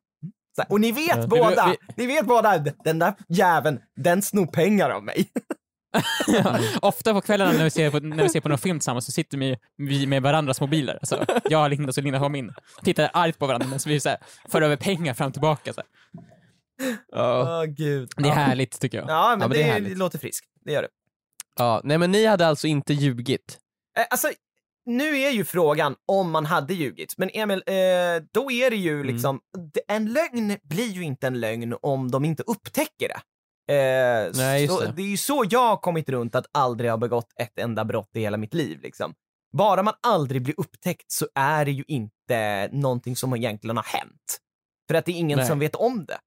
Här, 0.58 0.66
och 0.72 0.80
ni 0.80 0.92
vet 0.92 1.16
Ja. 1.16 1.26
båda, 1.26 1.74
Vi- 1.96 2.06
ni 2.06 2.14
vet 2.14 2.26
båda, 2.26 2.58
den 2.84 2.98
där 2.98 3.14
jäveln, 3.28 3.78
den 3.96 4.22
snor 4.22 4.46
pengar 4.46 4.90
av 4.90 5.04
mig. 5.04 5.26
Ofta 6.82 7.12
på 7.14 7.20
kvällarna 7.20 7.52
när 7.52 7.64
vi 7.64 7.70
ser 7.70 7.90
på, 7.90 7.98
när 8.00 8.22
vi 8.22 8.28
ser 8.28 8.40
på 8.40 8.48
någon 8.48 8.58
film 8.58 8.78
tillsammans 8.78 9.06
så 9.06 9.12
sitter 9.12 9.38
vi, 9.38 9.56
vi 9.76 10.06
med 10.06 10.22
varandras 10.22 10.60
mobiler. 10.60 10.94
Alltså, 10.94 11.24
jag 11.50 11.58
har 11.58 11.68
Linda 11.68 11.92
så 11.92 12.00
Linda 12.00 12.18
har 12.18 12.28
min. 12.28 12.52
Tittar 12.84 13.10
argt 13.12 13.38
på 13.38 13.46
varandra 13.46 13.66
medan 13.66 13.80
vi 13.86 14.00
så 14.00 14.08
här, 14.08 14.18
för 14.48 14.62
över 14.62 14.76
pengar 14.76 15.14
fram 15.14 15.26
och 15.26 15.32
tillbaka. 15.32 15.72
Så. 15.72 15.82
Åh 17.12 17.64
gud. 17.64 18.10
Det 18.16 18.28
är 18.28 18.32
härligt 18.32 18.80
tycker 18.80 18.98
jag. 18.98 19.10
Ja, 19.10 19.28
men, 19.30 19.40
Ja, 19.40 19.48
men 19.48 19.50
det, 19.50 19.56
det 19.56 19.62
är 19.62 19.72
härligt. 19.72 19.98
låter 19.98 20.18
friskt. 20.18 20.46
Det 20.64 20.72
gör 20.72 20.82
det. 20.82 20.88
Ja, 21.56 21.80
nej 21.84 21.98
men 21.98 22.10
ni 22.12 22.26
hade 22.26 22.46
alltså 22.46 22.66
inte 22.66 22.92
ljugit? 22.94 23.58
Eh, 23.98 24.04
alltså, 24.10 24.28
nu 24.86 25.18
är 25.18 25.30
ju 25.30 25.44
frågan 25.44 25.94
om 26.06 26.30
man 26.30 26.46
hade 26.46 26.74
ljugit, 26.74 27.14
men 27.18 27.30
Emil, 27.34 27.62
eh, 27.66 27.74
då 28.32 28.50
är 28.50 28.70
det 28.70 28.76
ju 28.76 28.94
Mm. 29.00 29.06
liksom, 29.14 29.40
det- 29.74 29.94
en 29.94 30.12
lögn 30.12 30.56
blir 30.62 30.88
ju 30.88 31.02
inte 31.02 31.26
en 31.26 31.40
lögn 31.40 31.74
om 31.82 32.10
de 32.10 32.24
inte 32.24 32.42
upptäcker 32.46 33.08
det. 33.08 33.20
Eh, 33.70 34.30
Nej, 34.34 34.68
så, 34.68 34.80
det. 34.80 34.92
det 34.96 35.02
är 35.02 35.06
ju 35.06 35.16
så 35.16 35.44
jag 35.50 35.68
har 35.68 35.76
kommit 35.76 36.08
runt 36.08 36.34
att 36.34 36.46
aldrig 36.52 36.90
ha 36.90 36.96
begått 36.96 37.28
ett 37.40 37.58
enda 37.58 37.84
brott 37.84 38.10
i 38.14 38.20
hela 38.20 38.36
mitt 38.36 38.54
liv. 38.54 38.80
Liksom. 38.82 39.14
Bara 39.52 39.82
man 39.82 39.94
aldrig 40.02 40.42
blir 40.42 40.54
upptäckt 40.60 41.12
så 41.12 41.26
är 41.34 41.64
det 41.64 41.70
ju 41.70 41.84
inte 41.88 42.68
någonting 42.72 43.16
som 43.16 43.36
egentligen 43.36 43.76
har 43.76 43.84
hänt. 43.84 44.38
För 44.88 44.94
att 44.94 45.04
det 45.04 45.12
är 45.12 45.16
ingen 45.16 45.38
Nej. 45.38 45.46
som 45.46 45.58
vet 45.58 45.74
om 45.74 46.04
det. 46.06 46.18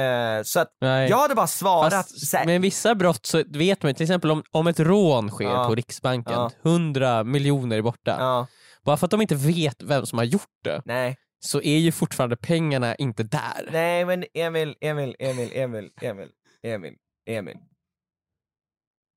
Eh, 0.00 0.42
så 0.42 0.60
att 0.60 0.76
Nej. 0.80 1.10
jag 1.10 1.16
hade 1.18 1.34
bara 1.34 1.46
svarat 1.46 1.92
Fast 1.94 2.34
här, 2.34 2.46
med 2.46 2.60
vissa 2.60 2.94
brott 2.94 3.26
så 3.26 3.42
vet 3.46 3.82
man 3.82 3.90
ju, 3.90 3.94
till 3.94 4.04
exempel 4.04 4.30
om, 4.30 4.42
om 4.50 4.66
ett 4.66 4.80
rån 4.80 5.30
sker 5.30 5.44
Ja. 5.44 5.66
på 5.68 5.74
Riksbanken, 5.74 6.32
Ja. 6.34 6.50
100 6.62 7.24
miljoner 7.24 7.76
är 7.78 7.82
borta. 7.82 8.16
ja, 8.18 8.46
Bara 8.84 8.96
för 8.96 9.06
att 9.06 9.10
de 9.10 9.20
inte 9.20 9.34
vet 9.34 9.82
vem 9.82 10.06
som 10.06 10.18
har 10.18 10.24
gjort 10.24 10.58
det 10.64 10.82
nej. 10.84 11.16
så 11.40 11.62
är 11.62 11.78
ju 11.78 11.92
fortfarande 11.92 12.36
pengarna 12.36 12.94
inte 12.94 13.22
där. 13.22 13.68
Nej 13.72 14.04
men 14.04 14.24
Emil, 14.34 14.74
Emil, 14.80 15.16
Emil, 15.18 15.50
Emil, 15.54 15.90
Emil, 16.02 16.28
Emil, 16.62 16.94
Emil. 17.26 17.58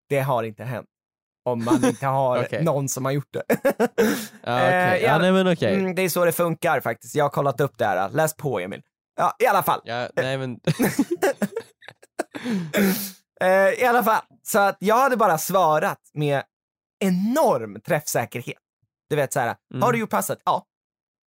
Det 0.10 0.20
har 0.20 0.44
inte 0.44 0.64
hänt. 0.64 0.88
Om 1.46 1.66
man 1.66 1.86
inte 1.86 2.06
har 2.08 2.40
Okej. 2.46 2.64
någon 2.64 2.90
som 2.90 3.06
har 3.06 3.12
gjort 3.12 3.34
det. 3.34 3.44
Ja, 4.44 4.58
okej. 4.58 4.74
Eh, 4.74 4.98
ja, 5.04 5.18
nej 5.18 5.32
men 5.32 5.48
okej. 5.54 5.80
mm, 5.80 5.96
det 5.96 6.02
är 6.02 6.10
så 6.10 6.26
det 6.26 6.32
funkar 6.32 6.80
faktiskt. 6.82 7.16
Jag 7.16 7.26
har 7.26 7.30
kollat 7.30 7.62
upp 7.62 7.78
det 7.78 7.86
här. 7.86 8.10
Läs 8.10 8.36
på 8.36 8.60
Emil. 8.60 8.82
Ja, 9.16 9.36
i 9.40 9.46
alla 9.46 9.64
fall. 9.64 9.82
Ja, 9.84 10.10
nej 10.16 10.38
men... 10.38 10.60
Eh, 13.42 13.70
I 13.82 13.86
alla 13.86 14.04
fall. 14.04 14.22
Så 14.44 14.60
att 14.60 14.78
jag 14.80 14.96
hade 14.98 15.18
bara 15.18 15.38
svarat 15.38 16.00
med 16.14 16.44
enorm 17.00 17.82
träffsäkerhet. 17.82 18.58
Du 19.10 19.16
vet 19.16 19.34
så 19.34 19.40
här, 19.40 19.56
Mm. 19.74 19.82
har 19.84 19.92
du 19.94 20.00
gjort 20.00 20.10
passet? 20.10 20.40
Ja. 20.46 20.66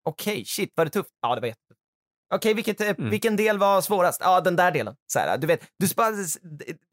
Okej, 0.04 0.44
shit, 0.44 0.72
var 0.74 0.84
det 0.84 0.90
tufft? 0.90 1.10
Ja, 1.22 1.34
det 1.34 1.40
var 1.40 1.48
jättetufft. 1.48 1.63
Okej, 2.34 2.54
vilket, 2.54 2.80
eh, 2.80 2.88
Mm. 2.88 3.10
vilken 3.10 3.36
del 3.36 3.58
var 3.58 3.80
svårast? 3.80 4.20
Ja, 4.24 4.40
den 4.40 4.56
där 4.56 4.70
delen. 4.70 4.94
Så 5.06 5.18
här, 5.18 5.38
du 5.38 5.46
vet, 5.46 5.60
du 5.78 5.88
bara, 5.96 6.12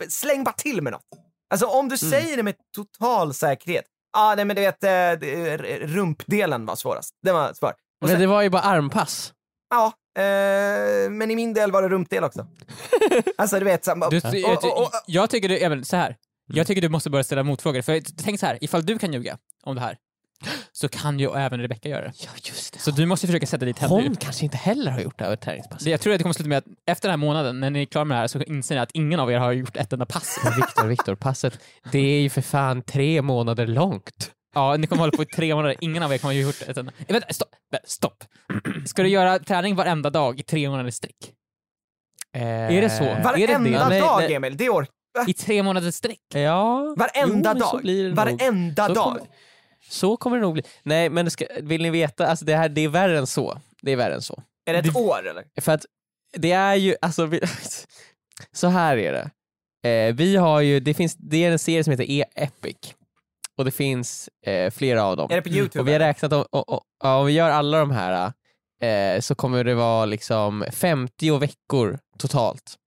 släng 0.09 0.43
bara 0.43 0.53
till 0.53 0.81
med 0.81 0.93
något. 0.93 1.01
Alltså 1.49 1.65
om 1.65 1.89
du 1.89 1.95
Mm. 2.01 2.11
säger 2.11 2.37
det 2.37 2.43
med 2.43 2.55
total 2.75 3.33
säkerhet. 3.33 3.85
Ja, 4.13 4.33
nej 4.35 4.45
men 4.45 4.55
du 4.55 4.61
vet, 4.61 4.83
eh, 4.83 5.87
rumpdelen 5.87 6.65
var 6.65 6.75
svårast. 6.75 7.15
Den 7.23 7.35
var 7.35 7.53
svår. 7.53 7.73
Men 8.01 8.09
sen, 8.09 8.19
det 8.19 8.27
var 8.27 8.41
ju 8.41 8.49
bara 8.49 8.61
armpass. 8.61 9.33
Ja, 9.69 9.85
eh, 10.17 11.09
men 11.11 11.31
i 11.31 11.35
min 11.35 11.53
del 11.53 11.71
var 11.71 11.81
det 11.81 11.89
rumpdel 11.89 12.23
också. 12.23 12.47
alltså 13.37 13.59
du 13.59 13.65
vet, 13.65 13.85
så, 13.85 13.91
och- 13.91 14.13
jag, 14.33 14.65
och- 14.65 14.81
och- 14.81 14.91
jag 15.05 15.29
tycker 15.29 15.49
du, 15.49 15.57
även 15.57 15.85
så 15.85 15.95
här. 15.95 16.17
Jag 16.53 16.67
tycker 16.67 16.81
du 16.81 16.89
måste 16.89 17.09
börja 17.09 17.23
ställa 17.23 17.43
motfrågor. 17.43 17.81
För 17.81 18.01
tänk 18.23 18.39
så 18.39 18.45
här, 18.45 18.57
ifall 18.63 18.85
du 18.85 18.99
kan 18.99 19.13
ljuga 19.13 19.37
om 19.63 19.75
det 19.75 19.81
här, 19.81 19.97
så 20.71 20.89
kan 20.89 21.19
ju 21.19 21.31
även 21.37 21.61
Rebecca 21.61 21.89
göra 21.89 22.01
det. 22.01 22.13
Ja 22.17 22.29
just 22.43 22.73
det. 22.73 22.79
Så 22.79 22.91
du 22.91 23.05
måste 23.05 23.27
försöka 23.27 23.45
sätta 23.47 23.65
dit 23.65 23.79
henne. 23.79 23.93
Hon 23.93 24.15
kanske 24.15 24.43
inte 24.45 24.57
heller 24.57 24.91
har 24.91 24.99
gjort 24.99 25.17
det 25.19 25.25
här 25.25 25.35
träningspass. 25.35 25.83
Det- 25.83 25.89
Jag 25.89 26.01
tror 26.01 26.13
att 26.13 26.19
det 26.19 26.23
kommer 26.23 26.33
sluta 26.33 26.49
med 26.49 26.57
att 26.57 26.65
efter 26.85 27.09
den 27.09 27.19
här 27.19 27.27
månaden, 27.27 27.59
när 27.59 27.69
ni 27.69 27.81
är 27.81 27.85
klara 27.85 28.05
med 28.05 28.15
det 28.17 28.19
här, 28.19 28.27
så 28.27 28.41
inser 28.41 28.75
ni 28.75 28.81
att 28.81 28.91
ingen 28.91 29.19
av 29.19 29.31
er 29.31 29.37
har 29.37 29.51
gjort 29.51 29.77
ett 29.77 29.93
enda 29.93 30.05
pass. 30.05 30.37
Viktor, 30.57 30.87
Viktor, 30.87 31.15
passet, 31.15 31.59
det 31.91 31.99
är 31.99 32.21
ju 32.21 32.29
för 32.29 32.41
fan 32.41 32.81
tre 32.81 33.21
månader 33.21 33.67
långt. 33.67 34.31
Ja, 34.55 34.77
ni 34.77 34.87
kommer 34.87 34.99
hålla 34.99 35.17
på 35.17 35.23
i 35.23 35.25
tre 35.25 35.55
månader, 35.55 35.75
ingen 35.81 36.03
av 36.03 36.13
er 36.13 36.17
kommer 36.17 36.33
ha 36.33 36.41
gjort 36.41 36.61
ett 36.67 36.77
enda... 36.77 36.91
Vänta, 37.07 37.33
stopp! 37.33 37.49
Stopp! 37.83 38.23
Ska 38.85 39.03
du 39.03 39.09
göra 39.09 39.39
träning 39.39 39.75
varenda 39.75 40.09
dag 40.09 40.39
i 40.39 40.43
tre 40.43 40.69
månader 40.69 40.91
sträck? 40.91 41.15
Eh, 42.35 42.43
Är 42.77 42.81
det 42.81 42.89
så? 42.89 43.03
Är 43.03 43.15
det 43.15 43.21
Varenda 43.23 43.69
det? 43.83 43.89
Nej, 43.89 43.99
dag. 44.01 44.31
Emil, 44.31 44.57
det 44.57 44.69
ork... 44.69 44.89
I 45.27 45.33
tre 45.33 45.63
månaders 45.63 45.95
sträck? 45.95 46.19
Ja. 46.33 46.95
Varenda 46.97 47.53
jo, 47.55 47.59
dag. 47.59 47.79
det. 47.83 48.11
Varenda 48.11 48.87
dag. 48.87 49.19
Så 49.91 50.17
kommer 50.17 50.37
det 50.37 50.41
nog 50.41 50.53
bli. 50.53 50.63
Nej 50.83 51.09
men 51.09 51.25
det 51.25 51.31
ska, 51.31 51.45
vill 51.61 51.81
ni 51.81 51.89
veta, 51.89 52.27
alltså 52.27 52.45
det, 52.45 52.55
här, 52.55 52.69
det 52.69 52.81
är 52.81 52.87
värre 52.87 53.17
än 53.17 53.27
så. 53.27 53.61
Det 53.81 53.91
är 53.91 53.95
värre 53.95 54.13
än 54.13 54.21
så. 54.21 54.43
Är 54.65 54.73
det 54.73 54.79
ett 54.79 54.95
år 54.95 55.27
eller? 55.27 55.45
För 55.61 55.71
att 55.71 55.85
det 56.33 56.51
är 56.51 56.75
ju, 56.75 56.95
alltså, 57.01 57.25
vi, 57.25 57.41
så 58.51 58.67
här 58.67 58.97
är 58.97 59.13
det. 59.13 59.29
Eh, 59.89 60.15
vi 60.15 60.35
har 60.35 60.61
ju, 60.61 60.79
det, 60.79 60.93
finns, 60.93 61.15
det 61.15 61.43
är 61.45 61.51
en 61.51 61.59
serie 61.59 61.83
som 61.83 61.91
heter 61.91 62.11
E-Epic. 62.11 62.95
Och 63.57 63.65
det 63.65 63.71
finns 63.71 64.29
eh, 64.45 64.71
flera 64.71 65.03
av 65.03 65.17
dem. 65.17 65.31
Är 65.31 65.35
det 65.35 65.41
på 65.41 65.49
youtube? 65.49 65.79
Och 65.79 65.87
vi 65.87 65.91
har 65.93 65.99
räknat 65.99 66.33
om, 66.33 66.45
och, 66.51 66.69
och, 66.69 66.83
ja, 67.03 67.19
om 67.19 67.25
vi 67.25 67.33
gör 67.33 67.49
alla 67.49 67.79
de 67.79 67.91
här 67.91 68.33
eh, 68.81 69.19
så 69.19 69.35
kommer 69.35 69.63
det 69.63 69.75
vara 69.75 70.05
liksom 70.05 70.65
50 70.71 71.37
veckor 71.37 71.99
totalt 72.17 72.77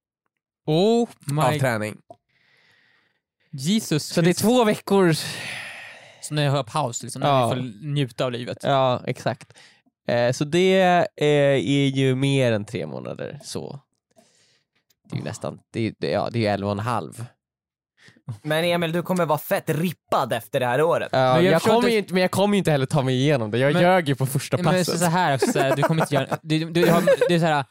Oh 0.67 1.09
av 1.39 1.53
my 1.53 1.59
träning. 1.59 1.97
Jesus 3.51 4.05
Så 4.07 4.21
det 4.21 4.31
är 4.31 4.35
två 4.35 4.65
veckor, 4.65 5.15
Så 6.25 6.35
när 6.35 6.45
jag 6.45 6.51
har 6.53 6.63
paus, 6.65 7.03
liksom, 7.03 7.21
när 7.23 7.29
Ja. 7.29 7.49
vi 7.49 7.55
får 7.55 7.87
njuta 7.87 8.25
av 8.25 8.33
livet. 8.33 8.59
ja 8.63 9.03
exakt. 9.07 9.53
Eh, 10.09 10.33
så 10.33 10.45
det 10.45 10.81
eh, 11.17 11.27
är 11.27 11.87
ju 11.87 12.15
mer 12.15 12.53
än 12.53 12.65
tre 12.65 12.87
månader 12.87 13.39
så. 13.45 13.81
Det 15.11 15.15
är 15.17 15.19
ju 15.19 15.25
nästan, 15.25 15.59
det 15.73 15.87
är, 15.87 15.95
det- 15.99 16.11
ja, 16.11 16.29
det 16.33 16.39
är 16.39 16.41
ju 16.41 16.47
11 16.47 16.67
och 16.67 16.73
en 16.73 16.79
halv. 16.79 17.25
Men 18.43 18.65
Emil, 18.65 18.93
du 18.93 19.03
kommer 19.03 19.27
vara 19.27 19.39
fett 19.39 19.71
rippad 19.71 20.33
efter 20.33 20.61
det 20.61 20.67
här 20.67 20.83
året. 20.83 21.09
Ja, 21.13 21.35
Men 21.35 21.45
jag 21.45 21.55
jag 21.55 21.63
kommer 21.63 21.77
inte- 21.79 21.91
ju 21.91 21.99
inte, 21.99 22.13
men 22.15 22.23
jag 22.23 22.31
kommer 22.31 22.55
ju 22.55 22.59
inte 22.59 22.71
heller 22.71 22.87
ta 22.87 23.03
mig 23.03 23.15
igenom 23.15 23.51
det. 23.51 23.59
Jag 23.59 23.73
Men- 23.73 23.83
ljög 23.83 24.09
ju 24.09 24.15
på 24.15 24.27
första 24.27 24.57
Men 24.57 24.65
så, 24.65 24.71
passet. 24.71 25.01
så 25.01 25.07
här 25.07 25.35
också, 25.35 25.53
så 25.53 25.59
här, 25.59 25.77
du 25.77 25.83
kommer 25.83 26.03
inte 26.03 26.15
göra... 26.15 26.39
Du, 26.43 26.71
du, 26.71 26.91
har, 26.91 27.03
det 27.29 27.35
är 27.35 27.39
så 27.39 27.45
här, 27.47 27.65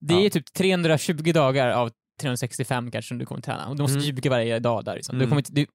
det 0.00 0.14
är 0.14 0.20
Ja. 0.24 0.30
typ 0.30 0.52
320 0.52 1.32
dagar 1.32 1.68
av 1.70 1.90
365 2.20 2.90
kanske 2.90 3.08
som 3.08 3.18
du 3.18 3.26
kommer 3.26 3.40
träna. 3.40 3.66
Och 3.68 3.76
du 3.76 3.82
måste 3.82 3.94
Mm. 3.98 4.04
ljuga 4.06 4.30
varje 4.30 4.58
dag 4.58 4.84
där. 4.84 4.94
Liksom. 4.94 5.14
Du 5.18 5.24
Mm. 5.24 5.28
kommer 5.28 5.40
inte, 5.40 5.52
du, 5.52 5.66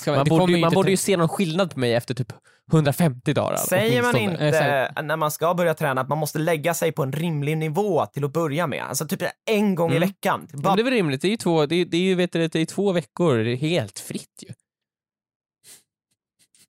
ska, 0.00 0.12
man 0.12 0.26
borde, 0.26 0.52
ju- 0.52 0.58
man 0.60 0.72
borde 0.72 0.90
ju 0.90 0.96
se 0.96 1.16
någon 1.16 1.28
skillnad 1.28 1.70
på 1.74 1.78
mig 1.80 1.94
efter 1.94 2.14
typ 2.14 2.32
150 2.72 3.32
dagar. 3.34 3.56
Säger 3.56 4.02
man 4.02 4.16
inte 4.16 4.92
när 5.02 5.16
man 5.16 5.30
ska 5.30 5.54
börja 5.54 5.74
träna 5.74 6.00
att 6.00 6.08
man 6.08 6.18
måste 6.18 6.38
lägga 6.38 6.74
sig 6.74 6.92
på 6.92 7.02
en 7.02 7.12
rimlig 7.12 7.58
nivå 7.58 8.06
till 8.06 8.24
att 8.24 8.32
börja 8.32 8.66
med? 8.66 8.84
Alltså 8.84 9.06
typ 9.06 9.22
en 9.50 9.74
gång 9.74 9.92
i 9.92 9.96
Mm. 9.96 10.08
veckan. 10.08 10.48
Ja, 10.52 10.58
Bara, 10.58 10.68
men 10.70 10.76
det 10.76 10.82
är 10.82 10.84
väl 10.84 10.92
rimligt, 10.94 11.22
det 11.22 11.28
är 11.28 11.30
ju 11.30 11.36
två, 11.36 11.66
det 11.66 11.74
är, 11.76 11.84
det 11.84 11.96
är 11.96 12.00
ju, 12.00 12.14
vet 12.14 12.32
du, 12.32 12.48
det 12.48 12.58
är 12.60 12.66
två 12.66 12.92
veckor, 12.92 13.36
det 13.38 13.50
är 13.52 13.56
helt 13.56 13.98
fritt 13.98 14.42
ju. 14.42 14.48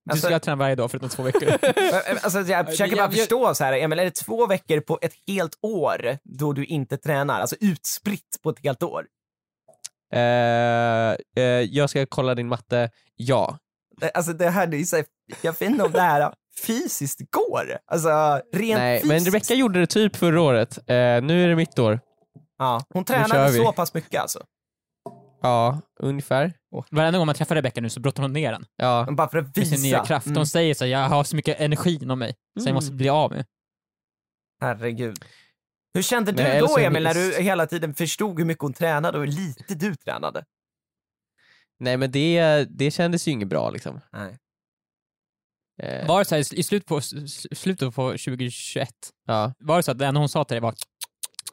Du 0.04 0.18
ska 0.18 0.39
träna 0.39 0.56
varje 0.56 0.76
dag 0.76 0.91
förutom 0.91 1.10
två 1.10 1.24
veckor. 1.24 1.49
alltså, 2.24 2.39
jag 2.41 2.66
försöker 2.70 2.95
bara 2.95 3.12
förstå 3.12 3.56
så 3.56 3.64
här, 3.64 3.74
Emil, 3.74 3.99
är 3.99 4.04
det 4.06 4.16
två 4.16 4.47
veckor 4.47 4.80
på 4.80 4.99
ett 5.02 5.14
helt 5.28 5.58
år 5.62 6.18
då 6.24 6.54
du 6.54 6.66
inte 6.66 6.97
tränar? 6.97 7.39
Alltså 7.41 7.56
utspritt 7.60 8.38
på 8.43 8.49
ett 8.49 8.60
helt 8.64 8.84
år? 8.84 9.06
Eh, 10.12 11.16
eh, 11.43 11.43
jag 11.62 11.89
ska 11.89 12.05
kolla 12.05 12.36
din 12.36 12.47
matte, 12.47 12.89
ja. 13.16 13.57
Det- 14.01 14.09
Alltså 14.12 14.34
det 14.34 14.49
här, 14.49 14.68
det 14.68 14.78
är 14.78 14.84
så 14.84 14.95
här, 14.95 15.05
jag 15.41 15.51
vet 15.51 15.62
inte 15.62 15.84
om 15.84 15.91
det 15.91 16.01
här 16.01 16.34
fysiskt 16.68 17.20
går. 17.32 17.78
Alltså 17.91 18.09
rent 18.53 18.80
Nej, 18.80 19.01
men 19.05 19.09
fysiskt. 19.20 19.28
Rebecca 19.36 19.53
gjorde 19.53 19.80
det 19.80 19.88
typ 19.88 20.16
förra 20.16 20.41
året, 20.41 20.78
eh, 20.78 20.84
nu 21.22 21.43
är 21.43 21.47
det 21.47 21.55
mitt 21.55 21.80
år. 21.80 21.99
Ja, 22.57 22.82
hon 22.93 23.05
tränade 23.05 23.51
så 23.53 23.72
pass 23.72 23.93
mycket 23.93 24.22
alltså. 24.22 24.43
Ja, 25.41 25.82
ungefär. 25.99 26.53
Varenda 26.91 27.18
gång 27.20 27.26
man 27.26 27.36
träffar 27.36 27.55
Rebecca 27.55 27.82
nu 27.82 27.89
så 27.89 27.99
brottar 27.99 28.24
hon 28.24 28.34
ner 28.34 28.51
den 28.51 28.66
Ja. 28.76 29.05
Men 29.05 29.16
bara 29.16 29.30
för 29.30 29.38
att 29.38 29.45
med 29.45 29.55
visa. 29.55 29.76
sin 29.76 29.84
nya 29.84 30.05
kraft. 30.05 30.26
Mm, 30.26 30.38
Hon 30.38 30.47
säger 30.47 30.74
så 30.74 30.84
här, 30.84 30.91
jag 30.91 31.09
har 31.09 31.24
så 31.24 31.36
mycket 31.36 31.59
energi 31.62 31.99
inom 32.01 32.20
mig, 32.20 32.36
så 32.59 32.68
jag 32.70 32.74
måste 32.74 32.89
Mm. 32.89 32.97
bli 32.97 33.09
av 33.09 33.32
med. 33.32 33.45
herregud. 34.62 35.26
Hur 35.94 36.02
kände 36.02 36.32
du 36.32 36.44
eller 36.44 36.60
då 36.60 36.68
så 36.68 36.78
är 36.80 36.84
Emil, 36.88 37.04
när 37.04 37.14
du 37.14 37.42
hela 37.42 37.68
tiden 37.68 37.94
förstod 37.94 38.38
hur 38.39 38.46
mycket 38.46 38.62
hon 38.62 38.74
tränade 38.74 39.18
och 39.18 39.26
hur 39.26 39.32
lite 39.32 39.76
du 39.76 39.96
tränade? 39.96 40.46
Nej 41.80 41.98
men 41.98 42.12
det, 42.12 42.66
det 42.70 42.92
kändes 42.92 43.28
ju 43.28 43.32
inget 43.32 43.48
bra 43.48 43.70
liksom. 43.70 44.00
Nej. 44.12 44.38
Eh, 45.82 46.08
Var 46.08 46.20
det 46.20 46.26
så 46.26 46.36
här, 46.36 46.60
i 46.60 46.64
slut 46.64 46.86
på, 46.86 47.02
slutet 47.02 47.96
på 47.96 48.10
2021, 48.10 48.89
ja. 49.28 49.54
var 49.60 49.78
det 49.78 49.84
så 49.84 49.92
att 49.92 50.00
det 50.00 50.06
enda 50.06 50.20
hon 50.20 50.30
sa 50.30 50.44
till 50.44 50.56
dig 50.56 50.62
var 50.62 50.74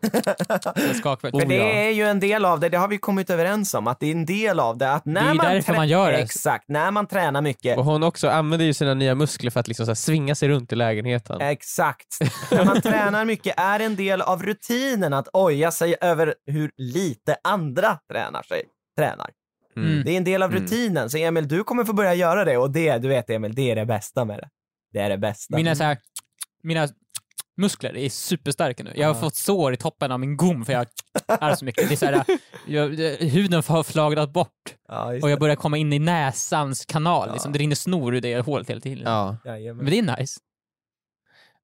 För 0.00 1.46
det 1.46 1.54
ja. 1.54 1.64
är 1.64 1.90
ju 1.90 2.02
en 2.02 2.20
del 2.20 2.44
av 2.44 2.60
det, 2.60 2.68
det 2.68 2.76
har 2.78 2.88
vi 2.88 2.98
kommit 2.98 3.30
överens 3.30 3.74
om, 3.74 3.86
att 3.86 4.00
det 4.00 4.06
är 4.06 4.12
en 4.12 4.26
del 4.26 4.60
av 4.60 4.78
det. 4.78 4.92
Att 4.92 5.04
när 5.04 5.24
Det 5.24 5.30
är 5.30 5.34
man 5.34 5.46
därför 5.46 5.74
man 5.74 5.88
gör 5.88 6.12
det. 6.12 6.18
Exakt, 6.18 6.68
när 6.68 6.90
man 6.90 7.06
tränar 7.06 7.42
mycket. 7.42 7.78
Och 7.78 7.84
hon 7.84 8.02
också 8.02 8.28
använder 8.28 8.66
ju 8.66 8.74
sina 8.74 8.94
nya 8.94 9.14
muskler 9.14 9.50
för 9.50 9.60
att 9.60 9.68
liksom 9.68 9.86
så 9.86 9.94
svinga 9.94 10.34
sig 10.34 10.48
runt 10.48 10.72
i 10.72 10.76
lägenheten. 10.76 11.40
Exakt. 11.40 12.18
när 12.50 12.64
man 12.64 12.80
tränar 12.82 13.24
mycket 13.24 13.54
är 13.60 13.80
en 13.80 13.96
del 13.96 14.22
av 14.22 14.42
rutinen 14.42 15.12
att 15.12 15.28
oja 15.32 15.70
sig 15.70 15.96
över 16.00 16.34
hur 16.46 16.70
lite 16.76 17.36
andra 17.44 17.98
tränar 18.12 18.42
sig. 18.42 18.62
Tränar. 18.96 19.30
Mm. 19.76 20.04
Det 20.04 20.12
är 20.12 20.16
en 20.16 20.24
del 20.24 20.42
av 20.42 20.50
Mm. 20.50 20.62
rutinen, 20.62 21.10
så 21.10 21.18
Emil, 21.18 21.48
du 21.48 21.64
kommer 21.64 21.84
få 21.84 21.92
börja 21.92 22.14
göra 22.14 22.44
det 22.44 22.56
och 22.56 22.70
det, 22.70 22.98
du 22.98 23.08
vet 23.08 23.30
Emil, 23.30 23.54
det 23.54 23.70
är 23.70 23.76
det 23.76 23.86
bästa 23.86 24.24
med 24.24 24.38
det. 24.38 24.48
Det 24.92 24.98
är 24.98 25.10
det 25.10 25.18
bästa. 25.18 25.56
Mina, 25.56 25.74
så 25.74 25.84
här, 25.84 25.98
mina 26.62 26.88
muskler 27.58 27.96
är 27.96 28.08
superstarka 28.08 28.82
nu. 28.84 28.92
Jag 28.96 29.08
har 29.08 29.14
Ja. 29.14 29.20
fått 29.20 29.34
sår 29.34 29.72
i 29.72 29.76
toppen 29.76 30.12
av 30.12 30.20
min 30.20 30.36
gom 30.36 30.64
för 30.64 30.72
jag 30.72 30.86
är 31.28 31.54
så 31.54 31.64
mycket. 31.64 31.88
Det 31.88 31.94
är 31.94 31.96
så 31.96 32.06
här, 32.06 32.24
jag, 32.66 32.88
huden 33.26 33.62
har 33.66 33.82
flagrat 33.82 34.30
bort 34.32 34.74
ja, 34.88 35.04
och 35.22 35.30
jag 35.30 35.38
börjar 35.40 35.56
komma 35.56 35.76
in 35.76 35.92
i 35.92 35.98
näsans 35.98 36.86
kanal. 36.86 37.24
Ja. 37.28 37.32
Liksom. 37.32 37.52
Det 37.52 37.58
rinner 37.58 37.74
snor 37.76 38.14
ur 38.14 38.20
det 38.20 38.40
hålet 38.46 38.70
hela 38.70 38.80
tiden. 38.80 39.04
Ja. 39.04 39.36
Men 39.74 39.86
det 39.86 39.98
är 39.98 40.16
nice. 40.20 40.40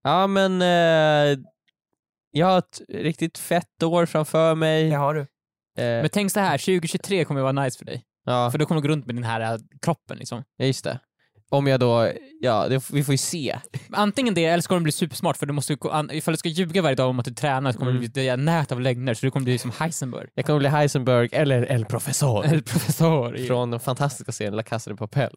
ja 0.03 0.27
men 0.27 0.63
eh, 0.63 1.39
jag 2.31 2.47
har 2.47 2.59
ett 2.59 2.81
riktigt 2.89 3.39
fett 3.39 3.83
år 3.83 4.07
framför 4.07 4.55
mig. 4.55 4.91
Det 4.91 4.97
har 4.97 5.15
du. 5.15 5.21
Eh, 5.21 5.27
Men 5.77 6.09
tänk 6.11 6.33
så 6.33 6.41
här, 6.41 6.59
2023 6.59 7.25
kommer 7.25 7.41
att 7.41 7.55
vara 7.55 7.65
nice 7.65 7.79
för 7.79 7.85
dig. 7.85 8.05
ja, 8.25 8.51
För 8.51 8.59
då 8.59 8.67
kommer 8.67 8.81
du 8.81 8.89
gå 8.89 8.93
runt 8.93 9.07
med 9.07 9.15
den 9.15 9.25
här 9.25 9.41
äh, 9.55 9.59
kroppen. 9.83 10.17
Liksom. 10.19 10.45
ja, 10.57 10.65
just 10.67 10.85
det. 10.85 11.01
Om 11.51 11.67
jag 11.67 11.81
då, 11.81 12.13
ja 12.41 12.69
det, 12.69 12.91
vi 12.91 13.05
får 13.05 13.13
ju 13.15 13.19
se. 13.19 13.59
Antingen 13.93 14.35
det, 14.35 14.45
eller 14.45 14.61
så 14.63 14.69
kommer 14.69 14.81
du 14.81 14.83
bli 14.85 14.93
supersmart 14.93 15.37
för 15.37 15.47
du 15.47 15.53
måste, 15.53 15.73
ifall 16.13 16.35
du 16.35 16.37
ska 16.39 16.49
ljuga 16.49 16.83
varje 16.83 16.97
dag 16.97 17.09
om 17.11 17.19
att 17.19 17.25
du 17.25 17.35
tränar 17.35 17.73
så 17.73 17.79
kommer 17.79 17.91
Mm. 17.91 18.03
det 18.03 18.09
bli 18.13 18.29
ett 18.29 18.39
nät 18.39 18.73
av 18.73 18.81
lögner 18.81 19.15
så 19.15 19.27
du 19.27 19.31
kommer 19.31 19.45
bli 19.45 19.59
som 19.59 19.71
Heisenberg. 19.79 20.29
Jag 20.35 20.45
kommer 20.47 20.59
bli 20.59 20.69
Heisenberg 20.69 21.29
eller 21.33 21.63
El 21.73 21.85
Professor. 21.85 22.45
Eller 22.45 22.61
professor. 22.61 23.37
i- 23.37 23.47
Från 23.47 23.71
den 23.71 23.81
fantastiska 23.81 24.33
serien 24.33 24.57
La 24.57 24.63
Casa 24.63 24.91
de 24.91 24.97
Papel. 24.97 25.35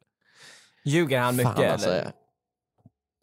Ljuger 0.86 1.20
han 1.20 1.36
mycket 1.36 1.54
Fan, 1.56 1.72
alltså, 1.72 1.90
eller? 1.90 2.12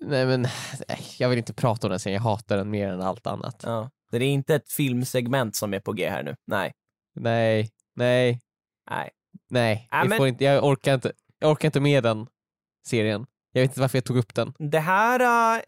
Nej 0.04 0.26
men, 0.26 0.42
nej, 0.88 0.98
jag 1.18 1.28
vill 1.28 1.38
inte 1.38 1.54
prata 1.54 1.86
om 1.86 1.90
den 1.90 1.98
serien, 2.00 2.14
jag 2.22 2.30
hatar 2.30 2.56
den 2.56 2.70
mer 2.70 2.88
än 2.88 3.00
allt 3.00 3.26
annat. 3.26 3.60
Ja. 3.66 3.90
Det 4.10 4.16
är 4.16 4.22
inte 4.22 4.54
ett 4.54 4.72
filmsegment 4.72 5.56
som 5.56 5.74
är 5.74 5.80
på 5.80 5.92
G 5.92 6.08
här 6.10 6.22
nu. 6.22 6.36
Nej. 6.46 6.72
Nej, 7.20 7.70
nej, 7.96 8.40
Nej. 8.90 9.10
nej. 9.50 9.88
Ja, 9.90 9.98
jag, 9.98 10.08
men- 10.08 10.18
får 10.18 10.28
inte, 10.28 10.44
jag, 10.44 10.64
orkar 10.64 10.94
inte, 10.94 11.12
jag 11.38 11.50
orkar 11.50 11.68
inte 11.68 11.80
med 11.80 12.02
den 12.02 12.26
serien. 12.86 13.26
Jag 13.52 13.62
vet 13.62 13.70
inte 13.70 13.80
varför 13.80 13.98
jag 13.98 14.04
tog 14.04 14.16
upp 14.16 14.34
den. 14.34 14.52
Det 14.58 14.78
här 14.78 15.20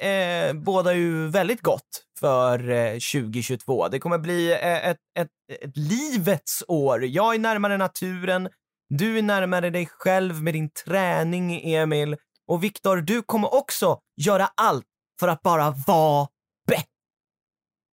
eh, 0.05 0.53
bådar 0.53 0.93
ju 0.93 1.29
väldigt 1.29 1.63
gott 1.63 2.03
för 2.21 2.71
eh, 2.71 2.93
2022. 2.93 3.89
Det 3.89 3.99
kommer 3.99 4.19
bli 4.19 4.53
eh, 4.53 4.89
ett, 4.89 4.99
ett, 5.19 5.29
ett 5.63 5.77
livets 5.77 6.65
år. 6.69 7.05
Jag 7.05 7.35
är 7.35 7.39
närmare 7.39 7.77
naturen, 7.77 8.49
du 8.89 9.19
är 9.19 9.23
närmare 9.23 9.71
dig 9.71 9.87
själv 9.87 10.43
med 10.43 10.55
din 10.55 10.71
träning, 10.71 11.75
Emil. 11.75 12.17
Och 12.47 12.65
Viktor, 12.65 12.97
du 12.97 13.23
kommer 13.23 13.55
också 13.55 13.99
göra 14.17 14.49
allt 14.55 14.85
för 15.21 15.29
att 15.29 15.43
bara 15.43 15.71
vara 15.87 16.29
bättre. 16.69 16.87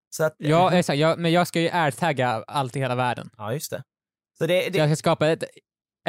Så 0.09 0.23
att, 0.23 0.35
Ja, 0.37 0.71
exakt. 0.71 0.99
Jag, 0.99 1.19
men 1.19 1.31
jag 1.31 1.47
ska 1.47 1.59
ju 1.61 1.69
airtagga 1.69 2.43
allt 2.47 2.75
i 2.75 2.79
hela 2.79 2.95
världen. 2.95 3.29
ja, 3.37 3.53
just 3.53 3.71
det. 3.71 3.83
Så 4.37 4.45
det, 4.45 4.63
Så 4.63 4.69
det 4.69 4.77
jag 4.77 4.89
ska 4.89 4.95
skapa 4.95 5.27
ett, 5.27 5.43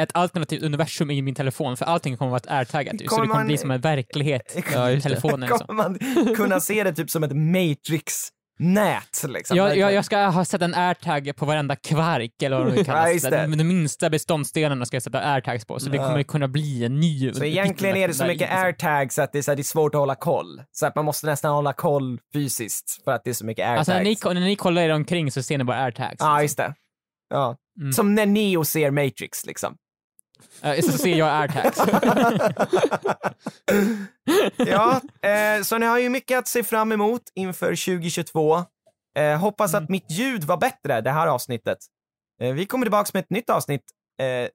ett 0.01 0.09
alternativt 0.13 0.63
universum 0.63 1.11
i 1.11 1.21
min 1.21 1.35
telefon, 1.35 1.77
för 1.77 1.85
allting 1.85 2.17
kommer 2.17 2.35
att 2.35 2.45
vara 2.47 2.57
airtaggat 2.57 2.93
ju, 2.93 2.97
så 2.99 3.05
Kommer 3.07 3.23
det 3.23 3.27
kommer 3.27 3.39
man- 3.39 3.47
bli 3.47 3.57
som 3.57 3.71
en 3.71 3.81
verklighet 3.81 4.55
Ja, 4.73 4.91
i 4.91 5.01
telefonen. 5.01 5.39
Liksom. 5.49 5.67
kommer 5.67 5.83
man 6.23 6.35
kunna 6.35 6.59
se 6.59 6.83
det 6.83 6.93
typ 6.93 7.09
som 7.09 7.23
ett 7.23 7.31
Matrix-nät. 8.09 9.23
Liksom. 9.27 9.57
Jag, 9.57 9.77
jag, 9.77 9.93
jag 9.93 10.05
ska 10.05 10.25
ha 10.27 10.45
sett 10.45 10.61
en 10.61 10.73
airtag 10.75 11.31
på 11.35 11.45
varenda 11.45 11.75
kvark, 11.75 12.41
eller 12.43 12.57
vad 12.57 12.67
det 12.67 12.75
Ja, 12.77 12.83
kallas. 12.83 13.13
just 13.13 13.29
det. 13.29 13.47
de, 13.47 13.63
minsta 13.63 14.09
beståndsdelarna 14.09 14.85
ska 14.85 14.95
jag 14.95 15.03
sätta 15.03 15.19
airtags 15.19 15.65
på, 15.65 15.79
så 15.79 15.89
det 15.89 15.97
Ja. 15.97 16.07
kommer 16.07 16.23
kunna 16.23 16.47
bli 16.47 16.85
en 16.85 16.99
ny... 16.99 17.33
Så 17.33 17.43
egentligen 17.43 17.97
är 17.97 18.07
det 18.07 18.13
så 18.13 18.25
mycket 18.25 18.51
airtags 18.51 19.19
att 19.19 19.31
det 19.31 19.37
är, 19.37 19.41
så 19.41 19.51
här, 19.51 19.55
det 19.55 19.61
är 19.61 19.63
svårt 19.63 19.95
att 19.95 19.99
hålla 19.99 20.15
koll. 20.15 20.61
Så 20.71 20.85
att 20.85 20.95
man 20.95 21.05
måste 21.05 21.25
nästan 21.27 21.51
hålla 21.51 21.73
koll 21.73 22.19
fysiskt 22.33 23.03
för 23.03 23.11
att 23.11 23.21
det 23.23 23.29
är 23.29 23.33
så 23.33 23.45
mycket 23.45 23.63
airtags. 23.67 23.79
Alltså 23.89 23.93
när 23.93 24.33
ni, 24.33 24.39
när 24.41 24.47
ni 24.47 24.55
kollar 24.55 24.81
er 24.81 24.89
omkring 24.89 25.31
så 25.31 25.43
ser 25.43 25.57
ni 25.57 25.63
bara 25.63 25.77
airtags. 25.77 26.15
Ja, 26.19 26.41
just 26.41 26.57
det. 26.57 26.73
Ja. 27.29 27.55
Mm. 27.79 27.93
Som 27.93 28.15
när 28.15 28.25
Neo 28.25 28.65
ser 28.65 28.91
Matrix 28.91 29.45
liksom. 29.45 29.75
Eh, 30.61 30.81
så 30.81 30.91
ser 30.97 31.15
jag 31.15 31.29
airtags. 31.29 31.77
ja, 34.57 35.01
eh, 35.29 35.63
så 35.63 35.77
ni 35.77 35.85
har 35.85 35.99
ju 35.99 36.09
mycket 36.09 36.39
att 36.39 36.47
se 36.47 36.63
fram 36.63 36.91
emot 36.91 37.21
inför 37.35 37.75
2022. 37.75 38.63
Eh, 39.17 39.37
hoppas 39.39 39.73
Mm. 39.73 39.83
att 39.83 39.89
mitt 39.89 40.11
ljud 40.11 40.43
var 40.43 40.57
bättre 40.57 41.01
det 41.01 41.11
här 41.11 41.27
avsnittet. 41.27 41.77
Eh, 42.41 42.53
vi 42.53 42.65
kommer 42.65 42.85
tillbaka 42.85 43.09
med 43.13 43.23
ett 43.23 43.29
nytt 43.29 43.49
avsnitt 43.49 43.83
eh, 44.21 44.25
eh, 44.27 44.47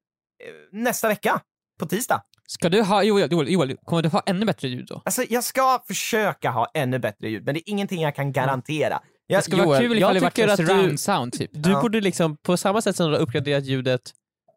nästa 0.73 1.09
vecka, 1.09 1.41
på 1.81 1.87
tisdag. 1.87 2.23
Ska 2.49 2.69
du 2.69 2.83
ha, 2.83 3.03
Joel, 3.03 3.33
Joel, 3.33 3.49
Joel, 3.49 3.77
kommer 3.85 4.03
du 4.03 4.09
ha 4.09 4.23
ännu 4.27 4.47
bättre 4.47 4.69
ljud 4.69 4.87
då? 4.87 5.03
Alltså, 5.05 5.23
jag 5.29 5.45
ska 5.45 5.83
försöka 5.89 6.51
ha 6.51 6.71
ännu 6.75 6.99
bättre 6.99 7.29
ljud, 7.29 7.45
men 7.47 7.55
det 7.55 7.61
är 7.61 7.71
ingenting 7.73 8.03
jag 8.03 8.15
kan 8.15 8.33
garantera. 8.33 9.01
Ja, 9.27 9.37
Det 9.39 9.43
skulle 9.43 9.63
vara 9.65 9.79
Joel, 9.83 9.91
kul 9.91 10.01
jag 10.01 10.17
ifall 10.17 10.25
det 10.25 10.31
tycker 10.31 10.47
var 10.47 10.53
att 10.53 10.59
du- 10.59 10.67
surround 10.67 11.01
sound 11.01 11.33
typ. 11.33 11.51
Du 11.55 11.71
Ja. 11.71 11.81
borde 11.83 12.01
liksom, 12.01 12.37
på 12.37 12.57
samma 12.57 12.83
sätt 12.83 12.97
som 12.97 13.11
du 13.11 13.17
har 13.17 13.23
uppgraderat 13.23 13.65
ljudet 13.65 14.01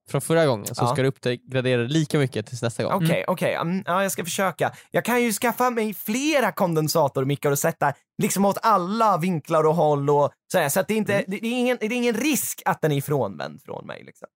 från 0.10 0.22
förra 0.22 0.46
gången, 0.46 0.66
så 0.66 0.74
Ja. 0.78 0.88
ska 0.88 1.02
du 1.02 1.08
uppgradera 1.08 1.82
lika 1.82 2.18
mycket 2.20 2.46
tills 2.48 2.62
nästa 2.62 2.84
gång. 2.84 2.94
Okej, 2.94 3.26
okej. 3.28 3.54
Mm, 3.54 3.84
ja, 3.86 4.04
jag 4.04 4.12
ska 4.12 4.24
försöka. 4.24 4.72
Jag 4.92 5.06
kan 5.06 5.24
ju 5.24 5.32
skaffa 5.32 5.70
mig 5.70 5.94
flera 5.94 6.52
kondensatormickar 6.52 7.52
och 7.52 7.60
sätta 7.60 7.94
liksom 8.22 8.46
åt 8.46 8.58
alla 8.62 9.18
vinklar 9.18 9.64
och 9.64 9.76
håll 9.76 10.10
och 10.10 10.32
sådär. 10.52 10.70
Så 10.70 10.80
att 10.80 10.88
det, 10.88 10.94
är 10.94 10.98
inte, 10.98 11.18
det, 11.28 11.38
det, 11.42 11.48
är 11.48 11.60
ingen, 11.60 11.78
det 11.80 11.86
är 11.86 11.92
ingen 11.92 12.16
risk 12.16 12.62
att 12.66 12.82
den 12.82 12.92
är 12.92 12.96
ifrånvänd 12.98 13.62
från 13.66 13.88
mig. 13.88 14.04
Liksom. 14.04 14.28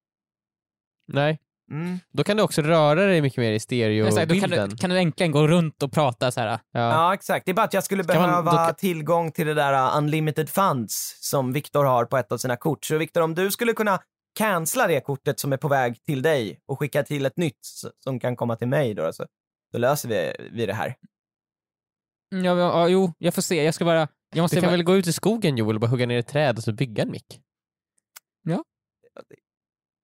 Nej, 1.14 1.40
Mm. 1.72 2.00
då 2.14 2.24
kan 2.24 2.38
du 2.38 2.44
också 2.44 2.62
röra 2.62 3.06
dig 3.06 3.22
mycket 3.22 3.38
mer 3.38 3.52
i 3.52 3.56
Exakt, 3.56 3.70
då 3.70 3.78
kan 3.86 4.12
stereobilden. 4.12 4.70
du, 4.70 4.76
kan 4.78 4.90
du 4.90 5.00
äntligen 5.00 5.32
gå 5.32 5.48
runt 5.48 5.84
och 5.84 5.92
prata 5.92 6.32
så 6.32 6.40
här. 6.42 6.48
Ja. 6.48 6.60
Ja, 6.80 7.14
exakt. 7.14 7.46
Det 7.46 7.52
är 7.52 7.54
bara 7.54 7.66
att 7.66 7.74
jag 7.74 7.84
skulle 7.84 8.04
Kan 8.04 8.22
man- 8.22 8.30
behöva 8.30 8.52
då 8.52 8.58
kan- 8.58 8.76
tillgång 8.76 9.32
till 9.32 9.48
det 9.48 9.54
där 9.54 9.74
uh, 9.74 9.98
unlimited 9.98 10.50
funds 10.50 11.18
som 11.20 11.54
Viktor 11.54 11.86
har 11.86 12.06
på 12.06 12.18
ett 12.18 12.32
av 12.32 12.38
sina 12.38 12.56
kort. 12.58 12.86
Så 12.86 12.98
Viktor, 12.98 13.22
om 13.22 13.36
du 13.36 13.52
skulle 13.52 13.74
kunna 13.74 14.00
cancella 14.38 14.88
det 14.88 15.02
kortet 15.02 15.40
som 15.40 15.54
är 15.54 15.58
på 15.58 15.68
väg 15.68 16.04
till 16.06 16.22
dig 16.22 16.60
och 16.66 16.80
skicka 16.80 17.04
till 17.04 17.26
ett 17.26 17.38
nytt 17.38 17.60
som 18.04 18.20
kan 18.20 18.36
komma 18.36 18.56
till 18.56 18.68
mig 18.68 18.94
då, 18.94 19.14
så, 19.14 19.26
då 19.72 19.78
löser 19.80 20.10
vi, 20.10 20.50
vi 20.52 20.66
det 20.66 20.74
här. 20.74 20.96
Mm, 22.34 22.46
Ja, 22.46 22.58
ja, 22.58 22.80
ja, 22.80 22.88
jo, 22.90 23.14
jag 23.18 23.34
får 23.34 23.42
se. 23.42 23.64
Jag 23.64 23.74
ska 23.74 23.86
bara... 23.86 24.08
Jag 24.36 24.42
måste 24.42 24.56
Du 24.58 24.62
kan 24.62 24.68
bara, 24.68 24.72
väl 24.72 24.84
gå 24.84 24.96
ut 24.96 25.08
i 25.08 25.14
skogen 25.14 25.58
Joel 25.58 25.76
och 25.76 25.82
bara 25.82 25.88
hugga 25.88 26.06
ner 26.06 26.20
ett 26.20 26.28
träd 26.28 26.58
och 26.58 26.64
så 26.64 26.74
bygga 26.74 27.04
en 27.04 27.12
mick? 27.12 27.42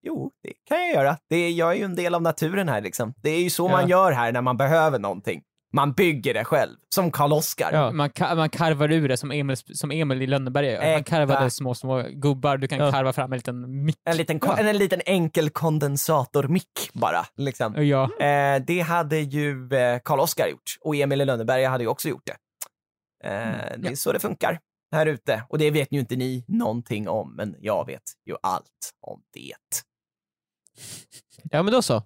Jo, 0.06 0.32
det 0.44 0.54
kan 0.64 0.78
jag 0.78 0.90
göra. 0.94 1.18
Det 1.30 1.36
är, 1.36 1.52
jag 1.52 1.72
är 1.72 1.76
ju 1.76 1.84
en 1.84 1.96
del 1.96 2.16
av 2.16 2.22
naturen 2.22 2.70
här 2.70 2.82
liksom. 2.82 3.14
Det 3.18 3.30
är 3.30 3.44
ju 3.44 3.50
så 3.50 3.68
Ja. 3.68 3.72
man 3.72 3.90
gör 3.90 4.12
här 4.12 4.32
när 4.32 4.42
man 4.42 4.58
behöver 4.58 5.00
någonting. 5.00 5.44
Man 5.76 5.94
bygger 5.94 6.34
det 6.34 6.46
själv, 6.46 6.78
som 6.96 7.12
Karl-Oskar. 7.12 7.70
Ja. 7.74 7.92
man, 7.92 8.10
ka- 8.10 8.36
man 8.36 8.50
karvar 8.50 8.92
ur 8.92 9.08
det 9.10 9.18
som 9.18 9.32
Emil, 9.32 9.58
som 9.58 9.92
Emil 9.92 10.22
i 10.22 10.28
Lönneberga 10.28 10.72
gör. 10.72 10.80
Man 10.82 10.90
Exakt. 10.90 11.10
karvade 11.10 11.50
små, 11.50 11.76
små 11.76 12.04
gubbar. 12.14 12.58
Du 12.58 12.68
kan 12.68 12.80
Ja. 12.80 12.92
karva 12.92 13.14
fram 13.14 13.34
en 13.34 13.38
liten 13.38 13.86
mick. 13.86 13.96
En, 14.06 14.18
liten, 14.18 14.40
Ja. 14.42 14.58
en, 14.58 14.68
en 14.68 14.78
liten 14.78 15.02
enkel 15.06 15.50
kondensatormick 15.50 16.90
bara. 16.94 17.26
Liksom. 17.38 17.86
Ja. 17.86 18.04
Eh, 18.20 18.62
det 18.68 18.80
hade 18.80 19.20
ju 19.20 19.70
eh, 19.74 20.00
Karl-Oskar 20.06 20.48
gjort 20.48 20.78
och 20.82 20.96
Emil 20.96 21.22
i 21.22 21.26
Lönneberga 21.26 21.70
hade 21.70 21.84
ju 21.84 21.88
också 21.90 22.10
gjort 22.10 22.26
det. 22.26 22.38
Eh, 23.30 23.78
Det 23.78 23.88
är 23.90 23.96
så 23.96 24.12
det 24.12 24.20
funkar 24.20 24.60
här 24.96 25.06
ute 25.06 25.44
och 25.50 25.58
det 25.58 25.72
vet 25.72 25.88
ju 25.92 26.00
inte 26.00 26.16
ni 26.16 26.46
någonting 26.48 27.10
om, 27.10 27.36
men 27.36 27.56
jag 27.60 27.86
vet 27.86 28.04
ju 28.26 28.36
allt 28.44 28.94
om 29.02 29.22
det. 29.34 29.54
Ja 31.52 31.64
men 31.64 31.74
då 31.74 31.82
så. 31.82 32.04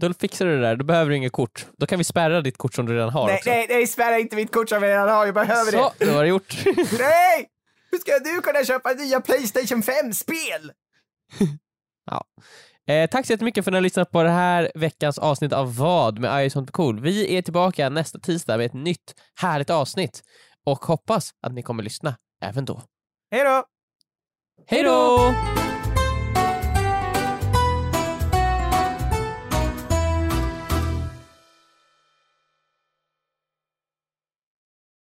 Då 0.00 0.14
fixar 0.14 0.46
du 0.46 0.56
det 0.56 0.62
där, 0.62 0.76
då 0.76 0.84
behöver 0.84 1.10
du 1.10 1.16
inget 1.16 1.32
kort. 1.32 1.66
Då 1.78 1.86
kan 1.86 1.98
vi 1.98 2.04
spärra 2.04 2.40
ditt 2.40 2.58
kort 2.58 2.74
som 2.74 2.86
du 2.86 2.94
redan 2.94 3.10
har 3.10 3.26
Nej, 3.26 3.36
också. 3.36 3.50
nej, 3.50 3.66
nej, 3.68 3.86
spärra 3.86 4.18
inte 4.18 4.36
mitt 4.36 4.52
kort 4.52 4.68
som 4.68 4.82
jag 4.82 4.90
redan 4.90 5.08
har, 5.08 5.26
jag 5.26 5.34
behöver 5.34 5.72
Så, 5.72 5.92
det. 5.98 6.04
då 6.06 6.12
var 6.12 6.22
det 6.22 6.28
gjort. 6.28 6.54
Nej! 6.98 7.48
Hur 7.90 7.98
ska 7.98 8.18
du 8.18 8.40
kunna 8.40 8.64
köpa 8.64 8.92
nya 8.92 9.20
Playstation 9.20 9.82
5-spel? 9.82 10.72
Eh, 12.86 13.10
tack 13.10 13.26
så 13.26 13.32
jättemycket 13.32 13.64
för 13.64 13.70
att 13.70 13.72
ni 13.72 13.76
har 13.76 13.82
lyssnat 13.82 14.10
på 14.10 14.22
det 14.22 14.30
här 14.30 14.72
veckans 14.74 15.18
avsnitt 15.18 15.52
av 15.52 15.76
Vad 15.76 16.18
med 16.18 16.46
Ison 16.46 16.66
Cool. 16.66 17.00
Vi 17.00 17.36
är 17.36 17.42
tillbaka 17.42 17.88
nästa 17.88 18.18
tisdag 18.18 18.56
med 18.56 18.66
ett 18.66 18.72
nytt 18.74 19.14
härligt 19.40 19.70
avsnitt 19.70 20.22
och 20.66 20.84
hoppas 20.84 21.30
att 21.46 21.52
ni 21.52 21.62
kommer 21.62 21.82
lyssna 21.82 22.16
även 22.42 22.64
då. 22.64 22.82
Hej 23.30 23.44
då! 23.44 23.64
Hej 24.66 24.82
då! 24.82 25.34